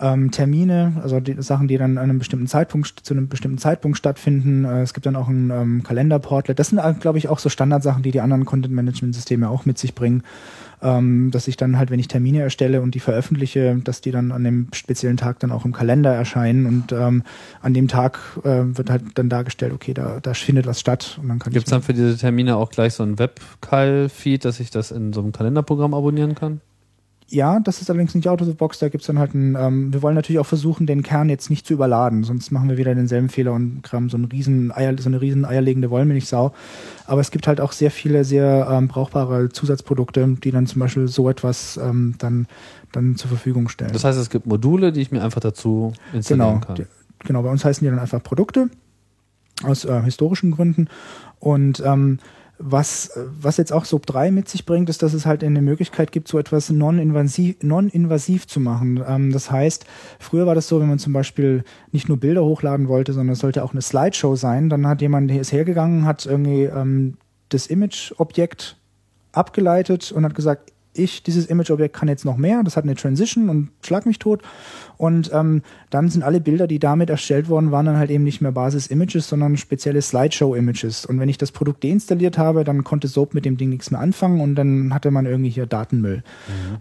ähm, 0.00 0.30
Termine, 0.30 0.94
also 1.02 1.20
die 1.20 1.40
Sachen, 1.42 1.68
die 1.68 1.76
dann 1.76 1.98
an 1.98 2.04
einem 2.04 2.18
bestimmten 2.18 2.46
Zeitpunkt 2.46 3.00
zu 3.02 3.14
einem 3.14 3.28
bestimmten 3.28 3.58
Zeitpunkt 3.58 3.98
stattfinden. 3.98 4.64
Äh, 4.64 4.82
es 4.82 4.94
gibt 4.94 5.06
dann 5.06 5.16
auch 5.16 5.28
ein 5.28 5.50
ähm, 5.50 5.82
Kalenderportlet. 5.82 6.58
Das 6.58 6.68
sind, 6.68 6.80
glaube 7.00 7.18
ich, 7.18 7.28
auch 7.28 7.38
so 7.38 7.48
Standardsachen, 7.48 8.02
die 8.02 8.10
die 8.10 8.20
anderen 8.20 8.44
Content-Management-Systeme 8.44 9.48
auch 9.48 9.66
mit 9.66 9.78
sich 9.78 9.94
bringen, 9.94 10.22
ähm, 10.82 11.30
dass 11.30 11.48
ich 11.48 11.56
dann 11.56 11.76
halt, 11.76 11.90
wenn 11.90 12.00
ich 12.00 12.08
Termine 12.08 12.40
erstelle 12.40 12.80
und 12.80 12.94
die 12.94 13.00
veröffentliche, 13.00 13.76
dass 13.76 14.00
die 14.00 14.10
dann 14.10 14.32
an 14.32 14.44
dem 14.44 14.68
speziellen 14.72 15.18
Tag 15.18 15.38
dann 15.40 15.52
auch 15.52 15.64
im 15.64 15.72
Kalender 15.72 16.14
erscheinen 16.14 16.66
und 16.66 16.92
ähm, 16.92 17.22
an 17.60 17.74
dem 17.74 17.88
Tag 17.88 18.18
äh, 18.44 18.62
wird 18.64 18.88
halt 18.90 19.02
dann 19.16 19.28
dargestellt, 19.28 19.72
okay, 19.74 19.92
da, 19.92 20.20
da 20.20 20.32
findet 20.34 20.66
was 20.66 20.80
statt 20.80 21.18
und 21.20 21.28
dann 21.28 21.38
kann 21.38 21.52
Gibt 21.52 21.66
es 21.66 21.70
ich 21.70 21.74
dann 21.74 21.82
für 21.82 21.92
diese 21.92 22.16
Termine 22.16 22.56
auch 22.56 22.70
gleich 22.70 22.94
so 22.94 23.02
ein 23.02 23.18
Webcall-Feed, 23.18 24.44
dass 24.44 24.60
ich 24.60 24.70
das 24.70 24.90
in 24.90 25.12
so 25.12 25.20
einem 25.20 25.32
Kalenderprogramm 25.32 25.92
abonnieren 25.92 26.34
kann? 26.34 26.60
Ja, 27.32 27.60
das 27.60 27.80
ist 27.80 27.88
allerdings 27.88 28.14
nicht 28.16 28.28
out 28.28 28.42
of 28.42 28.48
the 28.48 28.54
box. 28.54 28.80
Da 28.80 28.88
gibt's 28.88 29.06
dann 29.06 29.20
halt 29.20 29.34
ein, 29.34 29.56
ähm, 29.56 29.92
wir 29.92 30.02
wollen 30.02 30.16
natürlich 30.16 30.40
auch 30.40 30.46
versuchen, 30.46 30.86
den 30.86 31.04
Kern 31.04 31.28
jetzt 31.28 31.48
nicht 31.48 31.64
zu 31.64 31.74
überladen, 31.74 32.24
sonst 32.24 32.50
machen 32.50 32.68
wir 32.68 32.76
wieder 32.76 32.92
denselben 32.92 33.28
Fehler 33.28 33.52
und 33.52 33.82
haben 33.92 34.10
so, 34.10 34.16
einen 34.16 34.24
riesen 34.24 34.72
Eier, 34.72 34.96
so 34.98 35.08
eine 35.08 35.20
riesen 35.20 35.44
eierlegende 35.44 35.90
Wollmilchsau. 35.90 36.52
Aber 37.06 37.20
es 37.20 37.30
gibt 37.30 37.46
halt 37.46 37.60
auch 37.60 37.70
sehr 37.70 37.92
viele 37.92 38.24
sehr 38.24 38.68
ähm, 38.68 38.88
brauchbare 38.88 39.48
Zusatzprodukte, 39.48 40.36
die 40.42 40.50
dann 40.50 40.66
zum 40.66 40.80
Beispiel 40.80 41.06
so 41.06 41.30
etwas 41.30 41.76
ähm, 41.76 42.16
dann, 42.18 42.48
dann 42.90 43.14
zur 43.14 43.28
Verfügung 43.28 43.68
stellen. 43.68 43.92
Das 43.92 44.02
heißt, 44.02 44.18
es 44.18 44.28
gibt 44.28 44.46
Module, 44.46 44.90
die 44.90 45.00
ich 45.00 45.12
mir 45.12 45.22
einfach 45.22 45.40
dazu 45.40 45.92
installieren 46.12 46.60
genau, 46.60 46.66
kann. 46.66 46.74
die, 46.74 46.86
genau, 47.26 47.42
bei 47.42 47.50
uns 47.50 47.64
heißen 47.64 47.84
die 47.84 47.90
dann 47.90 48.00
einfach 48.00 48.20
Produkte 48.20 48.70
aus 49.62 49.84
äh, 49.84 50.02
historischen 50.02 50.50
Gründen. 50.50 50.88
Und 51.38 51.80
ähm, 51.86 52.18
was, 52.60 53.10
was 53.40 53.56
jetzt 53.56 53.72
auch 53.72 53.84
Sub 53.84 54.06
3 54.06 54.30
mit 54.30 54.48
sich 54.48 54.66
bringt, 54.66 54.88
ist, 54.90 55.02
dass 55.02 55.14
es 55.14 55.26
halt 55.26 55.42
eine 55.42 55.62
Möglichkeit 55.62 56.12
gibt, 56.12 56.28
so 56.28 56.38
etwas 56.38 56.70
non-invasiv 56.70 57.56
non-invasiv 57.62 58.46
zu 58.46 58.60
machen. 58.60 59.02
Ähm, 59.06 59.32
das 59.32 59.50
heißt, 59.50 59.86
früher 60.18 60.46
war 60.46 60.54
das 60.54 60.68
so, 60.68 60.80
wenn 60.80 60.88
man 60.88 60.98
zum 60.98 61.12
Beispiel 61.12 61.64
nicht 61.90 62.08
nur 62.08 62.18
Bilder 62.18 62.44
hochladen 62.44 62.88
wollte, 62.88 63.12
sondern 63.14 63.32
es 63.32 63.40
sollte 63.40 63.64
auch 63.64 63.72
eine 63.72 63.82
Slideshow 63.82 64.36
sein, 64.36 64.68
dann 64.68 64.86
hat 64.86 65.00
jemand, 65.00 65.30
ist 65.30 65.52
hergegangen, 65.52 66.04
hat 66.04 66.26
irgendwie 66.26 66.64
ähm, 66.64 67.16
das 67.48 67.66
Image-Objekt 67.66 68.76
abgeleitet 69.32 70.12
und 70.12 70.24
hat 70.24 70.34
gesagt, 70.34 70.72
ich, 70.92 71.22
dieses 71.22 71.46
Image-Objekt 71.46 71.94
kann 71.94 72.08
jetzt 72.08 72.24
noch 72.24 72.36
mehr, 72.36 72.62
das 72.64 72.76
hat 72.76 72.84
eine 72.84 72.96
Transition 72.96 73.48
und 73.48 73.70
schlag 73.82 74.06
mich 74.06 74.18
tot. 74.18 74.42
Und 74.96 75.30
ähm, 75.32 75.62
dann 75.88 76.08
sind 76.08 76.22
alle 76.22 76.40
Bilder, 76.40 76.66
die 76.66 76.78
damit 76.78 77.08
erstellt 77.08 77.48
worden 77.48 77.70
waren, 77.70 77.86
dann 77.86 77.96
halt 77.96 78.10
eben 78.10 78.24
nicht 78.24 78.42
mehr 78.42 78.52
Basis-Images, 78.52 79.28
sondern 79.28 79.56
spezielle 79.56 80.02
Slideshow-Images. 80.02 81.06
Und 81.06 81.18
wenn 81.20 81.28
ich 81.28 81.38
das 81.38 81.52
Produkt 81.52 81.84
deinstalliert 81.84 82.36
habe, 82.36 82.64
dann 82.64 82.84
konnte 82.84 83.08
Soap 83.08 83.32
mit 83.32 83.44
dem 83.44 83.56
Ding 83.56 83.70
nichts 83.70 83.90
mehr 83.90 84.00
anfangen 84.00 84.40
und 84.40 84.56
dann 84.56 84.92
hatte 84.92 85.10
man 85.10 85.26
irgendwie 85.26 85.50
hier 85.50 85.66
Datenmüll. 85.66 86.22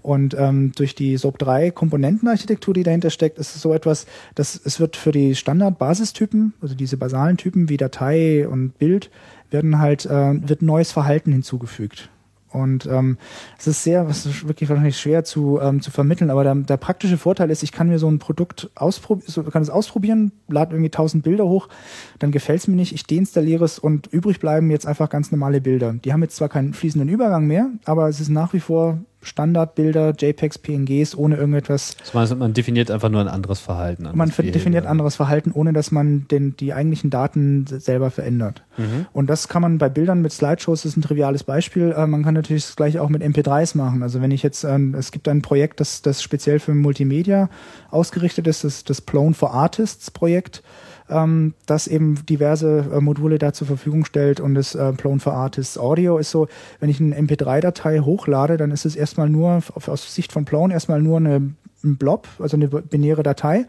Und 0.02 0.36
ähm, 0.38 0.74
durch 0.76 0.96
die 0.96 1.16
Soap 1.18 1.38
3 1.38 1.72
Komponentenarchitektur, 1.72 2.74
die 2.74 2.84
dahinter 2.84 3.10
steckt, 3.10 3.38
ist 3.38 3.56
es 3.56 3.62
so 3.62 3.74
etwas, 3.74 4.06
dass 4.36 4.60
es 4.62 4.80
wird 4.80 4.96
für 4.96 5.12
die 5.12 5.36
Standard-Basistypen, 5.36 6.54
also 6.62 6.76
diese 6.76 6.98
basalen 6.98 7.38
Typen 7.38 7.70
wie 7.70 7.78
Datei 7.78 8.48
und 8.48 8.78
Bild, 8.78 9.12
werden 9.50 9.80
halt, 9.80 10.06
äh, 10.06 10.48
wird 10.48 10.62
neues 10.62 10.92
Verhalten 10.92 11.32
hinzugefügt. 11.32 12.10
Und 12.52 12.88
ähm, 12.88 13.18
es 13.58 13.68
ist 13.68 13.84
sehr, 13.84 14.08
es 14.08 14.26
ist 14.26 14.48
wirklich 14.48 14.70
wahrscheinlich 14.70 14.98
schwer 14.98 15.24
zu, 15.24 15.60
ähm, 15.62 15.82
zu 15.82 15.92
vermitteln, 15.92 16.32
aber 16.32 16.44
der, 16.44 16.56
der 16.56 16.78
praktische 16.78 17.18
Vorteil 17.18 17.52
ist, 17.52 17.62
ich 17.62 17.72
kann 17.72 17.90
mir 17.90 18.00
so 18.00 18.10
ein 18.10 18.20
Produkt 18.20 18.70
ausprobieren, 18.76 19.28
so, 19.28 19.44
kann 19.44 19.62
es 19.62 19.70
ausprobieren, 19.70 20.32
lade 20.48 20.74
irgendwie 20.74 20.90
tausend 20.90 21.24
Bilder 21.24 21.46
hoch, 21.46 21.70
dann 22.18 22.32
gefällt 22.32 22.62
es 22.62 22.68
mir 22.68 22.76
nicht, 22.76 22.94
ich 22.94 23.06
deinstalliere 23.06 23.66
es 23.66 23.78
und 23.78 24.08
übrig 24.08 24.40
bleiben 24.40 24.72
jetzt 24.72 24.88
einfach 24.88 25.10
ganz 25.10 25.32
normale 25.32 25.62
Bilder. 25.62 25.94
Die 25.94 26.12
haben 26.12 26.24
jetzt 26.24 26.38
zwar 26.38 26.50
keinen 26.50 26.74
fließenden 26.74 27.10
Übergang 27.10 27.46
mehr, 27.46 27.70
aber 27.86 28.10
es 28.10 28.20
ist 28.20 28.30
nach 28.30 28.54
wie 28.54 28.60
vor 28.60 29.00
Standardbilder, 29.22 30.14
JPEGs, 30.18 30.58
PNGs, 30.60 31.16
ohne 31.16 31.36
irgendetwas 31.36 31.96
Das 32.00 32.14
heißt, 32.14 32.36
man 32.38 32.54
definiert 32.54 32.90
einfach 32.90 33.10
nur 33.10 33.22
ein 33.22 33.28
anderes 33.28 33.60
Verhalten. 33.60 34.04
anderes 34.04 34.18
man 34.18 34.32
ver- 34.32 34.44
definiert 34.44 34.86
anderes 34.86 35.16
Verhalten, 35.16 35.52
ohne 35.52 35.74
dass 35.74 35.92
man 35.92 36.28
den, 36.30 36.56
die 36.58 36.74
eigentlichen 36.74 37.10
Daten 37.10 37.66
selber 37.68 38.12
verändert. 38.12 38.64
Und 39.12 39.30
das 39.30 39.50
kann 39.50 39.62
man 39.62 39.78
bei 39.78 39.90
Bildern 39.90 40.22
mit 40.22 40.32
Slideshows, 40.32 40.84
das 40.84 40.92
ist 40.94 40.98
ein 40.98 41.02
triviales 41.02 41.44
Beispiel. 41.44 41.92
Äh, 41.92 42.08
man 42.08 42.24
kann 42.24 42.34
natürlich 42.34 42.66
das 42.66 42.78
gleiche 42.78 43.02
auch 43.02 43.10
mit 43.10 43.22
MP3s 43.22 43.76
machen. 43.76 44.04
Also 44.04 44.22
wenn 44.22 44.32
ich 44.32 44.42
jetzt, 44.42 44.64
ähm, 44.64 44.96
es 44.96 45.12
gibt 45.12 45.28
ein 45.28 45.42
Projekt, 45.42 45.82
das, 45.82 46.02
das 46.02 46.24
speziell 46.24 46.60
für 46.60 46.74
Multimedia 46.74 47.50
ausgerichtet 47.92 48.48
ist, 48.48 48.64
das, 48.64 48.86
das 48.86 49.02
Plone 49.02 49.34
for 49.34 49.54
Artists 49.54 50.12
Projekt, 50.12 50.64
ähm, 51.10 51.54
das 51.66 51.88
eben 51.88 52.26
diverse 52.26 52.86
äh, 52.94 53.02
Module 53.02 53.38
da 53.38 53.54
zur 53.54 53.68
Verfügung 53.68 54.06
stellt 54.06 54.40
und 54.40 54.56
das 54.56 54.76
äh, 54.76 54.94
Plone 54.94 55.20
for 55.20 55.34
Artists 55.34 55.78
Audio 55.78 56.18
ist 56.18 56.32
so, 56.32 56.48
wenn 56.80 56.90
ich 56.90 57.00
eine 57.00 57.16
MP3-Datei 57.16 58.00
hochlade, 58.00 58.58
dann 58.58 58.72
ist 58.72 58.86
es 58.86 58.96
erstmal 58.96 59.30
nur, 59.30 59.62
auf, 59.74 59.88
aus 59.88 60.14
Sicht 60.14 60.32
von 60.32 60.46
Plone 60.46 60.74
erstmal 60.74 61.02
nur 61.02 61.18
eine, 61.18 61.54
ein 61.84 61.98
Blob, 61.98 62.28
also 62.40 62.58
eine 62.58 62.68
binäre 62.68 63.24
Datei. 63.24 63.66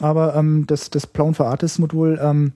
Aber 0.00 0.34
ähm, 0.34 0.64
das, 0.66 0.90
das 0.90 1.06
Plone 1.06 1.34
for 1.34 1.46
Artists 1.46 1.78
Modul 1.78 2.18
ähm, 2.22 2.52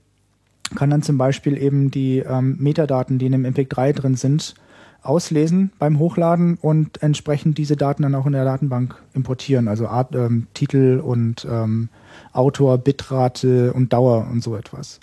kann 0.75 0.91
dann 0.91 1.03
zum 1.03 1.19
Beispiel 1.19 1.61
eben 1.61 1.91
die 1.91 2.19
ähm, 2.19 2.57
Metadaten, 2.59 3.19
die 3.19 3.27
in 3.27 3.33
dem 3.33 3.45
MPEG-3 3.45 3.93
drin 3.93 4.17
sind, 4.17 4.55
auslesen 5.03 5.71
beim 5.79 5.99
Hochladen 5.99 6.57
und 6.61 7.03
entsprechend 7.03 7.59
diese 7.59 7.77
Daten 7.77 8.03
dann 8.03 8.15
auch 8.15 8.27
in 8.27 8.33
der 8.33 8.45
Datenbank 8.45 8.97
importieren, 9.13 9.69
also 9.69 9.87
Art, 9.87 10.15
ähm, 10.15 10.47
Titel 10.55 11.01
und 11.05 11.47
ähm, 11.51 11.91
Autor, 12.33 12.79
Bitrate 12.79 13.73
und 13.73 13.93
Dauer 13.93 14.27
und 14.31 14.43
so 14.43 14.57
etwas. 14.57 15.01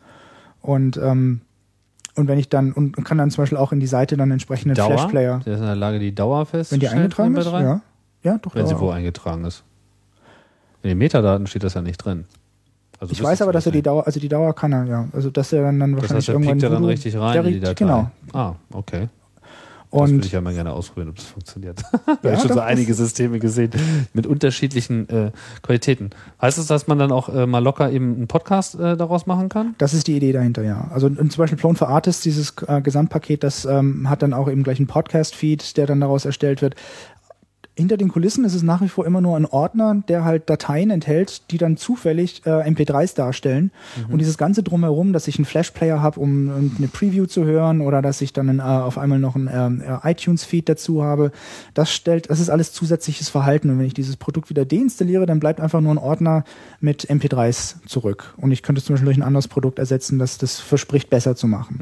Und 0.62 0.98
ähm, 0.98 1.42
und 2.16 2.28
wenn 2.28 2.38
ich 2.38 2.50
dann 2.50 2.74
und 2.74 2.94
kann 3.06 3.18
dann 3.18 3.32
zum 3.32 3.44
Beispiel 3.44 3.58
auch 3.58 3.72
in 3.72 3.80
die 3.80 3.88
Seite 3.88 4.18
dann 4.18 4.32
entsprechenden 4.32 4.76
Dauer? 4.76 4.98
Flash-Player, 4.98 5.42
Der 5.46 5.54
ist 5.54 5.60
in 5.60 5.66
der 5.66 5.76
Lage, 5.76 6.00
die 6.00 6.14
Dauer 6.14 6.46
fest 6.46 6.72
wenn 6.72 6.80
die 6.82 6.90
eingetragen 6.90 7.36
ist, 7.38 7.46
ja, 7.46 7.82
ja, 8.24 8.38
doch. 8.38 8.54
Wenn 8.54 8.66
sie 8.68 8.74
Dauer 8.74 8.82
wo 8.82 8.90
auch. 8.90 8.96
eingetragen 8.96 9.46
ist. 9.46 9.64
In 10.84 10.90
den 10.90 10.98
Metadaten 10.98 11.48
steht 11.48 11.64
das 11.64 11.74
ja 11.76 11.82
nicht 11.82 11.98
drin. 11.98 12.26
Also 13.00 13.14
Ich 13.14 13.24
weiß 13.24 13.42
aber, 13.42 13.52
dass 13.52 13.66
er 13.66 13.72
die. 13.72 13.82
Dauer, 13.82 14.06
also 14.06 14.20
die 14.20 14.28
Dauer 14.30 14.54
kann 14.54 14.74
er, 14.74 14.86
ja. 14.86 15.08
Also 15.14 15.30
dass 15.30 15.54
er 15.54 15.64
dann, 15.64 15.80
dann 15.80 15.94
Das 15.94 16.02
wahrscheinlich 16.02 16.28
heißt, 16.28 16.30
er 16.30 16.34
irgendwann 16.34 16.54
piekt 16.58 16.64
ja 16.64 16.70
dann 16.70 16.84
richtig 16.86 17.18
rein 17.18 17.34
der 17.34 17.46
in 17.46 17.54
die 17.54 17.60
Datei. 17.60 17.74
Genau. 17.86 18.12
Ah, 18.34 18.54
okay. 18.74 19.08
Das 19.92 20.00
würde 20.00 20.14
Und 20.14 20.26
ich 20.26 20.32
ja 20.32 20.40
mal 20.40 20.54
gerne 20.54 20.72
ausprobieren, 20.72 21.10
ob 21.10 21.18
das 21.18 21.26
funktioniert. 21.26 21.82
ich 21.94 22.08
habe 22.08 22.30
Ja, 22.30 22.40
schon 22.40 22.54
so 22.54 22.62
einige 22.62 22.94
Systeme 22.94 23.40
gesehen 23.40 23.72
mit 24.14 24.26
unterschiedlichen 24.26 25.10
äh, 25.10 25.32
Qualitäten. 25.62 26.12
Heißt 26.42 26.58
das, 26.58 26.68
dass 26.68 26.88
man 26.88 26.98
dann 26.98 27.12
auch 27.12 27.28
äh, 27.28 27.46
mal 27.46 27.60
locker 27.62 27.92
eben 27.92 28.16
einen 28.16 28.28
Podcast 28.28 28.76
äh, 28.76 28.96
daraus 28.96 29.26
machen 29.26 29.50
kann? 29.50 29.76
Das 29.80 29.94
ist 29.94 30.08
die 30.08 30.16
Idee 30.16 30.32
dahinter, 30.32 30.64
ja. 30.64 30.90
Also 30.92 31.08
und 31.08 31.32
zum 31.32 31.42
Beispiel 31.44 31.58
Plone 31.58 31.78
for 31.78 31.90
Artists, 31.90 32.24
dieses 32.24 32.54
äh, 32.68 32.82
Gesamtpaket, 32.82 33.44
das 33.44 33.66
ähm, 33.66 34.10
hat 34.10 34.22
dann 34.22 34.34
auch 34.34 34.50
eben 34.50 34.64
gleich 34.64 34.80
einen 34.80 34.88
Podcast-Feed, 34.88 35.76
der 35.76 35.88
dann 35.88 36.00
daraus 36.00 36.24
erstellt 36.24 36.62
wird. 36.62 36.76
Hinter 37.78 37.96
den 37.96 38.10
Kulissen 38.10 38.44
ist 38.44 38.54
es 38.54 38.64
nach 38.64 38.82
wie 38.82 38.90
vor 38.90 39.06
immer 39.06 39.22
nur 39.22 39.38
ein 39.38 39.46
Ordner, 39.46 40.04
der 40.10 40.26
halt 40.26 40.50
Dateien 40.50 40.90
enthält, 40.90 41.50
die 41.52 41.58
dann 41.58 41.78
zufällig 41.78 42.46
äh, 42.46 42.50
MP3s 42.50 43.16
darstellen. 43.16 43.72
Und 44.10 44.20
dieses 44.20 44.38
ganze 44.38 44.62
drumherum, 44.62 45.14
dass 45.14 45.28
ich 45.30 45.38
einen 45.38 45.46
Flash-Player 45.46 46.02
habe, 46.02 46.20
um, 46.20 46.50
um 46.50 46.76
eine 46.78 46.88
Preview 46.88 47.28
zu 47.28 47.46
hören 47.46 47.80
oder 47.80 48.02
dass 48.02 48.20
ich 48.22 48.34
dann 48.34 48.50
ein, 48.50 48.60
äh, 48.60 48.64
auf 48.64 48.98
einmal 48.98 49.20
noch 49.20 49.36
ein 49.36 49.50
ähm, 49.52 49.82
äh, 49.82 50.12
iTunes-Feed 50.12 50.68
dazu 50.68 51.04
habe, 51.04 51.32
das 51.74 51.92
stellt, 51.92 52.30
das 52.30 52.42
ist 52.42 52.50
alles 52.50 52.74
zusätzliches 52.74 53.30
Verhalten. 53.30 53.70
Und 53.70 53.80
wenn 53.80 53.86
ich 53.86 53.94
dieses 53.94 54.18
Produkt 54.18 54.50
wieder 54.50 54.66
deinstalliere, 54.66 55.26
dann 55.26 55.40
bleibt 55.40 55.62
einfach 55.62 55.80
nur 55.80 55.94
ein 55.94 55.98
Ordner 55.98 56.44
mit 56.82 57.10
MP3s 57.10 57.76
zurück. 57.88 58.34
Und 58.36 58.52
ich 58.52 58.64
könnte 58.64 58.84
zum 58.84 58.96
Beispiel 58.96 59.06
durch 59.06 59.18
ein 59.18 59.24
anderes 59.24 59.48
Produkt 59.48 59.80
ersetzen, 59.80 60.20
das 60.20 60.38
das 60.38 60.60
verspricht, 60.60 61.10
besser 61.10 61.38
zu 61.38 61.48
machen. 61.48 61.80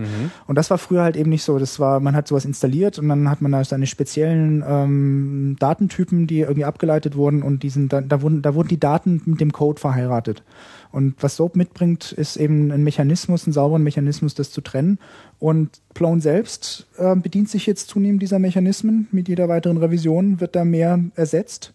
Und 0.48 0.56
das 0.56 0.70
war 0.70 0.78
früher 0.78 1.02
halt 1.02 1.16
eben 1.16 1.30
nicht 1.30 1.44
so. 1.44 1.58
Das 1.58 1.80
war, 1.80 2.00
man 2.00 2.16
hat 2.16 2.28
sowas 2.28 2.46
installiert 2.46 3.00
und 3.00 3.10
dann 3.10 3.30
hat 3.30 3.42
man 3.42 3.52
da 3.52 3.64
seine 3.64 3.88
speziellen 3.88 4.64
ähm, 4.68 5.56
Datentypen, 5.80 6.28
die 6.28 6.42
irgendwie 6.42 6.66
abgeleitet 6.66 7.16
wurden 7.16 7.42
und 7.42 7.64
diesen, 7.64 7.90
da, 7.90 8.02
da, 8.02 8.22
wurden, 8.22 8.42
da 8.42 8.54
wurden 8.54 8.68
die 8.68 8.80
Daten 8.80 9.22
mit 9.26 9.40
dem 9.40 9.52
Code 9.52 9.80
verheiratet. 9.80 10.44
Und 10.92 11.16
was 11.22 11.36
Soap 11.36 11.56
mitbringt, 11.56 12.12
ist 12.12 12.36
eben 12.38 12.72
ein 12.72 12.84
Mechanismus, 12.84 13.46
einen 13.46 13.54
sauberen 13.54 13.84
Mechanismus, 13.84 14.36
das 14.36 14.52
zu 14.52 14.62
trennen. 14.62 15.00
Und 15.40 15.70
Plone 15.94 16.22
selbst 16.22 16.88
äh, 16.98 17.16
bedient 17.16 17.50
sich 17.50 17.66
jetzt 17.66 17.90
zunehmend 17.90 18.22
dieser 18.22 18.40
Mechanismen. 18.40 19.08
Mit 19.12 19.28
jeder 19.30 19.48
weiteren 19.48 19.78
Revision 19.78 20.40
wird 20.40 20.56
da 20.56 20.66
mehr 20.66 21.00
ersetzt. 21.16 21.74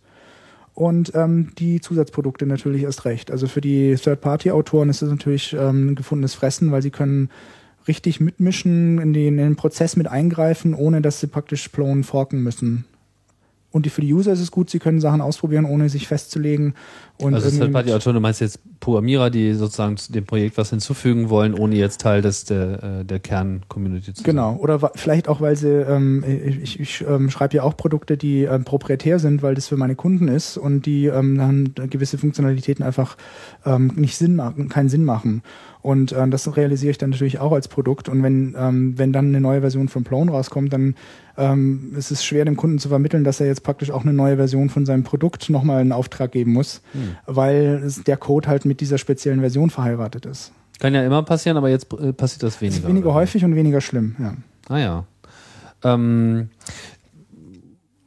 Und 0.74 1.12
ähm, 1.14 1.52
die 1.58 1.80
Zusatzprodukte 1.80 2.46
natürlich 2.46 2.82
erst 2.82 3.04
recht. 3.04 3.30
Also 3.30 3.46
für 3.46 3.60
die 3.60 3.94
Third-Party-Autoren 3.94 4.90
ist 4.90 5.02
das 5.02 5.10
natürlich 5.10 5.52
ähm, 5.52 5.90
ein 5.90 5.94
gefundenes 5.94 6.34
Fressen, 6.34 6.72
weil 6.72 6.82
sie 6.82 6.90
können 6.90 7.30
richtig 7.86 8.18
mitmischen, 8.18 8.98
in 8.98 9.12
den, 9.12 9.38
in 9.38 9.44
den 9.44 9.56
Prozess 9.56 9.94
mit 9.94 10.08
eingreifen, 10.08 10.74
ohne 10.74 11.00
dass 11.00 11.20
sie 11.20 11.28
praktisch 11.28 11.68
Plone 11.68 12.02
forken 12.02 12.42
müssen. 12.42 12.86
Und 13.74 13.86
die, 13.86 13.90
für 13.90 14.02
die 14.02 14.14
User 14.14 14.32
ist 14.32 14.38
es 14.38 14.52
gut, 14.52 14.70
sie 14.70 14.78
können 14.78 15.00
Sachen 15.00 15.20
ausprobieren, 15.20 15.64
ohne 15.64 15.88
sich 15.88 16.06
festzulegen. 16.06 16.74
Und 17.18 17.34
also 17.34 17.50
Third-Party-Autoren, 17.50 18.14
du 18.14 18.20
meinst 18.20 18.40
jetzt 18.40 18.60
Programmierer, 18.78 19.30
die 19.30 19.52
sozusagen 19.54 19.96
zu 19.96 20.12
dem 20.12 20.24
Projekt 20.24 20.56
was 20.58 20.70
hinzufügen 20.70 21.28
wollen, 21.28 21.54
ohne 21.54 21.74
jetzt 21.74 22.00
Teil 22.00 22.22
des, 22.22 22.44
der, 22.44 23.00
äh, 23.00 23.04
der 23.04 23.18
Kern-Community 23.18 24.14
zu 24.14 24.22
sein. 24.22 24.24
Genau, 24.24 24.54
oder 24.58 24.78
vielleicht 24.94 25.26
auch, 25.28 25.40
weil 25.40 25.56
sie, 25.56 25.70
ähm, 25.70 26.22
ich, 26.62 26.78
ich 26.78 27.04
ähm, 27.08 27.30
schreibe 27.30 27.56
ja 27.56 27.64
auch 27.64 27.76
Produkte, 27.76 28.16
die 28.16 28.44
ähm, 28.44 28.62
proprietär 28.62 29.18
sind, 29.18 29.42
weil 29.42 29.56
das 29.56 29.66
für 29.66 29.76
meine 29.76 29.96
Kunden 29.96 30.28
ist 30.28 30.56
und 30.56 30.86
die 30.86 31.06
ähm, 31.06 31.36
dann 31.36 31.90
gewisse 31.90 32.16
Funktionalitäten 32.16 32.84
einfach 32.84 33.16
ähm, 33.64 33.92
nicht 33.96 34.16
Sinn 34.16 34.36
machen, 34.36 34.68
keinen 34.68 34.88
Sinn 34.88 35.04
machen. 35.04 35.42
Und 35.82 36.12
ähm, 36.12 36.30
das 36.30 36.56
realisiere 36.56 36.92
ich 36.92 36.98
dann 36.98 37.10
natürlich 37.10 37.40
auch 37.40 37.52
als 37.52 37.68
Produkt. 37.68 38.08
Und 38.08 38.22
wenn, 38.22 38.54
ähm, 38.58 38.96
wenn 38.96 39.12
dann 39.12 39.26
eine 39.26 39.40
neue 39.40 39.60
Version 39.60 39.88
von 39.88 40.02
Plone 40.02 40.30
rauskommt, 40.30 40.72
dann 40.72 40.94
ähm, 41.36 41.92
ist 41.96 42.10
es 42.10 42.24
schwer, 42.24 42.46
dem 42.46 42.56
Kunden 42.56 42.78
zu 42.78 42.88
vermitteln, 42.88 43.22
dass 43.22 43.40
er 43.40 43.46
jetzt 43.46 43.62
praktisch 43.62 43.90
auch 43.90 44.02
eine 44.02 44.14
neue 44.14 44.36
Version 44.36 44.70
von 44.70 44.86
seinem 44.86 45.02
Produkt 45.02 45.50
nochmal 45.50 45.80
einen 45.80 45.92
Auftrag 45.92 46.32
geben 46.32 46.52
muss, 46.52 46.80
weil 47.26 47.82
es, 47.84 48.02
der 48.02 48.16
Code 48.16 48.48
halt 48.48 48.64
mit 48.64 48.80
dieser 48.80 48.96
speziellen 48.96 49.40
Version 49.40 49.68
verheiratet 49.68 50.24
ist. 50.24 50.52
Kann 50.80 50.94
ja 50.94 51.04
immer 51.04 51.22
passieren, 51.22 51.56
aber 51.56 51.68
jetzt 51.68 51.92
äh, 51.92 52.12
passiert 52.12 52.42
das 52.42 52.60
weniger. 52.60 52.78
Ist 52.78 52.88
weniger 52.88 53.08
oder? 53.08 53.16
häufig 53.16 53.44
und 53.44 53.54
weniger 53.54 53.80
schlimm, 53.80 54.16
ja. 54.18 54.34
Ah 54.68 54.78
ja. 54.78 55.04
Ähm, 55.82 56.48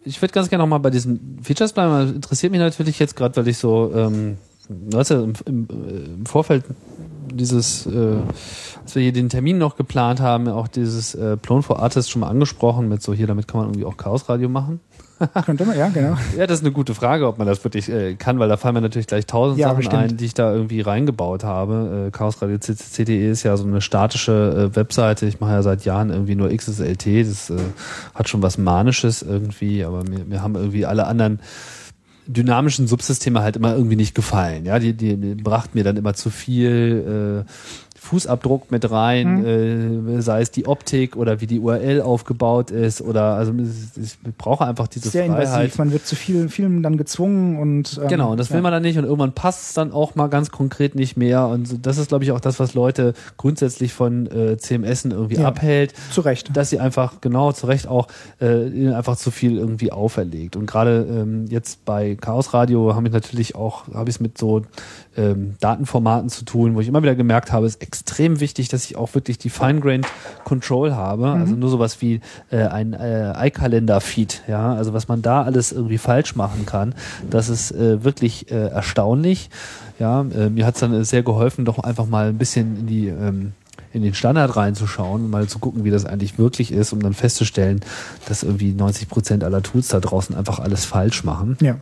ich 0.03 0.21
würde 0.21 0.33
ganz 0.33 0.49
gerne 0.49 0.63
nochmal 0.63 0.79
bei 0.79 0.89
diesen 0.89 1.39
Features 1.43 1.73
bleiben. 1.73 1.91
Das 1.91 2.11
interessiert 2.11 2.51
mich 2.51 2.59
natürlich 2.59 2.97
jetzt 2.97 3.15
gerade, 3.15 3.35
weil 3.35 3.47
ich 3.47 3.57
so, 3.57 3.91
ähm, 3.93 4.37
du 4.69 4.97
hast 4.97 5.09
ja 5.09 5.21
im, 5.21 5.33
im, 5.45 5.67
äh, 5.69 6.13
im 6.13 6.25
Vorfeld 6.25 6.63
dieses, 7.33 7.85
äh, 7.85 8.17
als 8.83 8.95
wir 8.95 9.01
hier 9.01 9.13
den 9.13 9.29
Termin 9.29 9.57
noch 9.57 9.75
geplant 9.75 10.21
haben, 10.21 10.47
auch 10.47 10.67
dieses 10.67 11.13
äh, 11.15 11.37
Plone 11.37 11.61
for 11.61 11.81
Artists 11.81 12.09
schon 12.09 12.21
mal 12.21 12.29
angesprochen 12.29 12.87
mit 12.89 13.01
so 13.01 13.13
hier, 13.13 13.27
damit 13.27 13.47
kann 13.47 13.59
man 13.59 13.69
irgendwie 13.69 13.85
auch 13.85 13.97
Chaosradio 13.97 14.49
machen. 14.49 14.79
Könnte 15.45 15.65
man, 15.65 15.77
ja, 15.77 15.89
genau. 15.89 16.15
Ja, 16.37 16.45
das 16.45 16.59
ist 16.59 16.65
eine 16.65 16.73
gute 16.73 16.93
Frage, 16.93 17.27
ob 17.27 17.39
man 17.39 17.47
das 17.47 17.63
wirklich 17.63 17.89
äh, 17.89 18.13
kann, 18.13 18.37
weil 18.37 18.49
da 18.49 18.57
fallen 18.57 18.75
mir 18.75 18.81
natürlich 18.81 19.07
gleich 19.07 19.25
tausend 19.25 19.59
Ja, 19.59 19.69
Sachen 19.69 19.77
bestimmt. 19.77 20.03
ein, 20.03 20.17
die 20.17 20.25
ich 20.25 20.35
da 20.35 20.53
irgendwie 20.53 20.81
reingebaut 20.81 21.43
habe. 21.43 22.07
Äh, 22.07 22.11
Chaosradio 22.11 22.59
CCCDE 22.59 23.29
ist 23.31 23.41
ja 23.43 23.57
so 23.57 23.65
eine 23.65 23.81
statische 23.81 24.69
äh, 24.71 24.75
Webseite. 24.75 25.25
Ich 25.25 25.39
mache 25.39 25.53
ja 25.53 25.63
seit 25.63 25.85
Jahren 25.85 26.11
irgendwie 26.11 26.35
nur 26.35 26.49
XSLT. 26.49 27.27
Das 27.27 27.49
äh, 27.49 27.55
hat 28.13 28.29
schon 28.29 28.43
was 28.43 28.59
Manisches 28.59 29.23
irgendwie, 29.23 29.83
aber 29.83 30.03
mir, 30.03 30.23
mir 30.23 30.43
haben 30.43 30.55
irgendwie 30.55 30.85
alle 30.85 31.07
anderen 31.07 31.39
dynamischen 32.27 32.87
Subsysteme 32.87 33.41
halt 33.41 33.55
immer 33.55 33.73
irgendwie 33.73 33.95
nicht 33.95 34.15
gefallen. 34.15 34.65
Ja, 34.65 34.79
die, 34.79 34.93
die, 34.93 35.17
die 35.17 35.35
brachten 35.35 35.77
mir 35.77 35.83
dann 35.83 35.97
immer 35.97 36.13
zu 36.13 36.29
viel 36.29 37.45
äh, 37.45 37.51
Fußabdruck 38.07 38.71
mit 38.71 38.89
rein, 38.89 39.45
äh, 39.45 40.21
sei 40.21 40.41
es 40.41 40.51
die 40.51 40.65
Optik 40.65 41.15
oder 41.15 41.41
wie 41.41 41.47
die 41.47 41.59
URL 41.59 42.01
aufgebaut 42.01 42.71
ist 42.71 43.01
oder 43.01 43.35
also 43.35 43.53
ich 43.57 44.17
brauche 44.37 44.65
einfach 44.65 44.87
diese 44.87 45.09
Sehr 45.09 45.25
Freiheit. 45.27 45.43
invasiv, 45.47 45.77
man 45.77 45.91
wird 45.91 46.05
zu 46.05 46.15
viel 46.15 46.49
Filmen 46.49 46.81
dann 46.83 46.97
gezwungen 46.97 47.59
und 47.59 47.99
ähm, 48.01 48.07
Genau, 48.07 48.31
und 48.31 48.39
das 48.39 48.49
will 48.49 48.57
ja. 48.57 48.61
man 48.63 48.71
dann 48.71 48.83
nicht 48.83 48.97
und 48.97 49.03
irgendwann 49.03 49.33
passt 49.33 49.67
es 49.69 49.73
dann 49.73 49.91
auch 49.91 50.15
mal 50.15 50.27
ganz 50.27 50.51
konkret 50.51 50.95
nicht 50.95 51.17
mehr 51.17 51.47
und 51.47 51.85
das 51.85 51.97
ist 51.97 52.07
glaube 52.07 52.23
ich 52.23 52.31
auch 52.31 52.39
das, 52.39 52.59
was 52.59 52.73
Leute 52.73 53.13
grundsätzlich 53.37 53.93
von 53.93 54.27
äh, 54.27 54.57
CMSen 54.57 55.11
irgendwie 55.11 55.35
Ja. 55.35 55.47
abhält, 55.47 55.93
zu 56.11 56.21
Recht. 56.21 56.55
dass 56.55 56.69
sie 56.69 56.79
einfach 56.79 57.21
genau 57.21 57.51
zu 57.51 57.67
Recht 57.67 57.87
auch 57.87 58.07
äh, 58.41 58.67
ihnen 58.69 58.93
einfach 58.93 59.17
zu 59.17 59.31
viel 59.31 59.57
irgendwie 59.57 59.91
auferlegt 59.91 60.55
und 60.55 60.65
gerade 60.65 61.05
ähm, 61.09 61.45
jetzt 61.49 61.83
bei 61.85 62.15
Chaos 62.15 62.53
Radio 62.53 62.95
habe 62.95 63.07
ich 63.07 63.13
natürlich 63.13 63.55
auch 63.55 63.87
habe 63.93 64.09
ich 64.09 64.15
es 64.15 64.19
mit 64.19 64.37
so 64.37 64.61
ähm, 65.17 65.55
Datenformaten 65.59 66.29
zu 66.29 66.45
tun, 66.45 66.75
wo 66.75 66.81
ich 66.81 66.87
immer 66.87 67.01
wieder 67.01 67.15
gemerkt 67.15 67.51
habe, 67.51 67.65
es 67.65 67.75
ist 67.75 67.81
extrem 67.81 68.39
wichtig, 68.39 68.69
dass 68.69 68.85
ich 68.85 68.95
auch 68.95 69.13
wirklich 69.15 69.37
die 69.37 69.49
Fine-Grained 69.49 70.07
Control 70.43 70.95
habe, 70.95 71.29
also 71.31 71.55
nur 71.55 71.69
sowas 71.69 72.01
wie 72.01 72.21
äh, 72.51 72.63
ein 72.63 72.93
äh, 72.93 73.47
iCalendar-Feed, 73.47 74.43
ja, 74.47 74.73
also 74.73 74.93
was 74.93 75.07
man 75.07 75.21
da 75.21 75.43
alles 75.43 75.71
irgendwie 75.71 75.97
falsch 75.97 76.35
machen 76.35 76.65
kann, 76.65 76.93
das 77.29 77.49
ist 77.49 77.71
äh, 77.71 78.03
wirklich 78.03 78.51
äh, 78.51 78.67
erstaunlich. 78.67 79.49
Ja, 79.99 80.21
äh, 80.21 80.49
mir 80.49 80.65
hat 80.65 80.75
es 80.75 80.81
dann 80.81 80.93
äh, 80.93 81.03
sehr 81.03 81.23
geholfen, 81.23 81.65
doch 81.65 81.79
einfach 81.79 82.05
mal 82.05 82.27
ein 82.27 82.37
bisschen 82.37 82.77
in 82.81 82.87
die 82.87 83.07
ähm, 83.07 83.53
in 83.93 84.03
den 84.03 84.13
Standard 84.13 84.55
reinzuschauen 84.55 85.25
und 85.25 85.29
mal 85.31 85.47
zu 85.47 85.59
gucken, 85.59 85.83
wie 85.83 85.89
das 85.89 86.05
eigentlich 86.05 86.37
wirklich 86.37 86.71
ist, 86.71 86.93
um 86.93 87.01
dann 87.01 87.13
festzustellen, 87.13 87.81
dass 88.27 88.43
irgendwie 88.43 88.73
90 88.73 89.09
Prozent 89.09 89.43
aller 89.43 89.63
Tools 89.63 89.87
da 89.87 89.99
draußen 89.99 90.35
einfach 90.35 90.59
alles 90.59 90.85
falsch 90.85 91.23
machen. 91.23 91.57
Ja. 91.61 91.77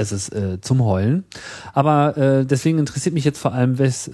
Es 0.00 0.12
ist 0.12 0.34
äh, 0.34 0.60
zum 0.60 0.84
Heulen. 0.84 1.24
Aber 1.72 2.16
äh, 2.16 2.46
deswegen 2.46 2.78
interessiert 2.78 3.14
mich 3.14 3.24
jetzt 3.24 3.38
vor 3.38 3.52
allem, 3.52 3.78
wes, 3.78 4.10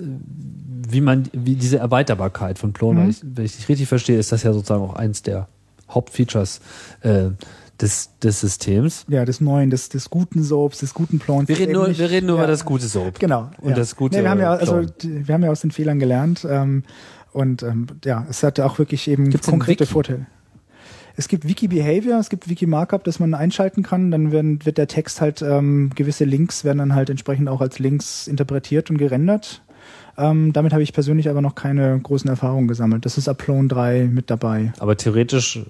wie 0.89 1.01
man, 1.01 1.25
wie 1.33 1.57
diese 1.57 1.79
Erweiterbarkeit 1.79 2.59
von 2.59 2.73
Plone, 2.73 3.01
weil 3.01 3.11
ich, 3.11 3.23
wenn 3.23 3.45
ich 3.45 3.57
dich 3.57 3.69
richtig 3.69 3.89
verstehe, 3.89 4.19
ist 4.19 4.33
das 4.33 4.43
ja 4.43 4.53
sozusagen 4.53 4.83
auch 4.83 4.95
eins 4.95 5.23
der 5.23 5.49
Hauptfeatures 5.89 6.61
äh, 7.03 7.31
des, 7.81 8.11
des 8.23 8.41
Systems. 8.41 9.05
Ja, 9.09 9.25
des 9.25 9.41
neuen, 9.41 9.71
des, 9.71 9.89
des 9.89 10.11
guten 10.11 10.43
Soaps, 10.43 10.79
des 10.79 10.95
guten 10.95 11.19
Plons. 11.19 11.49
Wir 11.49 11.59
reden 11.59 11.73
nur, 11.73 11.97
wir 11.97 12.11
reden 12.11 12.27
nur 12.27 12.37
ja. 12.37 12.45
über 12.45 12.51
das 12.51 12.65
gute 12.65 12.87
Soap. 12.87 13.19
Genau. 13.19 13.51
Und 13.61 13.71
ja. 13.71 13.77
das 13.77 13.97
gute 13.97 14.17
Nee, 14.17 14.23
wir 14.23 14.31
haben 14.31 14.41
ja, 14.41 14.53
also, 14.53 14.83
wir 15.03 15.35
haben 15.35 15.43
ja 15.43 15.51
aus 15.51 15.61
den 15.61 15.71
Fehlern 15.71 15.99
gelernt. 15.99 16.47
Ähm, 16.49 16.85
und 17.33 17.63
ähm, 17.63 17.87
ja, 18.05 18.27
es 18.31 18.43
hatte 18.43 18.65
auch 18.65 18.79
wirklich 18.79 19.09
eben 19.09 19.29
Gibt's 19.29 19.49
konkrete? 19.49 19.85
Vorteile. 19.85 20.27
Es 21.17 21.29
gibt 21.29 21.49
Wiki 21.49 21.69
Behavior, 21.69 22.19
es 22.19 22.29
gibt 22.29 22.49
Wiki 22.49 22.67
Markup, 22.67 23.05
das 23.05 23.19
man 23.19 23.33
einschalten 23.33 23.83
kann. 23.83 24.11
Dann 24.11 24.33
werden, 24.33 24.65
wird 24.65 24.77
der 24.77 24.87
Text 24.87 25.21
halt, 25.21 25.41
ähm, 25.41 25.91
gewisse 25.95 26.25
Links 26.25 26.63
werden 26.63 26.79
dann 26.79 26.95
halt 26.95 27.09
entsprechend 27.09 27.49
auch 27.49 27.63
als 27.63 27.79
Links 27.79 28.27
interpretiert 28.27 28.91
und 28.91 28.99
gerendert. 28.99 29.63
Ähm, 30.19 30.53
damit 30.53 30.73
habe 30.73 30.83
ich 30.83 30.93
persönlich 30.93 31.29
aber 31.29 31.41
noch 31.41 31.55
keine 31.55 31.99
großen 31.99 32.29
Erfahrungen 32.29 32.69
gesammelt. 32.69 33.05
Das 33.05 33.19
ist 33.19 33.29
Aplone 33.29 33.69
3 33.69 34.05
mit 34.05 34.31
dabei. 34.31 34.73
Aber 34.79 34.97
theoretisch 34.97 35.61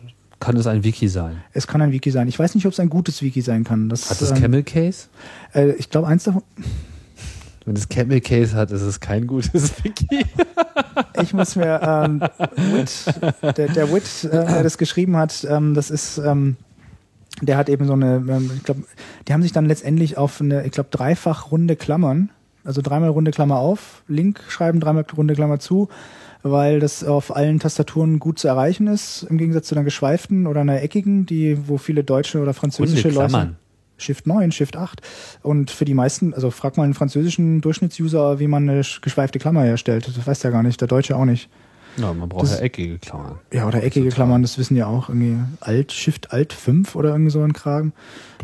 kann 0.40 0.56
es 0.56 0.66
ein 0.66 0.84
Wiki 0.84 1.08
sein. 1.08 1.38
Es 1.52 1.66
kann 1.66 1.80
ein 1.80 1.92
Wiki 1.92 2.10
sein. 2.10 2.28
Ich 2.28 2.38
weiß 2.38 2.54
nicht, 2.54 2.66
ob 2.66 2.72
es 2.72 2.80
ein 2.80 2.90
gutes 2.90 3.22
Wiki 3.22 3.40
sein 3.40 3.64
kann. 3.64 3.88
Das, 3.88 4.10
Hat 4.10 4.20
es 4.20 4.30
ähm, 4.30 4.38
Camel 4.38 4.62
Case? 4.64 5.08
Äh, 5.54 5.72
ich 5.72 5.90
glaube, 5.90 6.08
eins 6.08 6.24
davon. 6.24 6.42
Wenn 7.66 7.74
es 7.74 7.88
Camel 7.88 8.20
Case 8.20 8.54
hat, 8.54 8.70
ist 8.70 8.82
es 8.82 9.00
kein 9.00 9.26
gutes 9.26 9.72
Wiki. 9.84 10.24
Ich 11.20 11.34
muss 11.34 11.56
mir 11.56 11.80
ähm, 11.82 12.20
Witt, 12.56 13.56
der, 13.58 13.68
der 13.68 13.92
Witt, 13.92 14.24
äh, 14.24 14.30
der 14.46 14.62
das 14.62 14.78
geschrieben 14.78 15.16
hat, 15.16 15.44
ähm, 15.50 15.74
das 15.74 15.90
ist, 15.90 16.18
ähm, 16.18 16.56
der 17.42 17.56
hat 17.56 17.68
eben 17.68 17.84
so 17.86 17.94
eine, 17.94 18.24
ähm, 18.28 18.52
ich 18.56 18.62
glaube, 18.62 18.84
die 19.26 19.32
haben 19.32 19.42
sich 19.42 19.52
dann 19.52 19.66
letztendlich 19.66 20.16
auf 20.16 20.40
eine, 20.40 20.64
ich 20.64 20.70
glaube, 20.70 20.90
dreifach 20.92 21.50
runde 21.50 21.74
Klammern, 21.74 22.30
also 22.64 22.82
dreimal 22.82 23.10
runde 23.10 23.32
Klammer 23.32 23.56
auf, 23.56 24.04
Link 24.06 24.40
schreiben, 24.48 24.78
dreimal 24.78 25.04
runde 25.16 25.34
Klammer 25.34 25.58
zu, 25.58 25.88
weil 26.44 26.78
das 26.78 27.02
auf 27.02 27.34
allen 27.34 27.58
Tastaturen 27.58 28.20
gut 28.20 28.38
zu 28.38 28.46
erreichen 28.46 28.86
ist, 28.86 29.26
im 29.28 29.38
Gegensatz 29.38 29.66
zu 29.66 29.74
einer 29.74 29.84
geschweiften 29.84 30.46
oder 30.46 30.60
einer 30.60 30.80
eckigen, 30.82 31.26
die, 31.26 31.66
wo 31.66 31.78
viele 31.78 32.04
deutsche 32.04 32.40
oder 32.40 32.54
französische 32.54 33.08
Runde 33.08 33.18
Leute. 33.18 33.28
Klammern. 33.28 33.56
Shift 33.98 34.26
9, 34.26 34.52
Shift 34.52 34.76
8. 34.76 35.00
Und 35.42 35.70
für 35.70 35.84
die 35.84 35.94
meisten, 35.94 36.34
also 36.34 36.50
frag 36.50 36.76
mal 36.76 36.84
einen 36.84 36.94
französischen 36.94 37.60
Durchschnittsuser, 37.60 38.38
wie 38.38 38.46
man 38.48 38.68
eine 38.68 38.82
sch- 38.82 39.00
geschweifte 39.00 39.38
Klammer 39.38 39.62
herstellt. 39.64 40.06
Das 40.08 40.26
weiß 40.26 40.40
der 40.40 40.50
gar 40.50 40.62
nicht, 40.62 40.80
der 40.80 40.88
Deutsche 40.88 41.16
auch 41.16 41.24
nicht. 41.24 41.48
Ja, 41.98 42.12
man 42.12 42.28
braucht 42.28 42.42
Das- 42.42 42.58
ja 42.58 42.64
eckige 42.64 42.98
Klammern. 42.98 43.36
Ja, 43.52 43.66
oder 43.66 43.82
eckige 43.82 44.10
Klammern, 44.10 44.42
das 44.42 44.58
wissen 44.58 44.76
ja 44.76 44.86
auch 44.86 45.08
irgendwie 45.08 45.38
Alt, 45.60 45.92
Shift, 45.92 46.30
Alt 46.32 46.52
5 46.52 46.94
oder 46.94 47.10
irgendwie 47.10 47.30
so 47.30 47.42
ein 47.42 47.54
Kragen. 47.54 47.92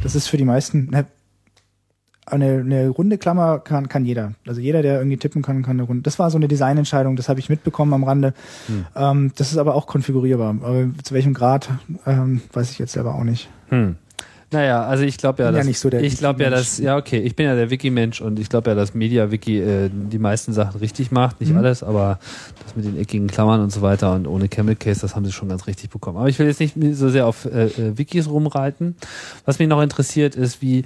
Das 0.02 0.14
ist 0.14 0.28
für 0.28 0.38
die 0.38 0.44
meisten, 0.46 0.88
ne, 0.90 1.04
eine, 2.24 2.60
eine 2.60 2.88
runde 2.88 3.18
Klammer 3.18 3.58
kann, 3.58 3.88
kann 3.88 4.04
jeder. 4.04 4.32
Also 4.46 4.60
jeder, 4.60 4.80
der 4.80 4.98
irgendwie 4.98 5.16
tippen 5.16 5.42
kann, 5.42 5.62
kann 5.62 5.72
eine 5.72 5.82
runde. 5.82 6.02
Das 6.02 6.18
war 6.18 6.30
so 6.30 6.38
eine 6.38 6.46
Designentscheidung, 6.48 7.16
das 7.16 7.28
habe 7.28 7.40
ich 7.40 7.48
mitbekommen 7.48 7.92
am 7.94 8.04
Rande. 8.04 8.32
Ähm, 8.94 9.32
das 9.36 9.50
ist 9.52 9.58
aber 9.58 9.74
auch 9.74 9.86
konfigurierbar. 9.86 10.50
Aber 10.62 10.86
zu 11.02 11.14
welchem 11.14 11.34
Grad, 11.34 11.68
ähm, 12.06 12.40
weiß 12.52 12.70
ich 12.70 12.78
jetzt 12.78 12.92
selber 12.92 13.16
auch 13.16 13.24
nicht. 13.24 13.50
Hm. 13.70 13.96
Naja, 14.52 14.84
also 14.84 15.02
ich 15.04 15.16
glaube 15.16 15.42
ja, 15.42 15.48
Bin 15.48 15.54
ja 15.54 15.60
dass, 15.60 15.66
nicht 15.66 15.78
so 15.78 15.88
der 15.90 16.02
ich 16.02 16.18
glaube 16.18 16.42
ja, 16.42 16.50
dass, 16.50 16.78
ja 16.78 16.96
okay, 16.96 17.18
ich 17.18 17.34
bin 17.34 17.46
ja 17.46 17.54
der 17.54 17.70
Wiki-Mensch 17.70 18.20
und 18.20 18.38
ich 18.38 18.48
glaube 18.48 18.70
ja, 18.70 18.76
dass 18.76 18.94
MediaWiki 18.94 19.58
äh, 19.60 19.90
die 19.90 20.18
meisten 20.18 20.52
Sachen 20.52 20.78
richtig 20.78 21.10
macht, 21.10 21.40
nicht 21.40 21.52
Mhm. 21.52 21.58
alles, 21.58 21.82
aber 21.82 22.18
das 22.64 22.76
mit 22.76 22.84
den 22.84 22.98
eckigen 22.98 23.28
Klammern 23.28 23.60
und 23.62 23.70
so 23.72 23.82
weiter 23.82 24.12
und 24.12 24.26
ohne 24.26 24.48
Camel 24.48 24.76
Case, 24.76 25.00
das 25.00 25.16
haben 25.16 25.24
sie 25.24 25.32
schon 25.32 25.48
ganz 25.48 25.66
richtig 25.66 25.90
bekommen. 25.90 26.18
Aber 26.18 26.28
ich 26.28 26.38
will 26.38 26.46
jetzt 26.46 26.60
nicht 26.60 26.76
so 26.96 27.08
sehr 27.08 27.26
auf 27.26 27.46
äh, 27.46 27.64
äh, 27.66 27.98
Wikis 27.98 28.28
rumreiten. 28.28 28.96
Was 29.46 29.58
mich 29.58 29.68
noch 29.68 29.80
interessiert 29.82 30.36
ist, 30.36 30.60
wie 30.62 30.84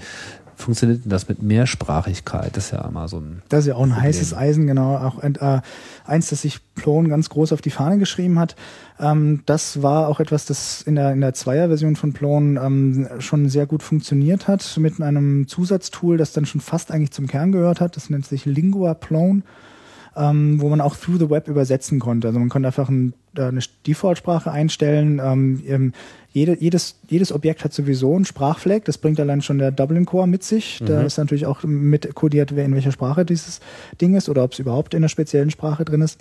funktioniert 0.57 1.04
denn 1.04 1.11
das 1.11 1.28
mit 1.28 1.42
Mehrsprachigkeit? 1.42 2.57
Das 2.57 2.66
ist 2.66 2.70
ja 2.72 2.86
immer 2.86 3.09
so 3.09 3.18
ein 3.18 3.42
Das 3.48 3.61
ist 3.61 3.66
ja 3.66 3.74
auch 3.74 3.82
ein 3.82 3.90
Problem. 3.90 4.04
heißes 4.04 4.34
Eisen, 4.34 4.66
genau. 4.66 4.96
Auch 4.96 5.22
äh, 5.22 5.61
eins, 6.04 6.30
das 6.30 6.42
sich 6.42 6.61
Plone 6.74 7.09
ganz 7.09 7.28
groß 7.28 7.52
auf 7.52 7.61
die 7.61 7.70
Fahne 7.70 7.98
geschrieben 7.98 8.38
hat. 8.38 8.57
Ähm, 8.98 9.42
das 9.46 9.82
war 9.82 10.09
auch 10.09 10.20
etwas, 10.20 10.46
das 10.46 10.82
in 10.82 10.94
der, 10.94 11.12
in 11.12 11.20
der 11.20 11.34
Zweier-Version 11.34 11.96
von 11.96 12.12
Plone 12.12 12.61
ähm, 12.61 13.09
schon 13.18 13.48
sehr 13.48 13.66
gut 13.66 13.82
funktioniert 13.82 14.48
hat, 14.48 14.76
mit 14.78 15.00
einem 15.00 15.46
Zusatztool, 15.46 16.16
das 16.16 16.32
dann 16.32 16.46
schon 16.46 16.61
fast 16.61 16.90
eigentlich 16.90 17.12
zum 17.12 17.26
Kern 17.26 17.52
gehört 17.52 17.80
hat. 17.80 17.96
Das 17.96 18.11
nennt 18.11 18.26
sich 18.26 18.44
Lingua 18.44 18.94
Plone. 18.94 19.42
Ähm, 20.19 20.62
wo 20.62 20.71
man 20.71 20.81
auch 20.81 20.97
through 20.97 21.19
the 21.19 21.29
web 21.29 21.47
übersetzen 21.47 21.99
konnte. 21.99 22.29
Also 22.29 22.39
man 22.39 22.49
konnte 22.49 22.69
einfach 22.69 22.89
ein, 22.89 23.12
eine 23.37 23.61
Default-Sprache 23.87 24.51
einstellen. 24.51 25.21
Ähm, 25.23 25.62
ähm, 25.67 25.93
jede, 26.33 26.57
jedes, 26.59 26.97
jedes 27.09 27.33
Objekt 27.33 27.64
hat 27.64 27.75
sowieso 27.75 28.14
einen 28.14 28.25
Sprachfleck. 28.25 28.87
Das 28.87 28.97
bringt 28.97 29.21
allein 29.21 29.43
schon 29.43 29.59
der 29.59 29.73
Dublin 29.73 30.07
Core 30.07 30.27
mit 30.27 30.43
sich. 30.43 30.81
Da 30.85 31.03
ist 31.03 31.19
natürlich 31.19 31.45
auch 31.45 31.64
mit 31.64 32.14
kodiert, 32.14 32.51
in 32.53 32.75
welcher 32.75 32.93
Sprache 32.93 33.27
dieses 33.27 33.61
Ding 34.01 34.14
ist 34.14 34.29
oder 34.29 34.43
ob 34.43 34.53
es 34.53 34.59
überhaupt 34.59 34.95
in 34.95 34.99
einer 34.99 35.09
speziellen 35.09 35.51
Sprache 35.51 35.85
drin 35.85 36.01
ist, 36.01 36.19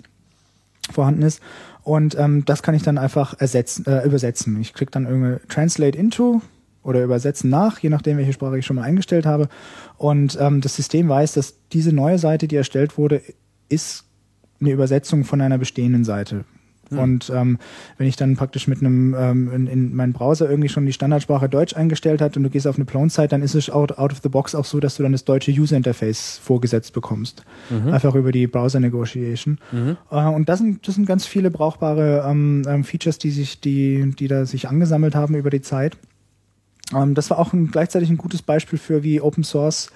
vorhanden 0.90 1.22
ist. 1.22 1.40
Und 1.82 2.18
ähm, 2.18 2.44
das 2.44 2.62
kann 2.62 2.74
ich 2.74 2.82
dann 2.82 2.98
einfach 2.98 3.38
ersetzen, 3.40 3.86
äh, 3.86 4.04
übersetzen. 4.04 4.60
Ich 4.60 4.74
klicke 4.74 4.90
dann 4.90 5.06
irgendwie 5.06 5.46
Translate 5.48 5.96
into 5.96 6.42
oder 6.82 7.02
übersetzen 7.02 7.50
nach, 7.50 7.78
je 7.80 7.90
nachdem, 7.90 8.16
welche 8.16 8.32
Sprache 8.32 8.58
ich 8.58 8.66
schon 8.66 8.76
mal 8.76 8.82
eingestellt 8.82 9.26
habe. 9.26 9.48
Und 9.98 10.38
ähm, 10.40 10.60
das 10.60 10.76
System 10.76 11.08
weiß, 11.08 11.32
dass 11.32 11.54
diese 11.72 11.92
neue 11.92 12.18
Seite, 12.18 12.48
die 12.48 12.56
erstellt 12.56 12.96
wurde, 12.96 13.22
ist 13.68 14.04
eine 14.60 14.70
Übersetzung 14.70 15.24
von 15.24 15.40
einer 15.40 15.58
bestehenden 15.58 16.04
Seite. 16.04 16.44
Und 16.90 17.30
ähm, 17.34 17.58
wenn 17.98 18.06
ich 18.06 18.16
dann 18.16 18.36
praktisch 18.36 18.68
mit 18.68 18.80
einem 18.80 19.14
ähm, 19.18 19.52
in, 19.52 19.66
in 19.66 19.96
meinen 19.96 20.12
Browser 20.12 20.48
irgendwie 20.48 20.68
schon 20.68 20.86
die 20.86 20.92
Standardsprache 20.92 21.48
Deutsch 21.48 21.74
eingestellt 21.74 22.20
hat 22.20 22.36
und 22.36 22.44
du 22.44 22.50
gehst 22.50 22.66
auf 22.66 22.76
eine 22.76 22.84
Plone-Site, 22.84 23.28
dann 23.28 23.42
ist 23.42 23.54
es 23.54 23.70
out, 23.70 23.98
out 23.98 24.12
of 24.12 24.20
the 24.22 24.28
box 24.28 24.54
auch 24.54 24.64
so, 24.64 24.78
dass 24.78 24.96
du 24.96 25.02
dann 25.02 25.12
das 25.12 25.24
deutsche 25.24 25.50
User-Interface 25.50 26.38
vorgesetzt 26.42 26.92
bekommst. 26.92 27.44
Einfach 27.90 28.14
über 28.14 28.30
die 28.30 28.46
Browser-Negotiation. 28.46 29.58
Äh, 30.10 30.28
und 30.28 30.48
das 30.48 30.60
sind, 30.60 30.86
das 30.86 30.94
sind 30.94 31.06
ganz 31.06 31.26
viele 31.26 31.50
brauchbare 31.50 32.24
ähm, 32.28 32.62
ähm, 32.68 32.84
Features, 32.84 33.18
die 33.18 33.30
sich, 33.30 33.60
die, 33.60 34.14
die 34.16 34.28
da 34.28 34.46
sich 34.46 34.68
angesammelt 34.68 35.14
haben 35.14 35.34
über 35.34 35.50
die 35.50 35.62
Zeit. 35.62 35.96
Ähm, 36.94 37.14
das 37.14 37.30
war 37.30 37.38
auch 37.38 37.52
ein, 37.52 37.70
gleichzeitig 37.70 38.10
ein 38.10 38.16
gutes 38.16 38.42
Beispiel 38.42 38.78
für, 38.78 39.02
wie 39.02 39.20
Open 39.20 39.42
Source 39.42 39.90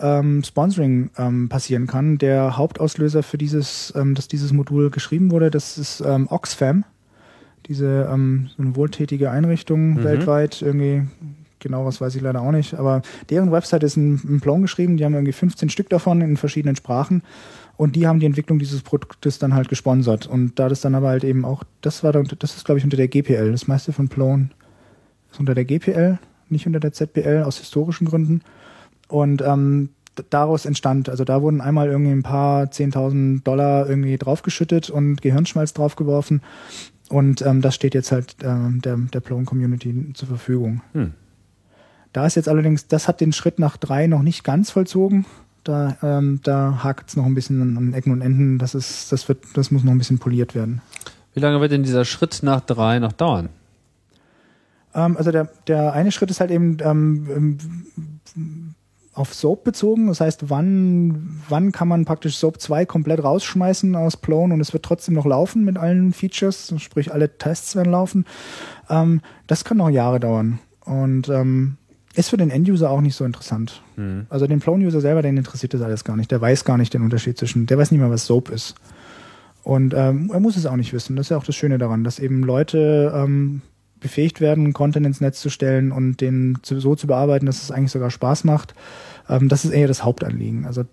ähm, 0.00 0.42
Sponsoring 0.42 1.10
ähm, 1.16 1.48
passieren 1.48 1.86
kann. 1.86 2.18
Der 2.18 2.56
Hauptauslöser 2.56 3.22
für 3.22 3.38
dieses, 3.38 3.92
ähm, 3.96 4.14
dass 4.14 4.28
dieses 4.28 4.52
Modul 4.52 4.90
geschrieben 4.90 5.30
wurde, 5.30 5.50
das 5.50 5.78
ist 5.78 6.00
ähm, 6.00 6.26
Oxfam, 6.30 6.84
diese 7.66 8.08
ähm, 8.12 8.50
so 8.56 8.62
eine 8.62 8.76
wohltätige 8.76 9.30
Einrichtung 9.30 10.02
weltweit, 10.04 10.62
irgendwie 10.62 11.06
genau 11.60 11.84
was 11.84 12.00
weiß 12.00 12.14
ich 12.14 12.22
leider 12.22 12.40
auch 12.40 12.52
nicht, 12.52 12.74
aber 12.74 13.02
deren 13.28 13.52
Website 13.52 13.82
ist 13.82 13.96
in, 13.96 14.20
in 14.26 14.40
Plone 14.40 14.62
geschrieben, 14.62 14.96
die 14.96 15.04
haben 15.04 15.14
irgendwie 15.14 15.32
15 15.32 15.68
Stück 15.68 15.88
davon 15.90 16.20
in 16.22 16.36
verschiedenen 16.36 16.76
Sprachen. 16.76 17.22
Und 17.76 17.96
die 17.96 18.06
haben 18.06 18.20
die 18.20 18.26
Entwicklung 18.26 18.58
dieses 18.58 18.82
Produktes 18.82 19.38
dann 19.38 19.54
halt 19.54 19.70
gesponsert. 19.70 20.26
Und 20.26 20.58
da 20.58 20.68
das 20.68 20.82
dann 20.82 20.94
aber 20.94 21.08
halt 21.08 21.24
eben 21.24 21.46
auch, 21.46 21.64
das 21.80 22.04
war 22.04 22.12
dann, 22.12 22.28
das 22.38 22.56
ist 22.56 22.66
glaube 22.66 22.78
ich 22.78 22.84
unter 22.84 22.98
der 22.98 23.08
GPL, 23.08 23.52
das 23.52 23.68
meiste 23.68 23.92
von 23.94 24.08
Plone 24.08 24.50
ist 25.30 25.40
unter 25.40 25.54
der 25.54 25.64
GPL, 25.64 26.18
nicht 26.50 26.66
unter 26.66 26.80
der 26.80 26.92
ZPL 26.92 27.42
aus 27.44 27.58
historischen 27.58 28.06
Gründen 28.06 28.42
und 29.10 29.42
ähm, 29.42 29.90
daraus 30.28 30.66
entstand, 30.66 31.08
also 31.08 31.24
da 31.24 31.42
wurden 31.42 31.60
einmal 31.60 31.88
irgendwie 31.88 32.12
ein 32.12 32.22
paar 32.22 32.64
10.000 32.64 33.42
Dollar 33.42 33.88
irgendwie 33.88 34.16
draufgeschüttet 34.18 34.90
und 34.90 35.22
Gehirnschmalz 35.22 35.72
draufgeworfen. 35.72 36.42
Und 37.08 37.42
ähm, 37.42 37.60
das 37.60 37.74
steht 37.74 37.94
jetzt 37.94 38.12
halt 38.12 38.36
ähm, 38.42 38.80
der, 38.82 38.96
der 38.96 39.20
Plone-Community 39.20 40.12
zur 40.14 40.28
Verfügung. 40.28 40.82
Hm. 40.92 41.12
Da 42.12 42.26
ist 42.26 42.36
jetzt 42.36 42.48
allerdings, 42.48 42.88
das 42.88 43.08
hat 43.08 43.20
den 43.20 43.32
Schritt 43.32 43.58
nach 43.58 43.76
drei 43.76 44.06
noch 44.06 44.22
nicht 44.22 44.44
ganz 44.44 44.70
vollzogen. 44.70 45.26
Da, 45.64 45.96
ähm, 46.02 46.40
da 46.42 46.82
hakt 46.82 47.10
es 47.10 47.16
noch 47.16 47.26
ein 47.26 47.34
bisschen 47.34 47.60
an, 47.62 47.76
an 47.76 47.94
Ecken 47.94 48.12
und 48.12 48.22
Enden. 48.22 48.58
Das 48.58 48.74
ist, 48.74 49.12
das 49.12 49.28
wird, 49.28 49.44
das 49.54 49.70
muss 49.70 49.84
noch 49.84 49.92
ein 49.92 49.98
bisschen 49.98 50.18
poliert 50.18 50.54
werden. 50.54 50.80
Wie 51.34 51.40
lange 51.40 51.60
wird 51.60 51.72
denn 51.72 51.82
dieser 51.82 52.04
Schritt 52.04 52.40
nach 52.42 52.60
drei 52.60 52.98
noch 52.98 53.12
dauern? 53.12 53.50
Ähm, 54.94 55.16
also 55.16 55.30
der, 55.30 55.48
der 55.66 55.92
eine 55.92 56.12
Schritt 56.12 56.30
ist 56.30 56.40
halt 56.40 56.50
eben 56.50 56.78
ähm, 56.80 57.58
ähm, 58.36 58.74
auf 59.20 59.34
Soap 59.34 59.64
bezogen. 59.64 60.06
Das 60.06 60.20
heißt, 60.20 60.48
wann, 60.50 61.40
wann 61.48 61.72
kann 61.72 61.88
man 61.88 62.04
praktisch 62.04 62.36
Soap 62.36 62.60
2 62.60 62.86
komplett 62.86 63.22
rausschmeißen 63.22 63.94
aus 63.94 64.16
Plone 64.16 64.54
und 64.54 64.60
es 64.60 64.72
wird 64.72 64.82
trotzdem 64.82 65.14
noch 65.14 65.26
laufen 65.26 65.64
mit 65.64 65.76
allen 65.76 66.12
Features, 66.12 66.74
sprich 66.78 67.12
alle 67.12 67.36
Tests 67.36 67.76
werden 67.76 67.92
laufen. 67.92 68.24
Ähm, 68.88 69.20
das 69.46 69.64
kann 69.64 69.76
noch 69.76 69.90
Jahre 69.90 70.18
dauern. 70.18 70.58
Und 70.84 71.28
ähm, 71.28 71.76
ist 72.14 72.30
für 72.30 72.36
den 72.36 72.50
Enduser 72.50 72.90
auch 72.90 73.02
nicht 73.02 73.14
so 73.14 73.24
interessant. 73.24 73.82
Also 74.30 74.46
den 74.46 74.60
Plone-User 74.60 75.00
selber, 75.00 75.22
den 75.22 75.36
interessiert 75.36 75.74
das 75.74 75.82
alles 75.82 76.02
gar 76.02 76.16
nicht. 76.16 76.30
Der 76.30 76.40
weiß 76.40 76.64
gar 76.64 76.78
nicht 76.78 76.92
den 76.94 77.02
Unterschied 77.02 77.38
zwischen, 77.38 77.66
der 77.66 77.78
weiß 77.78 77.90
nicht 77.92 78.00
mal, 78.00 78.10
was 78.10 78.26
Soap 78.26 78.48
ist. 78.48 78.74
Und 79.62 79.94
ähm, 79.94 80.30
er 80.32 80.40
muss 80.40 80.56
es 80.56 80.66
auch 80.66 80.76
nicht 80.76 80.92
wissen. 80.92 81.16
Das 81.16 81.26
ist 81.26 81.30
ja 81.30 81.36
auch 81.36 81.44
das 81.44 81.54
Schöne 81.54 81.78
daran, 81.78 82.02
dass 82.02 82.18
eben 82.18 82.42
Leute 82.42 83.12
ähm, 83.14 83.60
befähigt 84.00 84.40
werden, 84.40 84.72
Content 84.72 85.06
ins 85.06 85.20
Netz 85.20 85.40
zu 85.40 85.50
stellen 85.50 85.92
und 85.92 86.20
den 86.20 86.58
zu, 86.62 86.80
so 86.80 86.94
zu 86.94 87.06
bearbeiten, 87.06 87.46
dass 87.46 87.62
es 87.62 87.70
eigentlich 87.70 87.92
sogar 87.92 88.10
Spaß 88.10 88.44
macht. 88.44 88.74
Ähm, 89.28 89.48
das 89.48 89.64
ist 89.64 89.72
eher 89.72 89.88
das 89.88 90.04
Hauptanliegen. 90.04 90.64
Also 90.66 90.84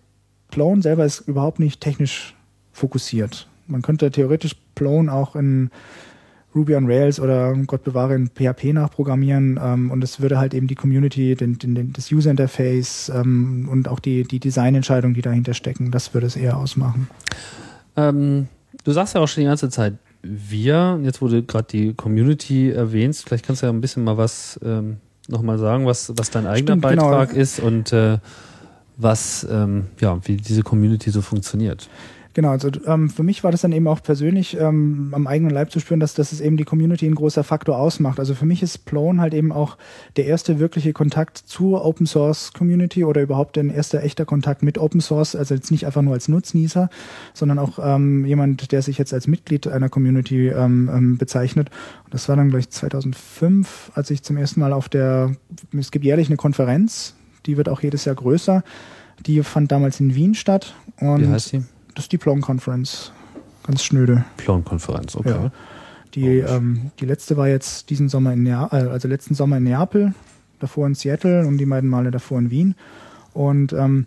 Plone 0.49 0.81
selber 0.81 1.05
ist 1.05 1.21
überhaupt 1.21 1.59
nicht 1.59 1.81
technisch 1.81 2.35
fokussiert. 2.71 3.47
Man 3.67 3.81
könnte 3.81 4.11
theoretisch 4.11 4.55
Plone 4.75 5.11
auch 5.11 5.35
in 5.35 5.69
Ruby 6.55 6.75
on 6.75 6.85
Rails 6.87 7.19
oder 7.19 7.53
Gott 7.67 7.83
bewahre 7.83 8.15
in 8.15 8.27
PHP 8.27 8.73
nachprogrammieren 8.73 9.59
ähm, 9.61 9.91
und 9.91 10.03
es 10.03 10.19
würde 10.19 10.39
halt 10.39 10.53
eben 10.53 10.67
die 10.67 10.75
Community, 10.75 11.35
den, 11.35 11.59
den, 11.59 11.93
das 11.93 12.11
User 12.11 12.31
Interface 12.31 13.11
ähm, 13.13 13.67
und 13.69 13.87
auch 13.87 13.99
die, 13.99 14.23
die 14.23 14.39
Designentscheidungen, 14.39 15.13
die 15.13 15.21
dahinter 15.21 15.53
stecken, 15.53 15.91
das 15.91 16.13
würde 16.13 16.27
es 16.27 16.35
eher 16.35 16.57
ausmachen. 16.57 17.09
Ähm, 17.95 18.47
du 18.83 18.91
sagst 18.91 19.13
ja 19.13 19.21
auch 19.21 19.27
schon 19.27 19.41
die 19.41 19.47
ganze 19.47 19.69
Zeit 19.69 19.95
wir, 20.21 20.99
jetzt 21.03 21.21
wurde 21.21 21.43
gerade 21.43 21.67
die 21.69 21.93
Community 21.93 22.71
erwähnt, 22.71 23.15
vielleicht 23.15 23.45
kannst 23.45 23.61
du 23.61 23.67
ja 23.67 23.71
ein 23.71 23.81
bisschen 23.81 24.03
mal 24.03 24.17
was 24.17 24.59
ähm, 24.63 24.97
nochmal 25.27 25.57
sagen, 25.57 25.85
was, 25.85 26.11
was 26.17 26.29
dein 26.29 26.47
eigener 26.47 26.73
Stimmt, 26.73 26.87
genau. 26.87 27.09
Beitrag 27.09 27.33
ist 27.33 27.59
und 27.59 27.93
äh, 27.93 28.17
was, 28.97 29.45
ähm, 29.49 29.87
ja, 29.99 30.19
wie 30.25 30.37
diese 30.37 30.63
Community 30.63 31.11
so 31.11 31.21
funktioniert. 31.21 31.89
Genau, 32.37 32.51
also 32.51 32.69
ähm, 32.85 33.09
für 33.09 33.23
mich 33.23 33.43
war 33.43 33.49
das 33.49 33.61
dann 33.61 33.71
eben 33.71 33.87
auch 33.87 34.03
persönlich 34.03 34.55
ähm, 34.59 35.09
am 35.11 35.25
eigenen 35.25 35.51
Leib 35.51 35.71
zu 35.71 35.79
spüren, 35.79 35.99
dass, 35.99 36.13
dass 36.13 36.31
es 36.31 36.39
eben 36.39 36.55
die 36.55 36.65
Community 36.65 37.07
ein 37.07 37.15
großer 37.15 37.43
Faktor 37.43 37.79
ausmacht. 37.79 38.19
Also 38.19 38.35
für 38.35 38.45
mich 38.45 38.61
ist 38.61 38.85
Plone 38.85 39.19
halt 39.19 39.33
eben 39.33 39.51
auch 39.51 39.75
der 40.17 40.27
erste 40.27 40.59
wirkliche 40.59 40.93
Kontakt 40.93 41.39
zur 41.39 41.83
Open 41.83 42.05
Source 42.05 42.53
Community 42.53 43.03
oder 43.03 43.23
überhaupt 43.23 43.57
ein 43.57 43.71
erster 43.71 44.03
echter 44.03 44.23
Kontakt 44.23 44.61
mit 44.61 44.77
Open 44.77 45.01
Source, 45.01 45.35
also 45.35 45.55
jetzt 45.55 45.71
nicht 45.71 45.87
einfach 45.87 46.03
nur 46.03 46.13
als 46.13 46.27
Nutznießer, 46.27 46.91
sondern 47.33 47.57
auch 47.57 47.79
ähm, 47.81 48.23
jemand, 48.23 48.71
der 48.71 48.83
sich 48.83 48.99
jetzt 48.99 49.15
als 49.15 49.25
Mitglied 49.25 49.67
einer 49.67 49.89
Community 49.89 50.49
ähm, 50.49 50.91
ähm, 50.93 51.17
bezeichnet. 51.17 51.71
Und 52.05 52.13
das 52.13 52.29
war 52.29 52.35
dann 52.35 52.51
gleich 52.51 52.69
2005, 52.69 53.93
als 53.95 54.11
ich 54.11 54.21
zum 54.21 54.37
ersten 54.37 54.59
Mal 54.59 54.73
auf 54.73 54.89
der, 54.89 55.31
es 55.75 55.89
gibt 55.89 56.05
jährlich 56.05 56.27
eine 56.27 56.37
Konferenz, 56.37 57.15
die 57.47 57.57
wird 57.57 57.67
auch 57.67 57.81
jedes 57.81 58.05
Jahr 58.05 58.13
größer. 58.13 58.63
Die 59.25 59.41
fand 59.41 59.71
damals 59.71 59.99
in 59.99 60.13
Wien 60.13 60.35
statt. 60.35 60.75
Und 60.99 61.23
Wie 61.23 61.27
heißt 61.29 61.53
die? 61.53 61.63
Das 61.97 62.05
ist 62.05 62.11
die 62.11 62.19
Plone 62.19 62.41
Conference. 62.41 63.11
Ganz 63.65 63.83
schnöde. 63.83 64.23
Plon-Konferenz, 64.37 65.15
okay. 65.15 65.29
Ja. 65.29 65.51
Die, 66.13 66.37
ähm, 66.37 66.91
die 66.99 67.05
letzte 67.05 67.35
war 67.35 67.47
jetzt 67.47 67.89
diesen 67.89 68.07
Sommer 68.07 68.33
in 68.33 68.43
Neapel, 68.43 68.87
also 68.87 69.07
letzten 69.07 69.33
Sommer 69.33 69.57
in 69.57 69.63
Neapel, 69.63 70.13
davor 70.59 70.87
in 70.87 70.95
Seattle 70.95 71.45
und 71.45 71.57
die 71.57 71.65
beiden 71.65 71.89
Male 71.89 72.11
davor 72.11 72.39
in 72.39 72.51
Wien. 72.51 72.75
Und 73.33 73.73
ähm, 73.73 74.05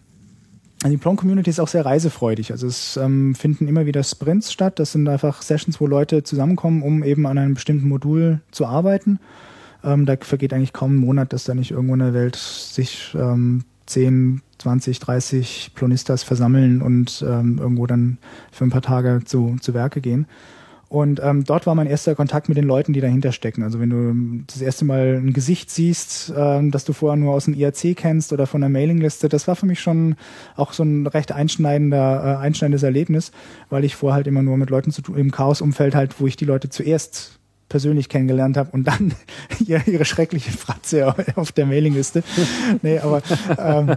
die 0.86 0.96
Plone 0.96 1.16
Community 1.16 1.50
ist 1.50 1.60
auch 1.60 1.68
sehr 1.68 1.84
reisefreudig. 1.84 2.52
Also 2.52 2.68
es 2.68 2.96
ähm, 2.96 3.34
finden 3.34 3.68
immer 3.68 3.84
wieder 3.86 4.02
Sprints 4.02 4.50
statt. 4.50 4.78
Das 4.78 4.92
sind 4.92 5.06
einfach 5.08 5.42
Sessions, 5.42 5.80
wo 5.80 5.86
Leute 5.86 6.22
zusammenkommen, 6.22 6.82
um 6.82 7.04
eben 7.04 7.26
an 7.26 7.38
einem 7.38 7.54
bestimmten 7.54 7.88
Modul 7.88 8.40
zu 8.50 8.66
arbeiten. 8.66 9.18
Ähm, 9.84 10.06
da 10.06 10.16
vergeht 10.20 10.54
eigentlich 10.54 10.72
kaum 10.72 10.94
ein 10.94 11.00
Monat, 11.00 11.32
dass 11.32 11.44
da 11.44 11.54
nicht 11.54 11.72
irgendwo 11.72 11.94
in 11.94 12.00
der 12.00 12.14
Welt 12.14 12.36
sich 12.36 13.14
ähm, 13.14 13.64
10, 13.90 14.42
20, 14.58 15.00
30 15.00 15.72
Plonistas 15.74 16.22
versammeln 16.22 16.82
und 16.82 17.24
ähm, 17.26 17.58
irgendwo 17.58 17.86
dann 17.86 18.18
für 18.52 18.64
ein 18.64 18.70
paar 18.70 18.82
Tage 18.82 19.20
zu, 19.24 19.56
zu 19.60 19.74
Werke 19.74 20.00
gehen. 20.00 20.26
Und 20.88 21.20
ähm, 21.22 21.44
dort 21.44 21.68
war 21.68 21.76
mein 21.76 21.86
erster 21.86 22.16
Kontakt 22.16 22.48
mit 22.48 22.58
den 22.58 22.64
Leuten, 22.64 22.92
die 22.92 23.00
dahinter 23.00 23.30
stecken. 23.30 23.62
Also 23.62 23.78
wenn 23.78 23.90
du 23.90 24.44
das 24.48 24.60
erste 24.60 24.84
Mal 24.84 25.20
ein 25.22 25.32
Gesicht 25.32 25.70
siehst, 25.70 26.32
ähm, 26.36 26.72
das 26.72 26.84
du 26.84 26.92
vorher 26.92 27.16
nur 27.16 27.32
aus 27.32 27.44
dem 27.44 27.54
IRC 27.54 27.96
kennst 27.96 28.32
oder 28.32 28.48
von 28.48 28.60
der 28.60 28.70
Mailingliste, 28.70 29.28
das 29.28 29.46
war 29.46 29.54
für 29.54 29.66
mich 29.66 29.80
schon 29.80 30.16
auch 30.56 30.72
so 30.72 30.82
ein 30.82 31.06
recht 31.06 31.30
einschneidender, 31.30 32.24
äh, 32.24 32.44
einschneidendes 32.44 32.82
Erlebnis, 32.82 33.30
weil 33.68 33.84
ich 33.84 33.94
vorher 33.94 34.16
halt 34.16 34.26
immer 34.26 34.42
nur 34.42 34.56
mit 34.56 34.70
Leuten 34.70 34.90
zu 34.90 35.00
tun, 35.00 35.16
im 35.16 35.30
Chaos-Umfeld 35.30 35.94
halt, 35.94 36.20
wo 36.20 36.26
ich 36.26 36.36
die 36.36 36.44
Leute 36.44 36.70
zuerst 36.70 37.39
persönlich 37.70 38.10
kennengelernt 38.10 38.58
habe 38.58 38.70
und 38.72 38.84
dann 38.84 39.14
ihre, 39.66 39.88
ihre 39.90 40.04
schreckliche 40.04 40.50
Fratze 40.50 41.14
auf 41.36 41.52
der 41.52 41.64
Mailingliste. 41.64 42.22
nee, 42.82 42.98
aber 42.98 43.22
ähm, 43.56 43.96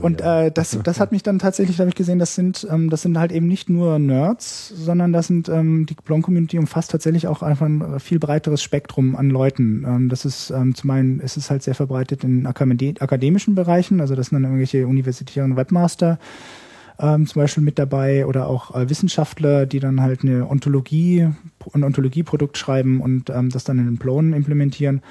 und 0.00 0.22
äh, 0.22 0.50
das, 0.50 0.78
das 0.82 1.00
hat 1.00 1.12
mich 1.12 1.22
dann 1.22 1.38
tatsächlich, 1.38 1.76
da 1.76 1.82
habe 1.82 1.90
ich 1.90 1.94
gesehen, 1.94 2.18
das 2.18 2.34
sind, 2.34 2.66
ähm, 2.70 2.88
das 2.88 3.02
sind 3.02 3.18
halt 3.18 3.30
eben 3.30 3.46
nicht 3.46 3.68
nur 3.68 3.98
Nerds, 3.98 4.68
sondern 4.68 5.12
das 5.12 5.26
sind 5.26 5.48
ähm, 5.50 5.84
die 5.84 5.94
Clone-Community 5.94 6.58
umfasst 6.58 6.92
tatsächlich 6.92 7.26
auch 7.26 7.42
einfach 7.42 7.66
ein 7.66 8.00
viel 8.00 8.18
breiteres 8.18 8.62
Spektrum 8.62 9.16
an 9.16 9.28
Leuten. 9.28 9.84
Ähm, 9.86 10.08
das 10.08 10.24
ist 10.24 10.50
ähm, 10.50 10.74
zum 10.74 10.90
einen, 10.90 11.20
es 11.20 11.36
ist 11.36 11.50
halt 11.50 11.62
sehr 11.62 11.74
verbreitet 11.74 12.24
in 12.24 12.46
akademischen 12.46 13.54
Bereichen, 13.54 14.00
also 14.00 14.14
das 14.14 14.28
sind 14.28 14.36
dann 14.36 14.44
irgendwelche 14.44 14.86
universitären 14.86 15.56
Webmaster 15.56 16.18
ähm, 16.98 17.26
zum 17.26 17.42
Beispiel 17.42 17.62
mit 17.62 17.78
dabei 17.78 18.26
oder 18.26 18.48
auch 18.48 18.74
äh, 18.74 18.88
Wissenschaftler, 18.88 19.66
die 19.66 19.80
dann 19.80 20.00
halt 20.00 20.22
eine 20.22 20.48
Ontologie, 20.48 21.28
ein 21.72 21.84
Ontologieprodukt 21.84 22.58
schreiben 22.58 23.00
und 23.00 23.30
ähm, 23.30 23.50
das 23.50 23.64
dann 23.64 23.78
in 23.78 23.86
den 23.86 23.98
Plonen 23.98 24.32
implementieren. 24.32 25.02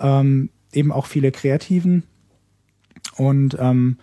Ähm, 0.00 0.50
eben 0.72 0.92
auch 0.92 1.06
viele 1.06 1.32
Kreativen 1.32 2.02
und 3.16 3.56
ähm, 3.58 3.96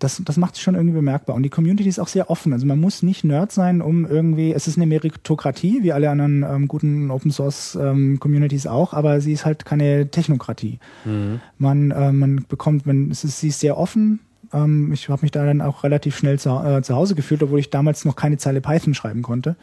das, 0.00 0.22
das 0.24 0.38
macht 0.38 0.54
sich 0.54 0.64
schon 0.64 0.74
irgendwie 0.74 0.94
bemerkbar. 0.94 1.36
Und 1.36 1.42
die 1.42 1.50
Community 1.50 1.88
ist 1.88 1.98
auch 1.98 2.08
sehr 2.08 2.30
offen. 2.30 2.52
Also 2.52 2.66
man 2.66 2.80
muss 2.80 3.02
nicht 3.02 3.22
Nerd 3.22 3.52
sein, 3.52 3.82
um 3.82 4.06
irgendwie, 4.06 4.52
es 4.52 4.66
ist 4.66 4.78
eine 4.78 4.86
Meritokratie, 4.86 5.82
wie 5.82 5.92
alle 5.92 6.10
anderen 6.10 6.42
ähm, 6.42 6.68
guten 6.68 7.10
Open 7.10 7.30
Source 7.30 7.78
ähm, 7.80 8.18
Communities 8.18 8.66
auch, 8.66 8.94
aber 8.94 9.20
sie 9.20 9.32
ist 9.32 9.44
halt 9.44 9.66
keine 9.66 10.10
Technokratie. 10.10 10.78
Mhm. 11.04 11.40
Man, 11.58 11.90
äh, 11.90 12.12
man 12.12 12.46
bekommt, 12.48 12.86
man, 12.86 13.10
es 13.10 13.24
ist, 13.24 13.40
sie 13.40 13.48
ist 13.48 13.60
sehr 13.60 13.76
offen. 13.76 14.20
Ähm, 14.52 14.92
ich 14.92 15.08
habe 15.08 15.22
mich 15.22 15.30
da 15.30 15.44
dann 15.44 15.60
auch 15.60 15.84
relativ 15.84 16.16
schnell 16.16 16.38
zu, 16.38 16.50
äh, 16.50 16.82
zu 16.82 16.94
Hause 16.94 17.14
gefühlt, 17.14 17.42
obwohl 17.42 17.58
ich 17.58 17.70
damals 17.70 18.04
noch 18.04 18.16
keine 18.16 18.38
Zeile 18.38 18.60
Python 18.60 18.94
schreiben 18.94 19.22
konnte. 19.22 19.56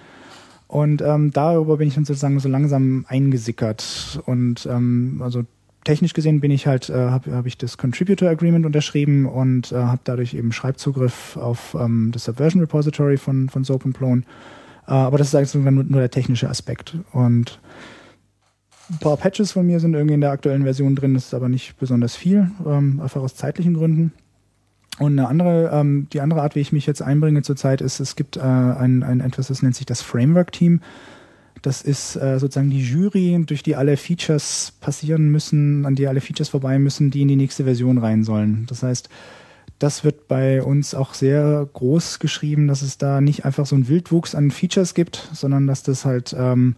Und 0.67 1.01
ähm, 1.01 1.31
darüber 1.31 1.77
bin 1.77 1.87
ich 1.87 1.95
dann 1.95 2.05
sozusagen 2.05 2.39
so 2.39 2.49
langsam 2.49 3.05
eingesickert. 3.07 4.21
Und 4.25 4.67
ähm, 4.69 5.21
also 5.23 5.43
technisch 5.85 6.13
gesehen 6.13 6.41
bin 6.41 6.51
ich 6.51 6.67
halt, 6.67 6.89
äh, 6.89 6.93
habe 6.93 7.31
hab 7.33 7.45
ich 7.45 7.57
das 7.57 7.77
Contributor 7.77 8.29
Agreement 8.29 8.65
unterschrieben 8.65 9.25
und 9.25 9.71
äh, 9.71 9.75
habe 9.75 10.01
dadurch 10.03 10.33
eben 10.33 10.51
Schreibzugriff 10.51 11.37
auf 11.37 11.75
ähm, 11.79 12.11
das 12.11 12.25
Subversion 12.25 12.61
Repository 12.61 13.17
von, 13.17 13.47
von 13.47 13.63
Soap 13.63 13.85
and 13.85 13.97
Plone. 13.97 14.23
Äh, 14.87 14.91
aber 14.91 15.17
das 15.17 15.29
ist 15.29 15.35
eigentlich 15.35 15.53
nur, 15.53 15.71
nur 15.71 16.01
der 16.01 16.11
technische 16.11 16.49
Aspekt. 16.49 16.97
Und 17.13 17.61
ein 18.89 18.97
paar 18.99 19.15
Patches 19.15 19.53
von 19.53 19.65
mir 19.65 19.79
sind 19.79 19.93
irgendwie 19.93 20.15
in 20.15 20.21
der 20.21 20.31
aktuellen 20.31 20.63
Version 20.63 20.95
drin, 20.95 21.13
das 21.13 21.27
ist 21.27 21.33
aber 21.33 21.49
nicht 21.49 21.77
besonders 21.77 22.15
viel, 22.15 22.51
ähm, 22.65 22.99
einfach 23.01 23.21
aus 23.21 23.35
zeitlichen 23.35 23.73
Gründen. 23.73 24.11
Und 24.99 25.19
eine 25.19 25.27
andere, 25.27 25.69
ähm, 25.71 26.07
die 26.11 26.21
andere 26.21 26.41
Art, 26.41 26.55
wie 26.55 26.59
ich 26.59 26.71
mich 26.71 26.85
jetzt 26.87 27.01
einbringe 27.01 27.43
zurzeit, 27.43 27.81
ist, 27.81 27.99
es 27.99 28.15
gibt 28.15 28.37
äh, 28.37 28.41
ein, 28.41 29.03
ein 29.03 29.19
etwas, 29.19 29.47
das 29.47 29.61
nennt 29.61 29.75
sich 29.75 29.85
das 29.85 30.01
Framework-Team. 30.01 30.81
Das 31.61 31.81
ist 31.81 32.15
äh, 32.15 32.39
sozusagen 32.39 32.69
die 32.69 32.81
Jury, 32.81 33.43
durch 33.45 33.63
die 33.63 33.75
alle 33.75 33.97
Features 33.97 34.73
passieren 34.79 35.29
müssen, 35.29 35.85
an 35.85 35.95
die 35.95 36.07
alle 36.07 36.21
Features 36.21 36.49
vorbei 36.49 36.79
müssen, 36.79 37.11
die 37.11 37.21
in 37.21 37.27
die 37.27 37.35
nächste 37.35 37.63
Version 37.63 37.97
rein 37.97 38.23
sollen. 38.23 38.65
Das 38.67 38.83
heißt, 38.83 39.09
das 39.79 40.03
wird 40.03 40.27
bei 40.27 40.63
uns 40.63 40.95
auch 40.95 41.13
sehr 41.13 41.67
groß 41.71 42.19
geschrieben, 42.19 42.67
dass 42.67 42.81
es 42.81 42.97
da 42.97 43.21
nicht 43.21 43.45
einfach 43.45 43.65
so 43.65 43.75
einen 43.75 43.87
Wildwuchs 43.87 44.33
an 44.33 44.49
Features 44.49 44.93
gibt, 44.95 45.29
sondern 45.33 45.67
dass 45.67 45.83
das 45.83 46.05
halt 46.05 46.35
ähm, 46.37 46.75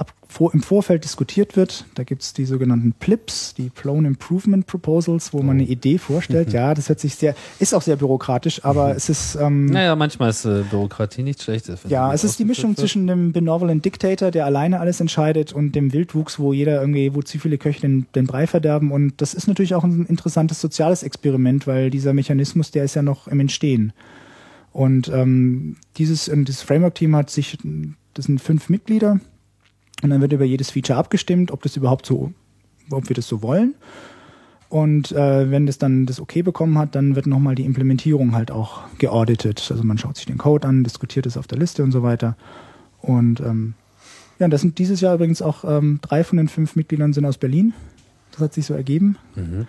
ab, 0.00 0.14
vor, 0.26 0.54
im 0.54 0.62
Vorfeld 0.62 1.04
diskutiert 1.04 1.56
wird. 1.56 1.84
Da 1.94 2.04
gibt 2.04 2.22
es 2.22 2.32
die 2.32 2.46
sogenannten 2.46 2.92
PLIPs, 2.92 3.54
die 3.54 3.68
Plone 3.68 4.08
Improvement 4.08 4.66
Proposals, 4.66 5.32
wo 5.34 5.42
man 5.42 5.58
eine 5.58 5.68
oh. 5.68 5.72
Idee 5.72 5.98
vorstellt. 5.98 6.48
Mhm. 6.48 6.54
Ja, 6.54 6.74
das 6.74 6.88
hört 6.88 7.00
sich 7.00 7.14
sehr, 7.14 7.34
ist 7.58 7.74
auch 7.74 7.82
sehr 7.82 7.96
bürokratisch, 7.96 8.64
aber 8.64 8.88
mhm. 8.88 8.96
es 8.96 9.08
ist. 9.10 9.34
Ähm, 9.36 9.66
naja, 9.66 9.94
manchmal 9.96 10.30
ist 10.30 10.46
äh, 10.46 10.62
Bürokratie 10.70 11.22
nichts 11.22 11.44
Schlechtes. 11.44 11.80
Ja, 11.88 12.12
es 12.14 12.24
ist 12.24 12.38
die 12.38 12.46
Mischung 12.46 12.70
wird. 12.70 12.78
zwischen 12.78 13.06
dem 13.06 13.32
Benevolent 13.32 13.84
Dictator, 13.84 14.30
der 14.30 14.46
alleine 14.46 14.80
alles 14.80 15.00
entscheidet, 15.00 15.52
und 15.52 15.72
dem 15.72 15.92
Wildwuchs, 15.92 16.38
wo 16.38 16.52
jeder 16.52 16.80
irgendwie, 16.80 17.14
wo 17.14 17.20
zu 17.20 17.38
viele 17.38 17.58
Köche 17.58 17.82
den, 17.82 18.06
den 18.14 18.26
Brei 18.26 18.46
verderben. 18.46 18.92
Und 18.92 19.20
das 19.20 19.34
ist 19.34 19.48
natürlich 19.48 19.74
auch 19.74 19.84
ein 19.84 20.06
interessantes 20.06 20.60
soziales 20.60 21.02
Experiment, 21.02 21.66
weil 21.66 21.90
dieser 21.90 22.14
Mechanismus, 22.14 22.70
der 22.70 22.84
ist 22.84 22.94
ja 22.94 23.02
noch 23.02 23.28
im 23.28 23.40
Entstehen. 23.40 23.92
Und 24.72 25.08
ähm, 25.08 25.76
dieses, 25.98 26.30
dieses 26.32 26.62
Framework-Team 26.62 27.14
hat 27.16 27.28
sich, 27.28 27.58
das 28.14 28.26
sind 28.26 28.40
fünf 28.40 28.68
Mitglieder, 28.68 29.20
und 30.02 30.10
dann 30.10 30.20
wird 30.20 30.32
über 30.32 30.44
jedes 30.44 30.70
Feature 30.70 30.98
abgestimmt, 30.98 31.50
ob 31.50 31.62
das 31.62 31.76
überhaupt 31.76 32.06
so, 32.06 32.32
ob 32.90 33.08
wir 33.08 33.14
das 33.14 33.28
so 33.28 33.42
wollen. 33.42 33.74
Und 34.68 35.10
äh, 35.10 35.50
wenn 35.50 35.66
das 35.66 35.78
dann 35.78 36.06
das 36.06 36.20
okay 36.20 36.42
bekommen 36.42 36.78
hat, 36.78 36.94
dann 36.94 37.16
wird 37.16 37.26
nochmal 37.26 37.56
die 37.56 37.64
Implementierung 37.64 38.34
halt 38.34 38.52
auch 38.52 38.82
geauditet. 38.98 39.66
Also 39.70 39.82
man 39.82 39.98
schaut 39.98 40.16
sich 40.16 40.26
den 40.26 40.38
Code 40.38 40.66
an, 40.66 40.84
diskutiert 40.84 41.26
es 41.26 41.36
auf 41.36 41.48
der 41.48 41.58
Liste 41.58 41.82
und 41.82 41.90
so 41.90 42.04
weiter. 42.04 42.36
Und 43.00 43.40
ähm, 43.40 43.74
ja, 44.38 44.46
das 44.46 44.60
sind 44.60 44.78
dieses 44.78 45.00
Jahr 45.00 45.16
übrigens 45.16 45.42
auch 45.42 45.64
ähm, 45.64 45.98
drei 46.02 46.22
von 46.22 46.36
den 46.36 46.48
fünf 46.48 46.76
Mitgliedern 46.76 47.12
sind 47.12 47.24
aus 47.24 47.36
Berlin. 47.36 47.74
Das 48.30 48.40
hat 48.40 48.54
sich 48.54 48.64
so 48.64 48.74
ergeben. 48.74 49.16
Mhm. 49.34 49.66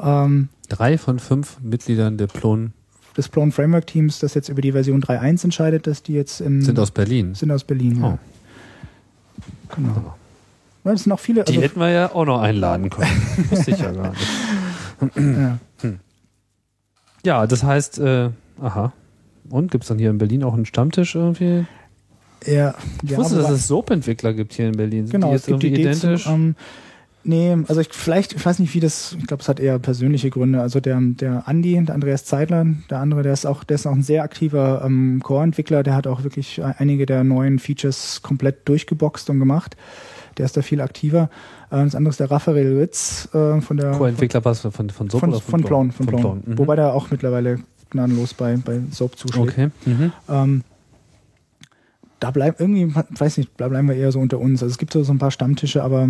Ähm, 0.00 0.48
drei 0.70 0.96
von 0.96 1.18
fünf 1.18 1.58
Mitgliedern 1.60 2.16
der 2.16 2.26
Plon 2.26 2.72
des 3.18 3.28
Plone 3.28 3.52
Framework 3.52 3.86
Teams, 3.86 4.20
das 4.20 4.34
jetzt 4.34 4.48
über 4.48 4.62
die 4.62 4.72
Version 4.72 5.02
3.1 5.02 5.44
entscheidet, 5.44 5.86
dass 5.86 6.02
die 6.02 6.14
jetzt 6.14 6.40
in 6.40 6.62
sind 6.62 6.78
aus 6.78 6.92
Berlin. 6.92 7.34
Sind 7.34 7.50
aus 7.50 7.64
Berlin. 7.64 8.00
Ja. 8.00 8.18
Genau. 9.74 10.14
Das 10.84 11.02
sind 11.02 11.12
auch 11.12 11.20
viele. 11.20 11.44
Die 11.44 11.52
also 11.52 11.62
hätten 11.62 11.80
wir 11.80 11.90
ja 11.90 12.14
auch 12.14 12.24
noch 12.24 12.40
einladen 12.40 12.88
können. 12.88 13.10
Wusste 13.50 13.72
ich 13.72 13.78
ja 13.78 13.90
gar 13.92 14.10
nicht. 14.10 15.16
ja. 15.16 15.58
Hm. 15.80 16.00
ja, 17.24 17.46
das 17.46 17.62
heißt, 17.62 17.98
äh, 17.98 18.30
aha. 18.60 18.92
Und 19.50 19.70
gibt 19.70 19.84
es 19.84 19.88
dann 19.88 19.98
hier 19.98 20.10
in 20.10 20.18
Berlin 20.18 20.42
auch 20.44 20.54
einen 20.54 20.66
Stammtisch 20.66 21.14
irgendwie? 21.14 21.66
Ja, 22.46 22.74
ich 23.02 23.16
wusste, 23.16 23.36
dass 23.36 23.50
es 23.50 23.66
Soap-Entwickler 23.66 24.32
gibt 24.32 24.52
hier 24.52 24.68
in 24.68 24.76
Berlin. 24.76 25.06
Sind 25.06 25.12
genau, 25.12 25.28
die 25.28 25.32
jetzt 25.34 25.48
irgendwie 25.48 25.74
identisch? 25.74 26.24
Zum, 26.24 26.34
ähm, 26.34 26.56
nee, 27.28 27.56
also 27.68 27.80
ich 27.80 27.88
vielleicht, 27.92 28.32
ich 28.32 28.44
weiß 28.44 28.58
nicht, 28.58 28.74
wie 28.74 28.80
das, 28.80 29.16
ich 29.18 29.26
glaube, 29.26 29.42
es 29.42 29.48
hat 29.48 29.60
eher 29.60 29.78
persönliche 29.78 30.30
Gründe. 30.30 30.60
Also 30.60 30.80
der, 30.80 30.98
der 31.00 31.46
Andi, 31.46 31.84
der 31.84 31.94
Andreas 31.94 32.24
Zeidler, 32.24 32.66
der 32.90 32.98
andere, 32.98 33.22
der 33.22 33.32
ist 33.32 33.46
auch, 33.46 33.62
der 33.62 33.76
ist 33.76 33.86
auch 33.86 33.92
ein 33.92 34.02
sehr 34.02 34.22
aktiver 34.22 34.82
ähm, 34.84 35.20
Core-Entwickler, 35.22 35.82
der 35.82 35.94
hat 35.94 36.06
auch 36.06 36.24
wirklich 36.24 36.60
einige 36.62 37.06
der 37.06 37.22
neuen 37.22 37.58
Features 37.58 38.22
komplett 38.22 38.68
durchgeboxt 38.68 39.30
und 39.30 39.38
gemacht. 39.38 39.76
Der 40.38 40.44
ist 40.44 40.56
da 40.56 40.62
viel 40.62 40.80
aktiver. 40.80 41.30
Äh, 41.70 41.84
das 41.84 41.94
andere 41.94 42.10
ist 42.10 42.20
der 42.20 42.30
Raphael 42.30 42.78
Ritz 42.78 43.28
äh, 43.34 43.60
von 43.60 43.76
der 43.76 43.92
Core-Entwickler 43.92 44.44
was 44.44 44.60
von, 44.60 44.72
von 44.72 45.10
Soap 45.10 45.20
von, 45.20 45.30
oder 45.30 45.40
von, 45.40 45.64
von? 45.64 45.92
Von. 45.92 46.18
Von. 46.18 46.42
Mhm. 46.44 46.58
Wobei 46.58 46.76
der 46.76 46.94
auch 46.94 47.10
mittlerweile 47.10 47.60
gnadenlos 47.90 48.34
bei, 48.34 48.56
bei 48.56 48.80
Soap 48.90 49.16
zuschlägt. 49.16 49.50
Okay. 49.50 49.70
Mhm. 49.84 50.12
Ähm, 50.28 50.62
da 52.20 52.30
bleiben 52.32 52.56
irgendwie, 52.58 52.92
weiß 53.10 53.38
nicht, 53.38 53.50
da 53.58 53.68
bleiben 53.68 53.88
wir 53.88 53.94
eher 53.94 54.10
so 54.10 54.18
unter 54.18 54.38
uns. 54.38 54.62
Also 54.62 54.72
es 54.72 54.78
gibt 54.78 54.92
so, 54.92 55.02
so 55.04 55.12
ein 55.12 55.18
paar 55.18 55.30
Stammtische, 55.30 55.82
aber 55.82 56.08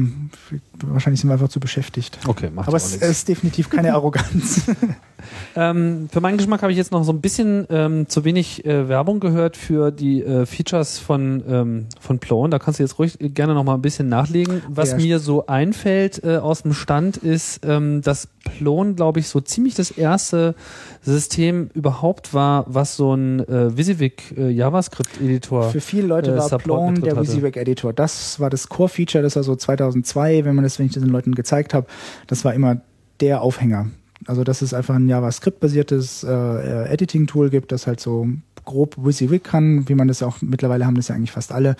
wahrscheinlich 0.85 1.20
sind 1.20 1.28
wir 1.28 1.35
einfach 1.35 1.48
zu 1.48 1.60
beschäftigt. 1.60 2.18
Okay, 2.26 2.51
macht 2.51 2.68
Aber 2.68 2.76
es 2.78 2.97
ist 2.97 3.28
definitiv 3.28 3.68
keine 3.68 3.93
Arroganz. 3.93 4.62
ähm, 5.56 6.09
für 6.10 6.20
meinen 6.20 6.39
Geschmack 6.39 6.62
habe 6.62 6.72
ich 6.72 6.78
jetzt 6.78 6.93
noch 6.93 7.05
so 7.05 7.12
ein 7.12 7.20
bisschen 7.20 7.66
ähm, 7.68 8.09
zu 8.09 8.24
wenig 8.24 8.64
äh, 8.64 8.89
Werbung 8.89 9.20
gehört 9.20 9.56
für 9.56 9.90
die 9.90 10.22
äh, 10.22 10.47
Features 10.47 10.98
von, 10.98 11.43
ähm, 11.47 11.86
von 12.01 12.18
Plone. 12.18 12.51
Da 12.51 12.59
kannst 12.59 12.78
du 12.78 12.85
jetzt 12.85 12.98
ruhig 12.98 13.18
gerne 13.20 13.52
noch 13.52 13.64
mal 13.64 13.74
ein 13.74 13.82
bisschen 13.82 14.09
nachlegen. 14.09 14.62
Was 14.68 14.93
ja, 14.93 14.97
mir 14.97 15.18
so 15.18 15.47
einfällt 15.47 16.24
äh, 16.24 16.39
aus 16.39 16.62
dem 16.62 16.72
Stand 16.72 17.18
ist, 17.18 17.60
ähm, 17.66 18.01
dass 18.01 18.28
Plone, 18.56 18.94
glaube 18.94 19.20
ich, 19.20 19.28
so 19.28 19.40
ziemlich 19.40 19.74
das 19.74 19.90
erste 19.90 20.54
System 21.02 21.70
überhaupt 21.74 22.34
war, 22.34 22.64
was 22.68 22.96
so 22.96 23.14
ein 23.14 23.40
äh, 23.40 23.76
WYSIWYG 23.76 24.12
äh, 24.36 24.48
JavaScript-Editor 24.50 25.70
Für 25.70 25.80
viele 25.80 26.06
Leute 26.06 26.32
äh, 26.32 26.38
war 26.38 26.58
Plone 26.58 27.00
der 27.00 27.16
WYSIWYG-Editor. 27.16 27.92
Das 27.92 28.40
war 28.40 28.50
das 28.50 28.68
Core-Feature, 28.68 29.22
das 29.22 29.36
war 29.36 29.42
so 29.42 29.56
2002, 29.56 30.44
wenn 30.44 30.54
man 30.54 30.64
das, 30.64 30.78
wenn 30.78 30.86
ich 30.86 30.92
das 30.92 31.02
den 31.02 31.12
Leuten 31.12 31.34
gezeigt 31.34 31.74
habe, 31.74 31.86
das 32.26 32.44
war 32.44 32.54
immer 32.54 32.80
der 33.20 33.42
Aufhänger. 33.42 33.86
Also 34.26 34.44
dass 34.44 34.62
es 34.62 34.74
einfach 34.74 34.96
ein 34.96 35.08
JavaScript-basiertes 35.08 36.24
äh, 36.24 36.92
Editing-Tool 36.92 37.50
gibt, 37.50 37.72
das 37.72 37.86
halt 37.86 38.00
so 38.00 38.28
grob 38.64 38.96
WYSIWYG 38.98 39.42
kann, 39.42 39.88
wie 39.88 39.94
man 39.94 40.08
das 40.08 40.22
auch 40.22 40.42
mittlerweile 40.42 40.84
haben 40.84 40.94
das 40.94 41.08
ja 41.08 41.14
eigentlich 41.14 41.32
fast 41.32 41.52
alle, 41.52 41.76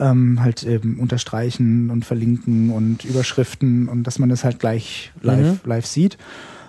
ähm, 0.00 0.40
halt 0.40 0.64
eben 0.64 0.98
unterstreichen 0.98 1.90
und 1.90 2.04
verlinken 2.04 2.70
und 2.70 3.04
Überschriften 3.04 3.88
und 3.88 4.04
dass 4.04 4.18
man 4.18 4.28
das 4.28 4.42
halt 4.42 4.58
gleich 4.58 5.12
live, 5.20 5.62
mhm. 5.64 5.68
live 5.68 5.86
sieht. 5.86 6.18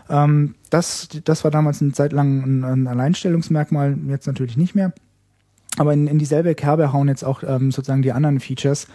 Ähm, 0.09 0.55
das, 0.69 1.07
das 1.23 1.43
war 1.43 1.51
damals 1.51 1.81
eine 1.81 1.93
Zeit 1.93 2.11
lang 2.11 2.43
ein, 2.43 2.63
ein 2.63 2.87
Alleinstellungsmerkmal, 2.87 3.97
jetzt 4.07 4.27
natürlich 4.27 4.57
nicht 4.57 4.75
mehr. 4.75 4.93
Aber 5.77 5.93
in, 5.93 6.07
in 6.07 6.19
dieselbe 6.19 6.53
Kerbe 6.53 6.91
hauen 6.91 7.07
jetzt 7.07 7.23
auch 7.23 7.43
ähm, 7.43 7.71
sozusagen 7.71 8.01
die 8.01 8.11
anderen 8.11 8.41
Features. 8.41 8.87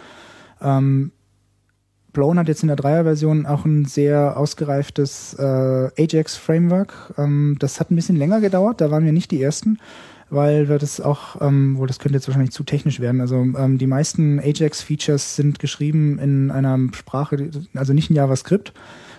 Ähm, 0.61 1.11
Blown 2.13 2.39
hat 2.39 2.47
jetzt 2.47 2.63
in 2.63 2.67
der 2.67 2.77
Dreier-Version 2.77 3.45
auch 3.45 3.65
ein 3.65 3.85
sehr 3.85 4.37
ausgereiftes 4.37 5.35
äh, 5.39 5.89
Ajax-Framework. 5.97 7.13
Ähm, 7.17 7.57
das 7.59 7.79
hat 7.79 7.91
ein 7.91 7.95
bisschen 7.95 8.15
länger 8.15 8.39
gedauert, 8.39 8.81
da 8.81 8.91
waren 8.91 9.05
wir 9.05 9.11
nicht 9.11 9.31
die 9.31 9.41
Ersten. 9.41 9.79
Weil 10.29 10.67
wir 10.69 10.77
das 10.77 10.99
auch, 10.99 11.41
ähm, 11.41 11.77
wohl 11.77 11.87
das 11.87 11.99
könnte 11.99 12.17
jetzt 12.17 12.27
wahrscheinlich 12.27 12.51
zu 12.51 12.63
technisch 12.63 12.99
werden. 12.99 13.21
Also 13.21 13.35
ähm, 13.35 13.77
die 13.77 13.87
meisten 13.87 14.39
Ajax-Features 14.39 15.35
sind 15.35 15.59
geschrieben 15.59 16.19
in 16.19 16.51
einer 16.51 16.77
Sprache, 16.93 17.49
also 17.73 17.93
nicht 17.93 18.09
in 18.09 18.15
JavaScript, 18.15 18.73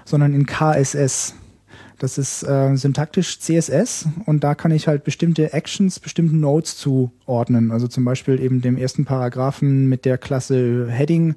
sondern 0.04 0.34
in 0.34 0.46
KSS. 0.46 1.34
Das 1.98 2.16
ist 2.16 2.44
äh, 2.44 2.76
syntaktisch 2.76 3.40
CSS 3.40 4.06
und 4.24 4.44
da 4.44 4.54
kann 4.54 4.70
ich 4.70 4.86
halt 4.86 5.02
bestimmte 5.02 5.52
Actions, 5.52 5.98
bestimmten 5.98 6.38
Nodes 6.38 6.76
zuordnen. 6.76 7.72
Also 7.72 7.88
zum 7.88 8.04
Beispiel 8.04 8.40
eben 8.40 8.60
dem 8.60 8.76
ersten 8.76 9.04
Paragraphen 9.04 9.88
mit 9.88 10.04
der 10.04 10.16
Klasse 10.16 10.86
Heading, 10.88 11.34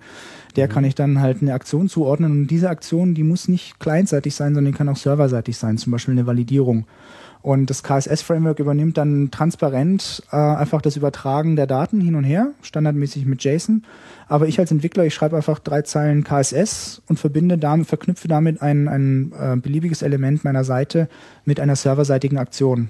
der 0.56 0.68
kann 0.68 0.84
ich 0.84 0.94
dann 0.94 1.20
halt 1.20 1.42
eine 1.42 1.56
Aktion 1.56 1.90
zuordnen 1.90 2.32
und 2.32 2.48
diese 2.48 2.70
Aktion, 2.70 3.16
die 3.16 3.24
muss 3.24 3.48
nicht 3.48 3.80
clientseitig 3.80 4.36
sein, 4.36 4.54
sondern 4.54 4.72
die 4.72 4.78
kann 4.78 4.90
auch 4.90 4.98
serverseitig 4.98 5.58
sein, 5.58 5.80
zum 5.80 5.94
Beispiel 5.94 6.12
eine 6.12 6.28
Validierung. 6.28 6.86
Und 7.42 7.70
das 7.70 7.84
KSS-Framework 7.84 8.60
übernimmt 8.60 8.98
dann 8.98 9.32
transparent 9.32 10.24
äh, 10.32 10.36
einfach 10.36 10.82
das 10.82 10.96
Übertragen 10.96 11.56
der 11.56 11.68
Daten 11.68 12.00
hin 12.00 12.16
und 12.16 12.24
her, 12.24 12.52
standardmäßig 12.62 13.26
mit 13.26 13.44
JSON. 13.44 13.84
Aber 14.28 14.48
ich 14.48 14.60
als 14.60 14.72
Entwickler, 14.72 15.06
ich 15.06 15.14
schreibe 15.14 15.36
einfach 15.36 15.60
drei 15.60 15.82
Zeilen 15.82 16.24
KSS 16.24 17.02
und 17.08 17.20
verbinde 17.20 17.58
damit, 17.58 17.88
verknüpfe 17.88 18.28
damit 18.28 18.62
ein, 18.62 18.88
ein 18.88 19.34
äh, 19.38 19.56
beliebiges 19.58 20.04
Element 20.04 20.44
meiner 20.44 20.64
Seite 20.64 21.10
mit 21.46 21.60
einer 21.60 21.76
serverseitigen 21.76 22.38
Aktion. 22.38 22.90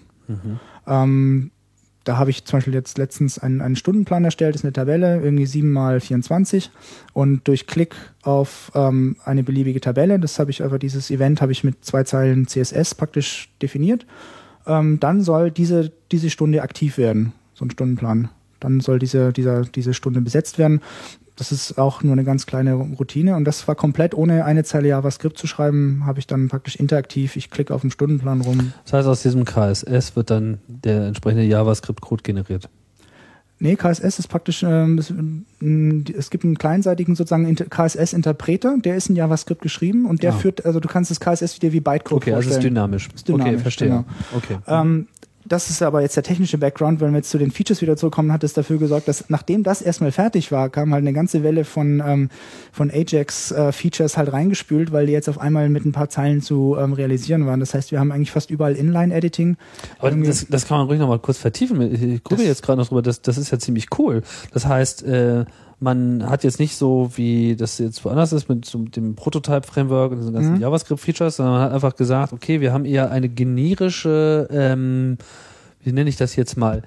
Ähm, 0.88 1.52
da 2.03 2.18
habe 2.18 2.32
ich 2.32 2.45
zum 2.45 2.57
Beispiel 2.57 2.73
jetzt 2.73 2.98
letztens 2.98 3.38
einen, 3.38 3.61
einen 3.61 3.76
Stundenplan 3.76 4.26
erstellt, 4.26 4.56
das 4.56 4.61
ist 4.61 4.65
eine 4.65 4.73
Tabelle, 4.73 5.22
irgendwie 5.22 5.45
7 5.45 5.72
mal 5.72 5.99
24 5.99 6.72
und 7.14 7.48
durch 7.48 7.68
Klick 7.68 7.95
auf 8.23 8.72
ähm, 8.73 9.18
eine 9.23 9.44
beliebige 9.44 9.82
Tabelle, 9.82 10.19
das 10.19 10.40
habe 10.40 10.49
ich 10.49 10.64
einfach, 10.64 10.80
dieses 10.80 11.11
Event 11.11 11.41
habe 11.41 11.52
ich 11.52 11.64
mit 11.64 11.86
zwei 11.86 12.03
Zeilen 12.03 12.48
CSS 12.48 12.95
praktisch 12.95 13.49
definiert, 13.61 14.06
ähm, 14.68 15.00
dann 15.00 15.22
soll 15.22 15.52
diese, 15.52 15.92
diese 16.12 16.30
Stunde 16.30 16.62
aktiv 16.62 16.98
werden, 16.98 17.34
so 17.54 17.66
ein 17.66 17.72
Stundenplan. 17.72 18.30
Dann 18.60 18.80
soll 18.80 19.00
diese, 19.00 19.34
dieser, 19.34 19.64
diese 19.64 19.94
Stunde 19.94 20.22
besetzt 20.22 20.58
werden. 20.58 20.82
Das 21.36 21.52
ist 21.52 21.78
auch 21.80 22.04
nur 22.04 22.14
eine 22.14 22.24
ganz 22.24 22.46
kleine 22.46 22.74
Routine 22.74 23.36
und 23.36 23.46
das 23.46 23.68
war 23.68 23.74
komplett 23.74 24.14
ohne 24.14 24.46
eine 24.46 24.64
Zeile 24.64 24.90
JavaScript 24.90 25.38
zu 25.38 25.48
schreiben, 25.48 26.04
habe 26.06 26.20
ich 26.20 26.28
dann 26.28 26.50
praktisch 26.50 26.76
interaktiv, 26.76 27.36
ich 27.36 27.50
klicke 27.50 27.74
auf 27.74 27.82
den 27.82 27.90
Stundenplan 27.90 28.42
rum, 28.42 28.74
Das 28.84 28.94
heißt, 28.94 29.08
aus 29.08 29.24
diesem 29.24 29.46
KSS 29.46 30.16
wird 30.16 30.30
dann 30.30 30.60
der 30.68 31.08
entsprechende 31.08 31.44
JavaScript-Code 31.46 32.22
generiert. 32.22 32.70
Nee, 33.64 33.76
KSS 33.76 34.18
ist 34.20 34.28
praktisch, 34.28 34.64
ähm, 34.64 34.98
es, 34.98 35.12
ähm, 35.12 36.04
es 36.18 36.30
gibt 36.32 36.44
einen 36.44 36.58
kleinseitigen 36.58 37.16
sozusagen 37.16 37.46
Inter- 37.48 37.66
KSS-Interpreter, 37.66 38.78
der 38.84 38.96
ist 38.96 39.10
in 39.10 39.16
JavaScript 39.16 39.62
geschrieben 39.62 40.06
und 40.08 40.24
der 40.24 40.32
Ah. 40.34 40.38
führt, 40.38 40.66
also 40.66 40.80
du 40.80 40.88
kannst 40.90 41.12
das 41.12 41.20
KSS 41.20 41.62
wieder 41.62 41.72
wie 41.72 41.80
Bytecode 41.80 42.18
Okay, 42.18 42.32
also 42.34 42.40
es 42.42 42.46
ist 42.48 42.54
vorstellen. 42.54 42.74
dynamisch. 42.74 43.10
Ist 43.14 43.28
dynamisch, 43.28 43.54
okay, 43.54 43.62
verstehe. 43.62 43.88
genau. 43.90 44.06
Okay. 44.36 44.58
Ähm, 44.68 45.08
das 45.52 45.69
ist 45.69 45.82
aber 45.82 46.02
jetzt 46.02 46.15
der 46.15 46.23
technische 46.23 46.57
Background, 46.57 47.02
wenn 47.02 47.11
wir 47.11 47.18
jetzt 47.18 47.30
zu 47.30 47.38
den 47.38 47.52
Features 47.52 47.82
wieder 47.82 47.98
zurückkommen, 47.98 48.32
hat 48.32 48.44
es 48.44 48.53
dafür 48.53 48.78
gesorgt, 48.78 49.10
dass 49.10 49.26
nachdem 49.30 49.64
das 49.64 49.82
erstmal 49.82 50.14
fertig 50.14 50.52
war, 50.52 50.69
kam 50.69 50.94
halt 50.94 51.02
eine 51.02 51.11
ganze 51.11 51.44
Welle 51.44 51.65
von, 51.65 52.02
ähm, 52.06 52.30
von 52.72 52.90
Ajax-Features 52.90 54.15
halt 54.15 54.32
reingespült, 54.32 54.94
weil 54.94 55.07
die 55.07 55.11
jetzt 55.11 55.28
auf 55.28 55.40
einmal 55.40 55.68
mit 55.68 55.84
ein 55.84 55.91
paar 55.91 56.10
Zeilen 56.10 56.41
zu 56.41 56.78
ähm, 56.80 56.94
realisieren 56.94 57.45
waren. 57.48 57.60
Das 57.60 57.73
heißt, 57.73 57.91
wir 57.91 57.99
haben 57.99 58.14
eigentlich 58.14 58.32
fast 58.32 58.49
überall 58.49 58.76
Inline-Editing. 58.78 59.57
Aber 59.99 60.11
das, 60.11 60.48
das 60.49 60.65
kann 60.65 60.78
man 60.78 60.88
ruhig 60.88 60.99
noch 60.99 61.10
mal 61.10 61.19
kurz 61.19 61.38
vertiefen. 61.38 61.82
Ich 61.82 62.23
gucke 62.23 62.44
jetzt 62.44 62.64
gerade 62.64 62.80
noch 62.80 62.88
drüber, 62.88 63.02
das, 63.02 63.22
das 63.22 63.38
ist 63.38 63.52
ja 63.52 63.60
ziemlich 63.60 63.88
cool. 63.99 64.22
Das 64.53 64.65
heißt, 64.65 65.03
äh, 65.03 65.44
man 65.84 66.30
hat 66.30 66.44
jetzt 66.44 66.60
nicht 66.60 66.76
so, 66.78 67.10
wie 67.16 67.56
das 67.56 67.80
jetzt 67.80 68.06
woanders 68.06 68.32
ist, 68.34 68.48
mit 68.48 68.66
so 68.66 68.78
dem 68.80 69.16
Prototype-Framework 69.16 70.12
und 70.12 70.20
diesen 70.20 70.34
ganzen 70.34 70.53
Mhm. 70.56 70.62
JavaScript-Features, 70.62 71.38
sondern 71.38 71.56
man 71.56 71.64
hat 71.64 71.72
einfach 71.74 71.95
gesagt, 71.95 72.32
okay, 72.34 72.62
wir 72.62 72.72
haben 72.72 72.86
eher 72.86 73.10
eine 73.12 73.28
generische, 73.30 74.48
ähm, 74.52 75.18
wie 75.84 75.91
nenne 75.91 76.08
ich 76.10 76.18
das 76.18 76.36
jetzt 76.36 76.56
mal, 76.58 76.84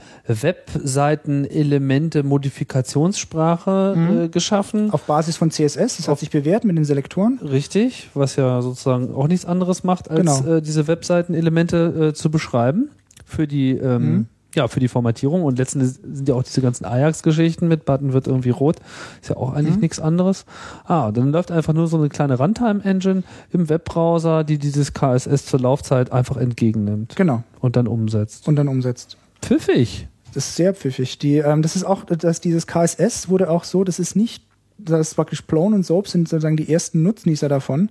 Webseiten-Elemente 0.94 2.22
Modifikationssprache 2.22 3.94
Mhm. 3.96 4.18
äh, 4.24 4.28
geschaffen. 4.28 4.90
auf 4.92 5.02
Basis 5.04 5.36
von 5.36 5.50
CSS, 5.50 5.96
das 5.96 6.06
hat 6.06 6.12
Auf- 6.12 6.20
sich 6.20 6.30
bewährt 6.30 6.64
mit 6.64 6.76
den 6.76 6.84
Selektoren. 6.84 7.38
Richtig, 7.42 8.10
was 8.14 8.36
ja 8.36 8.62
sozusagen 8.62 9.12
auch 9.14 9.28
nichts 9.28 9.44
anderes 9.44 9.84
macht, 9.84 10.10
als 10.10 10.20
Genau. 10.44 10.56
äh, 10.56 10.62
diese 10.62 10.86
Webseitenelemente 10.86 12.10
äh, 12.10 12.14
zu 12.14 12.30
beschreiben 12.30 12.90
für 13.24 13.46
die 13.46 13.72
ähm, 13.72 14.02
Mhm. 14.02 14.26
Ja 14.54 14.68
für 14.68 14.80
die 14.80 14.88
Formatierung 14.88 15.42
und 15.42 15.58
letztendlich 15.58 15.94
sind 16.02 16.28
ja 16.28 16.34
auch 16.34 16.42
diese 16.42 16.60
ganzen 16.60 16.84
Ajax-Geschichten 16.84 17.68
mit 17.68 17.84
Button 17.84 18.12
wird 18.12 18.26
irgendwie 18.26 18.50
rot, 18.50 18.76
ist 19.22 19.30
ja 19.30 19.36
auch 19.36 19.52
eigentlich 19.52 19.74
Mhm. 19.76 19.80
nichts 19.80 20.00
anderes. 20.00 20.44
Ah, 20.84 21.10
dann 21.12 21.32
läuft 21.32 21.50
einfach 21.50 21.72
nur 21.72 21.86
so 21.86 21.96
eine 21.96 22.08
kleine 22.08 22.38
Runtime-Engine 22.38 23.22
im 23.52 23.68
Webbrowser, 23.68 24.44
die 24.44 24.58
dieses 24.58 24.92
KSS 24.94 25.46
zur 25.46 25.60
Laufzeit 25.60 26.12
einfach 26.12 26.36
entgegennimmt 26.36 27.16
Genau. 27.16 27.42
und 27.60 27.76
dann 27.76 27.86
umsetzt. 27.86 28.46
Und 28.48 28.56
dann 28.56 28.68
umsetzt. 28.68 29.16
Pfiffig. 29.42 30.08
Das 30.34 30.48
ist 30.48 30.56
sehr 30.56 30.74
pfiffig. 30.74 31.18
Die, 31.18 31.36
ähm, 31.36 31.62
das 31.62 31.76
ist 31.76 31.84
auch, 31.84 32.04
dass 32.04 32.40
dieses 32.40 32.66
KSS 32.66 33.28
wurde 33.28 33.48
auch 33.50 33.64
so, 33.64 33.84
das 33.84 33.98
ist 33.98 34.16
nicht, 34.16 34.42
das 34.78 35.08
ist 35.08 35.14
praktisch 35.14 35.42
Plone 35.42 35.76
und 35.76 35.84
Soap 35.86 36.08
sind 36.08 36.28
sozusagen 36.28 36.56
die 36.56 36.72
ersten 36.72 37.02
Nutznießer 37.02 37.48
davon. 37.48 37.90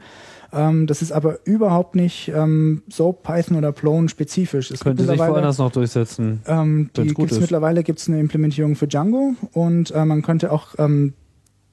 Ähm, 0.54 0.88
das 0.88 1.02
ist 1.02 1.12
aber 1.12 1.40
überhaupt 1.46 1.96
nicht 1.96 2.32
ähm, 2.34 2.84
Soap, 2.90 3.24
Python 3.24 3.58
oder 3.58 3.72
Plone 3.72 4.10
spezifisch. 4.10 4.72
Es 4.72 4.82
Könnte 4.82 5.04
gibt 5.04 5.18
sich 5.18 5.28
woanders 5.28 5.58
noch 5.58 5.72
durchsetzen. 5.72 6.42
ähm, 6.48 6.90
die 6.96 7.14
gibt's 7.14 7.34
ist. 7.34 7.42
mittlerweile 7.42 7.84
gibt's 7.84 8.08
eine 8.08 8.20
Implementierung 8.20 8.76
für 8.76 8.88
Django 8.88 9.34
und 9.54 9.92
äh, 9.92 10.06
man 10.06 10.22
könnte 10.22 10.52
auch 10.52 10.76
ähm, 10.78 11.14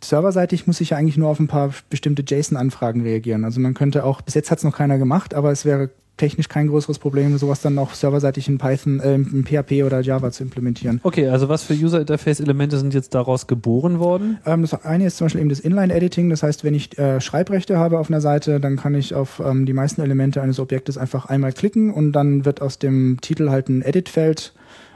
serverseitig 0.03 0.67
muss 0.67 0.81
ich 0.81 0.91
ja 0.91 0.97
eigentlich 0.97 1.19
nur 1.19 1.29
auf 1.29 1.39
ein 1.41 1.47
paar 1.47 1.71
bestimmte 1.91 2.23
JSON-Anfragen 2.27 3.03
reagieren. 3.03 3.45
Also 3.45 3.61
man 3.61 3.75
könnte 3.75 4.05
auch, 4.05 4.23
bis 4.23 4.35
jetzt 4.35 4.51
hat's 4.51 4.65
noch 4.65 4.75
keiner 4.75 4.99
gemacht, 4.99 5.35
aber 5.35 5.51
es 5.51 5.65
wäre 5.65 5.91
technisch 6.21 6.49
kein 6.49 6.69
größeres 6.69 6.99
Problem, 7.01 7.37
sowas 7.39 7.61
dann 7.63 7.79
auch 7.79 7.95
serverseitig 7.95 8.47
in 8.49 8.59
Python, 8.59 9.01
äh, 9.01 9.15
in 9.15 9.45
PHP 9.45 9.83
oder 9.85 10.01
Java 10.01 10.31
zu 10.31 10.45
implementieren. 10.45 11.01
Okay, 11.03 11.29
also 11.29 11.49
was 11.49 11.65
für 11.65 11.75
User-Interface-Elemente 11.75 12.79
sind 12.79 12.95
jetzt 12.95 13.15
daraus 13.15 13.47
geboren 13.47 13.99
worden? 13.99 14.39
Ähm, 14.47 14.63
das 14.63 14.75
eine 14.85 15.07
ist 15.07 15.17
zum 15.17 15.25
Beispiel 15.27 15.41
eben 15.41 15.51
das 15.51 15.61
Inline-Editing. 15.61 16.31
Das 16.31 16.43
heißt, 16.43 16.63
wenn 16.63 16.75
ich 16.75 16.97
äh, 16.99 17.21
Schreibrechte 17.21 17.79
habe 17.79 17.99
auf 17.99 18.09
einer 18.11 18.21
Seite, 18.21 18.61
dann 18.61 18.77
kann 18.77 18.95
ich 18.95 19.15
auf 19.15 19.43
ähm, 19.45 19.67
die 19.67 19.73
meisten 19.73 20.01
Elemente 20.01 20.41
eines 20.43 20.61
Objektes 20.61 20.97
einfach 20.99 21.27
einmal 21.27 21.53
klicken 21.53 21.93
und 21.93 22.13
dann 22.13 22.45
wird 22.45 22.63
aus 22.63 22.79
dem 22.79 23.19
Titel 23.21 23.51
halt 23.51 23.69
ein 23.69 23.83
Edit-Feld. 23.83 24.53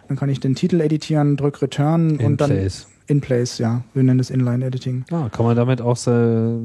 Dann 0.08 0.16
kann 0.18 0.28
ich 0.28 0.38
den 0.38 0.54
Titel 0.54 0.80
editieren, 0.80 1.36
drück 1.36 1.62
Return 1.62 2.18
In 2.18 2.26
und 2.26 2.40
dann 2.40 2.50
place. 2.50 2.86
in 3.06 3.20
place, 3.22 3.56
ja. 3.58 3.82
Wir 3.94 4.02
nennen 4.02 4.18
das 4.18 4.28
Inline-Editing. 4.30 5.04
Ah, 5.10 5.28
kann 5.30 5.46
man 5.46 5.56
damit 5.56 5.80
auch 5.80 5.96
se- 5.96 6.58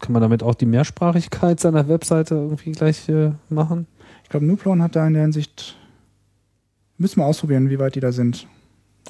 kann 0.00 0.12
man 0.12 0.20
damit 0.22 0.42
auch 0.42 0.54
die 0.56 0.66
Mehrsprachigkeit 0.66 1.60
seiner 1.60 1.86
Webseite 1.88 2.34
irgendwie 2.34 2.72
gleich 2.72 3.08
äh, 3.08 3.30
machen? 3.48 3.86
Ich 4.32 4.34
glaube, 4.34 4.46
Nuplon 4.46 4.80
hat 4.80 4.96
da 4.96 5.06
in 5.06 5.12
der 5.12 5.24
Hinsicht 5.24 5.76
müssen 6.96 7.20
wir 7.20 7.26
ausprobieren, 7.26 7.68
wie 7.68 7.78
weit 7.78 7.96
die 7.96 8.00
da 8.00 8.12
sind. 8.12 8.46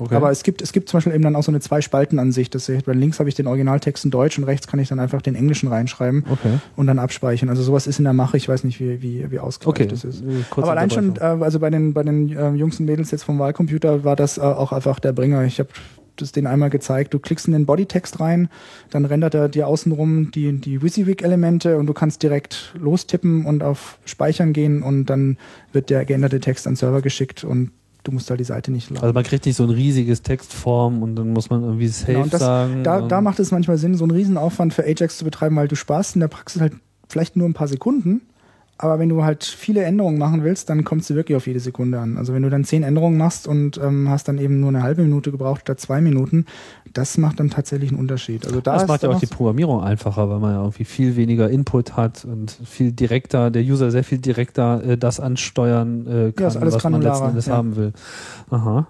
Okay. 0.01 0.17
Aber 0.17 0.33
es 0.33 0.43
gibt, 0.43 0.61
es 0.61 0.73
gibt 0.73 0.89
zum 0.89 0.99
Beispiel 0.99 1.13
eben 1.13 1.23
dann 1.23 1.37
auch 1.37 1.45
so 1.45 1.53
eine 1.53 1.61
Zwei-Spalten-Ansicht. 1.61 2.53
Das 2.53 2.69
heißt, 2.69 2.87
bei 2.87 2.93
links 2.93 3.21
habe 3.21 3.29
ich 3.29 3.37
den 3.37 3.47
Originaltext 3.47 4.05
in 4.05 4.11
Deutsch 4.11 4.37
und 4.37 4.43
rechts 4.43 4.67
kann 4.67 4.81
ich 4.81 4.89
dann 4.89 4.99
einfach 4.99 5.23
den 5.23 5.37
Englischen 5.37 5.69
reinschreiben 5.69 6.25
okay. 6.29 6.59
und 6.75 6.89
dann 6.89 6.99
abspeichern. 6.99 7.51
Also 7.51 7.63
sowas 7.63 7.87
ist 7.87 8.01
in 8.01 8.05
der 8.05 8.15
Mache. 8.15 8.37
Ich 8.37 8.49
weiß 8.49 8.65
nicht, 8.65 8.81
wie, 8.81 9.01
wie, 9.01 9.31
wie 9.31 9.39
ausgereift 9.39 9.81
Okay. 9.81 9.87
das 9.87 10.03
ist. 10.03 10.25
Kurze 10.51 10.69
Aber 10.69 10.73
allein 10.73 10.91
schon, 10.91 11.15
äh, 11.15 11.21
also 11.21 11.61
bei 11.61 11.71
den, 11.71 11.95
bei 11.95 12.03
den 12.03 12.37
äh, 12.37 12.51
Jungs 12.55 12.81
und 12.81 12.87
Mädels 12.87 13.13
jetzt 13.13 13.23
vom 13.23 13.39
Wahlcomputer 13.39 14.03
war 14.03 14.17
das 14.17 14.39
äh, 14.39 14.41
auch 14.41 14.73
einfach 14.73 14.99
der 14.99 15.13
Bringer. 15.13 15.45
Ich 15.45 15.61
habe 15.61 15.69
das 16.17 16.33
denen 16.33 16.47
einmal 16.47 16.71
gezeigt. 16.71 17.15
Du 17.15 17.19
klickst 17.19 17.47
in 17.47 17.53
den 17.53 17.67
Bodytext 17.67 18.21
rein, 18.21 18.49
dann 18.91 19.05
rendert 19.05 19.35
er 19.35 19.49
dir 19.49 19.67
außenrum 19.67 20.31
die, 20.31 20.53
die 20.53 20.83
WYSIWYG-Elemente 20.83 21.79
und 21.79 21.87
du 21.87 21.93
kannst 21.93 22.23
direkt 22.23 22.75
lostippen 22.79 23.45
und 23.47 23.63
auf 23.63 23.99
Speichern 24.05 24.53
gehen 24.53 24.83
und 24.83 25.07
dann 25.07 25.37
wird 25.73 25.91
der 25.91 26.05
geänderte 26.05 26.41
Text 26.41 26.67
an 26.67 26.73
den 26.75 26.77
Server 26.77 27.03
geschickt 27.03 27.45
und 27.45 27.71
du 28.05 28.13
musst 28.13 28.29
halt 28.31 28.41
die 28.41 28.45
Seite 28.45 28.73
nicht 28.73 28.91
laden. 28.91 29.03
also 29.03 29.15
man 29.15 29.23
kriegt 29.25 29.47
nicht 29.47 29.57
so 29.57 29.63
ein 29.63 29.71
riesiges 29.71 30.23
Textform 30.23 31.03
und 31.03 31.15
dann 31.17 31.31
muss 31.33 31.51
man 31.51 31.63
irgendwie 31.63 31.87
safe 31.89 32.13
Genau, 32.15 32.27
das- 32.27 32.41
sagen. 32.41 32.83
Da, 32.83 33.01
da 33.03 33.21
macht 33.21 33.39
es 33.39 33.51
manchmal 33.53 33.79
Sinn, 33.79 33.95
so 33.95 34.05
einen 34.05 34.11
Riesenaufwand 34.11 34.75
für 34.75 34.83
Ajax 34.85 35.19
zu 35.19 35.25
betreiben, 35.25 35.55
weil 35.57 35.69
du 35.69 35.77
sparst 35.77 36.17
in 36.17 36.21
der 36.21 36.29
Praxis 36.29 36.61
halt 36.61 36.73
vielleicht 37.09 37.37
nur 37.37 37.49
ein 37.49 37.55
paar 37.55 37.69
Sekunden. 37.69 38.23
Aber 38.79 38.99
wenn 38.99 39.09
du 39.09 39.23
halt 39.23 39.45
viele 39.45 39.85
Änderungen 39.85 40.19
machen 40.19 40.43
willst, 40.43 40.69
dann 40.69 40.83
kommst 40.83 41.09
du 41.09 41.15
wirklich 41.15 41.37
auf 41.37 41.47
jede 41.47 41.61
Sekunde 41.61 42.01
an. 42.01 42.19
Also 42.19 42.35
wenn 42.35 42.43
du 42.43 42.51
dann 42.51 42.65
zehn 42.65 42.83
Änderungen 42.83 43.17
machst 43.17 43.47
und 43.47 43.79
ähm, 43.79 44.09
hast 44.09 44.27
dann 44.27 44.39
eben 44.39 44.59
nur 44.59 44.71
eine 44.71 44.83
halbe 44.83 45.03
Minute 45.03 45.31
gebraucht 45.31 45.63
statt 45.63 45.79
zwei 45.79 46.01
Minuten, 46.01 46.47
das 46.93 47.17
macht 47.17 47.39
dann 47.39 47.49
tatsächlich 47.49 47.91
einen 47.91 48.01
Unterschied. 48.01 48.45
Also 48.45 48.61
da 48.61 48.75
das 48.75 48.89
macht 48.89 49.03
ja 49.05 49.11
auch 49.11 49.21
die 49.21 49.27
Programmierung 49.27 49.83
einfacher, 49.83 50.29
weil 50.29 50.41
man 50.41 50.55
ja 50.55 50.61
irgendwie 50.61 50.85
viel 50.85 51.17
weniger 51.17 51.49
Input 51.49 51.97
hat 51.97 52.25
und 52.25 52.59
viel 52.65 52.93
direkter, 52.93 53.51
der 53.51 53.63
User 53.63 53.91
sehr 53.91 54.05
viel 54.05 54.19
direkter 54.19 54.83
äh, 54.85 54.99
das 54.99 55.21
ansteuern 55.21 56.07
äh, 56.07 56.33
kann, 56.33 56.57
alles 56.57 56.75
was 56.75 56.85
man 56.85 57.03
letzten 57.03 57.29
Endes 57.29 57.47
ja. 57.47 57.55
haben 57.55 57.77
will. 57.77 57.93
Aha. 58.51 58.89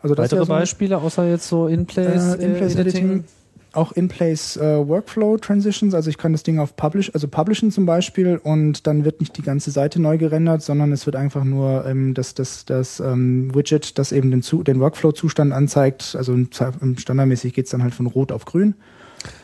also 0.00 0.14
das 0.14 0.24
Weitere 0.24 0.38
wäre 0.38 0.46
so, 0.46 0.52
Beispiele, 0.52 0.98
außer 0.98 1.28
jetzt 1.28 1.48
so 1.48 1.68
In-Place 1.68 2.34
äh, 2.34 2.44
In-Place 2.44 2.74
Editing, 2.74 3.24
auch 3.76 3.92
In-Place 3.92 4.56
äh, 4.56 4.88
Workflow 4.88 5.36
Transitions. 5.38 5.94
Also 5.94 6.10
ich 6.10 6.18
kann 6.18 6.32
das 6.32 6.42
Ding 6.42 6.58
auf 6.58 6.74
Publish, 6.76 7.10
also 7.14 7.28
publishen 7.28 7.70
zum 7.70 7.86
Beispiel 7.86 8.40
und 8.42 8.86
dann 8.86 9.04
wird 9.04 9.20
nicht 9.20 9.36
die 9.36 9.42
ganze 9.42 9.70
Seite 9.70 10.00
neu 10.00 10.18
gerendert, 10.18 10.62
sondern 10.62 10.92
es 10.92 11.06
wird 11.06 11.16
einfach 11.16 11.44
nur 11.44 11.84
ähm, 11.86 12.14
das, 12.14 12.34
das, 12.34 12.64
das 12.64 13.00
ähm, 13.00 13.54
Widget, 13.54 13.98
das 13.98 14.12
eben 14.12 14.30
den, 14.30 14.42
den 14.64 14.80
Workflow-Zustand 14.80 15.52
anzeigt. 15.52 16.14
Also 16.16 16.32
im 16.32 16.50
Ze- 16.52 16.72
im 16.80 16.96
standardmäßig 16.98 17.54
geht's 17.54 17.70
dann 17.70 17.82
halt 17.82 17.94
von 17.94 18.06
rot 18.06 18.32
auf 18.32 18.44
grün. 18.44 18.74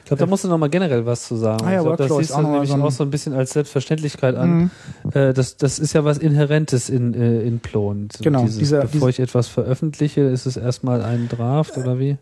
glaube, 0.06 0.20
da 0.20 0.26
musst 0.26 0.44
du 0.44 0.48
noch 0.48 0.58
mal 0.58 0.68
generell 0.68 1.06
was 1.06 1.26
zu 1.26 1.36
sagen. 1.36 1.64
Ah 1.64 1.72
ja, 1.72 1.78
ich 1.78 1.84
glaub, 1.84 1.96
das 1.96 2.08
Workflow 2.10 2.18
siehst 2.18 2.30
ist 2.30 2.36
du 2.38 2.42
nämlich 2.42 2.68
so 2.70 2.74
ein- 2.76 2.82
auch 2.82 2.90
so 2.90 3.04
ein 3.04 3.10
bisschen 3.10 3.32
als 3.34 3.52
Selbstverständlichkeit 3.52 4.36
an. 4.36 4.70
Äh, 5.12 5.32
das, 5.32 5.56
das 5.56 5.78
ist 5.78 5.92
ja 5.92 6.04
was 6.04 6.18
Inhärentes 6.18 6.88
in, 6.90 7.14
äh, 7.14 7.42
in 7.42 7.60
Plon. 7.60 8.08
So 8.16 8.22
Genau, 8.24 8.42
Dieses, 8.42 8.58
dieser- 8.58 8.82
bevor 8.82 9.08
ich 9.08 9.18
etwas 9.20 9.48
veröffentliche, 9.48 10.20
ist 10.22 10.46
es 10.46 10.56
erstmal 10.56 11.02
ein 11.02 11.28
Draft 11.28 11.76
oder 11.78 11.98
wie? 11.98 12.16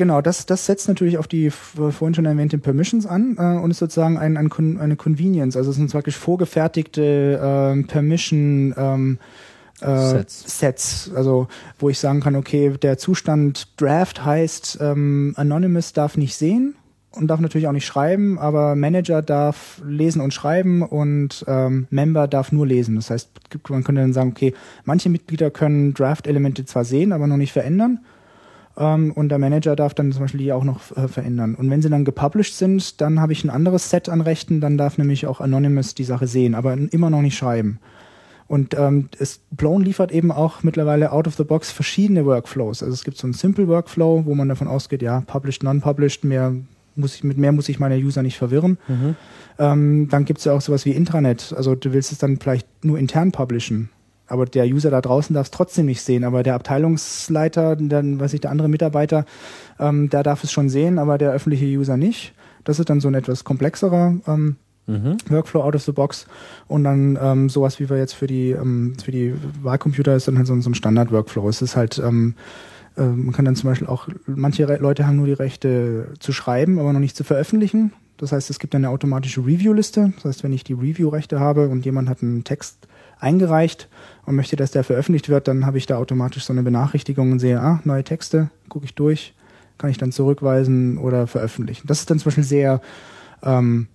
Genau, 0.00 0.22
das, 0.22 0.46
das 0.46 0.64
setzt 0.64 0.88
natürlich 0.88 1.18
auf 1.18 1.28
die 1.28 1.50
vorhin 1.50 2.14
schon 2.14 2.24
erwähnten 2.24 2.62
Permissions 2.62 3.04
an 3.04 3.36
äh, 3.38 3.58
und 3.62 3.70
ist 3.70 3.80
sozusagen 3.80 4.16
ein, 4.16 4.38
ein, 4.38 4.50
eine 4.80 4.96
Convenience. 4.96 5.58
Also 5.58 5.72
es 5.72 5.76
sind 5.76 5.92
wirklich 5.92 6.16
vorgefertigte 6.16 7.38
ähm, 7.42 7.86
Permission 7.86 8.74
ähm, 8.78 9.18
äh, 9.82 9.98
Sets. 9.98 10.58
Sets. 10.58 11.10
Also 11.14 11.48
wo 11.78 11.90
ich 11.90 11.98
sagen 11.98 12.20
kann, 12.20 12.34
okay, 12.34 12.72
der 12.80 12.96
Zustand 12.96 13.78
Draft 13.78 14.24
heißt, 14.24 14.78
ähm, 14.80 15.34
Anonymous 15.36 15.92
darf 15.92 16.16
nicht 16.16 16.34
sehen 16.34 16.76
und 17.10 17.26
darf 17.26 17.40
natürlich 17.40 17.68
auch 17.68 17.72
nicht 17.72 17.84
schreiben, 17.84 18.38
aber 18.38 18.76
Manager 18.76 19.20
darf 19.20 19.82
lesen 19.86 20.22
und 20.22 20.32
schreiben 20.32 20.80
und 20.80 21.44
ähm, 21.46 21.88
Member 21.90 22.26
darf 22.26 22.52
nur 22.52 22.66
lesen. 22.66 22.96
Das 22.96 23.10
heißt, 23.10 23.28
man 23.68 23.84
könnte 23.84 24.00
dann 24.00 24.14
sagen, 24.14 24.30
okay, 24.30 24.54
manche 24.86 25.10
Mitglieder 25.10 25.50
können 25.50 25.92
Draft-Elemente 25.92 26.64
zwar 26.64 26.86
sehen, 26.86 27.12
aber 27.12 27.26
noch 27.26 27.36
nicht 27.36 27.52
verändern. 27.52 28.00
Ähm, 28.80 29.12
und 29.12 29.28
der 29.28 29.38
Manager 29.38 29.76
darf 29.76 29.94
dann 29.94 30.10
zum 30.10 30.22
Beispiel 30.22 30.40
die 30.40 30.52
auch 30.52 30.64
noch 30.64 30.96
äh, 30.96 31.06
verändern. 31.06 31.54
Und 31.54 31.70
wenn 31.70 31.82
sie 31.82 31.90
dann 31.90 32.04
gepublished 32.04 32.56
sind, 32.56 33.00
dann 33.00 33.20
habe 33.20 33.32
ich 33.32 33.44
ein 33.44 33.50
anderes 33.50 33.90
Set 33.90 34.08
an 34.08 34.22
Rechten, 34.22 34.60
dann 34.60 34.78
darf 34.78 34.98
nämlich 34.98 35.26
auch 35.26 35.40
Anonymous 35.40 35.94
die 35.94 36.04
Sache 36.04 36.26
sehen, 36.26 36.54
aber 36.54 36.72
immer 36.72 37.10
noch 37.10 37.20
nicht 37.20 37.36
schreiben. 37.36 37.78
Und 38.48 38.76
ähm, 38.76 39.10
es, 39.18 39.42
Blown 39.52 39.84
liefert 39.84 40.10
eben 40.10 40.32
auch 40.32 40.64
mittlerweile 40.64 41.12
out 41.12 41.28
of 41.28 41.36
the 41.36 41.44
box 41.44 41.70
verschiedene 41.70 42.26
Workflows. 42.26 42.82
Also 42.82 42.94
es 42.94 43.04
gibt 43.04 43.16
so 43.16 43.26
einen 43.26 43.34
Simple 43.34 43.68
Workflow, 43.68 44.24
wo 44.24 44.34
man 44.34 44.48
davon 44.48 44.66
ausgeht, 44.66 45.02
ja, 45.02 45.20
published, 45.20 45.62
non-published, 45.62 46.24
mehr 46.24 46.54
muss 46.96 47.14
ich, 47.14 47.22
mit 47.22 47.38
mehr 47.38 47.52
muss 47.52 47.68
ich 47.68 47.78
meine 47.78 47.96
User 47.96 48.22
nicht 48.22 48.38
verwirren. 48.38 48.78
Ähm, 49.58 50.08
dann 50.08 50.24
gibt 50.24 50.40
es 50.40 50.46
ja 50.46 50.52
auch 50.52 50.60
sowas 50.62 50.84
wie 50.84 50.90
Intranet. 50.90 51.54
Also 51.56 51.74
du 51.74 51.92
willst 51.92 52.10
es 52.10 52.18
dann 52.18 52.38
vielleicht 52.38 52.66
nur 52.84 52.98
intern 52.98 53.30
publishen. 53.30 53.90
Aber 54.30 54.46
der 54.46 54.66
User 54.66 54.90
da 54.90 55.00
draußen 55.00 55.34
darf 55.34 55.46
es 55.46 55.50
trotzdem 55.50 55.86
nicht 55.86 56.02
sehen. 56.02 56.24
Aber 56.24 56.42
der 56.42 56.54
Abteilungsleiter, 56.54 57.76
dann, 57.76 58.20
weiß 58.20 58.32
ich, 58.34 58.40
der 58.40 58.50
andere 58.50 58.68
Mitarbeiter, 58.68 59.24
ähm, 59.78 60.08
der 60.08 60.22
darf 60.22 60.44
es 60.44 60.52
schon 60.52 60.68
sehen, 60.68 60.98
aber 60.98 61.18
der 61.18 61.32
öffentliche 61.32 61.66
User 61.66 61.96
nicht. 61.96 62.34
Das 62.64 62.78
ist 62.78 62.90
dann 62.90 63.00
so 63.00 63.08
ein 63.08 63.14
etwas 63.14 63.44
komplexerer 63.44 64.14
ähm, 64.26 64.56
Workflow 65.28 65.62
out 65.62 65.74
of 65.74 65.82
the 65.82 65.92
box. 65.92 66.26
Und 66.66 66.84
dann 66.84 67.18
ähm, 67.20 67.48
sowas, 67.48 67.80
wie 67.80 67.88
wir 67.88 67.96
jetzt 67.98 68.14
für 68.14 68.26
die, 68.26 68.50
ähm, 68.50 68.94
für 69.02 69.12
die 69.12 69.34
Wahlcomputer 69.62 70.14
ist 70.14 70.28
dann 70.28 70.36
halt 70.36 70.46
so, 70.46 70.60
so 70.60 70.70
ein 70.70 70.74
Standard-Workflow. 70.74 71.48
Es 71.48 71.62
ist 71.62 71.76
halt, 71.76 71.98
ähm, 71.98 72.34
äh, 72.96 73.04
man 73.04 73.32
kann 73.32 73.44
dann 73.44 73.56
zum 73.56 73.70
Beispiel 73.70 73.88
auch, 73.88 74.08
manche 74.26 74.68
Re 74.68 74.76
Leute 74.76 75.06
haben 75.06 75.16
nur 75.16 75.26
die 75.26 75.32
Rechte 75.32 76.08
zu 76.18 76.32
schreiben, 76.32 76.78
aber 76.78 76.92
noch 76.92 77.00
nicht 77.00 77.16
zu 77.16 77.24
veröffentlichen. 77.24 77.92
Das 78.16 78.32
heißt, 78.32 78.50
es 78.50 78.58
gibt 78.58 78.74
dann 78.74 78.84
eine 78.84 78.92
automatische 78.92 79.40
Review-Liste. 79.40 80.12
Das 80.16 80.24
heißt, 80.24 80.44
wenn 80.44 80.52
ich 80.52 80.64
die 80.64 80.74
Review-Rechte 80.74 81.40
habe 81.40 81.68
und 81.68 81.84
jemand 81.86 82.08
hat 82.08 82.22
einen 82.22 82.44
Text 82.44 82.86
eingereicht 83.20 83.88
und 84.26 84.36
möchte, 84.36 84.56
dass 84.56 84.70
der 84.70 84.84
veröffentlicht 84.84 85.28
wird, 85.28 85.48
dann 85.48 85.66
habe 85.66 85.78
ich 85.78 85.86
da 85.86 85.96
automatisch 85.96 86.44
so 86.44 86.52
eine 86.52 86.62
Benachrichtigung 86.62 87.32
und 87.32 87.38
sehe, 87.38 87.60
ah, 87.60 87.80
neue 87.84 88.04
Texte, 88.04 88.50
gucke 88.68 88.84
ich 88.84 88.94
durch, 88.94 89.34
kann 89.78 89.90
ich 89.90 89.98
dann 89.98 90.12
zurückweisen 90.12 90.98
oder 90.98 91.26
veröffentlichen. 91.26 91.86
Das 91.86 92.00
ist 92.00 92.10
dann 92.10 92.18
zum 92.18 92.26
Beispiel 92.26 92.44
sehr 92.44 92.80
ähm, 93.42 93.88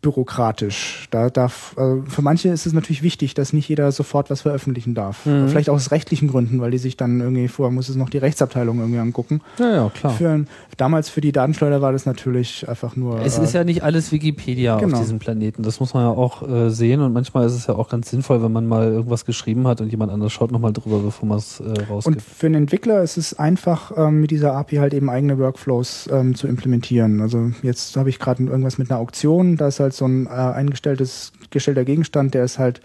bürokratisch. 0.00 1.08
Da 1.10 1.30
darf, 1.30 1.74
also 1.76 2.02
für 2.08 2.22
manche 2.22 2.48
ist 2.50 2.66
es 2.66 2.72
natürlich 2.72 3.02
wichtig, 3.02 3.34
dass 3.34 3.52
nicht 3.52 3.68
jeder 3.68 3.90
sofort 3.92 4.30
was 4.30 4.42
veröffentlichen 4.42 4.94
darf. 4.94 5.18
Vielleicht 5.22 5.68
auch 5.70 5.74
aus 5.74 5.90
rechtlichen 5.90 6.28
Gründen, 6.28 6.60
weil 6.60 6.70
die 6.70 6.78
sich 6.78 6.96
dann 6.96 7.20
irgendwie 7.20 7.48
vorher 7.48 7.72
muss 7.72 7.88
es 7.88 7.96
noch 7.96 8.08
die 8.10 8.18
Rechtsabteilung 8.18 8.78
irgendwie 8.78 8.98
angucken. 9.00 9.40
Ja, 9.58 9.74
ja, 9.74 9.90
klar. 9.90 10.12
Für, 10.12 10.44
damals 10.76 11.08
für 11.08 11.20
die 11.20 11.32
Datenschleuder 11.32 11.80
war 11.82 11.92
das 11.92 12.06
natürlich 12.06 12.68
einfach 12.68 12.96
nur. 12.96 13.20
Es 13.22 13.38
äh, 13.38 13.44
ist 13.44 13.54
ja 13.54 13.64
nicht 13.64 13.82
alles 13.82 14.12
Wikipedia 14.12 14.76
Genau. 14.78 14.96
auf 14.96 15.02
diesem 15.02 15.18
Planeten. 15.18 15.62
Das 15.62 15.80
muss 15.80 15.94
man 15.94 16.04
ja 16.04 16.10
auch 16.10 16.48
äh, 16.48 16.70
sehen 16.70 17.00
und 17.00 17.12
manchmal 17.12 17.46
ist 17.46 17.54
es 17.54 17.66
ja 17.66 17.74
auch 17.74 17.88
ganz 17.88 18.10
sinnvoll, 18.10 18.42
wenn 18.42 18.52
man 18.52 18.66
mal 18.68 18.88
irgendwas 18.88 19.24
geschrieben 19.24 19.66
hat 19.66 19.80
und 19.80 19.90
jemand 19.90 20.12
anders 20.12 20.32
schaut 20.32 20.52
nochmal 20.52 20.72
drüber, 20.72 21.00
bevor 21.00 21.28
man 21.28 21.38
es 21.38 21.60
äh, 21.60 21.64
Und 21.64 21.90
rausgibt. 21.90 22.22
für 22.22 22.46
einen 22.46 22.54
Entwickler 22.56 23.02
ist 23.02 23.16
es 23.16 23.38
einfach, 23.38 23.92
ähm, 23.96 24.20
mit 24.20 24.30
dieser 24.30 24.54
API 24.54 24.76
halt 24.76 24.94
eben 24.94 25.10
eigene 25.10 25.38
Workflows 25.38 26.08
ähm, 26.12 26.34
zu 26.34 26.46
implementieren. 26.46 27.20
Also 27.20 27.50
jetzt 27.62 27.96
habe 27.96 28.08
ich 28.10 28.18
gerade 28.18 28.44
irgendwas 28.44 28.78
mit 28.78 28.90
einer 28.90 29.00
Auktion, 29.00 29.56
da 29.56 29.68
ist 29.68 29.80
halt 29.80 29.87
so 29.92 30.06
ein 30.06 30.26
äh, 30.26 30.30
eingestelltes 30.30 31.32
gestellter 31.50 31.84
Gegenstand, 31.84 32.34
der 32.34 32.44
ist 32.44 32.58
halt 32.58 32.80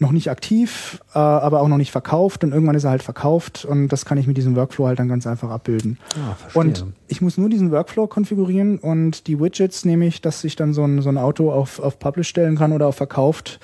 noch 0.00 0.12
nicht 0.12 0.30
aktiv, 0.30 1.00
äh, 1.14 1.18
aber 1.18 1.60
auch 1.60 1.68
noch 1.68 1.76
nicht 1.76 1.90
verkauft 1.90 2.44
und 2.44 2.52
irgendwann 2.52 2.76
ist 2.76 2.84
er 2.84 2.90
halt 2.90 3.02
verkauft 3.02 3.64
und 3.64 3.88
das 3.88 4.04
kann 4.04 4.16
ich 4.16 4.26
mit 4.26 4.36
diesem 4.36 4.54
Workflow 4.54 4.86
halt 4.86 4.98
dann 4.98 5.08
ganz 5.08 5.26
einfach 5.26 5.50
abbilden. 5.50 5.98
Ah, 6.14 6.34
verstehe. 6.34 6.62
Und 6.62 6.84
ich 7.08 7.20
muss 7.20 7.36
nur 7.36 7.48
diesen 7.48 7.72
Workflow 7.72 8.06
konfigurieren 8.06 8.78
und 8.78 9.26
die 9.26 9.40
Widgets 9.40 9.84
nehme 9.84 10.06
ich, 10.06 10.20
dass 10.20 10.44
ich 10.44 10.54
dann 10.54 10.72
so 10.72 10.84
ein, 10.84 11.02
so 11.02 11.08
ein 11.08 11.18
Auto 11.18 11.50
auf, 11.50 11.80
auf 11.80 11.98
Publish 11.98 12.28
stellen 12.28 12.56
kann 12.56 12.72
oder 12.72 12.86
auf 12.86 12.96
verkauft. 12.96 13.58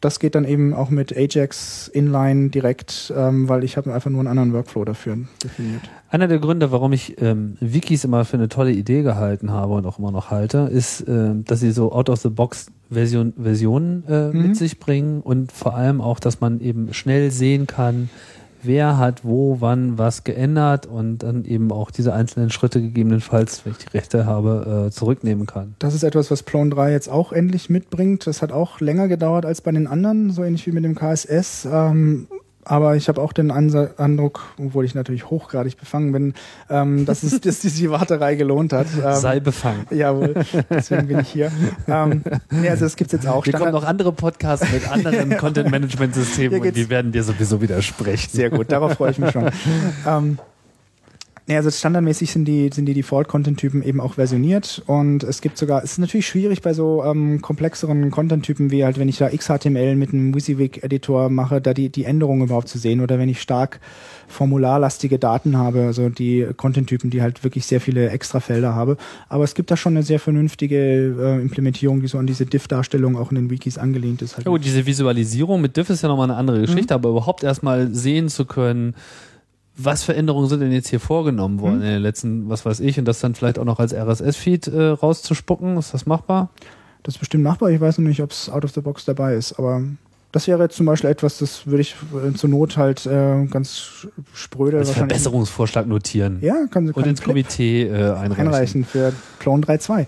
Das 0.00 0.20
geht 0.20 0.36
dann 0.36 0.44
eben 0.44 0.74
auch 0.74 0.90
mit 0.90 1.16
Ajax 1.16 1.88
Inline 1.88 2.50
direkt, 2.50 3.12
ähm, 3.16 3.48
weil 3.48 3.64
ich 3.64 3.76
habe 3.76 3.92
einfach 3.92 4.10
nur 4.10 4.20
einen 4.20 4.28
anderen 4.28 4.52
Workflow 4.52 4.84
dafür 4.84 5.18
definiert. 5.42 5.82
Einer 6.08 6.28
der 6.28 6.38
Gründe, 6.38 6.70
warum 6.70 6.92
ich 6.92 7.20
ähm, 7.20 7.56
Wikis 7.60 8.04
immer 8.04 8.24
für 8.24 8.36
eine 8.36 8.48
tolle 8.48 8.70
Idee 8.70 9.02
gehalten 9.02 9.50
habe 9.50 9.74
und 9.74 9.84
auch 9.86 9.98
immer 9.98 10.12
noch 10.12 10.30
halte, 10.30 10.68
ist, 10.72 11.04
ähm, 11.08 11.44
dass 11.44 11.60
sie 11.60 11.72
so 11.72 11.90
out-of-the-box-Version 11.92 13.32
Versionen 13.42 14.04
äh, 14.08 14.28
Mhm. 14.28 14.42
mit 14.42 14.56
sich 14.56 14.78
bringen 14.78 15.20
und 15.20 15.50
vor 15.52 15.74
allem 15.74 16.00
auch, 16.00 16.20
dass 16.20 16.40
man 16.40 16.60
eben 16.60 16.94
schnell 16.94 17.30
sehen 17.30 17.66
kann, 17.66 18.08
wer 18.62 18.98
hat 18.98 19.24
wo, 19.24 19.60
wann 19.60 19.98
was 19.98 20.24
geändert 20.24 20.86
und 20.86 21.18
dann 21.18 21.44
eben 21.44 21.70
auch 21.72 21.90
diese 21.90 22.12
einzelnen 22.12 22.50
Schritte 22.50 22.80
gegebenenfalls, 22.80 23.64
wenn 23.64 23.72
ich 23.72 23.78
die 23.78 23.96
Rechte 23.96 24.26
habe, 24.26 24.86
äh, 24.88 24.90
zurücknehmen 24.90 25.46
kann. 25.46 25.74
Das 25.78 25.94
ist 25.94 26.02
etwas, 26.02 26.30
was 26.30 26.42
Plone 26.42 26.70
3 26.70 26.92
jetzt 26.92 27.08
auch 27.08 27.32
endlich 27.32 27.70
mitbringt. 27.70 28.26
Das 28.26 28.42
hat 28.42 28.52
auch 28.52 28.80
länger 28.80 29.08
gedauert 29.08 29.46
als 29.46 29.60
bei 29.60 29.72
den 29.72 29.86
anderen, 29.86 30.30
so 30.30 30.42
ähnlich 30.42 30.66
wie 30.66 30.72
mit 30.72 30.84
dem 30.84 30.94
KSS. 30.94 31.66
Aber 32.68 32.96
ich 32.96 33.08
habe 33.08 33.20
auch 33.20 33.32
den 33.32 33.50
Ansa 33.50 33.90
Eindruck, 33.96 34.42
obwohl 34.58 34.84
ich 34.84 34.94
natürlich 34.94 35.30
hochgradig 35.30 35.78
befangen 35.78 36.12
bin, 36.12 36.34
ähm, 36.70 37.06
dass, 37.06 37.22
es, 37.22 37.40
dass 37.40 37.60
diese 37.60 37.90
Warterei 37.90 38.34
gelohnt 38.34 38.72
hat. 38.72 38.86
Ähm, 39.02 39.14
Sei 39.14 39.40
befangen. 39.40 39.86
Jawohl, 39.90 40.34
deswegen 40.70 41.08
bin 41.08 41.20
ich 41.20 41.28
hier. 41.28 41.50
Ähm, 41.86 42.22
nee, 42.50 42.68
also 42.68 42.84
das 42.84 42.96
gibt's 42.96 43.12
jetzt 43.12 43.26
auch. 43.26 43.44
Kommen 43.44 43.56
Standard- 43.56 43.72
noch 43.72 43.84
andere 43.84 44.12
Podcasts 44.12 44.70
mit 44.72 44.90
anderen 44.90 45.36
Content-Management-Systemen 45.38 46.60
und 46.60 46.76
die 46.76 46.88
werden 46.90 47.12
dir 47.12 47.22
sowieso 47.22 47.60
widersprechen. 47.60 48.30
Sehr 48.30 48.50
gut, 48.50 48.70
darauf 48.70 48.92
freue 48.92 49.10
ich 49.10 49.18
mich 49.18 49.30
schon. 49.30 49.50
ähm, 50.06 50.38
nee, 51.48 51.56
also 51.56 51.70
standardmäßig 51.70 52.30
sind 52.30 52.44
die, 52.44 52.70
sind 52.72 52.86
die 52.86 52.94
Default-Content-Typen 52.94 53.82
eben 53.82 54.00
auch 54.00 54.14
versioniert 54.14 54.82
und 54.86 55.24
es 55.24 55.40
gibt 55.40 55.58
sogar, 55.58 55.82
es 55.82 55.92
ist 55.92 55.98
natürlich 55.98 56.26
schwierig 56.26 56.62
bei 56.62 56.74
so 56.74 57.02
ähm, 57.04 57.40
komplexeren 57.40 58.10
Content-Typen 58.10 58.70
wie 58.70 58.84
halt, 58.84 58.98
wenn 58.98 59.08
ich 59.08 59.18
da 59.18 59.28
XHTML 59.28 59.96
mit 59.96 60.12
einem 60.12 60.34
WYSIWYG-Editor 60.34 61.30
mache, 61.30 61.60
da 61.60 61.74
die, 61.74 61.88
die 61.88 62.04
Änderungen 62.04 62.42
überhaupt 62.42 62.68
zu 62.68 62.78
sehen 62.78 63.00
oder 63.00 63.18
wenn 63.18 63.28
ich 63.28 63.40
stark 63.40 63.80
formularlastige 64.28 65.18
Daten 65.18 65.56
habe, 65.56 65.84
also 65.84 66.10
die 66.10 66.46
Content-Typen, 66.56 67.10
die 67.10 67.22
halt 67.22 67.42
wirklich 67.42 67.66
sehr 67.66 67.80
viele 67.80 68.10
Extrafelder 68.10 68.74
habe. 68.74 68.98
Aber 69.28 69.44
es 69.44 69.54
gibt 69.54 69.70
da 69.70 69.76
schon 69.76 69.94
eine 69.94 70.02
sehr 70.02 70.20
vernünftige 70.20 70.76
äh, 70.76 71.40
Implementierung, 71.40 72.02
die 72.02 72.08
so 72.08 72.18
an 72.18 72.26
diese 72.26 72.44
Diff-Darstellung 72.44 73.16
auch 73.16 73.30
in 73.30 73.36
den 73.36 73.50
Wikis 73.50 73.78
angelehnt 73.78 74.22
ist. 74.22 74.36
Halt 74.36 74.46
Ja 74.46 74.52
gut, 74.52 74.64
diese 74.64 74.84
Visualisierung 74.84 75.60
mit 75.62 75.76
Diff 75.76 75.88
ist 75.88 76.02
ja 76.02 76.08
nochmal 76.08 76.30
eine 76.30 76.38
andere 76.38 76.60
Geschichte, 76.60 76.94
aber 76.94 77.08
überhaupt 77.08 77.42
erstmal 77.42 77.92
sehen 77.94 78.28
zu 78.28 78.44
können, 78.44 78.94
was 79.78 80.02
für 80.02 80.14
Änderungen 80.14 80.48
sind 80.48 80.60
denn 80.60 80.72
jetzt 80.72 80.88
hier 80.88 81.00
vorgenommen 81.00 81.60
worden 81.60 81.76
in 81.82 81.88
den 81.88 82.02
letzten, 82.02 82.48
was 82.48 82.66
weiß 82.66 82.80
ich, 82.80 82.98
und 82.98 83.04
das 83.06 83.20
dann 83.20 83.34
vielleicht 83.34 83.58
auch 83.58 83.64
noch 83.64 83.78
als 83.78 83.94
RSS-Feed 83.94 84.66
äh, 84.68 84.82
rauszuspucken, 84.88 85.76
ist 85.78 85.94
das 85.94 86.04
machbar? 86.04 86.50
Das 87.04 87.14
ist 87.14 87.18
bestimmt 87.20 87.44
machbar. 87.44 87.70
Ich 87.70 87.80
weiß 87.80 87.98
noch 87.98 88.08
nicht, 88.08 88.20
ob 88.22 88.32
es 88.32 88.50
out 88.50 88.64
of 88.64 88.72
the 88.72 88.80
box 88.80 89.04
dabei 89.04 89.34
ist, 89.34 89.58
aber 89.58 89.82
das 90.32 90.46
wäre 90.46 90.62
jetzt 90.64 90.76
zum 90.76 90.84
Beispiel 90.84 91.08
etwas, 91.08 91.38
das 91.38 91.66
würde 91.66 91.80
ich 91.80 91.94
äh, 92.26 92.34
zur 92.34 92.50
Not 92.50 92.76
halt 92.76 93.06
äh, 93.06 93.46
ganz 93.46 94.06
spröde 94.34 94.78
Als. 94.78 94.90
Verbesserungsvorschlag 94.90 95.86
notieren 95.86 96.38
Ja, 96.42 96.66
kann, 96.70 96.86
und 96.88 96.94
kann 96.94 97.04
ins 97.04 97.20
Clip 97.20 97.34
Komitee 97.34 97.84
äh, 97.84 97.92
einreichen. 98.12 98.32
einreichen 98.48 98.84
für 98.84 99.12
Clone 99.38 99.62
3.2. 99.64 100.06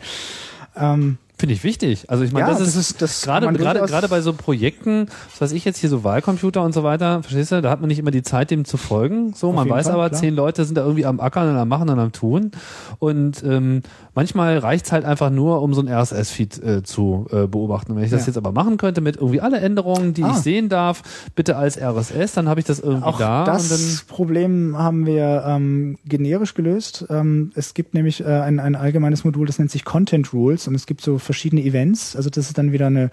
Ähm, 0.77 1.17
Finde 1.41 1.55
ich 1.55 1.65
wichtig. 1.65 2.05
Also 2.09 2.23
ich 2.23 2.33
meine, 2.33 2.47
Ja, 2.49 2.53
das, 2.53 2.61
ist, 2.61 2.77
das 2.77 2.91
ist- 2.91 3.03
das 3.03 3.23
gerade 3.23 3.51
gerade 3.55 3.81
gerade 3.81 4.09
bei 4.09 4.21
so 4.21 4.35
Projekten, 4.35 5.07
was 5.31 5.41
weiß 5.41 5.53
ich 5.53 5.65
jetzt 5.65 5.79
hier 5.79 5.89
so 5.89 6.05
Wahlcomputer 6.05 6.63
und 6.63 6.75
so 6.75 6.83
weiter, 6.83 7.23
verstehst 7.23 7.51
du, 7.53 7.63
da 7.63 7.71
hat 7.71 7.81
man 7.81 7.89
nicht 7.89 7.99
immer 7.99 8.11
die 8.11 8.23
Zeit, 8.23 8.51
dem 8.51 8.67
zu 8.67 8.77
folgen. 8.77 9.33
So, 9.35 9.49
Auf 9.49 9.55
man 9.55 9.69
weiß 9.69 9.87
Fall, 9.87 9.95
aber, 9.95 10.09
klar. 10.11 10.21
zehn 10.21 10.35
Leute 10.35 10.67
sind 10.67 10.75
da 10.77 10.83
irgendwie 10.83 11.07
am 11.07 11.19
Ackern 11.19 11.49
und 11.49 11.57
am 11.57 11.67
Machen 11.69 11.89
und 11.89 11.99
am 11.99 12.13
Tun. 12.13 12.51
Und 12.99 13.43
ähm, 13.43 13.81
manchmal 14.15 14.59
reicht's 14.59 14.93
halt 14.93 15.05
einfach 15.07 15.31
nur, 15.31 15.63
um 15.63 15.73
so 15.73 15.81
ein 15.81 15.89
RSS-Feed 15.89 16.63
äh, 16.63 16.83
zu 16.83 17.27
äh, 17.31 17.47
beobachten. 17.47 17.97
Wenn 17.97 18.05
ich 18.05 18.11
das 18.11 18.23
Ja. 18.23 18.27
jetzt 18.27 18.37
aber 18.37 18.53
machen 18.53 18.77
könnte 18.77 19.01
mit 19.01 19.17
irgendwie 19.17 19.41
alle 19.41 19.61
Änderungen, 19.61 20.13
die 20.13 20.25
Ah. 20.25 20.33
ich 20.33 20.37
sehen 20.43 20.69
darf, 20.69 21.03
bitte 21.35 21.57
als 21.57 21.79
RSS, 21.81 22.33
dann 22.35 22.49
habe 22.51 22.61
ich 22.61 22.67
das 22.67 22.81
irgendwie 22.81 23.05
auch 23.07 23.19
da 23.19 23.45
das 23.45 24.05
Problem 24.07 24.77
haben 24.77 25.07
wir 25.07 25.43
ähm, 25.47 25.97
generisch 26.05 26.53
gelöst. 26.55 27.07
Ähm, 27.09 27.51
es 27.55 27.73
gibt 27.73 27.95
nämlich 27.95 28.21
äh, 28.21 28.27
ein, 28.27 28.61
ein 28.61 28.75
allgemeines 28.77 29.25
Modul, 29.25 29.47
das 29.47 29.59
nennt 29.59 29.71
sich 29.71 29.85
Content 29.87 30.33
Rules 30.35 30.69
und 30.69 30.75
es 30.75 30.85
gibt 30.87 31.01
so 31.01 31.19
verschiedene 31.31 31.63
Events. 31.63 32.17
Also 32.17 32.29
das 32.31 32.49
ist 32.49 32.59
dann 32.59 32.73
wieder 32.73 32.89
eine, 32.89 33.11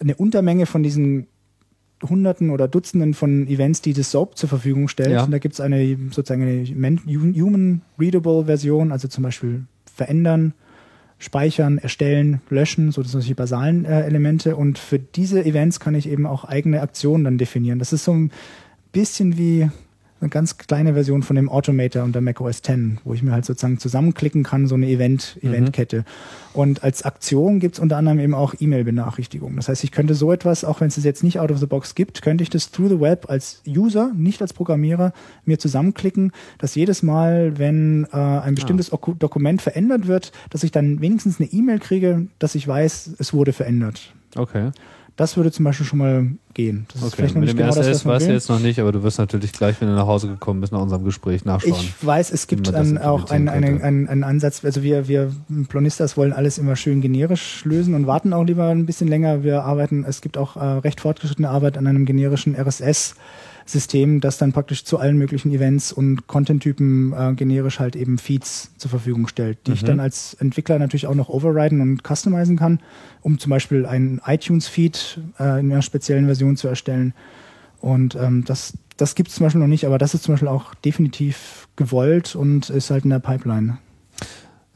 eine 0.00 0.14
Untermenge 0.16 0.66
von 0.66 0.82
diesen 0.82 1.26
Hunderten 2.02 2.50
oder 2.50 2.68
Dutzenden 2.68 3.14
von 3.14 3.46
Events, 3.46 3.80
die 3.80 3.94
das 3.94 4.10
SOAP 4.10 4.36
zur 4.36 4.48
Verfügung 4.48 4.88
stellt. 4.88 5.12
Ja. 5.12 5.24
Und 5.24 5.30
da 5.30 5.38
gibt 5.38 5.54
es 5.54 5.60
eine 5.60 5.96
sozusagen 6.10 6.42
eine 6.42 6.64
men- 6.74 7.00
human 7.06 7.82
readable 7.98 8.44
Version, 8.44 8.92
also 8.92 9.08
zum 9.08 9.22
Beispiel 9.22 9.64
verändern, 9.94 10.52
speichern, 11.18 11.78
erstellen, 11.78 12.42
löschen, 12.50 12.92
so 12.92 13.02
solche 13.02 13.34
basalen 13.34 13.86
äh, 13.86 14.02
Elemente. 14.02 14.56
Und 14.56 14.78
für 14.78 14.98
diese 14.98 15.44
Events 15.44 15.80
kann 15.80 15.94
ich 15.94 16.06
eben 16.08 16.26
auch 16.26 16.44
eigene 16.44 16.82
Aktionen 16.82 17.24
dann 17.24 17.38
definieren. 17.38 17.78
Das 17.78 17.92
ist 17.92 18.04
so 18.04 18.12
ein 18.12 18.30
bisschen 18.92 19.38
wie 19.38 19.70
eine 20.20 20.30
ganz 20.30 20.56
kleine 20.56 20.94
Version 20.94 21.22
von 21.22 21.36
dem 21.36 21.48
Automator 21.50 22.02
unter 22.02 22.20
macOS 22.22 22.62
10, 22.62 22.98
wo 23.04 23.12
ich 23.12 23.22
mir 23.22 23.32
halt 23.32 23.44
sozusagen 23.44 23.78
zusammenklicken 23.78 24.44
kann, 24.44 24.66
so 24.66 24.74
eine 24.74 24.86
Event, 24.88 25.38
Eventkette. 25.42 26.04
Und 26.54 26.82
als 26.82 27.02
Aktion 27.02 27.60
gibt's 27.60 27.78
unter 27.78 27.98
anderem 27.98 28.18
eben 28.18 28.34
auch 28.34 28.54
E-Mail-Benachrichtigungen. 28.58 29.56
Das 29.56 29.68
heißt, 29.68 29.84
ich 29.84 29.92
könnte 29.92 30.14
so 30.14 30.32
etwas, 30.32 30.64
auch 30.64 30.80
wenn 30.80 30.88
es 30.88 30.96
es 30.96 31.04
jetzt 31.04 31.22
nicht 31.22 31.38
out 31.38 31.50
of 31.50 31.58
the 31.58 31.66
box 31.66 31.94
gibt, 31.94 32.22
könnte 32.22 32.42
ich 32.42 32.48
das 32.48 32.70
through 32.70 32.88
the 32.88 33.00
web 33.00 33.28
als 33.28 33.62
User, 33.68 34.10
nicht 34.16 34.40
als 34.40 34.54
Programmierer, 34.54 35.12
mir 35.44 35.58
zusammenklicken, 35.58 36.32
dass 36.58 36.74
jedes 36.74 37.02
Mal, 37.02 37.58
wenn 37.58 38.06
äh, 38.12 38.16
ein 38.16 38.54
bestimmtes 38.54 38.92
Oku- 38.92 39.14
Dokument 39.18 39.60
verändert 39.60 40.06
wird, 40.06 40.32
dass 40.48 40.64
ich 40.64 40.72
dann 40.72 41.02
wenigstens 41.02 41.40
eine 41.40 41.52
E-Mail 41.52 41.78
kriege, 41.78 42.26
dass 42.38 42.54
ich 42.54 42.66
weiß, 42.66 43.10
es 43.18 43.34
wurde 43.34 43.52
verändert. 43.52 44.14
Okay. 44.34 44.70
Das 45.16 45.36
würde 45.38 45.50
zum 45.50 45.64
Beispiel 45.64 45.86
schon 45.86 45.98
mal 45.98 46.26
gehen. 46.52 46.86
Das 46.92 47.00
ist 47.00 47.06
Okay. 47.08 47.16
vielleicht 47.16 47.34
noch 47.34 47.40
Mit 47.40 47.48
nicht 47.48 47.58
dem 47.58 47.66
genau 47.70 47.80
RSS 47.80 48.04
weißt 48.04 48.28
du 48.28 48.32
jetzt 48.32 48.48
noch 48.50 48.58
nicht, 48.60 48.78
aber 48.78 48.92
du 48.92 49.02
wirst 49.02 49.18
natürlich 49.18 49.52
gleich, 49.52 49.80
wenn 49.80 49.88
du 49.88 49.94
nach 49.94 50.06
Hause 50.06 50.28
gekommen 50.28 50.60
bist, 50.60 50.74
nach 50.74 50.80
unserem 50.80 51.04
Gespräch 51.04 51.46
nachschauen. 51.46 51.72
Ich 51.72 51.94
weiß, 52.06 52.30
es 52.32 52.46
gibt 52.46 52.70
dann 52.70 52.98
auch 52.98 53.30
einen, 53.30 53.48
einen, 53.48 53.80
einen, 53.80 54.08
einen 54.08 54.24
Ansatz, 54.24 54.62
also 54.62 54.82
wir, 54.82 55.08
wir 55.08 55.32
Plonistas 55.68 56.18
wollen 56.18 56.34
alles 56.34 56.58
immer 56.58 56.76
schön 56.76 57.00
generisch 57.00 57.64
lösen 57.64 57.94
und 57.94 58.06
warten 58.06 58.34
auch 58.34 58.44
lieber 58.44 58.68
ein 58.68 58.84
bisschen 58.84 59.08
länger. 59.08 59.42
Wir 59.42 59.62
arbeiten, 59.64 60.04
es 60.06 60.20
gibt 60.20 60.36
auch 60.36 60.56
äh, 60.56 60.60
recht 60.64 61.00
fortgeschrittene 61.00 61.48
Arbeit 61.48 61.78
an 61.78 61.86
einem 61.86 62.04
generischen 62.04 62.54
RSS-System, 63.66 64.20
das 64.20 64.38
dann 64.38 64.52
praktisch 64.52 64.84
zu 64.84 64.98
allen 64.98 65.16
möglichen 65.18 65.50
Events 65.52 65.92
und 65.92 66.26
Content-Typen 66.26 67.12
äh, 67.12 67.34
generisch 67.34 67.80
halt 67.80 67.96
eben 67.96 68.18
Feeds 68.18 68.70
zur 68.76 68.90
Verfügung 68.90 69.26
stellt, 69.28 69.58
die 69.66 69.72
ich 69.72 69.82
Mhm. 69.82 69.86
dann 69.86 70.00
als 70.00 70.34
Entwickler 70.34 70.78
natürlich 70.78 71.06
auch 71.06 71.14
noch 71.14 71.28
overriden 71.28 71.80
und 71.80 72.02
customizen 72.06 72.56
kann, 72.56 72.80
um 73.22 73.38
zum 73.38 73.50
Beispiel 73.50 73.86
einen 73.86 74.20
iTunes-Feed 74.24 75.20
äh, 75.38 75.60
in 75.60 75.72
einer 75.72 75.82
speziellen 75.82 76.26
Version 76.26 76.56
zu 76.56 76.68
erstellen. 76.68 77.12
Und 77.80 78.14
ähm, 78.14 78.44
das, 78.46 78.74
das 78.96 79.14
gibt 79.14 79.28
es 79.28 79.34
zum 79.36 79.44
Beispiel 79.46 79.60
noch 79.60 79.68
nicht, 79.68 79.84
aber 79.84 79.98
das 79.98 80.14
ist 80.14 80.22
zum 80.24 80.34
Beispiel 80.34 80.48
auch 80.48 80.74
definitiv 80.74 81.68
gewollt 81.76 82.34
und 82.34 82.70
ist 82.70 82.90
halt 82.90 83.04
in 83.04 83.10
der 83.10 83.18
Pipeline. 83.18 83.78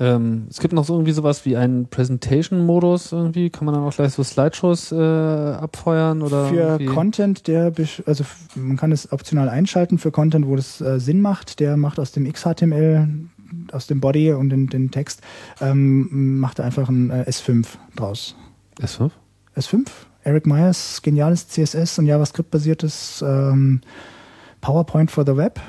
Ähm, 0.01 0.47
es 0.49 0.61
gibt 0.61 0.73
noch 0.73 0.87
so 0.87 0.95
irgendwie 0.95 1.13
sowas 1.13 1.45
wie 1.45 1.59
einen 1.59 1.87
Presentation-Modus 1.87 3.13
irgendwie. 3.13 3.51
Kann 3.51 3.67
man 3.67 3.75
dann 3.75 3.85
auch 3.85 3.95
gleich 3.95 4.15
so 4.15 4.25
Slideshows 4.25 4.93
äh, 4.93 4.97
abfeuern 4.97 6.23
oder 6.23 6.47
für 6.47 6.55
irgendwie? 6.55 6.87
Content, 6.87 7.47
der, 7.47 7.71
also 8.07 8.25
man 8.55 8.79
kann 8.79 8.93
es 8.93 9.13
optional 9.13 9.51
einschalten 9.51 9.99
für 9.99 10.11
Content, 10.11 10.47
wo 10.47 10.57
das 10.57 10.81
äh, 10.81 10.99
Sinn 10.99 11.21
macht. 11.21 11.61
Der 11.61 11.77
macht 11.77 12.01
aus 12.01 12.13
dem 12.13 12.31
XHTML, 12.31 13.09
aus 13.73 13.87
dem 13.89 14.01
Body 14.01 14.33
und 14.33 14.49
den, 14.49 14.69
den 14.69 14.91
Text, 14.91 15.21
ähm, 15.61 16.39
macht 16.41 16.61
er 16.61 16.65
einfach 16.65 16.89
ein 16.89 17.11
äh, 17.11 17.25
S5 17.29 17.67
draus. 17.95 18.35
S5? 18.81 19.11
S5? 19.55 19.87
Eric 20.23 20.47
Myers, 20.47 21.03
geniales 21.03 21.49
CSS 21.49 21.99
und 21.99 22.07
JavaScript-basiertes 22.07 23.23
ähm, 23.27 23.83
PowerPoint 24.63 25.11
for 25.11 25.27
the 25.27 25.37
Web. 25.37 25.61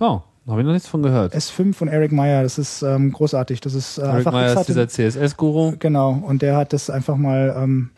Oh, 0.00 0.22
habe 0.48 0.60
ich 0.60 0.66
noch 0.66 0.72
nichts 0.72 0.88
von 0.88 1.02
gehört. 1.02 1.34
S5 1.34 1.74
von 1.74 1.88
Eric 1.88 2.12
Meyer, 2.12 2.42
das 2.42 2.58
ist 2.58 2.82
ähm, 2.82 3.12
großartig. 3.12 3.60
Das 3.60 3.74
ist 3.74 3.98
äh, 3.98 4.02
Eric 4.02 4.14
einfach 4.14 4.32
Meyer 4.32 4.60
ist 4.60 4.68
dieser 4.68 4.88
CSS-Guru. 4.88 5.74
Genau, 5.78 6.12
und 6.12 6.42
der 6.42 6.56
hat 6.56 6.72
das 6.72 6.90
einfach 6.90 7.16
mal 7.16 7.54
ähm, 7.56 7.90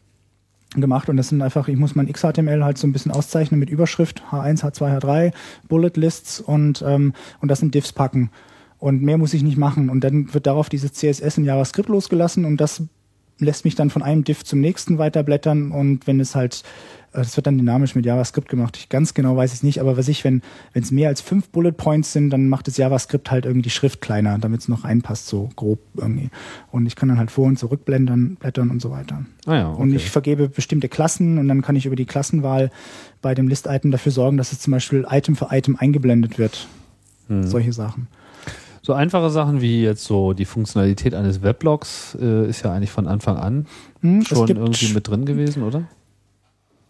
gemacht 0.74 1.08
und 1.08 1.16
das 1.16 1.28
sind 1.28 1.42
einfach, 1.42 1.68
ich 1.68 1.76
muss 1.76 1.94
mein 1.94 2.10
XHTML 2.10 2.64
halt 2.64 2.78
so 2.78 2.86
ein 2.86 2.92
bisschen 2.92 3.12
auszeichnen 3.12 3.60
mit 3.60 3.70
Überschrift 3.70 4.22
H1, 4.30 4.62
H2, 4.62 5.00
H3, 5.00 5.32
Bullet 5.68 5.92
Lists 5.94 6.40
und, 6.40 6.82
ähm, 6.86 7.12
und 7.40 7.50
das 7.50 7.62
in 7.62 7.70
Diffs 7.70 7.92
packen. 7.92 8.30
Und 8.78 9.02
mehr 9.02 9.18
muss 9.18 9.34
ich 9.34 9.42
nicht 9.42 9.58
machen. 9.58 9.90
Und 9.90 10.02
dann 10.02 10.34
wird 10.34 10.46
darauf 10.46 10.68
dieses 10.68 10.92
CSS 10.94 11.38
in 11.38 11.44
JavaScript 11.44 11.88
losgelassen 11.88 12.44
und 12.44 12.56
das 12.56 12.82
lässt 13.38 13.64
mich 13.64 13.74
dann 13.74 13.90
von 13.90 14.02
einem 14.02 14.24
Diff 14.24 14.44
zum 14.44 14.60
nächsten 14.60 14.98
weiterblättern 14.98 15.72
und 15.72 16.06
wenn 16.06 16.20
es 16.20 16.34
halt, 16.34 16.62
das 17.12 17.36
wird 17.36 17.46
dann 17.46 17.58
dynamisch 17.58 17.94
mit 17.94 18.06
JavaScript 18.06 18.48
gemacht. 18.48 18.76
Ich 18.76 18.88
ganz 18.88 19.14
genau 19.14 19.36
weiß 19.36 19.52
ich 19.52 19.58
es 19.58 19.62
nicht, 19.62 19.80
aber 19.80 19.96
was 19.96 20.08
ich, 20.08 20.24
wenn 20.24 20.42
es 20.72 20.90
mehr 20.90 21.08
als 21.08 21.20
fünf 21.20 21.48
Bullet 21.50 21.72
Points 21.72 22.12
sind, 22.12 22.30
dann 22.30 22.48
macht 22.48 22.66
das 22.68 22.76
JavaScript 22.76 23.30
halt 23.30 23.44
irgendwie 23.44 23.62
die 23.62 23.70
Schrift 23.70 24.00
kleiner, 24.00 24.38
damit 24.38 24.60
es 24.60 24.68
noch 24.68 24.84
reinpasst, 24.84 25.26
so 25.26 25.50
grob 25.56 25.80
irgendwie. 25.96 26.30
Und 26.70 26.86
ich 26.86 26.96
kann 26.96 27.08
dann 27.08 27.18
halt 27.18 27.30
vor 27.30 27.46
und 27.46 27.58
zurück 27.58 27.84
blendern, 27.84 28.36
blättern 28.36 28.70
und 28.70 28.80
so 28.80 28.90
weiter. 28.90 29.24
Ah 29.46 29.54
ja, 29.54 29.70
okay. 29.70 29.82
Und 29.82 29.94
ich 29.94 30.10
vergebe 30.10 30.48
bestimmte 30.48 30.88
Klassen 30.88 31.38
und 31.38 31.48
dann 31.48 31.62
kann 31.62 31.76
ich 31.76 31.86
über 31.86 31.96
die 31.96 32.06
Klassenwahl 32.06 32.70
bei 33.20 33.34
dem 33.34 33.48
List-Item 33.48 33.90
dafür 33.90 34.12
sorgen, 34.12 34.36
dass 34.36 34.52
es 34.52 34.60
zum 34.60 34.72
Beispiel 34.72 35.06
Item 35.08 35.36
für 35.36 35.48
Item 35.50 35.76
eingeblendet 35.76 36.38
wird. 36.38 36.66
Hm. 37.28 37.46
Solche 37.46 37.72
Sachen. 37.72 38.08
So 38.84 38.94
einfache 38.94 39.30
Sachen 39.30 39.60
wie 39.60 39.82
jetzt 39.82 40.04
so 40.04 40.32
die 40.32 40.44
Funktionalität 40.44 41.14
eines 41.14 41.40
Weblogs 41.42 42.16
äh, 42.20 42.48
ist 42.48 42.64
ja 42.64 42.72
eigentlich 42.72 42.90
von 42.90 43.06
Anfang 43.06 43.36
an 43.36 43.66
Hm, 44.00 44.24
schon 44.24 44.48
irgendwie 44.48 44.92
mit 44.92 45.06
drin 45.06 45.24
gewesen, 45.24 45.62
oder? 45.62 45.84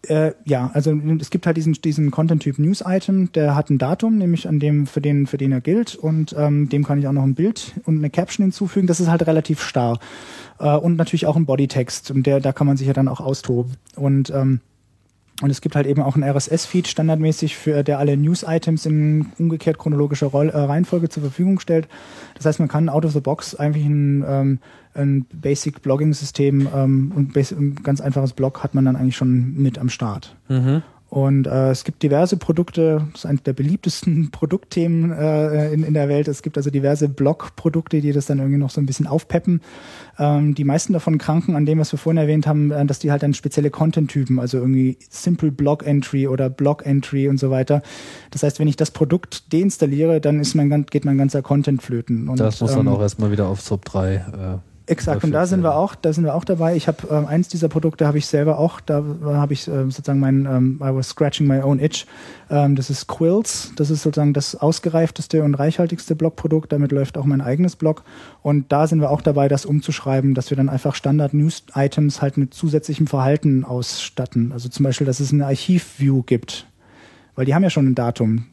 Äh, 0.07 0.33
ja, 0.43 0.69
also 0.73 0.93
es 1.19 1.29
gibt 1.29 1.45
halt 1.45 1.55
diesen, 1.55 1.73
diesen 1.73 2.11
Content-Typ 2.11 2.59
News-Item, 2.59 3.31
der 3.31 3.55
hat 3.55 3.69
ein 3.69 3.77
Datum, 3.77 4.17
nämlich 4.17 4.49
an 4.49 4.59
dem, 4.59 4.85
für 4.85 4.99
den, 4.99 5.27
für 5.27 5.37
den 5.37 5.53
er 5.53 5.61
gilt 5.61 5.95
und 5.95 6.35
ähm, 6.37 6.67
dem 6.67 6.83
kann 6.83 6.99
ich 6.99 7.07
auch 7.07 7.13
noch 7.13 7.23
ein 7.23 7.35
Bild 7.35 7.73
und 7.85 7.99
eine 7.99 8.09
Caption 8.09 8.43
hinzufügen. 8.43 8.87
Das 8.87 8.99
ist 8.99 9.09
halt 9.09 9.25
relativ 9.25 9.61
starr. 9.61 9.99
Äh, 10.59 10.75
und 10.75 10.97
natürlich 10.97 11.25
auch 11.25 11.37
ein 11.37 11.45
Bodytext 11.45 12.11
und 12.11 12.25
der, 12.25 12.41
da 12.41 12.51
kann 12.51 12.67
man 12.67 12.75
sich 12.75 12.87
ja 12.87 12.93
dann 12.93 13.07
auch 13.07 13.21
austoben. 13.21 13.77
Und 13.95 14.29
ähm, 14.31 14.59
und 15.41 15.49
es 15.49 15.61
gibt 15.61 15.75
halt 15.75 15.87
eben 15.87 16.01
auch 16.01 16.15
einen 16.15 16.23
RSS-Feed 16.23 16.87
standardmäßig, 16.87 17.57
für 17.57 17.83
der 17.83 17.97
alle 17.97 18.15
News-Items 18.17 18.85
in 18.85 19.27
umgekehrt 19.39 19.79
chronologischer 19.79 20.27
Roll, 20.27 20.49
äh, 20.49 20.57
Reihenfolge 20.57 21.09
zur 21.09 21.23
Verfügung 21.23 21.59
stellt. 21.59 21.87
Das 22.35 22.45
heißt, 22.45 22.59
man 22.59 22.69
kann 22.69 22.87
out 22.87 23.03
of 23.03 23.13
the 23.13 23.19
box 23.19 23.55
eigentlich 23.55 23.85
ein, 23.85 24.23
ähm, 24.27 24.59
ein 24.93 25.25
Basic-Blogging-System 25.33 26.67
ähm, 26.73 27.11
und 27.15 27.33
bas 27.33 27.51
ein 27.51 27.75
ganz 27.83 27.99
einfaches 27.99 28.33
Blog 28.33 28.63
hat 28.63 28.75
man 28.75 28.85
dann 28.85 28.95
eigentlich 28.95 29.17
schon 29.17 29.55
mit 29.55 29.79
am 29.79 29.89
Start. 29.89 30.35
Und 31.13 31.45
äh, 31.45 31.69
es 31.69 31.83
gibt 31.83 32.01
diverse 32.01 32.37
Produkte, 32.37 33.07
das 33.11 33.21
ist 33.21 33.25
eines 33.27 33.43
der 33.43 33.53
beliebtesten 33.53 34.29
Produktthemen 34.31 35.11
äh, 35.11 35.71
in, 35.71 35.83
in 35.83 35.93
der 35.93 36.09
Welt. 36.09 36.27
Es 36.27 36.41
gibt 36.41 36.57
also 36.57 36.71
diverse 36.71 37.07
Blog-Produkte, 37.07 38.01
die 38.01 38.13
das 38.13 38.25
dann 38.25 38.39
irgendwie 38.39 38.57
noch 38.57 38.71
so 38.71 38.81
ein 38.81 38.87
bisschen 38.87 39.05
aufpeppen. 39.05 39.61
Ähm, 40.19 40.53
die 40.53 40.63
meisten 40.63 40.93
davon 40.93 41.17
kranken 41.17 41.55
an 41.55 41.65
dem, 41.65 41.79
was 41.79 41.91
wir 41.91 41.97
vorhin 41.97 42.17
erwähnt 42.17 42.45
haben, 42.45 42.71
äh, 42.71 42.85
dass 42.85 42.99
die 42.99 43.11
halt 43.11 43.23
dann 43.23 43.33
spezielle 43.33 43.69
Content-Typen, 43.69 44.39
also 44.39 44.59
irgendwie 44.59 44.97
Simple 45.09 45.51
Blog 45.51 45.85
Entry 45.85 46.27
oder 46.27 46.49
Blog 46.49 46.85
Entry 46.85 47.27
und 47.27 47.39
so 47.39 47.49
weiter. 47.49 47.81
Das 48.31 48.43
heißt, 48.43 48.59
wenn 48.59 48.67
ich 48.67 48.75
das 48.75 48.91
Produkt 48.91 49.51
deinstalliere, 49.53 50.21
dann 50.21 50.39
ist 50.39 50.53
mein, 50.53 50.85
geht 50.85 51.05
mein 51.05 51.17
ganzer 51.17 51.41
Content 51.41 51.81
flöten. 51.81 52.29
Und, 52.29 52.39
Das 52.39 52.61
muss 52.61 52.71
dann 52.71 52.81
ähm, 52.81 52.93
auch 52.93 53.01
erstmal 53.01 53.31
wieder 53.31 53.47
auf 53.47 53.61
Sub 53.61 53.85
3. 53.85 54.15
Äh, 54.15 54.19
Exakt, 54.85 55.23
und 55.23 55.31
da 55.31 55.45
sind 55.45 55.63
wir 55.63 55.75
auch, 55.75 55.95
da 55.95 56.11
sind 56.11 56.25
wir 56.25 56.35
auch 56.35 56.43
dabei. 56.43 56.75
Ich 56.75 56.89
habe 56.89 57.07
ähm, 57.09 57.25
eins 57.25 57.47
dieser 57.47 57.69
Produkte 57.69 58.05
habe 58.05 58.17
ich 58.17 58.25
selber 58.25 58.59
auch, 58.59 58.81
da 58.81 59.01
habe 59.23 59.53
ich 59.53 59.67
ähm, 59.69 59.91
sozusagen 59.91 60.19
mein 60.19 60.45
ähm, 60.45 60.81
I 60.83 60.93
was 60.93 61.09
scratching 61.09 61.47
my 61.47 61.61
own 61.61 61.79
itch. 61.79 62.05
Ähm, 62.49 62.75
das 62.75 62.89
ist 62.89 63.07
Quills, 63.07 63.71
das 63.77 63.89
ist 63.89 64.03
sozusagen 64.03 64.33
das 64.33 64.55
ausgereifteste 64.55 65.41
und 65.43 65.55
reichhaltigste 65.55 66.15
Blogprodukt. 66.15 66.73
Damit 66.73 66.91
läuft 66.91 67.17
auch 67.17 67.23
mein 67.23 67.39
eigenes 67.39 67.77
Blog 67.77 68.03
und 68.41 68.73
da 68.73 68.87
sind 68.87 68.99
wir 68.99 69.09
auch 69.09 69.21
dabei, 69.21 69.47
das 69.47 69.65
umzuschreiben, 69.65 70.33
dass 70.33 70.49
wir 70.49 70.57
dann 70.57 70.67
einfach 70.67 70.95
Standard 70.95 71.33
News 71.33 71.63
Items 71.75 72.21
halt 72.21 72.37
mit 72.37 72.53
zusätzlichem 72.53 73.07
Verhalten 73.07 73.63
ausstatten. 73.63 74.51
Also 74.51 74.67
zum 74.67 74.83
Beispiel, 74.83 75.07
dass 75.07 75.21
es 75.21 75.31
eine 75.31 75.45
Archiv-View 75.45 76.23
gibt, 76.23 76.67
weil 77.35 77.45
die 77.45 77.55
haben 77.55 77.63
ja 77.63 77.69
schon 77.69 77.87
ein 77.87 77.95
Datum. 77.95 78.47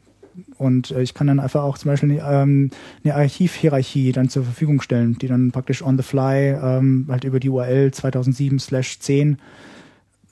Und 0.57 0.91
äh, 0.91 1.01
ich 1.01 1.13
kann 1.13 1.27
dann 1.27 1.39
einfach 1.39 1.63
auch 1.63 1.77
zum 1.77 1.91
Beispiel 1.91 2.21
ähm, 2.23 2.71
eine 3.03 3.15
Archivhierarchie 3.15 4.11
dann 4.11 4.29
zur 4.29 4.43
Verfügung 4.43 4.81
stellen, 4.81 5.17
die 5.17 5.27
dann 5.27 5.51
praktisch 5.51 5.81
on 5.81 5.97
the 5.97 6.03
fly 6.03 6.55
ähm, 6.61 7.07
halt 7.09 7.23
über 7.23 7.39
die 7.39 7.49
URL 7.49 7.91
2007/10 7.93 9.37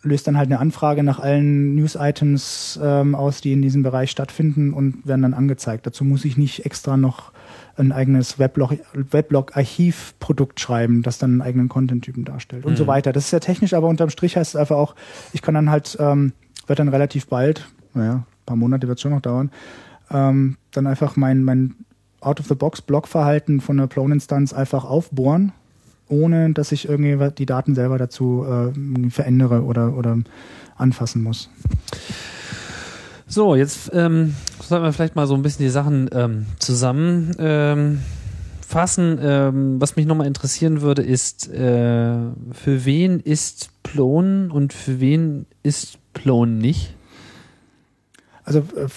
löst 0.02 0.28
dann 0.28 0.38
halt 0.38 0.48
eine 0.48 0.60
Anfrage 0.60 1.04
nach 1.04 1.20
allen 1.20 1.76
News-Items 1.76 2.80
ähm, 2.82 3.16
aus, 3.16 3.42
die 3.42 3.52
in 3.52 3.62
diesem 3.62 3.84
Bereich 3.84 4.12
stattfinden 4.12 4.74
und 4.74 5.06
werden 5.06 5.24
dann 5.24 5.34
angezeigt. 5.34 5.86
Dazu 5.86 6.06
muss 6.06 6.24
ich 6.24 6.38
nicht 6.38 6.66
extra 6.66 6.96
noch 6.96 7.34
ein 7.76 7.92
eigenes 7.92 8.40
Weblog, 8.40 8.76
Weblog-Archiv-Produkt 8.94 10.60
schreiben, 10.60 11.02
das 11.02 11.18
dann 11.18 11.32
einen 11.32 11.42
eigenen 11.42 11.70
Content-Typen 11.70 12.26
darstellt 12.26 12.66
und 12.66 12.78
so 12.78 12.88
weiter. 12.88 13.12
Das 13.12 13.26
ist 13.26 13.32
ja 13.32 13.40
technisch, 13.40 13.74
aber 13.74 13.88
unterm 13.88 14.10
Strich 14.10 14.38
heißt 14.38 14.56
es 14.56 14.56
einfach 14.56 14.78
auch, 14.78 14.96
ich 15.34 15.42
kann 15.42 15.54
dann 15.54 15.70
halt, 15.70 15.98
ähm, 16.00 16.34
wird 16.68 16.80
dann 16.80 16.90
relativ 16.90 17.28
bald, 17.28 17.68
naja, 17.94 18.14
ein 18.14 18.26
paar 18.46 18.58
Monate 18.58 18.88
wird 18.88 18.98
es 18.98 19.02
schon 19.02 19.12
noch 19.12 19.22
dauern, 19.22 19.52
ähm, 20.12 20.58
dann 20.72 20.88
einfach 20.88 21.16
mein, 21.16 21.44
mein 21.44 21.76
Out-of-the-Box-Block-Verhalten 22.22 23.62
von 23.62 23.80
einer 23.80 23.88
Plone-Instanz 23.88 24.54
einfach 24.54 24.86
aufbohren, 24.86 25.52
ohne 26.08 26.54
dass 26.54 26.72
ich 26.72 26.88
irgendwie 26.88 27.32
die 27.38 27.46
Daten 27.46 27.76
selber 27.76 27.98
dazu 27.98 28.46
äh, 28.46 29.10
verändere 29.10 29.64
oder, 29.64 29.96
oder 29.96 30.18
anfassen 30.76 31.24
muss. 31.24 31.50
So, 33.28 33.56
jetzt 33.56 33.92
ähm, 33.94 34.36
sollten 34.62 34.86
wir 34.86 34.94
vielleicht 34.94 35.16
mal 35.16 35.28
so 35.28 35.36
ein 35.36 35.44
bisschen 35.44 35.64
die 35.64 35.72
Sachen 35.72 36.10
ähm, 36.12 36.46
zusammen 36.58 37.36
ähm. 37.38 38.00
Ähm, 38.72 39.82
was 39.82 39.96
mich 39.96 40.06
nochmal 40.06 40.28
interessieren 40.28 40.82
würde, 40.82 41.02
ist, 41.02 41.52
äh, 41.52 42.18
für 42.52 42.86
wen 42.86 43.20
ist 43.20 43.70
Plon 43.82 44.52
und 44.52 44.74
für 44.74 45.00
wen 45.00 45.48
ist 45.64 45.98
Plon 46.14 46.60
nicht? 46.60 46.96
Also 48.50 48.62
äh, 48.76 48.88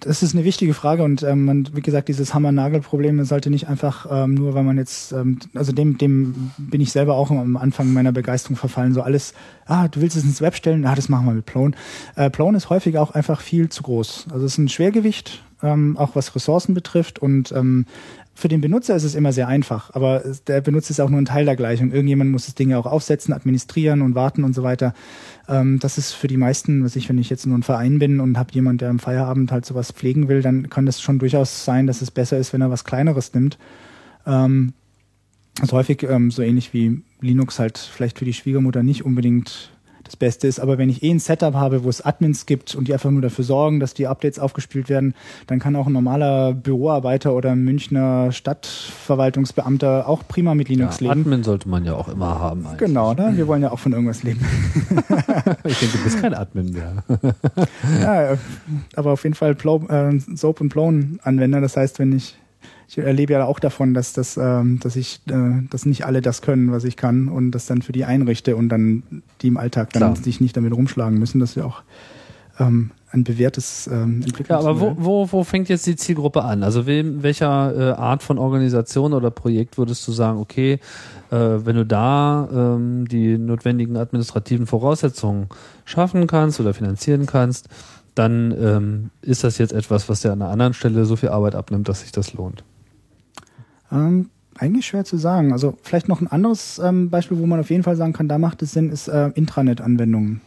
das 0.00 0.22
ist 0.22 0.34
eine 0.34 0.44
wichtige 0.44 0.74
Frage 0.74 1.02
und 1.02 1.22
ähm, 1.22 1.46
man, 1.46 1.70
wie 1.72 1.80
gesagt, 1.80 2.08
dieses 2.08 2.34
Hammer-Nagel-Problem 2.34 3.24
sollte 3.24 3.48
nicht 3.48 3.66
einfach 3.66 4.06
ähm, 4.10 4.34
nur, 4.34 4.52
weil 4.52 4.64
man 4.64 4.76
jetzt, 4.76 5.12
ähm, 5.12 5.38
also 5.54 5.72
dem, 5.72 5.96
dem 5.96 6.50
bin 6.58 6.82
ich 6.82 6.92
selber 6.92 7.14
auch 7.14 7.30
am 7.30 7.56
Anfang 7.56 7.90
meiner 7.94 8.12
Begeisterung 8.12 8.56
verfallen. 8.56 8.92
So 8.92 9.00
alles, 9.00 9.32
ah, 9.64 9.88
du 9.88 10.02
willst 10.02 10.14
es 10.14 10.24
ins 10.24 10.42
Web 10.42 10.54
stellen, 10.54 10.84
ah, 10.84 10.94
das 10.94 11.08
machen 11.08 11.24
wir 11.24 11.32
mit 11.32 11.46
Plone. 11.46 11.74
Äh, 12.16 12.28
Plone 12.28 12.58
ist 12.58 12.68
häufig 12.68 12.98
auch 12.98 13.12
einfach 13.12 13.40
viel 13.40 13.70
zu 13.70 13.82
groß. 13.82 14.26
Also 14.30 14.44
es 14.44 14.52
ist 14.52 14.58
ein 14.58 14.68
Schwergewicht, 14.68 15.42
ähm, 15.62 15.96
auch 15.96 16.14
was 16.14 16.34
Ressourcen 16.34 16.74
betrifft 16.74 17.18
und 17.18 17.50
ähm, 17.52 17.86
für 18.38 18.46
den 18.46 18.60
Benutzer 18.60 18.94
ist 18.94 19.02
es 19.02 19.16
immer 19.16 19.32
sehr 19.32 19.48
einfach, 19.48 19.92
aber 19.94 20.22
der 20.46 20.60
Benutzer 20.60 20.92
ist 20.92 21.00
auch 21.00 21.10
nur 21.10 21.20
ein 21.20 21.24
Teil 21.24 21.44
der 21.44 21.56
Gleichung. 21.56 21.90
Irgendjemand 21.90 22.30
muss 22.30 22.46
das 22.46 22.54
Ding 22.54 22.70
ja 22.70 22.78
auch 22.78 22.86
aufsetzen, 22.86 23.34
administrieren 23.34 24.00
und 24.00 24.14
warten 24.14 24.44
und 24.44 24.54
so 24.54 24.62
weiter. 24.62 24.94
Ähm, 25.48 25.78
das 25.78 25.98
ist 25.98 26.12
für 26.12 26.28
die 26.28 26.36
meisten, 26.36 26.84
was 26.84 26.94
ich, 26.96 27.08
wenn 27.08 27.18
ich 27.18 27.30
jetzt 27.30 27.46
nur 27.46 27.56
ein 27.56 27.62
Verein 27.62 27.98
bin 27.98 28.20
und 28.20 28.36
habe 28.36 28.52
jemand, 28.52 28.80
der 28.80 28.90
am 28.90 28.98
Feierabend 28.98 29.50
halt 29.50 29.64
sowas 29.64 29.92
pflegen 29.92 30.28
will, 30.28 30.42
dann 30.42 30.68
kann 30.68 30.86
das 30.86 31.00
schon 31.00 31.18
durchaus 31.18 31.64
sein, 31.64 31.86
dass 31.86 32.02
es 32.02 32.10
besser 32.10 32.38
ist, 32.38 32.52
wenn 32.52 32.60
er 32.60 32.70
was 32.70 32.84
Kleineres 32.84 33.32
nimmt. 33.32 33.58
Ähm, 34.26 34.74
also 35.60 35.76
häufig 35.76 36.02
ähm, 36.04 36.30
so 36.30 36.42
ähnlich 36.42 36.72
wie 36.72 37.02
Linux 37.20 37.58
halt 37.58 37.78
vielleicht 37.78 38.18
für 38.18 38.24
die 38.24 38.34
Schwiegermutter 38.34 38.82
nicht 38.82 39.04
unbedingt 39.04 39.72
das 40.08 40.16
Beste 40.16 40.46
ist. 40.46 40.58
Aber 40.58 40.78
wenn 40.78 40.88
ich 40.88 41.02
eh 41.02 41.10
ein 41.10 41.18
Setup 41.18 41.54
habe, 41.54 41.84
wo 41.84 41.88
es 41.88 42.00
Admins 42.04 42.46
gibt 42.46 42.74
und 42.74 42.88
die 42.88 42.92
einfach 42.92 43.10
nur 43.10 43.22
dafür 43.22 43.44
sorgen, 43.44 43.78
dass 43.78 43.94
die 43.94 44.06
Updates 44.06 44.38
aufgespielt 44.38 44.88
werden, 44.88 45.14
dann 45.46 45.58
kann 45.58 45.76
auch 45.76 45.86
ein 45.86 45.92
normaler 45.92 46.54
Büroarbeiter 46.54 47.34
oder 47.34 47.54
Münchner 47.54 48.32
Stadtverwaltungsbeamter 48.32 50.08
auch 50.08 50.22
prima 50.26 50.54
mit 50.54 50.68
Ja, 50.68 50.76
Linux 50.76 51.00
leben. 51.00 51.20
Admin 51.20 51.42
sollte 51.44 51.68
man 51.68 51.84
ja 51.84 51.94
auch 51.94 52.08
immer 52.08 52.38
haben. 52.38 52.66
eigentlich. 52.66 52.78
Genau, 52.78 53.14
ne? 53.14 53.32
wir 53.36 53.46
wollen 53.46 53.62
ja 53.62 53.70
auch 53.70 53.78
von 53.78 53.92
irgendwas 53.92 54.22
leben. 54.22 54.40
Ich 55.64 55.78
denke, 55.80 55.98
du 55.98 56.04
bist 56.04 56.20
kein 56.20 56.34
Admin 56.34 56.72
mehr. 56.72 57.04
ja, 58.00 58.36
aber 58.96 59.12
auf 59.12 59.22
jeden 59.24 59.34
Fall 59.34 59.54
Plo 59.54 59.84
äh, 59.88 60.18
Soap 60.34 60.60
und 60.60 60.68
Plone 60.70 61.18
Anwender. 61.22 61.60
Das 61.60 61.76
heißt, 61.76 61.98
wenn 61.98 62.16
ich 62.16 62.36
ich 62.88 62.98
erlebe 62.98 63.34
ja 63.34 63.44
auch 63.44 63.60
davon, 63.60 63.92
dass 63.92 64.14
das, 64.14 64.38
ähm, 64.38 64.80
dass 64.80 64.96
ich, 64.96 65.20
äh, 65.28 65.62
dass 65.68 65.84
nicht 65.84 66.06
alle 66.06 66.22
das 66.22 66.40
können, 66.40 66.72
was 66.72 66.84
ich 66.84 66.96
kann 66.96 67.28
und 67.28 67.50
das 67.50 67.66
dann 67.66 67.82
für 67.82 67.92
die 67.92 68.06
einrichte 68.06 68.56
und 68.56 68.70
dann 68.70 69.22
die 69.42 69.48
im 69.48 69.58
Alltag 69.58 69.92
dann 69.92 70.14
Klar. 70.14 70.16
sich 70.16 70.40
nicht 70.40 70.56
damit 70.56 70.72
rumschlagen 70.72 71.18
müssen. 71.18 71.38
Das 71.38 71.50
ist 71.50 71.56
ja 71.56 71.64
auch 71.66 71.82
ähm, 72.58 72.90
ein 73.10 73.24
bewährtes 73.24 73.88
ähm. 73.92 74.24
Ja, 74.48 74.58
aber 74.58 74.80
wo, 74.80 74.96
wo, 74.98 75.32
wo 75.32 75.44
fängt 75.44 75.68
jetzt 75.68 75.86
die 75.86 75.96
Zielgruppe 75.96 76.42
an? 76.42 76.62
Also 76.62 76.86
wem, 76.86 77.22
welcher 77.22 77.74
äh, 77.76 77.92
Art 77.92 78.22
von 78.22 78.38
Organisation 78.38 79.12
oder 79.12 79.30
Projekt 79.30 79.76
würdest 79.76 80.06
du 80.08 80.12
sagen, 80.12 80.38
okay, 80.38 80.80
äh, 81.30 81.36
wenn 81.36 81.76
du 81.76 81.84
da 81.84 82.48
ähm, 82.50 83.06
die 83.06 83.36
notwendigen 83.36 83.98
administrativen 83.98 84.66
Voraussetzungen 84.66 85.48
schaffen 85.84 86.26
kannst 86.26 86.58
oder 86.58 86.72
finanzieren 86.72 87.26
kannst, 87.26 87.68
dann 88.14 88.54
ähm, 88.58 89.10
ist 89.22 89.44
das 89.44 89.58
jetzt 89.58 89.72
etwas, 89.72 90.08
was 90.08 90.22
dir 90.22 90.32
an 90.32 90.42
einer 90.42 90.50
anderen 90.50 90.74
Stelle 90.74 91.04
so 91.04 91.16
viel 91.16 91.28
Arbeit 91.28 91.54
abnimmt, 91.54 91.88
dass 91.88 92.00
sich 92.00 92.12
das 92.12 92.32
lohnt. 92.32 92.64
Ähm, 93.92 94.30
eigentlich 94.58 94.86
schwer 94.86 95.04
zu 95.04 95.16
sagen. 95.16 95.52
Also 95.52 95.74
vielleicht 95.82 96.08
noch 96.08 96.20
ein 96.20 96.26
anderes 96.26 96.80
ähm, 96.84 97.10
Beispiel, 97.10 97.38
wo 97.38 97.46
man 97.46 97.60
auf 97.60 97.70
jeden 97.70 97.82
Fall 97.82 97.96
sagen 97.96 98.12
kann, 98.12 98.28
da 98.28 98.38
macht 98.38 98.62
es 98.62 98.72
Sinn, 98.72 98.90
ist 98.90 99.08
äh, 99.08 99.28
Intranet-Anwendungen. 99.34 100.40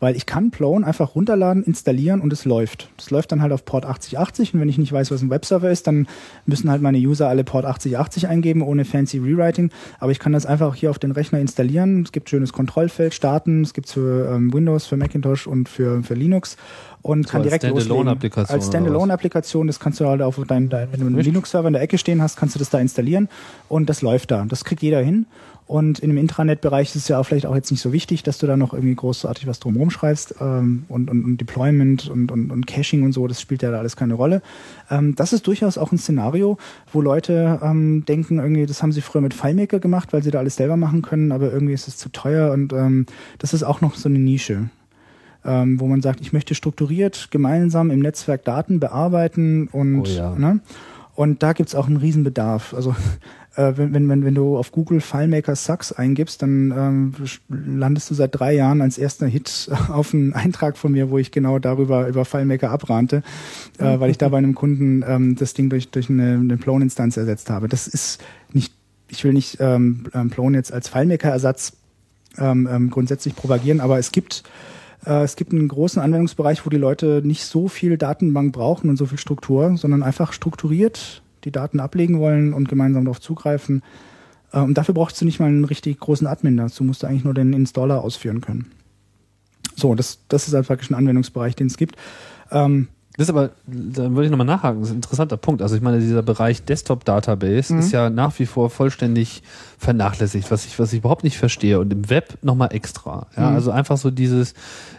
Weil 0.00 0.16
ich 0.16 0.26
kann 0.26 0.50
Plone 0.50 0.86
einfach 0.86 1.14
runterladen, 1.14 1.62
installieren 1.62 2.20
und 2.20 2.32
es 2.32 2.44
läuft. 2.44 2.90
Das 2.96 3.10
läuft 3.10 3.32
dann 3.32 3.40
halt 3.40 3.52
auf 3.52 3.64
Port 3.64 3.86
8080 3.86 4.52
und 4.52 4.60
wenn 4.60 4.68
ich 4.68 4.76
nicht 4.76 4.92
weiß, 4.92 5.10
was 5.10 5.22
ein 5.22 5.30
Webserver 5.30 5.70
ist, 5.70 5.86
dann 5.86 6.08
müssen 6.46 6.68
halt 6.68 6.82
meine 6.82 6.98
User 6.98 7.28
alle 7.28 7.44
Port 7.44 7.64
8080 7.64 8.28
eingeben, 8.28 8.60
ohne 8.60 8.84
fancy 8.84 9.18
Rewriting. 9.18 9.70
Aber 10.00 10.12
ich 10.12 10.18
kann 10.18 10.32
das 10.32 10.46
einfach 10.46 10.74
hier 10.74 10.90
auf 10.90 10.98
den 10.98 11.12
Rechner 11.12 11.38
installieren. 11.38 12.02
Es 12.02 12.12
gibt 12.12 12.28
schönes 12.28 12.52
Kontrollfeld, 12.52 13.14
starten. 13.14 13.62
Es 13.62 13.72
gibt 13.72 13.88
für 13.88 14.34
ähm, 14.34 14.52
Windows, 14.52 14.84
für 14.84 14.96
Macintosh 14.96 15.46
und 15.46 15.68
für, 15.68 16.02
für 16.02 16.14
Linux. 16.14 16.56
Und 17.04 17.26
So 17.26 17.32
kann 17.32 17.42
als 17.42 17.50
direkt 17.50 17.64
loslegen. 17.64 17.82
Standalone-Applikation 17.82 18.56
Als? 18.56 18.66
Standalone-Applikation, 18.66 19.66
das 19.66 19.78
kannst 19.78 20.00
du 20.00 20.06
halt 20.06 20.22
auf 20.22 20.40
deinem, 20.46 20.70
dein, 20.70 20.90
wenn 20.90 21.00
du 21.00 21.06
einen? 21.06 21.18
Linux-Server 21.18 21.68
in 21.68 21.74
der 21.74 21.82
Ecke 21.82 21.98
stehen 21.98 22.22
hast, 22.22 22.36
kannst 22.36 22.54
du 22.54 22.58
das 22.58 22.70
da 22.70 22.78
installieren 22.80 23.28
und 23.68 23.90
das 23.90 24.00
läuft 24.00 24.30
da. 24.30 24.46
Das 24.48 24.64
kriegt 24.64 24.80
jeder 24.80 25.02
hin. 25.02 25.26
Und 25.66 25.98
in 25.98 26.08
dem 26.08 26.16
Intranet-Bereich 26.16 26.88
ist 26.88 26.96
es 26.96 27.08
ja 27.08 27.18
auch 27.18 27.24
vielleicht 27.24 27.44
auch 27.44 27.54
jetzt 27.54 27.70
nicht 27.70 27.82
so 27.82 27.92
wichtig, 27.92 28.22
dass 28.22 28.38
du 28.38 28.46
da 28.46 28.56
noch 28.56 28.72
irgendwie 28.72 28.94
großartig 28.94 29.46
was 29.46 29.60
drumherum 29.60 29.90
schreibst 29.90 30.34
ähm, 30.40 30.86
und, 30.88 31.10
und, 31.10 31.24
und 31.24 31.36
Deployment 31.38 32.08
und, 32.08 32.32
und, 32.32 32.50
und 32.50 32.66
Caching 32.66 33.02
und 33.02 33.12
so, 33.12 33.26
das 33.26 33.38
spielt 33.38 33.62
ja 33.62 33.70
da 33.70 33.80
alles 33.80 33.96
keine 33.96 34.14
Rolle. 34.14 34.40
Ähm, 34.90 35.14
das 35.14 35.34
ist 35.34 35.46
durchaus 35.46 35.76
auch 35.76 35.92
ein 35.92 35.98
Szenario, 35.98 36.56
wo 36.90 37.02
Leute 37.02 37.60
ähm, 37.62 38.06
denken, 38.06 38.38
irgendwie, 38.38 38.64
das 38.64 38.82
haben 38.82 38.92
sie 38.92 39.02
früher 39.02 39.20
mit 39.20 39.34
FileMaker 39.34 39.78
gemacht, 39.78 40.14
weil 40.14 40.22
sie 40.22 40.30
da 40.30 40.38
alles 40.38 40.56
selber 40.56 40.78
machen 40.78 41.02
können, 41.02 41.32
aber 41.32 41.52
irgendwie 41.52 41.74
ist 41.74 41.86
es 41.86 41.98
zu 41.98 42.08
teuer 42.08 42.52
und 42.52 42.72
ähm, 42.72 43.04
das 43.38 43.52
ist 43.52 43.62
auch 43.62 43.82
noch 43.82 43.94
so 43.94 44.08
eine 44.08 44.18
Nische 44.18 44.70
ähm, 45.44 45.80
wo 45.80 45.86
man 45.86 46.02
sagt, 46.02 46.20
ich 46.20 46.32
möchte 46.32 46.54
strukturiert 46.54 47.28
gemeinsam 47.30 47.90
im 47.90 48.00
Netzwerk 48.00 48.44
Daten 48.44 48.80
bearbeiten 48.80 49.68
und 49.68 50.00
Oh 50.00 50.04
ja. 50.04 50.34
ne? 50.34 50.60
und 51.14 51.42
da 51.42 51.52
gibt's 51.52 51.74
auch 51.74 51.86
einen 51.86 51.96
Riesenbedarf. 51.96 52.74
Also 52.74 52.94
äh, 53.56 53.72
wenn, 53.76 53.94
wenn, 53.94 54.08
wenn, 54.08 54.24
wenn 54.24 54.34
du 54.34 54.56
auf 54.56 54.72
Google 54.72 55.00
FileMaker 55.00 55.54
Sucks 55.54 55.92
eingibst, 55.92 56.42
dann 56.42 56.72
ähm, 56.76 57.14
landest 57.48 58.10
du 58.10 58.14
seit 58.14 58.38
drei 58.38 58.54
Jahren 58.54 58.80
als 58.80 58.98
erster 58.98 59.26
Hit 59.26 59.70
auf 59.88 60.12
einen 60.12 60.32
Eintrag 60.32 60.76
von 60.76 60.92
mir, 60.92 61.10
wo 61.10 61.18
ich 61.18 61.30
genau 61.30 61.58
darüber 61.58 62.08
über 62.08 62.24
FileMaker 62.24 62.70
abrannte, 62.70 63.22
äh, 63.78 64.00
weil 64.00 64.10
ich 64.10 64.18
da 64.18 64.28
bei 64.28 64.38
einem 64.38 64.54
Kunden 64.54 65.04
ähm, 65.06 65.36
das 65.36 65.54
Ding 65.54 65.70
durch, 65.70 65.90
durch 65.90 66.10
eine, 66.10 66.34
eine 66.34 66.56
Plone-Instanz 66.56 67.16
ersetzt 67.16 67.50
habe. 67.50 67.68
Das 67.68 67.86
ist 67.86 68.20
nicht, 68.52 68.72
ich 69.08 69.22
will 69.24 69.32
nicht 69.32 69.58
ähm, 69.60 70.06
ähm, 70.14 70.30
Plone 70.30 70.56
jetzt 70.56 70.72
als 70.72 70.88
FileMaker-Ersatz 70.88 71.74
ähm, 72.38 72.68
ähm, 72.70 72.90
grundsätzlich 72.90 73.36
propagieren, 73.36 73.80
aber 73.80 73.98
es 73.98 74.10
gibt 74.10 74.42
es 75.04 75.36
gibt 75.36 75.52
einen 75.52 75.68
großen 75.68 76.00
Anwendungsbereich, 76.00 76.64
wo 76.64 76.70
die 76.70 76.76
Leute 76.76 77.22
nicht 77.24 77.44
so 77.44 77.68
viel 77.68 77.98
Datenbank 77.98 78.52
brauchen 78.52 78.88
und 78.90 78.96
so 78.96 79.06
viel 79.06 79.18
Struktur, 79.18 79.76
sondern 79.76 80.02
einfach 80.02 80.32
strukturiert 80.32 81.22
die 81.44 81.50
Daten 81.50 81.80
ablegen 81.80 82.18
wollen 82.20 82.54
und 82.54 82.68
gemeinsam 82.68 83.04
darauf 83.04 83.20
zugreifen. 83.20 83.82
Äh, 84.52 84.60
Und 84.60 84.78
dafür 84.78 84.94
brauchst 84.94 85.20
du 85.20 85.24
nicht 85.24 85.40
mal 85.40 85.46
einen 85.46 85.64
richtig 85.64 85.98
großen 86.00 86.26
Admin. 86.26 86.56
Dazu 86.56 86.84
musst 86.84 87.02
du 87.02 87.06
eigentlich 87.06 87.24
nur 87.24 87.34
den 87.34 87.52
Installer 87.52 88.02
ausführen 88.02 88.40
können. 88.40 88.70
So, 89.76 89.94
das, 89.94 90.20
das 90.28 90.48
ist 90.48 90.54
halt 90.54 90.68
wirklich 90.68 90.90
ein 90.90 90.94
Anwendungsbereich, 90.94 91.56
den 91.56 91.66
es 91.66 91.76
gibt. 91.76 91.96
Ähm, 92.50 92.88
Das 93.16 93.26
ist 93.28 93.30
aber, 93.30 93.50
da 93.66 94.10
würde 94.10 94.24
ich 94.24 94.30
nochmal 94.32 94.46
nachhaken, 94.46 94.80
das 94.80 94.88
ist 94.88 94.94
ein 94.94 94.98
interessanter 94.98 95.36
Punkt. 95.36 95.62
Also 95.62 95.76
ich 95.76 95.82
meine, 95.82 96.00
dieser 96.00 96.22
Bereich 96.22 96.64
Desktop-Database 96.64 97.76
ist 97.76 97.92
ja 97.92 98.10
nach 98.10 98.36
wie 98.40 98.46
vor 98.46 98.70
vollständig 98.70 99.44
vernachlässigt, 99.78 100.50
was 100.50 100.66
ich, 100.66 100.78
was 100.80 100.92
ich 100.92 100.98
überhaupt 100.98 101.22
nicht 101.22 101.38
verstehe. 101.38 101.78
Und 101.78 101.92
im 101.92 102.10
Web 102.10 102.38
nochmal 102.42 102.72
extra. 102.72 103.26
Ja, 103.36 103.50
Mhm. 103.50 103.54
also 103.54 103.70
einfach 103.70 103.98
so 103.98 104.10
dieses, 104.10 104.54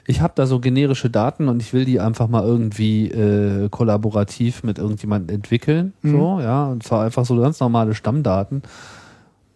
ich 0.08 0.22
habe 0.22 0.32
da 0.36 0.46
so 0.46 0.60
generische 0.62 1.10
Daten 1.10 1.50
und 1.50 1.62
ich 1.62 1.74
will 1.74 1.84
die 1.84 2.00
einfach 2.00 2.30
mal 2.30 2.44
irgendwie 2.44 3.12
äh, 3.12 3.68
kollaborativ 3.70 4.64
mit 4.64 4.78
irgendjemandem 4.78 5.36
entwickeln. 5.36 5.92
So, 6.02 6.40
ja, 6.40 6.68
und 6.68 6.84
zwar 6.84 7.04
einfach 7.04 7.26
so 7.26 7.36
ganz 7.42 7.60
normale 7.60 7.96
Stammdaten. 7.96 8.62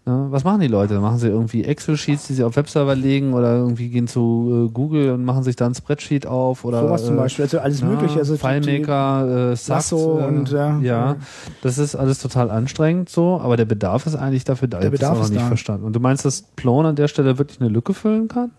Ja, 0.09 0.31
was 0.31 0.43
machen 0.43 0.59
die 0.59 0.67
Leute? 0.67 0.99
Machen 0.99 1.19
sie 1.19 1.27
irgendwie 1.27 1.63
Excel-Sheets, 1.63 2.25
die 2.25 2.33
sie 2.33 2.43
auf 2.43 2.55
Webserver 2.55 2.95
legen 2.95 3.33
oder 3.35 3.55
irgendwie 3.57 3.89
gehen 3.89 4.07
zu 4.07 4.67
äh, 4.67 4.73
Google 4.73 5.11
und 5.11 5.23
machen 5.23 5.43
sich 5.43 5.55
da 5.55 5.67
ein 5.67 5.75
Spreadsheet 5.75 6.25
auf 6.25 6.65
oder 6.65 6.81
sowas 6.81 7.05
zum 7.05 7.13
äh, 7.13 7.19
Beispiel, 7.19 7.43
also 7.45 7.59
alles 7.59 7.83
mögliche. 7.83 8.17
Also 8.17 8.35
FileMaker, 8.35 9.51
äh, 9.51 9.55
Sax, 9.55 9.91
Lasso 9.91 10.19
äh, 10.19 10.23
und, 10.23 10.49
ja. 10.51 10.79
ja, 10.79 11.15
das 11.61 11.77
ist 11.77 11.95
alles 11.95 12.17
total 12.17 12.49
anstrengend 12.49 13.09
so, 13.09 13.39
aber 13.39 13.55
der 13.55 13.65
Bedarf 13.65 14.07
ist 14.07 14.15
eigentlich 14.15 14.45
dafür 14.45 14.67
da. 14.67 14.79
Der 14.79 14.87
Ich 14.87 14.93
Bedarf 14.93 15.11
auch 15.11 15.17
noch 15.17 15.25
ist 15.25 15.29
nicht 15.29 15.43
da. 15.43 15.47
verstanden. 15.47 15.85
Und 15.85 15.95
du 15.95 15.99
meinst, 15.99 16.25
dass 16.25 16.41
Plone 16.41 16.89
an 16.89 16.95
der 16.95 17.07
Stelle 17.07 17.37
wirklich 17.37 17.61
eine 17.61 17.69
Lücke 17.69 17.93
füllen 17.93 18.29
kann? 18.29 18.49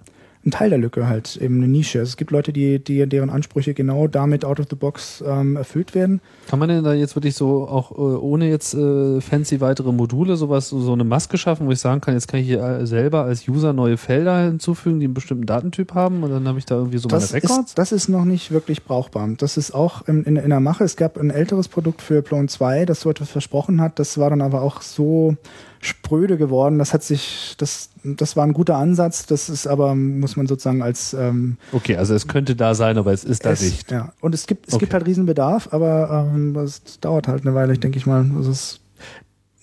Ein 0.45 0.51
Teil 0.51 0.71
der 0.71 0.79
Lücke 0.79 1.07
halt, 1.07 1.37
eben 1.37 1.57
eine 1.57 1.69
Nische. 1.69 1.99
Also 1.99 2.11
es 2.11 2.17
gibt 2.17 2.31
Leute, 2.31 2.53
die, 2.53 2.83
die 2.83 3.07
deren 3.07 3.29
Ansprüche 3.29 3.75
genau 3.75 4.07
damit 4.09 4.45
out 4.45 4.59
of 4.59 4.67
the 4.71 4.77
box 4.77 5.23
ähm, 5.27 5.57
erfüllt 5.57 5.95
werden. 5.95 6.23
Kann 6.49 6.59
man 6.59 6.71
denn 6.71 6.83
da 6.83 6.95
jetzt 6.95 7.15
wirklich 7.15 7.35
so 7.35 7.69
auch 7.69 7.91
äh, 7.93 7.95
ohne 7.95 8.49
jetzt 8.49 8.73
äh, 8.73 9.21
fancy 9.21 9.61
weitere 9.61 9.93
Module 9.93 10.37
sowas 10.37 10.71
so, 10.71 10.93
eine 10.93 11.05
Maske 11.05 11.37
schaffen, 11.37 11.67
wo 11.67 11.73
ich 11.73 11.79
sagen 11.79 12.01
kann, 12.01 12.15
jetzt 12.15 12.27
kann 12.27 12.41
ich 12.41 12.47
hier 12.47 12.63
äh, 12.63 12.87
selber 12.87 13.25
als 13.25 13.47
User 13.49 13.75
neue 13.75 13.99
Felder 13.99 14.45
hinzufügen, 14.45 14.99
die 14.99 15.05
einen 15.07 15.15
bestimmten 15.15 15.45
Datentyp 15.45 15.95
haben 15.95 16.23
und 16.23 16.31
dann 16.31 16.49
habe 16.49 16.59
ich 16.59 16.65
da 16.65 16.77
irgendwie 16.77 16.99
so 16.99 17.09
Das 17.09 17.33
meine 17.33 17.43
Records? 17.43 17.71
ist, 17.71 17.79
das 17.79 17.93
ist 17.93 18.09
noch 18.09 18.25
nicht 18.25 18.51
wirklich 18.51 18.85
brauchbar. 18.85 19.29
Das 19.37 19.59
ist 19.59 19.73
auch 19.75 20.09
in, 20.09 20.25
in, 20.25 20.37
in 20.37 20.49
der 20.49 20.61
Mache. 20.61 20.85
Es 20.85 20.97
gab 20.97 21.19
ein 21.19 21.29
älteres 21.29 21.69
Produkt 21.69 22.01
für 22.01 22.23
Plone 22.23 22.49
2, 22.49 22.87
das 22.87 23.03
so 23.03 23.11
etwas 23.11 23.29
versprochen 23.29 23.81
hat. 23.83 23.99
Das 23.99 24.17
war 24.17 24.31
dann 24.31 24.41
aber 24.41 24.63
auch 24.63 24.81
so 24.81 25.37
spröde 25.81 26.37
geworden. 26.37 26.79
Das 26.79 26.93
hat 26.93 27.03
sich, 27.03 27.55
das, 27.59 27.91
das 28.05 28.37
war 28.37 28.45
ein 28.47 28.53
guter 28.53 28.77
Ansatz. 28.77 29.27
Das 29.27 29.49
ist 29.49 29.67
aber, 29.67 29.95
muss 29.95 30.37
man 30.37 30.47
sozusagen 30.47 30.83
als 30.83 31.15
ähm, 31.15 31.57
Okay, 31.73 31.97
also 31.97 32.15
es 32.15 32.29
könnte 32.29 32.55
da 32.57 32.75
sein, 32.75 32.99
aber 32.99 33.13
es 33.13 33.25
ist 33.25 33.45
da 33.47 33.53
es, 33.53 33.63
nicht. 33.63 33.91
Ja. 33.91 34.13
Und 34.21 34.35
es 34.35 34.47
gibt, 34.47 34.69
es 34.69 34.75
Okay. 34.75 34.81
gibt 34.81 34.95
halt 34.95 35.07
Riesenbedarf, 35.07 35.69
aber 35.73 36.29
ähm, 36.35 36.55
das 36.55 36.83
dauert 37.01 37.29
halt 37.29 37.43
eine 37.47 37.55
Weile, 37.55 37.73
ich 37.73 37.81
denke 37.81 37.99
ich 37.99 38.07
mal. 38.07 38.31
Also 38.37 38.51
es, 38.51 38.80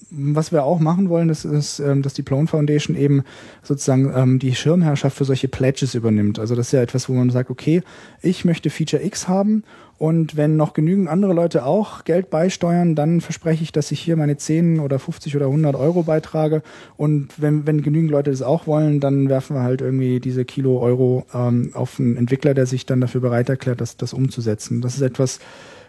was 0.10 0.52
wir 0.52 0.64
auch 0.64 0.80
machen 0.80 1.10
wollen, 1.10 1.28
das 1.28 1.46
ist, 1.46 1.80
ähm, 1.80 2.02
dass 2.02 2.14
die 2.14 2.24
Plone 2.24 2.48
Foundation 2.48 2.96
eben 2.96 3.24
sozusagen 3.64 4.12
ähm, 4.16 4.40
die 4.40 4.56
Schirmherrschaft 4.56 5.18
für 5.18 5.26
solche 5.26 5.48
Pledges 5.48 5.96
übernimmt. 5.96 6.40
Also 6.40 6.56
das 6.56 6.68
ist 6.68 6.72
ja 6.74 6.82
etwas, 6.82 7.10
wo 7.10 7.14
man 7.14 7.30
sagt, 7.30 7.50
okay, 7.50 7.82
ich 8.22 8.46
möchte 8.46 8.70
Feature 8.70 9.04
X 9.04 9.28
haben 9.28 9.64
und 9.98 10.38
wenn 10.38 10.58
noch 10.58 10.74
genügend 10.74 11.10
andere 11.10 11.34
Leute 11.34 11.66
auch 11.66 12.04
Geld 12.04 12.30
beisteuern, 12.30 12.94
dann 12.94 13.20
verspreche 13.20 13.64
ich, 13.64 13.72
dass 13.72 13.92
ich 13.92 14.00
hier 14.00 14.16
meine 14.16 14.38
10 14.38 14.80
oder 14.80 15.00
50 15.00 15.36
oder 15.36 15.48
100 15.48 15.76
Euro 15.76 16.04
beitrage. 16.04 16.62
Und 16.98 17.30
wenn, 17.38 17.66
wenn 17.66 17.82
genügend 17.82 18.12
Leute 18.12 18.30
das 18.30 18.44
auch 18.44 18.68
wollen, 18.68 19.00
dann 19.00 19.28
werfen 19.28 19.56
wir 19.56 19.64
halt 19.64 19.82
irgendwie 19.82 20.20
diese 20.20 20.46
Kilo 20.46 20.80
Euro 20.80 21.26
ähm, 21.34 21.72
auf 21.74 22.00
einen 22.00 22.16
Entwickler, 22.16 22.54
der 22.54 22.68
sich 22.68 22.86
dann 22.86 23.02
dafür 23.02 23.22
bereit 23.22 23.50
erklärt, 23.50 23.82
das, 23.82 23.98
das 23.98 24.14
umzusetzen. 24.14 24.82
Das 24.82 24.96
ist 24.96 25.02
etwas, 25.02 25.40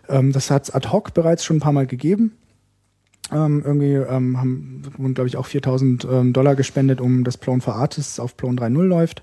ähm, 0.08 0.32
das 0.32 0.50
hat 0.50 0.64
es 0.64 0.70
ad 0.70 0.88
hoc 0.88 1.12
bereits 1.12 1.44
schon 1.44 1.58
ein 1.58 1.60
paar 1.60 1.72
Mal 1.72 1.86
gegeben. 1.86 2.32
Ähm, 3.30 3.62
irgendwie 3.64 3.92
ähm, 3.92 4.38
haben, 4.38 4.82
glaube 5.14 5.28
ich, 5.28 5.36
auch 5.36 5.46
4000 5.46 6.06
ähm, 6.10 6.32
Dollar 6.32 6.54
gespendet, 6.54 7.00
um 7.00 7.24
das 7.24 7.36
Plone 7.36 7.60
for 7.60 7.74
Artists 7.76 8.18
auf 8.18 8.36
Plone 8.36 8.58
3.0 8.58 8.82
läuft. 8.84 9.22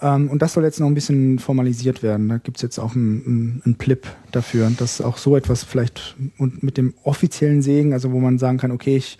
Ähm, 0.00 0.28
und 0.28 0.42
das 0.42 0.52
soll 0.52 0.64
jetzt 0.64 0.78
noch 0.78 0.86
ein 0.86 0.94
bisschen 0.94 1.38
formalisiert 1.38 2.02
werden. 2.02 2.28
Da 2.28 2.38
gibt's 2.38 2.62
jetzt 2.62 2.78
auch 2.78 2.94
einen 2.94 3.62
ein 3.64 3.74
Plip 3.74 4.06
dafür, 4.30 4.70
dass 4.76 5.00
auch 5.00 5.16
so 5.16 5.36
etwas 5.36 5.64
vielleicht 5.64 6.16
und 6.38 6.62
mit 6.62 6.76
dem 6.76 6.94
offiziellen 7.02 7.62
Segen, 7.62 7.92
also 7.92 8.12
wo 8.12 8.20
man 8.20 8.38
sagen 8.38 8.58
kann, 8.58 8.70
okay, 8.70 8.96
ich 8.96 9.18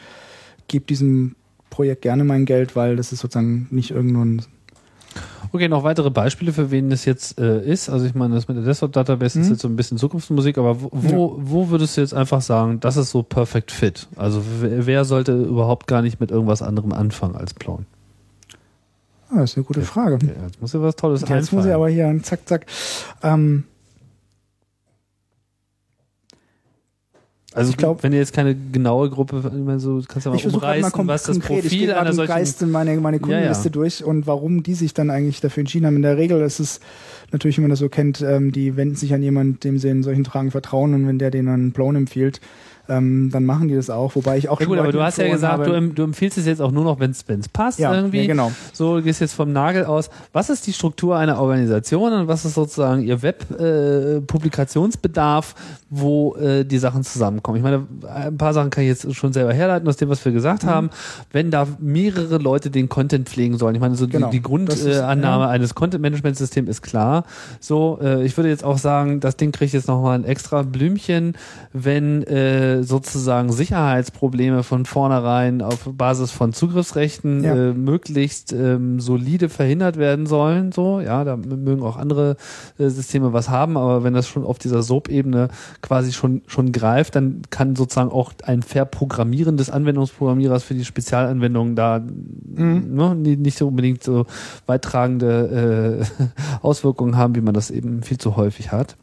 gebe 0.68 0.84
diesem 0.86 1.34
Projekt 1.70 2.02
gerne 2.02 2.22
mein 2.22 2.44
Geld, 2.44 2.76
weil 2.76 2.96
das 2.96 3.12
ist 3.12 3.20
sozusagen 3.20 3.66
nicht 3.70 3.90
irgendein 3.90 4.42
Okay, 5.52 5.68
noch 5.68 5.84
weitere 5.84 6.10
Beispiele, 6.10 6.52
für 6.52 6.70
wen 6.72 6.90
das 6.90 7.04
jetzt 7.04 7.38
äh, 7.38 7.64
ist. 7.64 7.88
Also 7.88 8.06
ich 8.06 8.14
meine, 8.14 8.34
das 8.34 8.48
mit 8.48 8.56
der 8.56 8.64
Desktop-Database 8.64 9.38
ist 9.38 9.46
Mhm. 9.46 9.52
jetzt 9.52 9.62
so 9.62 9.68
ein 9.68 9.76
bisschen 9.76 9.98
Zukunftsmusik, 9.98 10.58
aber 10.58 10.80
wo, 10.82 10.90
wo, 10.92 11.36
wo 11.38 11.68
würdest 11.70 11.96
du 11.96 12.00
jetzt 12.00 12.12
einfach 12.14 12.40
sagen, 12.40 12.80
das 12.80 12.96
ist 12.96 13.10
so 13.10 13.22
perfect 13.22 13.70
fit? 13.70 14.08
Also 14.16 14.42
wer, 14.60 15.04
sollte 15.04 15.32
überhaupt 15.32 15.86
gar 15.86 16.02
nicht 16.02 16.18
mit 16.18 16.30
irgendwas 16.32 16.60
anderem 16.62 16.92
anfangen 16.92 17.36
als 17.36 17.54
Plone? 17.54 17.84
Ah, 19.30 19.38
das 19.40 19.52
ist 19.52 19.56
eine 19.56 19.64
gute 19.64 19.82
Frage. 19.82 20.18
Ja, 20.26 20.44
jetzt 20.46 20.60
muss 20.60 20.72
ja 20.72 20.82
was 20.82 20.96
Tolles 20.96 21.24
Jetzt 21.28 21.52
muss 21.52 21.64
ich 21.64 21.72
aber 21.72 21.88
hier 21.88 22.18
zack, 22.22 22.40
zack. 22.46 22.66
Ähm, 23.22 23.64
also 27.54 27.70
ich 27.70 27.76
glaub- 27.76 28.02
wenn 28.02 28.12
ihr 28.12 28.18
jetzt 28.18 28.32
keine 28.32 28.54
genaue 28.54 29.08
Gruppe, 29.10 29.42
ich 29.44 29.64
meine, 29.64 29.78
so 29.78 30.02
kannst 30.06 30.26
du 30.26 30.30
ja 30.30 30.30
mal 30.30 30.36
ich 30.36 30.42
versuche 30.42 30.60
gerade 30.60 30.80
mal 30.80 30.88
umreißen, 30.88 31.08
was 31.08 31.22
das 31.22 31.36
konkret, 31.36 31.58
ich 31.58 31.62
Profil 31.62 31.78
gehe 31.78 31.86
gerade 31.88 32.00
einer 32.00 32.12
solchen 32.12 32.32
Geiste 32.32 32.66
meine, 32.66 32.94
meine 32.96 33.20
Kundenliste 33.20 33.68
ja. 33.68 33.72
durch 33.72 34.04
und 34.04 34.26
warum 34.26 34.62
die 34.62 34.74
sich 34.74 34.92
dann 34.92 35.10
eigentlich 35.10 35.40
dafür 35.40 35.60
entschieden 35.60 35.86
haben. 35.86 35.96
In 35.96 36.02
der 36.02 36.16
Regel 36.16 36.40
ist 36.42 36.58
es 36.58 36.80
natürlich, 37.30 37.56
wie 37.56 37.62
man 37.62 37.70
das 37.70 37.78
so 37.78 37.88
kennt, 37.88 38.20
ähm, 38.22 38.50
die 38.50 38.76
wenden 38.76 38.96
sich 38.96 39.14
an 39.14 39.22
jemanden, 39.22 39.60
dem 39.60 39.78
sie 39.78 39.88
in 39.88 40.02
solchen 40.02 40.24
Fragen 40.24 40.50
vertrauen 40.50 40.94
und 40.94 41.06
wenn 41.06 41.18
der 41.18 41.30
denen 41.30 41.48
einen 41.48 41.72
Plone 41.72 41.98
empfiehlt, 41.98 42.40
ähm, 42.88 43.30
dann 43.32 43.44
machen 43.44 43.68
die 43.68 43.74
das 43.74 43.90
auch. 43.90 44.14
Wobei 44.14 44.38
ich 44.38 44.48
auch 44.48 44.60
Ja 44.60 44.66
gut, 44.66 44.78
aber 44.78 44.92
du 44.92 45.02
hast 45.02 45.18
ja 45.18 45.28
gesagt, 45.28 45.66
du, 45.66 45.80
du 45.90 46.02
empfiehlst 46.02 46.38
es 46.38 46.46
jetzt 46.46 46.60
auch 46.60 46.70
nur 46.70 46.84
noch, 46.84 47.00
wenn 47.00 47.10
es 47.12 47.24
passt 47.52 47.78
Ja, 47.78 47.94
irgendwie. 47.94 48.20
ja, 48.22 48.26
genau. 48.26 48.52
So, 48.72 48.96
du 48.96 49.02
gehst 49.02 49.20
jetzt 49.20 49.34
vom 49.34 49.52
Nagel 49.52 49.84
aus. 49.84 50.10
Was 50.32 50.50
ist 50.50 50.66
die 50.66 50.72
Struktur 50.72 51.16
einer 51.16 51.40
Organisation 51.40 52.12
und 52.12 52.28
was 52.28 52.44
ist 52.44 52.54
sozusagen 52.54 53.02
ihr 53.02 53.22
Web-Publikationsbedarf, 53.22 55.54
wo 55.90 56.34
äh, 56.36 56.64
die 56.64 56.78
Sachen 56.78 57.04
zusammenkommen? 57.04 57.56
Ich 57.58 57.62
meine, 57.62 57.86
ein 58.12 58.36
paar 58.36 58.52
Sachen 58.52 58.70
kann 58.70 58.82
ich 58.84 58.88
jetzt 58.88 59.14
schon 59.14 59.32
selber 59.32 59.52
herleiten 59.52 59.86
aus 59.88 59.96
dem, 59.96 60.08
was 60.08 60.24
wir 60.24 60.32
gesagt 60.32 60.64
Mhm. 60.64 60.68
haben. 60.68 60.90
Wenn 61.32 61.50
da 61.50 61.66
mehrere 61.78 62.38
Leute 62.38 62.70
den 62.70 62.88
Content 62.88 63.28
pflegen 63.28 63.58
sollen, 63.58 63.74
ich 63.74 63.80
meine, 63.80 63.94
so 63.94 64.06
Genau. 64.08 64.28
die, 64.30 64.38
die 64.38 64.42
Grundannahme 64.42 65.44
ja. 65.44 65.50
eines 65.50 65.74
Content-Management-Systems 65.74 66.68
ist 66.68 66.82
klar. 66.82 67.24
So, 67.60 67.98
äh, 68.02 68.24
ich 68.24 68.36
würde 68.36 68.48
jetzt 68.50 68.64
auch 68.64 68.78
sagen, 68.78 69.20
das 69.20 69.36
Ding 69.36 69.52
kriegt 69.52 69.72
jetzt 69.72 69.88
nochmal 69.88 70.18
ein 70.18 70.24
extra 70.24 70.62
Blümchen, 70.62 71.34
wenn 71.72 72.22
äh, 72.24 72.73
sozusagen 72.82 73.52
Sicherheitsprobleme 73.52 74.62
von 74.62 74.84
vornherein 74.84 75.62
auf 75.62 75.88
Basis 75.92 76.30
von 76.30 76.52
Zugriffsrechten 76.52 77.44
Ja. 77.44 77.54
äh, 77.54 77.72
möglichst 77.72 78.52
ähm, 78.52 79.00
solide 79.00 79.48
verhindert 79.48 79.96
werden 79.96 80.26
sollen. 80.26 80.72
So, 80.72 81.00
ja, 81.00 81.24
da 81.24 81.36
mögen 81.36 81.82
auch 81.82 81.96
andere 81.96 82.36
äh, 82.78 82.88
Systeme 82.88 83.32
was 83.32 83.48
haben, 83.48 83.76
aber 83.76 84.02
wenn 84.04 84.14
das 84.14 84.26
schon 84.28 84.44
auf 84.44 84.58
dieser 84.58 84.82
SOAP-Ebene 84.82 85.48
quasi 85.82 86.12
schon 86.12 86.42
schon 86.46 86.72
greift, 86.72 87.14
dann 87.16 87.42
kann 87.50 87.76
sozusagen 87.76 88.10
auch 88.10 88.32
ein 88.44 88.62
Verprogrammieren 88.62 89.56
des 89.56 89.70
Anwendungsprogrammierers 89.70 90.64
für 90.64 90.74
die 90.74 90.84
Spezialanwendungen 90.84 91.76
da 91.76 92.00
ne, 92.00 93.14
nie- 93.14 93.36
nicht 93.36 93.58
so 93.58 93.68
unbedingt 93.68 94.02
so 94.02 94.26
weittragende 94.66 96.00
äh, 96.20 96.24
Auswirkungen 96.62 97.16
haben, 97.16 97.34
wie 97.34 97.40
man 97.40 97.54
das 97.54 97.70
eben 97.70 98.02
viel 98.02 98.18
zu 98.18 98.36
häufig 98.36 98.72
hat. 98.72 98.96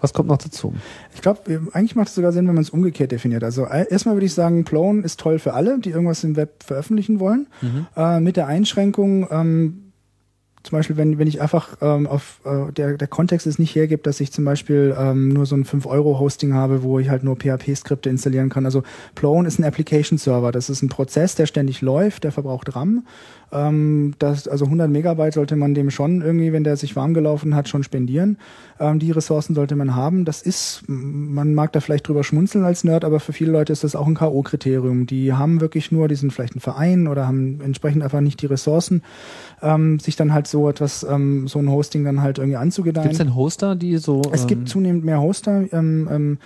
Was 0.00 0.12
kommt 0.12 0.28
noch 0.28 0.38
dazu? 0.38 0.74
Ich 1.14 1.22
glaube, 1.22 1.60
eigentlich 1.72 1.96
macht 1.96 2.08
es 2.08 2.14
sogar 2.14 2.32
Sinn, 2.32 2.46
wenn 2.46 2.54
man 2.54 2.62
es 2.62 2.70
umgekehrt 2.70 3.12
definiert. 3.12 3.44
Also 3.44 3.64
äh, 3.64 3.86
erstmal 3.90 4.14
würde 4.14 4.26
ich 4.26 4.34
sagen, 4.34 4.64
Plone 4.64 5.02
ist 5.02 5.20
toll 5.20 5.38
für 5.38 5.54
alle, 5.54 5.78
die 5.78 5.90
irgendwas 5.90 6.24
im 6.24 6.36
Web 6.36 6.62
veröffentlichen 6.64 7.20
wollen. 7.20 7.46
Äh, 7.96 8.20
mit 8.20 8.36
der 8.36 8.46
Einschränkung, 8.46 9.26
ähm, 9.30 9.82
zum 10.66 10.78
Beispiel, 10.78 10.96
wenn, 10.96 11.16
wenn 11.18 11.28
ich 11.28 11.40
einfach 11.40 11.76
ähm, 11.80 12.08
auf 12.08 12.40
äh, 12.44 12.72
der, 12.72 12.96
der 12.96 13.06
Kontext 13.06 13.46
es 13.46 13.60
nicht 13.60 13.76
hergibt, 13.76 14.04
dass 14.04 14.18
ich 14.18 14.32
zum 14.32 14.44
Beispiel 14.44 14.96
ähm, 14.98 15.28
nur 15.28 15.46
so 15.46 15.54
ein 15.54 15.64
5-Euro-Hosting 15.64 16.54
habe, 16.54 16.82
wo 16.82 16.98
ich 16.98 17.08
halt 17.08 17.22
nur 17.22 17.36
PHP-Skripte 17.36 18.10
installieren 18.10 18.48
kann. 18.48 18.64
Also 18.64 18.82
Plone 19.14 19.46
ist 19.46 19.60
ein 19.60 19.64
Application-Server. 19.64 20.50
Das 20.50 20.68
ist 20.68 20.82
ein 20.82 20.88
Prozess, 20.88 21.36
der 21.36 21.46
ständig 21.46 21.82
läuft, 21.82 22.24
der 22.24 22.32
verbraucht 22.32 22.74
RAM. 22.74 23.06
Ähm, 23.52 24.14
das, 24.18 24.48
also 24.48 24.64
100 24.64 24.90
Megabyte 24.90 25.34
sollte 25.34 25.54
man 25.56 25.74
dem 25.74 25.90
schon 25.90 26.20
irgendwie, 26.20 26.52
wenn 26.52 26.64
der 26.64 26.76
sich 26.76 26.96
warm 26.96 27.14
gelaufen 27.14 27.54
hat, 27.54 27.68
schon 27.68 27.84
spendieren. 27.84 28.38
Ähm, 28.80 28.98
die 28.98 29.12
Ressourcen 29.12 29.54
sollte 29.54 29.76
man 29.76 29.94
haben. 29.94 30.24
Das 30.24 30.42
ist, 30.42 30.82
man 30.88 31.54
mag 31.54 31.72
da 31.72 31.80
vielleicht 31.80 32.08
drüber 32.08 32.24
schmunzeln 32.24 32.64
als 32.64 32.82
Nerd, 32.82 33.04
aber 33.04 33.20
für 33.20 33.32
viele 33.32 33.52
Leute 33.52 33.72
ist 33.72 33.84
das 33.84 33.94
auch 33.94 34.06
ein 34.06 34.14
K.O.-Kriterium. 34.14 35.06
Die 35.06 35.32
haben 35.32 35.60
wirklich 35.60 35.92
nur, 35.92 36.08
die 36.08 36.16
sind 36.16 36.32
vielleicht 36.32 36.56
ein 36.56 36.60
Verein 36.60 37.06
oder 37.06 37.26
haben 37.26 37.60
entsprechend 37.60 38.02
einfach 38.02 38.20
nicht 38.20 38.42
die 38.42 38.46
Ressourcen, 38.46 39.02
ähm, 39.62 40.00
sich 40.00 40.16
dann 40.16 40.32
halt 40.32 40.48
so 40.48 40.68
etwas, 40.68 41.06
ähm, 41.08 41.46
so 41.46 41.60
ein 41.60 41.70
Hosting 41.70 42.04
dann 42.04 42.22
halt 42.22 42.38
irgendwie 42.38 42.56
anzugedeihen. 42.56 43.08
Gibt 43.08 43.20
es 43.20 43.24
denn 43.26 43.36
Hoster, 43.36 43.76
die 43.76 43.96
so 43.98 44.22
Es 44.32 44.42
ähm, 44.42 44.46
gibt 44.48 44.68
zunehmend 44.68 45.04
mehr 45.04 45.20
Hoster. 45.20 45.64
Ähm, 45.72 46.08
ähm, 46.10 46.38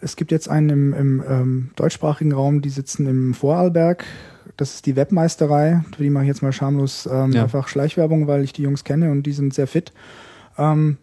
es 0.00 0.16
gibt 0.16 0.32
jetzt 0.32 0.50
einen 0.50 0.68
im, 0.68 0.92
im 0.92 1.24
ähm, 1.28 1.70
deutschsprachigen 1.76 2.32
Raum, 2.32 2.60
die 2.60 2.70
sitzen 2.70 3.06
im 3.06 3.34
Vorarlberg. 3.34 4.04
Das 4.56 4.74
ist 4.74 4.86
die 4.86 4.96
Webmeisterei. 4.96 5.82
Für 5.96 6.02
die 6.02 6.10
mache 6.10 6.24
ich 6.24 6.28
jetzt 6.28 6.42
mal 6.42 6.52
schamlos 6.52 7.08
ähm, 7.10 7.32
Ja. 7.32 7.44
einfach 7.44 7.68
Schleichwerbung, 7.68 8.26
weil 8.26 8.44
ich 8.44 8.52
die 8.52 8.62
Jungs 8.62 8.84
kenne 8.84 9.10
und 9.10 9.22
die 9.24 9.32
sind 9.32 9.54
sehr 9.54 9.66
fit. 9.66 9.92
Ähm, 10.58 10.98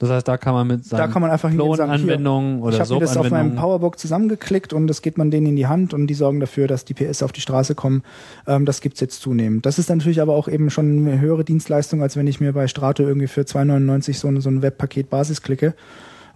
Das 0.00 0.10
heißt, 0.10 0.26
da 0.26 0.36
kann 0.36 0.54
man 0.54 0.66
mit 0.66 0.92
da 0.92 1.06
kann 1.06 1.22
man 1.22 1.30
einfach 1.30 1.48
hingehen 1.50 1.68
und 1.68 1.76
sagen, 1.76 1.92
hier, 1.92 2.02
Anwendungen 2.02 2.58
ich 2.58 2.64
oder 2.64 2.78
habe 2.80 2.94
mir 2.94 3.00
das 3.00 3.16
auf 3.16 3.30
meinem. 3.30 3.54
Powerbook 3.54 3.96
zusammengeklickt 3.98 4.72
und 4.72 4.88
das 4.88 5.02
geht 5.02 5.16
man 5.18 5.30
denen 5.30 5.46
in 5.46 5.56
die 5.56 5.68
Hand 5.68 5.94
und 5.94 6.08
die 6.08 6.14
sorgen 6.14 6.40
dafür, 6.40 6.66
dass 6.66 6.84
die 6.84 6.94
PS 6.94 7.22
auf 7.22 7.30
die 7.30 7.40
Straße 7.40 7.74
kommen. 7.76 8.02
Ähm, 8.46 8.64
das 8.66 8.80
gibt's 8.80 9.00
jetzt 9.00 9.20
zunehmend. 9.22 9.64
Das 9.66 9.78
ist 9.78 9.88
natürlich 9.88 10.20
aber 10.20 10.34
auch 10.34 10.48
eben 10.48 10.68
schon 10.70 11.06
eine 11.06 11.20
höhere 11.20 11.44
Dienstleistung, 11.44 12.02
als 12.02 12.16
wenn 12.16 12.26
ich 12.26 12.40
mir 12.40 12.52
bei 12.52 12.66
Strato 12.66 13.04
irgendwie 13.04 13.28
für 13.28 13.42
2,99 13.42 14.14
so 14.18 14.26
ein, 14.28 14.40
so 14.40 14.50
ein 14.50 14.62
Webpaket 14.62 15.10
Basis 15.10 15.42
klicke. 15.42 15.74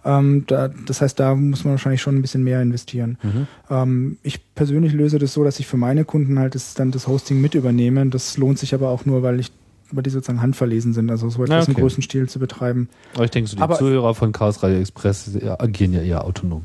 Ähm, 0.05 0.45
da, 0.47 0.69
das 0.69 1.01
heißt, 1.01 1.19
da 1.19 1.35
muss 1.35 1.63
man 1.65 1.71
wahrscheinlich 1.73 2.01
schon 2.01 2.15
ein 2.15 2.21
bisschen 2.21 2.43
mehr 2.43 2.61
investieren. 2.61 3.17
Mhm. 3.21 3.47
Ähm, 3.69 4.17
ich 4.23 4.39
persönlich 4.55 4.93
löse 4.93 5.19
das 5.19 5.33
so, 5.33 5.43
dass 5.43 5.59
ich 5.59 5.67
für 5.67 5.77
meine 5.77 6.05
Kunden 6.05 6.39
halt 6.39 6.55
das, 6.55 6.73
dann 6.73 6.91
das 6.91 7.07
Hosting 7.07 7.41
mit 7.41 7.53
übernehme. 7.55 8.05
Das 8.07 8.37
lohnt 8.37 8.59
sich 8.59 8.73
aber 8.73 8.89
auch 8.89 9.05
nur, 9.05 9.23
weil 9.23 9.39
ich 9.39 9.51
weil 9.91 10.03
die 10.03 10.11
sozusagen 10.11 10.39
handverlesen 10.41 10.93
sind, 10.93 11.09
also 11.09 11.29
so 11.31 11.43
etwas 11.43 11.65
Ja, 11.65 11.69
im 11.69 11.71
okay. 11.73 11.81
größten 11.81 12.03
Stil 12.03 12.29
zu 12.29 12.37
betreiben. 12.37 12.89
Aber 13.15 13.25
ich 13.25 13.31
denke, 13.31 13.49
so 13.49 13.55
die 13.55 13.61
Aber- 13.63 13.75
Zuhörer 13.75 14.13
von 14.13 14.31
Chaos 14.31 14.61
Radio 14.61 14.77
Express 14.79 15.31
ja, 15.41 15.59
agieren 15.59 15.93
ja 15.93 16.01
eher 16.01 16.23
autonom. 16.25 16.63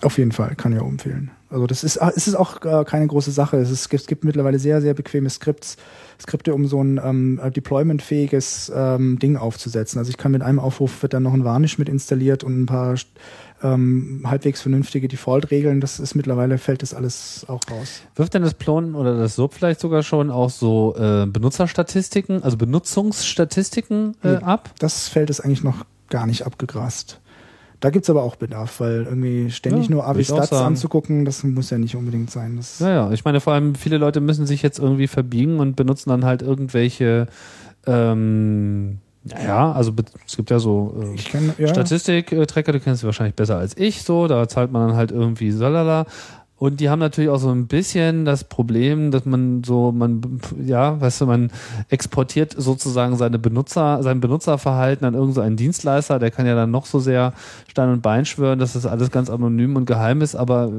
Auf 0.00 0.16
jeden 0.16 0.32
Fall, 0.32 0.54
kann 0.56 0.78
auch 0.78 0.88
empfehlen. 0.88 1.30
Also 1.48 1.66
das 1.66 1.84
ist, 1.84 1.96
es 2.16 2.26
ist 2.26 2.34
auch 2.34 2.64
äh, 2.64 2.84
keine 2.84 3.06
große 3.06 3.30
Sache. 3.30 3.56
Es, 3.58 3.70
ist, 3.70 3.80
es 3.82 3.88
gibt- 3.88 4.00
es 4.02 4.06
gibt 4.08 4.24
mittlerweile 4.24 4.58
sehr, 4.58 4.80
sehr 4.80 4.94
bequeme 4.94 5.30
Skripts, 5.30 5.76
Skripte, 6.20 6.54
um 6.54 6.66
so 6.66 6.82
ein 6.82 7.00
ähm, 7.02 7.40
äh, 7.42 7.50
deploymentfähiges 7.50 8.72
ähm, 8.74 9.18
Ding 9.20 9.36
aufzusetzen. 9.36 9.98
Also 9.98 10.10
ich 10.10 10.16
kann 10.16 10.32
mit 10.32 10.42
einem 10.42 10.58
Aufruf 10.58 11.02
wird 11.02 11.14
dann 11.14 11.22
noch 11.22 11.34
ein 11.34 11.44
Varnish 11.44 11.78
mit 11.78 11.88
installiert 11.88 12.42
und 12.42 12.62
ein 12.62 12.66
paar 12.66 12.96
ähm, 13.62 14.22
halbwegs 14.24 14.60
vernünftige 14.60 15.08
Default-Regeln. 15.08 15.80
Das 15.80 16.00
ist 16.00 16.14
mittlerweile 16.14 16.58
fällt 16.58 16.82
das 16.82 16.92
alles 16.94 17.44
auch 17.48 17.60
raus. 17.70 18.00
Wirft 18.16 18.34
denn 18.34 18.42
das 18.42 18.54
Plon 18.54 18.94
oder 18.94 19.16
das 19.16 19.36
SOAP 19.36 19.54
vielleicht 19.54 19.80
sogar 19.80 20.02
schon 20.02 20.30
auch 20.30 20.50
so 20.50 20.94
äh, 20.98 21.26
Benutzerstatistiken, 21.26 22.42
also 22.42 22.56
Benutzungsstatistiken 22.56 24.16
äh, 24.22 24.32
Nee. 24.32 24.36
ab? 24.42 24.70
Das 24.78 25.08
fällt 25.08 25.30
es 25.30 25.40
eigentlich 25.40 25.62
noch 25.62 25.84
gar 26.10 26.26
nicht 26.26 26.44
abgegrast. 26.46 27.20
Da 27.80 27.90
gibt's 27.90 28.08
aber 28.08 28.22
auch 28.22 28.36
Bedarf, 28.36 28.80
weil 28.80 29.04
irgendwie 29.04 29.50
ständig 29.50 29.88
Ja, 29.88 29.90
nur 29.90 30.06
Avi-Stats 30.06 30.52
anzugucken, 30.52 31.24
das 31.24 31.44
muss 31.44 31.70
ja 31.70 31.78
nicht 31.78 31.94
unbedingt 31.96 32.30
sein. 32.30 32.56
Das 32.56 32.80
Naja, 32.80 33.10
ich 33.12 33.24
meine, 33.24 33.40
vor 33.40 33.52
allem 33.52 33.74
viele 33.74 33.98
Leute 33.98 34.20
müssen 34.20 34.46
sich 34.46 34.62
jetzt 34.62 34.78
irgendwie 34.78 35.06
verbiegen 35.06 35.60
und 35.60 35.76
benutzen 35.76 36.10
dann 36.10 36.24
halt 36.24 36.42
irgendwelche, 36.42 37.26
ähm, 37.86 38.98
naja, 39.24 39.72
also 39.72 39.92
es 40.26 40.36
gibt 40.36 40.50
ja 40.50 40.58
so 40.58 41.02
äh, 41.02 41.62
ja, 41.62 41.68
Statistik-Tracker, 41.68 42.72
du 42.72 42.80
kennst 42.80 43.00
sie 43.00 43.06
wahrscheinlich 43.06 43.34
besser 43.34 43.58
als 43.58 43.76
ich, 43.76 44.02
so, 44.02 44.28
da 44.28 44.48
zahlt 44.48 44.70
man 44.72 44.88
dann 44.88 44.96
halt 44.96 45.10
irgendwie 45.10 45.50
salala. 45.50 46.06
Und 46.58 46.80
die 46.80 46.88
haben 46.88 47.00
natürlich 47.00 47.28
auch 47.28 47.38
so 47.38 47.50
ein 47.50 47.66
bisschen 47.66 48.24
das 48.24 48.44
Problem, 48.44 49.10
dass 49.10 49.26
man 49.26 49.62
so, 49.62 49.92
man, 49.92 50.40
ja, 50.64 50.98
weißt 50.98 51.20
du, 51.20 51.26
man 51.26 51.50
exportiert 51.90 52.54
sozusagen 52.56 53.16
seine 53.16 53.38
Benutzer, 53.38 54.02
sein 54.02 54.20
Benutzerverhalten 54.20 55.06
an 55.06 55.12
irgendeinen 55.12 55.56
Dienstleister, 55.56 56.18
der 56.18 56.30
kann 56.30 56.46
ja 56.46 56.54
dann 56.54 56.70
noch 56.70 56.86
so 56.86 56.98
sehr 56.98 57.34
Stein 57.68 57.90
und 57.90 58.00
Bein 58.00 58.24
schwören, 58.24 58.58
dass 58.58 58.72
das 58.72 58.86
alles 58.86 59.10
ganz 59.10 59.28
anonym 59.28 59.76
und 59.76 59.84
geheim 59.84 60.22
ist, 60.22 60.34
aber 60.34 60.72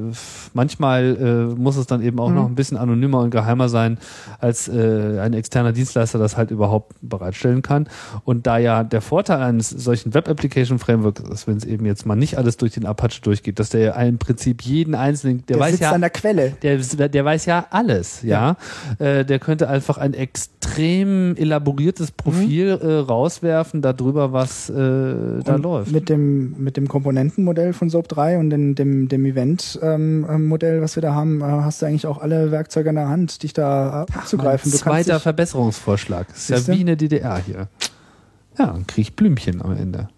manchmal 0.55 1.15
äh, 1.55 1.59
muss 1.59 1.77
es 1.77 1.85
dann 1.85 2.01
eben 2.01 2.19
auch 2.19 2.29
mhm. 2.29 2.35
noch 2.35 2.45
ein 2.47 2.55
bisschen 2.55 2.77
anonymer 2.77 3.19
und 3.19 3.29
geheimer 3.29 3.69
sein, 3.69 3.99
als 4.39 4.67
äh, 4.67 5.19
ein 5.19 5.33
externer 5.33 5.73
Dienstleister 5.73 6.17
das 6.17 6.37
halt 6.37 6.49
überhaupt 6.49 6.95
bereitstellen 7.01 7.61
kann. 7.61 7.87
Und 8.25 8.47
da 8.47 8.57
ja 8.57 8.83
der 8.83 9.01
Vorteil 9.01 9.43
eines 9.43 9.69
solchen 9.69 10.15
Web-Application-Frameworks 10.15 11.21
ist, 11.21 11.45
wenn 11.45 11.57
es 11.57 11.65
eben 11.65 11.85
jetzt 11.85 12.07
mal 12.07 12.15
nicht 12.15 12.39
alles 12.39 12.57
durch 12.57 12.73
den 12.73 12.87
Apache 12.87 13.21
durchgeht, 13.21 13.59
dass 13.59 13.69
der 13.69 13.81
ja 13.81 13.93
im 13.93 14.17
Prinzip 14.17 14.63
jeden 14.63 14.95
einzelnen, 14.95 15.45
der, 15.45 15.57
der 15.57 15.66
weiß 15.73 15.79
ja 15.79 15.91
an 15.91 16.01
der 16.01 16.09
Quelle. 16.09 16.53
Der, 16.61 17.09
der 17.09 17.25
weiß 17.25 17.45
ja 17.45 17.67
alles, 17.69 18.21
ja. 18.23 18.57
ja. 18.99 19.05
Äh, 19.05 19.25
der 19.25 19.39
könnte 19.39 19.69
einfach 19.69 19.97
ein 19.97 20.13
extrem 20.13 21.35
elaboriertes 21.35 22.11
Profil 22.11 22.77
mhm. 22.81 22.89
äh, 22.89 22.93
rauswerfen 22.95 23.81
darüber, 23.81 24.33
was 24.33 24.69
äh, 24.69 24.73
da 24.73 25.55
und 25.55 25.63
läuft. 25.63 25.91
Mit 25.91 26.09
dem, 26.09 26.55
mit 26.57 26.77
dem 26.77 26.87
Komponentenmodell 26.87 27.73
von 27.73 27.89
SOAP 27.89 28.07
3 28.07 28.37
und 28.39 28.49
dem, 28.49 28.75
dem, 28.75 29.07
dem 29.07 29.25
Event-Modell, 29.25 30.75
ähm, 30.77 30.81
was 30.81 30.95
wir 30.95 31.01
da 31.01 31.13
haben, 31.13 31.41
äh, 31.41 31.43
hast 31.43 31.81
du 31.81 31.85
eigentlich 31.85 32.07
auch 32.07 32.19
alle 32.19 32.51
Werkzeuge 32.51 32.89
in 32.89 32.95
der 32.95 33.09
Hand, 33.09 33.43
dich 33.43 33.53
da 33.53 34.05
abzugreifen. 34.13 34.71
Ach, 34.73 34.79
zweiter 34.79 35.19
Verbesserungsvorschlag. 35.19 36.27
Ist 36.29 36.49
ja 36.49 36.67
wie 36.67 36.81
eine 36.81 36.97
DDR 36.97 37.37
hier. 37.37 37.67
Ja, 38.57 38.67
dann 38.67 38.87
krieg 38.87 39.03
ich 39.03 39.15
Blümchen 39.15 39.61
am 39.61 39.77
Ende. 39.77 40.09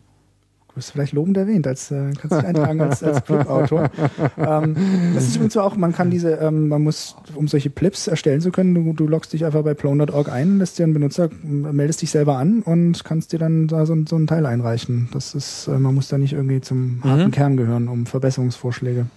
Bist 0.80 0.92
vielleicht 0.92 1.12
lobend 1.12 1.36
erwähnt, 1.36 1.68
als 1.68 1.92
äh, 1.92 2.14
kannst 2.18 2.38
dich 2.38 2.46
eintragen 2.46 2.80
als, 2.80 3.04
als 3.04 3.20
Plip-Autor. 3.20 3.90
ähm, 4.38 4.76
das 5.14 5.26
ist 5.26 5.36
übrigens 5.36 5.58
auch, 5.58 5.76
man 5.76 5.92
kann 5.92 6.10
diese, 6.10 6.36
ähm, 6.36 6.70
man 6.70 6.82
muss, 6.84 7.18
um 7.36 7.50
solche 7.50 7.70
Plips 7.70 8.08
erstellen 8.08 8.40
zu 8.40 8.50
können, 8.50 8.74
du, 8.74 8.94
du 8.94 9.06
loggst 9.06 9.34
dich 9.34 9.44
einfach 9.44 9.62
bei 9.62 9.74
plone.org 9.74 10.32
ein, 10.32 10.60
lässt 10.60 10.80
dir 10.80 10.84
einen 10.84 10.94
Benutzer, 10.94 11.30
meldest 11.44 12.02
dich 12.02 12.12
selber 12.12 12.38
an 12.38 12.62
und 12.62 13.04
kannst 13.04 13.34
dir 13.34 13.40
dann 13.40 13.68
da 13.68 13.86
so, 13.86 13.94
so 14.08 14.16
einen 14.16 14.28
Teil 14.28 14.46
einreichen. 14.46 15.10
Das 15.12 15.36
ist, 15.36 15.68
äh, 15.68 15.78
man 15.78 15.94
muss 15.94 16.08
da 16.08 16.18
nicht 16.18 16.32
irgendwie 16.32 16.62
zum 16.62 17.02
harten 17.04 17.26
mhm. 17.26 17.32
Kern 17.32 17.58
gehören, 17.58 17.90
um 17.90 18.06
Verbesserungsvorschläge. 18.06 19.08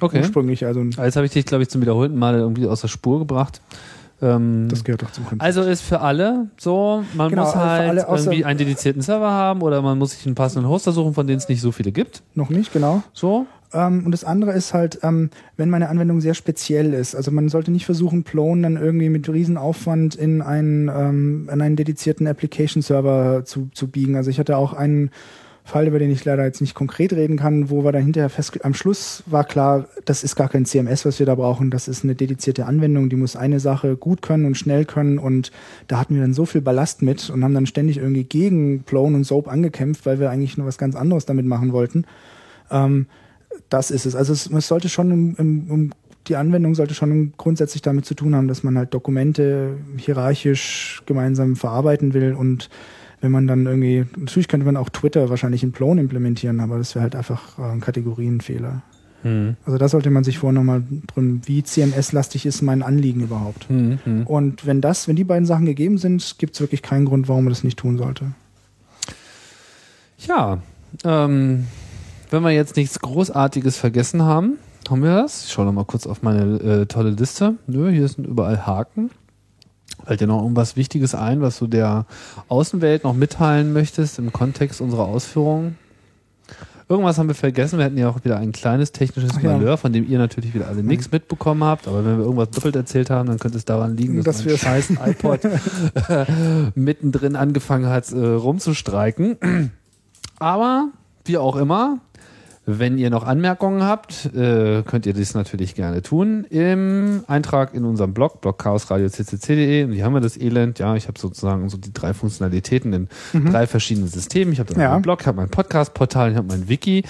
Okay. 0.00 0.18
Ursprünglich, 0.18 0.66
also. 0.66 0.82
Jetzt 0.82 1.16
habe 1.16 1.24
ich 1.24 1.32
dich, 1.32 1.46
glaube 1.46 1.62
ich, 1.62 1.70
zum 1.70 1.80
wiederholten 1.80 2.18
Mal 2.18 2.34
irgendwie 2.34 2.66
aus 2.66 2.82
der 2.82 2.88
Spur 2.88 3.18
gebracht. 3.18 3.62
Ähm, 4.20 4.66
das 4.68 4.84
gehört 4.84 5.02
doch 5.02 5.12
zum 5.12 5.24
Konzept. 5.24 5.42
Also 5.42 5.62
ist 5.62 5.82
für 5.82 6.00
alle 6.00 6.48
so, 6.56 7.04
man 7.14 7.30
genau, 7.30 7.44
muss 7.44 7.54
halt 7.54 8.04
irgendwie 8.08 8.44
einen 8.44 8.58
dedizierten 8.58 9.02
Server 9.02 9.30
haben 9.30 9.62
oder 9.62 9.80
man 9.80 9.98
muss 9.98 10.12
sich 10.12 10.26
einen 10.26 10.34
passenden 10.34 10.68
Hoster 10.68 10.92
suchen, 10.92 11.14
von 11.14 11.26
denen 11.26 11.38
es 11.38 11.48
nicht 11.48 11.60
so 11.60 11.70
viele 11.70 11.92
gibt. 11.92 12.22
Noch 12.34 12.50
nicht, 12.50 12.72
genau. 12.72 13.02
So. 13.12 13.46
Ähm, 13.72 14.04
und 14.04 14.12
das 14.12 14.24
andere 14.24 14.52
ist 14.52 14.74
halt, 14.74 15.00
ähm, 15.02 15.30
wenn 15.56 15.70
meine 15.70 15.88
Anwendung 15.88 16.20
sehr 16.20 16.34
speziell 16.34 16.94
ist. 16.94 17.14
Also 17.14 17.30
man 17.30 17.48
sollte 17.48 17.70
nicht 17.70 17.86
versuchen, 17.86 18.24
Plone 18.24 18.62
dann 18.62 18.76
irgendwie 18.76 19.08
mit 19.08 19.28
Riesenaufwand 19.28 20.14
in 20.14 20.42
einen, 20.42 20.88
ähm, 20.88 21.48
in 21.52 21.60
einen 21.60 21.76
dedizierten 21.76 22.26
Application-Server 22.26 23.44
zu, 23.44 23.68
zu 23.72 23.88
biegen. 23.88 24.16
Also 24.16 24.30
ich 24.30 24.38
hatte 24.38 24.56
auch 24.56 24.72
einen 24.72 25.10
Fall, 25.68 25.86
über 25.86 25.98
den 25.98 26.10
ich 26.10 26.24
leider 26.24 26.44
jetzt 26.44 26.60
nicht 26.60 26.74
konkret 26.74 27.12
reden 27.12 27.36
kann, 27.36 27.70
wo 27.70 27.84
wir 27.84 27.92
dann 27.92 28.02
hinterher 28.02 28.30
fest, 28.30 28.64
am 28.64 28.74
Schluss 28.74 29.22
war 29.26 29.44
klar, 29.44 29.86
das 30.04 30.24
ist 30.24 30.34
gar 30.34 30.48
kein 30.48 30.64
CMS, 30.64 31.04
was 31.04 31.18
wir 31.18 31.26
da 31.26 31.34
brauchen, 31.34 31.70
das 31.70 31.88
ist 31.88 32.04
eine 32.04 32.14
dedizierte 32.14 32.66
Anwendung, 32.66 33.08
die 33.08 33.16
muss 33.16 33.36
eine 33.36 33.60
Sache 33.60 33.96
gut 33.96 34.22
können 34.22 34.44
und 34.46 34.56
schnell 34.56 34.84
können 34.84 35.18
und 35.18 35.52
da 35.86 36.00
hatten 36.00 36.14
wir 36.14 36.22
dann 36.22 36.34
so 36.34 36.46
viel 36.46 36.60
Ballast 36.60 37.02
mit 37.02 37.30
und 37.30 37.44
haben 37.44 37.54
dann 37.54 37.66
ständig 37.66 37.98
irgendwie 37.98 38.24
gegen 38.24 38.82
Plone 38.82 39.16
und 39.16 39.24
Soap 39.24 39.48
angekämpft, 39.48 40.06
weil 40.06 40.18
wir 40.18 40.30
eigentlich 40.30 40.56
nur 40.56 40.66
was 40.66 40.78
ganz 40.78 40.96
anderes 40.96 41.26
damit 41.26 41.46
machen 41.46 41.72
wollten. 41.72 42.04
Ähm, 42.70 43.06
das 43.68 43.90
ist 43.90 44.06
es. 44.06 44.14
Also 44.14 44.32
es, 44.32 44.50
es 44.50 44.68
sollte 44.68 44.88
schon 44.88 45.10
im, 45.10 45.36
im, 45.38 45.70
im 45.70 45.90
die 46.28 46.36
Anwendung 46.36 46.74
sollte 46.74 46.94
schon 46.94 47.32
grundsätzlich 47.36 47.82
damit 47.82 48.04
zu 48.04 48.14
tun 48.14 48.34
haben, 48.34 48.48
dass 48.48 48.62
man 48.62 48.76
halt 48.76 48.92
Dokumente 48.92 49.78
hierarchisch 49.96 51.02
gemeinsam 51.06 51.56
verarbeiten 51.56 52.12
will 52.12 52.34
und 52.34 52.68
wenn 53.20 53.32
man 53.32 53.46
dann 53.46 53.66
irgendwie, 53.66 54.04
natürlich 54.16 54.48
könnte 54.48 54.66
man 54.66 54.76
auch 54.76 54.88
Twitter 54.88 55.28
wahrscheinlich 55.30 55.62
in 55.62 55.72
Plone 55.72 56.00
implementieren, 56.00 56.60
aber 56.60 56.78
das 56.78 56.94
wäre 56.94 57.02
halt 57.02 57.16
einfach 57.16 57.58
äh, 57.58 57.62
ein 57.62 57.80
Kategorienfehler. 57.80 58.82
Hm. 59.22 59.56
Also 59.64 59.78
da 59.78 59.88
sollte 59.88 60.10
man 60.10 60.22
sich 60.22 60.38
vorher 60.38 60.54
nochmal 60.58 60.82
drin, 61.12 61.42
wie 61.46 61.62
CMS-lastig 61.62 62.46
ist 62.46 62.62
mein 62.62 62.82
Anliegen 62.82 63.22
überhaupt. 63.22 63.68
Hm, 63.68 63.98
hm. 64.04 64.26
Und 64.26 64.64
wenn 64.66 64.80
das, 64.80 65.08
wenn 65.08 65.16
die 65.16 65.24
beiden 65.24 65.46
Sachen 65.46 65.66
gegeben 65.66 65.98
sind, 65.98 66.36
gibt 66.38 66.54
es 66.54 66.60
wirklich 66.60 66.82
keinen 66.82 67.06
Grund, 67.06 67.28
warum 67.28 67.44
man 67.44 67.52
das 67.52 67.64
nicht 67.64 67.78
tun 67.78 67.98
sollte. 67.98 68.32
Ja, 70.18 70.58
ähm, 71.04 71.66
wenn 72.30 72.42
wir 72.42 72.50
jetzt 72.50 72.76
nichts 72.76 73.00
Großartiges 73.00 73.76
vergessen 73.76 74.22
haben, 74.22 74.58
haben 74.88 75.02
wir 75.02 75.14
das? 75.14 75.44
Ich 75.44 75.52
schaue 75.52 75.66
nochmal 75.66 75.84
kurz 75.84 76.06
auf 76.06 76.22
meine 76.22 76.56
äh, 76.60 76.86
tolle 76.86 77.10
Liste. 77.10 77.54
Nö, 77.66 77.90
hier 77.90 78.08
sind 78.08 78.26
überall 78.26 78.66
Haken. 78.66 79.10
Fällt 80.08 80.22
dir 80.22 80.26
noch 80.26 80.40
irgendwas 80.40 80.74
Wichtiges 80.74 81.14
ein, 81.14 81.42
was 81.42 81.58
du 81.58 81.66
der 81.66 82.06
Außenwelt 82.48 83.04
noch 83.04 83.12
mitteilen 83.12 83.74
möchtest 83.74 84.18
im 84.18 84.32
Kontext 84.32 84.80
unserer 84.80 85.04
Ausführungen? 85.04 85.76
Irgendwas 86.88 87.18
haben 87.18 87.28
wir 87.28 87.34
vergessen. 87.34 87.78
Wir 87.78 87.84
hatten 87.84 87.98
ja 87.98 88.08
auch 88.08 88.24
wieder 88.24 88.38
ein 88.38 88.52
kleines 88.52 88.92
technisches 88.92 89.32
Ach, 89.36 89.42
Malheur, 89.42 89.68
ja. 89.68 89.76
von 89.76 89.92
dem 89.92 90.08
ihr 90.08 90.16
natürlich 90.16 90.54
wieder 90.54 90.66
alle 90.66 90.82
nichts 90.82 91.12
mitbekommen 91.12 91.62
habt. 91.62 91.86
Aber 91.88 92.06
wenn 92.06 92.16
wir 92.16 92.24
irgendwas 92.24 92.48
doppelt 92.52 92.74
erzählt 92.74 93.10
haben, 93.10 93.28
dann 93.28 93.38
könnte 93.38 93.58
es 93.58 93.66
daran 93.66 93.98
liegen, 93.98 94.24
dass, 94.24 94.42
dass 94.42 94.46
mein 94.46 94.56
scheiß 94.56 94.92
iPod 95.04 95.40
mittendrin 96.74 97.36
angefangen 97.36 97.90
hat, 97.90 98.10
äh, 98.10 98.16
rumzustreiken. 98.16 99.70
Aber 100.38 100.88
wie 101.26 101.36
auch 101.36 101.56
immer, 101.56 101.98
wenn 102.70 102.98
ihr 102.98 103.08
noch 103.08 103.24
Anmerkungen 103.24 103.82
habt, 103.82 104.26
äh, 104.34 104.82
könnt 104.82 105.06
ihr 105.06 105.14
dies 105.14 105.32
natürlich 105.32 105.74
gerne 105.74 106.02
tun 106.02 106.44
im 106.50 107.24
Eintrag 107.26 107.72
in 107.72 107.86
unserem 107.86 108.12
Blog, 108.12 108.42
blogchaosradio.ccc.de. 108.42 109.84
Und 109.84 109.92
hier 109.92 110.04
haben 110.04 110.12
wir 110.12 110.20
das 110.20 110.36
Elend. 110.36 110.78
Ja, 110.78 110.94
ich 110.94 111.08
habe 111.08 111.18
sozusagen 111.18 111.70
so 111.70 111.78
die 111.78 111.94
drei 111.94 112.12
Funktionalitäten 112.12 112.92
in 112.92 113.08
mhm. 113.32 113.52
drei 113.52 113.66
verschiedenen 113.66 114.08
Systemen. 114.08 114.52
Ich 114.52 114.60
habe 114.60 114.74
ja. 114.74 114.90
meinen 114.90 115.00
Blog, 115.00 115.22
ich 115.22 115.26
habe 115.26 115.38
mein 115.38 115.48
Podcast-Portal, 115.48 116.32
ich 116.32 116.36
habe 116.36 116.46
mein 116.46 116.68
Wiki 116.68 117.04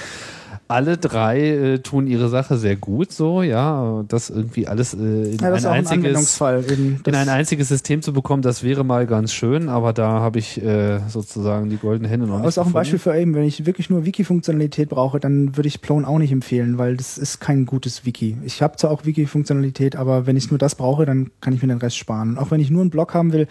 alle 0.68 0.98
drei 0.98 1.40
äh, 1.40 1.78
tun 1.78 2.06
ihre 2.06 2.28
Sache 2.28 2.58
sehr 2.58 2.76
gut, 2.76 3.10
so, 3.10 3.42
ja. 3.42 4.04
Das 4.06 4.28
irgendwie 4.28 4.68
alles 4.68 4.92
äh, 4.92 4.98
in, 4.98 5.38
ja, 5.38 5.52
ein 5.52 5.64
einziges, 5.64 6.42
ein 6.42 7.00
in 7.04 7.14
ein 7.14 7.28
einziges 7.30 7.68
System 7.68 8.02
zu 8.02 8.12
bekommen, 8.12 8.42
das 8.42 8.62
wäre 8.62 8.84
mal 8.84 9.06
ganz 9.06 9.32
schön, 9.32 9.70
aber 9.70 9.94
da 9.94 10.20
habe 10.20 10.38
ich 10.38 10.62
äh, 10.62 11.00
sozusagen 11.08 11.70
die 11.70 11.78
goldenen 11.78 12.10
Hände 12.10 12.26
noch 12.26 12.36
nicht. 12.36 12.46
Das 12.46 12.54
ist 12.54 12.58
auch 12.58 12.66
ein 12.66 12.72
Beispiel 12.72 12.98
für 12.98 13.18
eben, 13.18 13.34
wenn 13.34 13.44
ich 13.44 13.64
wirklich 13.64 13.88
nur 13.88 14.04
Wiki-Funktionalität 14.04 14.90
brauche, 14.90 15.18
dann 15.18 15.56
würde 15.56 15.68
ich 15.68 15.80
Plone 15.80 16.06
auch 16.06 16.18
nicht 16.18 16.32
empfehlen, 16.32 16.76
weil 16.76 16.98
das 16.98 17.16
ist 17.16 17.40
kein 17.40 17.64
gutes 17.64 18.04
Wiki. 18.04 18.36
Ich 18.44 18.60
habe 18.60 18.76
zwar 18.76 18.90
auch 18.90 19.06
Wiki-Funktionalität, 19.06 19.96
aber 19.96 20.26
wenn 20.26 20.36
ich 20.36 20.50
nur 20.50 20.58
das 20.58 20.74
brauche, 20.74 21.06
dann 21.06 21.30
kann 21.40 21.54
ich 21.54 21.62
mir 21.62 21.68
den 21.68 21.78
Rest 21.78 21.96
sparen. 21.96 22.30
Und 22.30 22.38
auch 22.38 22.50
wenn 22.50 22.60
ich 22.60 22.70
nur 22.70 22.82
einen 22.82 22.90
Blog 22.90 23.14
haben 23.14 23.32
will, 23.32 23.48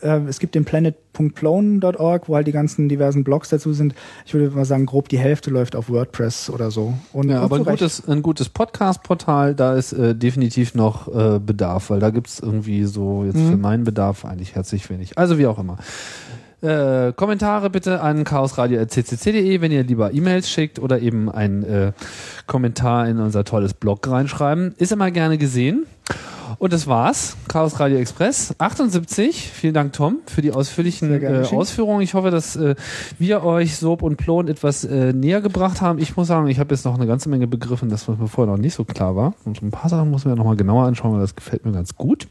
es 0.00 0.38
gibt 0.38 0.54
den 0.54 0.64
planet.plone.org, 0.64 2.28
wo 2.28 2.36
halt 2.36 2.46
die 2.46 2.52
ganzen 2.52 2.88
diversen 2.88 3.24
Blogs 3.24 3.48
dazu 3.48 3.72
sind. 3.72 3.94
Ich 4.26 4.34
würde 4.34 4.54
mal 4.54 4.64
sagen, 4.64 4.86
grob 4.86 5.08
die 5.08 5.18
Hälfte 5.18 5.50
läuft 5.50 5.74
auf 5.74 5.90
WordPress 5.90 6.50
oder 6.50 6.70
so. 6.70 6.94
Und 7.12 7.30
ja, 7.30 7.40
aber 7.40 7.56
ein 7.56 7.64
gutes, 7.64 8.06
ein 8.08 8.22
gutes 8.22 8.48
Podcast-Portal, 8.48 9.54
da 9.54 9.74
ist 9.74 9.92
äh, 9.92 10.14
definitiv 10.14 10.74
noch 10.74 11.08
äh, 11.08 11.38
Bedarf, 11.38 11.90
weil 11.90 12.00
da 12.00 12.10
gibt's 12.10 12.38
irgendwie 12.38 12.84
so 12.84 13.24
jetzt 13.24 13.36
mhm. 13.36 13.50
für 13.50 13.56
meinen 13.56 13.84
Bedarf 13.84 14.24
eigentlich 14.24 14.54
herzlich 14.54 14.88
wenig. 14.90 15.18
Also 15.18 15.38
wie 15.38 15.46
auch 15.46 15.58
immer. 15.58 15.78
Äh, 16.60 17.12
Kommentare 17.12 17.70
bitte 17.70 18.00
an 18.00 18.24
chaosradio.ccc.de, 18.24 19.60
wenn 19.60 19.70
ihr 19.70 19.84
lieber 19.84 20.12
E-Mails 20.12 20.50
schickt 20.50 20.80
oder 20.80 21.00
eben 21.00 21.30
einen 21.30 21.62
äh, 21.62 21.92
Kommentar 22.46 23.08
in 23.08 23.20
unser 23.20 23.44
tolles 23.44 23.74
Blog 23.74 24.08
reinschreiben. 24.08 24.74
Ist 24.76 24.90
immer 24.90 25.10
gerne 25.12 25.38
gesehen. 25.38 25.86
Und 26.58 26.72
das 26.72 26.86
war's. 26.88 27.36
Chaos 27.46 27.78
Radio 27.78 27.98
Express 27.98 28.54
78. 28.58 29.50
Vielen 29.52 29.74
Dank, 29.74 29.92
Tom, 29.92 30.18
für 30.26 30.42
die 30.42 30.50
ausführlichen 30.50 31.22
äh, 31.22 31.46
Ausführungen. 31.52 32.02
Ich 32.02 32.14
hoffe, 32.14 32.30
dass 32.30 32.56
äh, 32.56 32.74
wir 33.18 33.44
euch 33.44 33.76
Soap 33.76 34.02
und 34.02 34.16
Plon 34.16 34.48
etwas 34.48 34.84
äh, 34.84 35.12
näher 35.12 35.40
gebracht 35.40 35.80
haben. 35.80 36.00
Ich 36.00 36.16
muss 36.16 36.26
sagen, 36.26 36.48
ich 36.48 36.58
habe 36.58 36.74
jetzt 36.74 36.84
noch 36.84 36.96
eine 36.96 37.06
ganze 37.06 37.28
Menge 37.28 37.46
begriffen, 37.46 37.88
das 37.90 38.08
was 38.08 38.18
mir 38.18 38.26
vorher 38.26 38.52
noch 38.52 38.60
nicht 38.60 38.74
so 38.74 38.84
klar 38.84 39.14
war. 39.14 39.34
Und 39.44 39.62
ein 39.62 39.70
paar 39.70 39.90
Sachen 39.90 40.10
muss 40.10 40.24
man 40.24 40.34
ja 40.34 40.38
nochmal 40.38 40.56
genauer 40.56 40.86
anschauen, 40.86 41.12
weil 41.12 41.20
das 41.20 41.36
gefällt 41.36 41.64
mir 41.64 41.72
ganz 41.72 41.94
gut. 41.94 42.26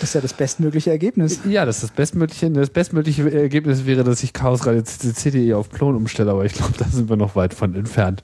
Das 0.00 0.10
ist 0.10 0.14
ja 0.14 0.20
das 0.20 0.32
bestmögliche 0.32 0.90
Ergebnis. 0.90 1.40
Ja, 1.48 1.64
das 1.64 1.76
ist 1.76 1.84
das 1.84 1.90
bestmögliche. 1.90 2.50
Das 2.50 2.70
bestmögliche 2.70 3.30
Ergebnis 3.32 3.86
wäre, 3.86 4.04
dass 4.04 4.22
ich 4.22 4.32
Chaos 4.32 4.66
Radio 4.66 4.82
CCD 4.82 5.54
auf 5.54 5.70
Klon 5.70 5.96
umstelle, 5.96 6.30
aber 6.30 6.44
ich 6.44 6.54
glaube, 6.54 6.72
da 6.78 6.84
sind 6.86 7.08
wir 7.08 7.16
noch 7.16 7.36
weit 7.36 7.54
von 7.54 7.74
entfernt. 7.74 8.22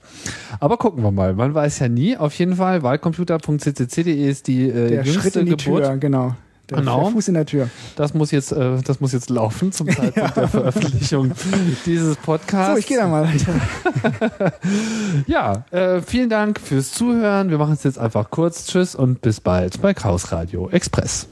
Aber 0.61 0.77
gucken 0.77 1.03
wir 1.03 1.11
mal. 1.11 1.35
Man 1.35 1.55
weiß 1.55 1.79
ja 1.81 1.89
nie. 1.89 2.17
Auf 2.17 2.35
jeden 2.39 2.57
Fall, 2.57 2.83
wahlcomputer.ccc.de 2.83 4.29
ist 4.29 4.47
die 4.47 4.69
äh, 4.69 4.89
Der 4.89 5.03
jüngste 5.03 5.21
Schritt 5.21 5.37
in 5.37 5.47
die 5.47 5.57
Geburt. 5.57 5.85
Tür, 5.85 5.97
genau. 5.97 6.35
Der, 6.71 6.79
genau. 6.79 7.05
Der 7.05 7.13
Fuß 7.13 7.29
in 7.29 7.35
der 7.35 7.47
Tür. 7.47 7.71
Das 7.95 8.13
muss 8.15 8.33
jetzt, 8.33 8.53
äh, 8.53 8.79
das 8.83 9.01
muss 9.01 9.13
jetzt 9.13 9.31
laufen 9.31 9.73
zum 9.73 9.89
Zeitpunkt 9.91 10.17
ja. 10.17 10.29
der 10.29 10.49
Veröffentlichung 10.49 11.33
dieses 11.85 12.17
Podcasts. 12.17 12.73
So, 12.73 12.79
ich 12.79 12.87
gehe 12.87 12.97
da 12.97 13.07
mal 13.07 13.25
weiter. 13.25 14.53
ja, 15.27 15.65
äh, 15.71 16.01
vielen 16.03 16.29
Dank 16.29 16.61
fürs 16.61 16.93
Zuhören. 16.93 17.51
Wir 17.51 17.59
machen 17.59 17.75
es 17.75 17.85
jetzt 17.85 17.99
einfach 17.99 18.31
kurz. 18.31 18.67
Tschüss 18.67 18.95
und 18.95 19.21
bis 19.21 19.41
bald 19.41 19.81
bei 19.81 19.95
Chaos 19.95 20.33
Radio 20.33 20.69
Express. 20.71 21.29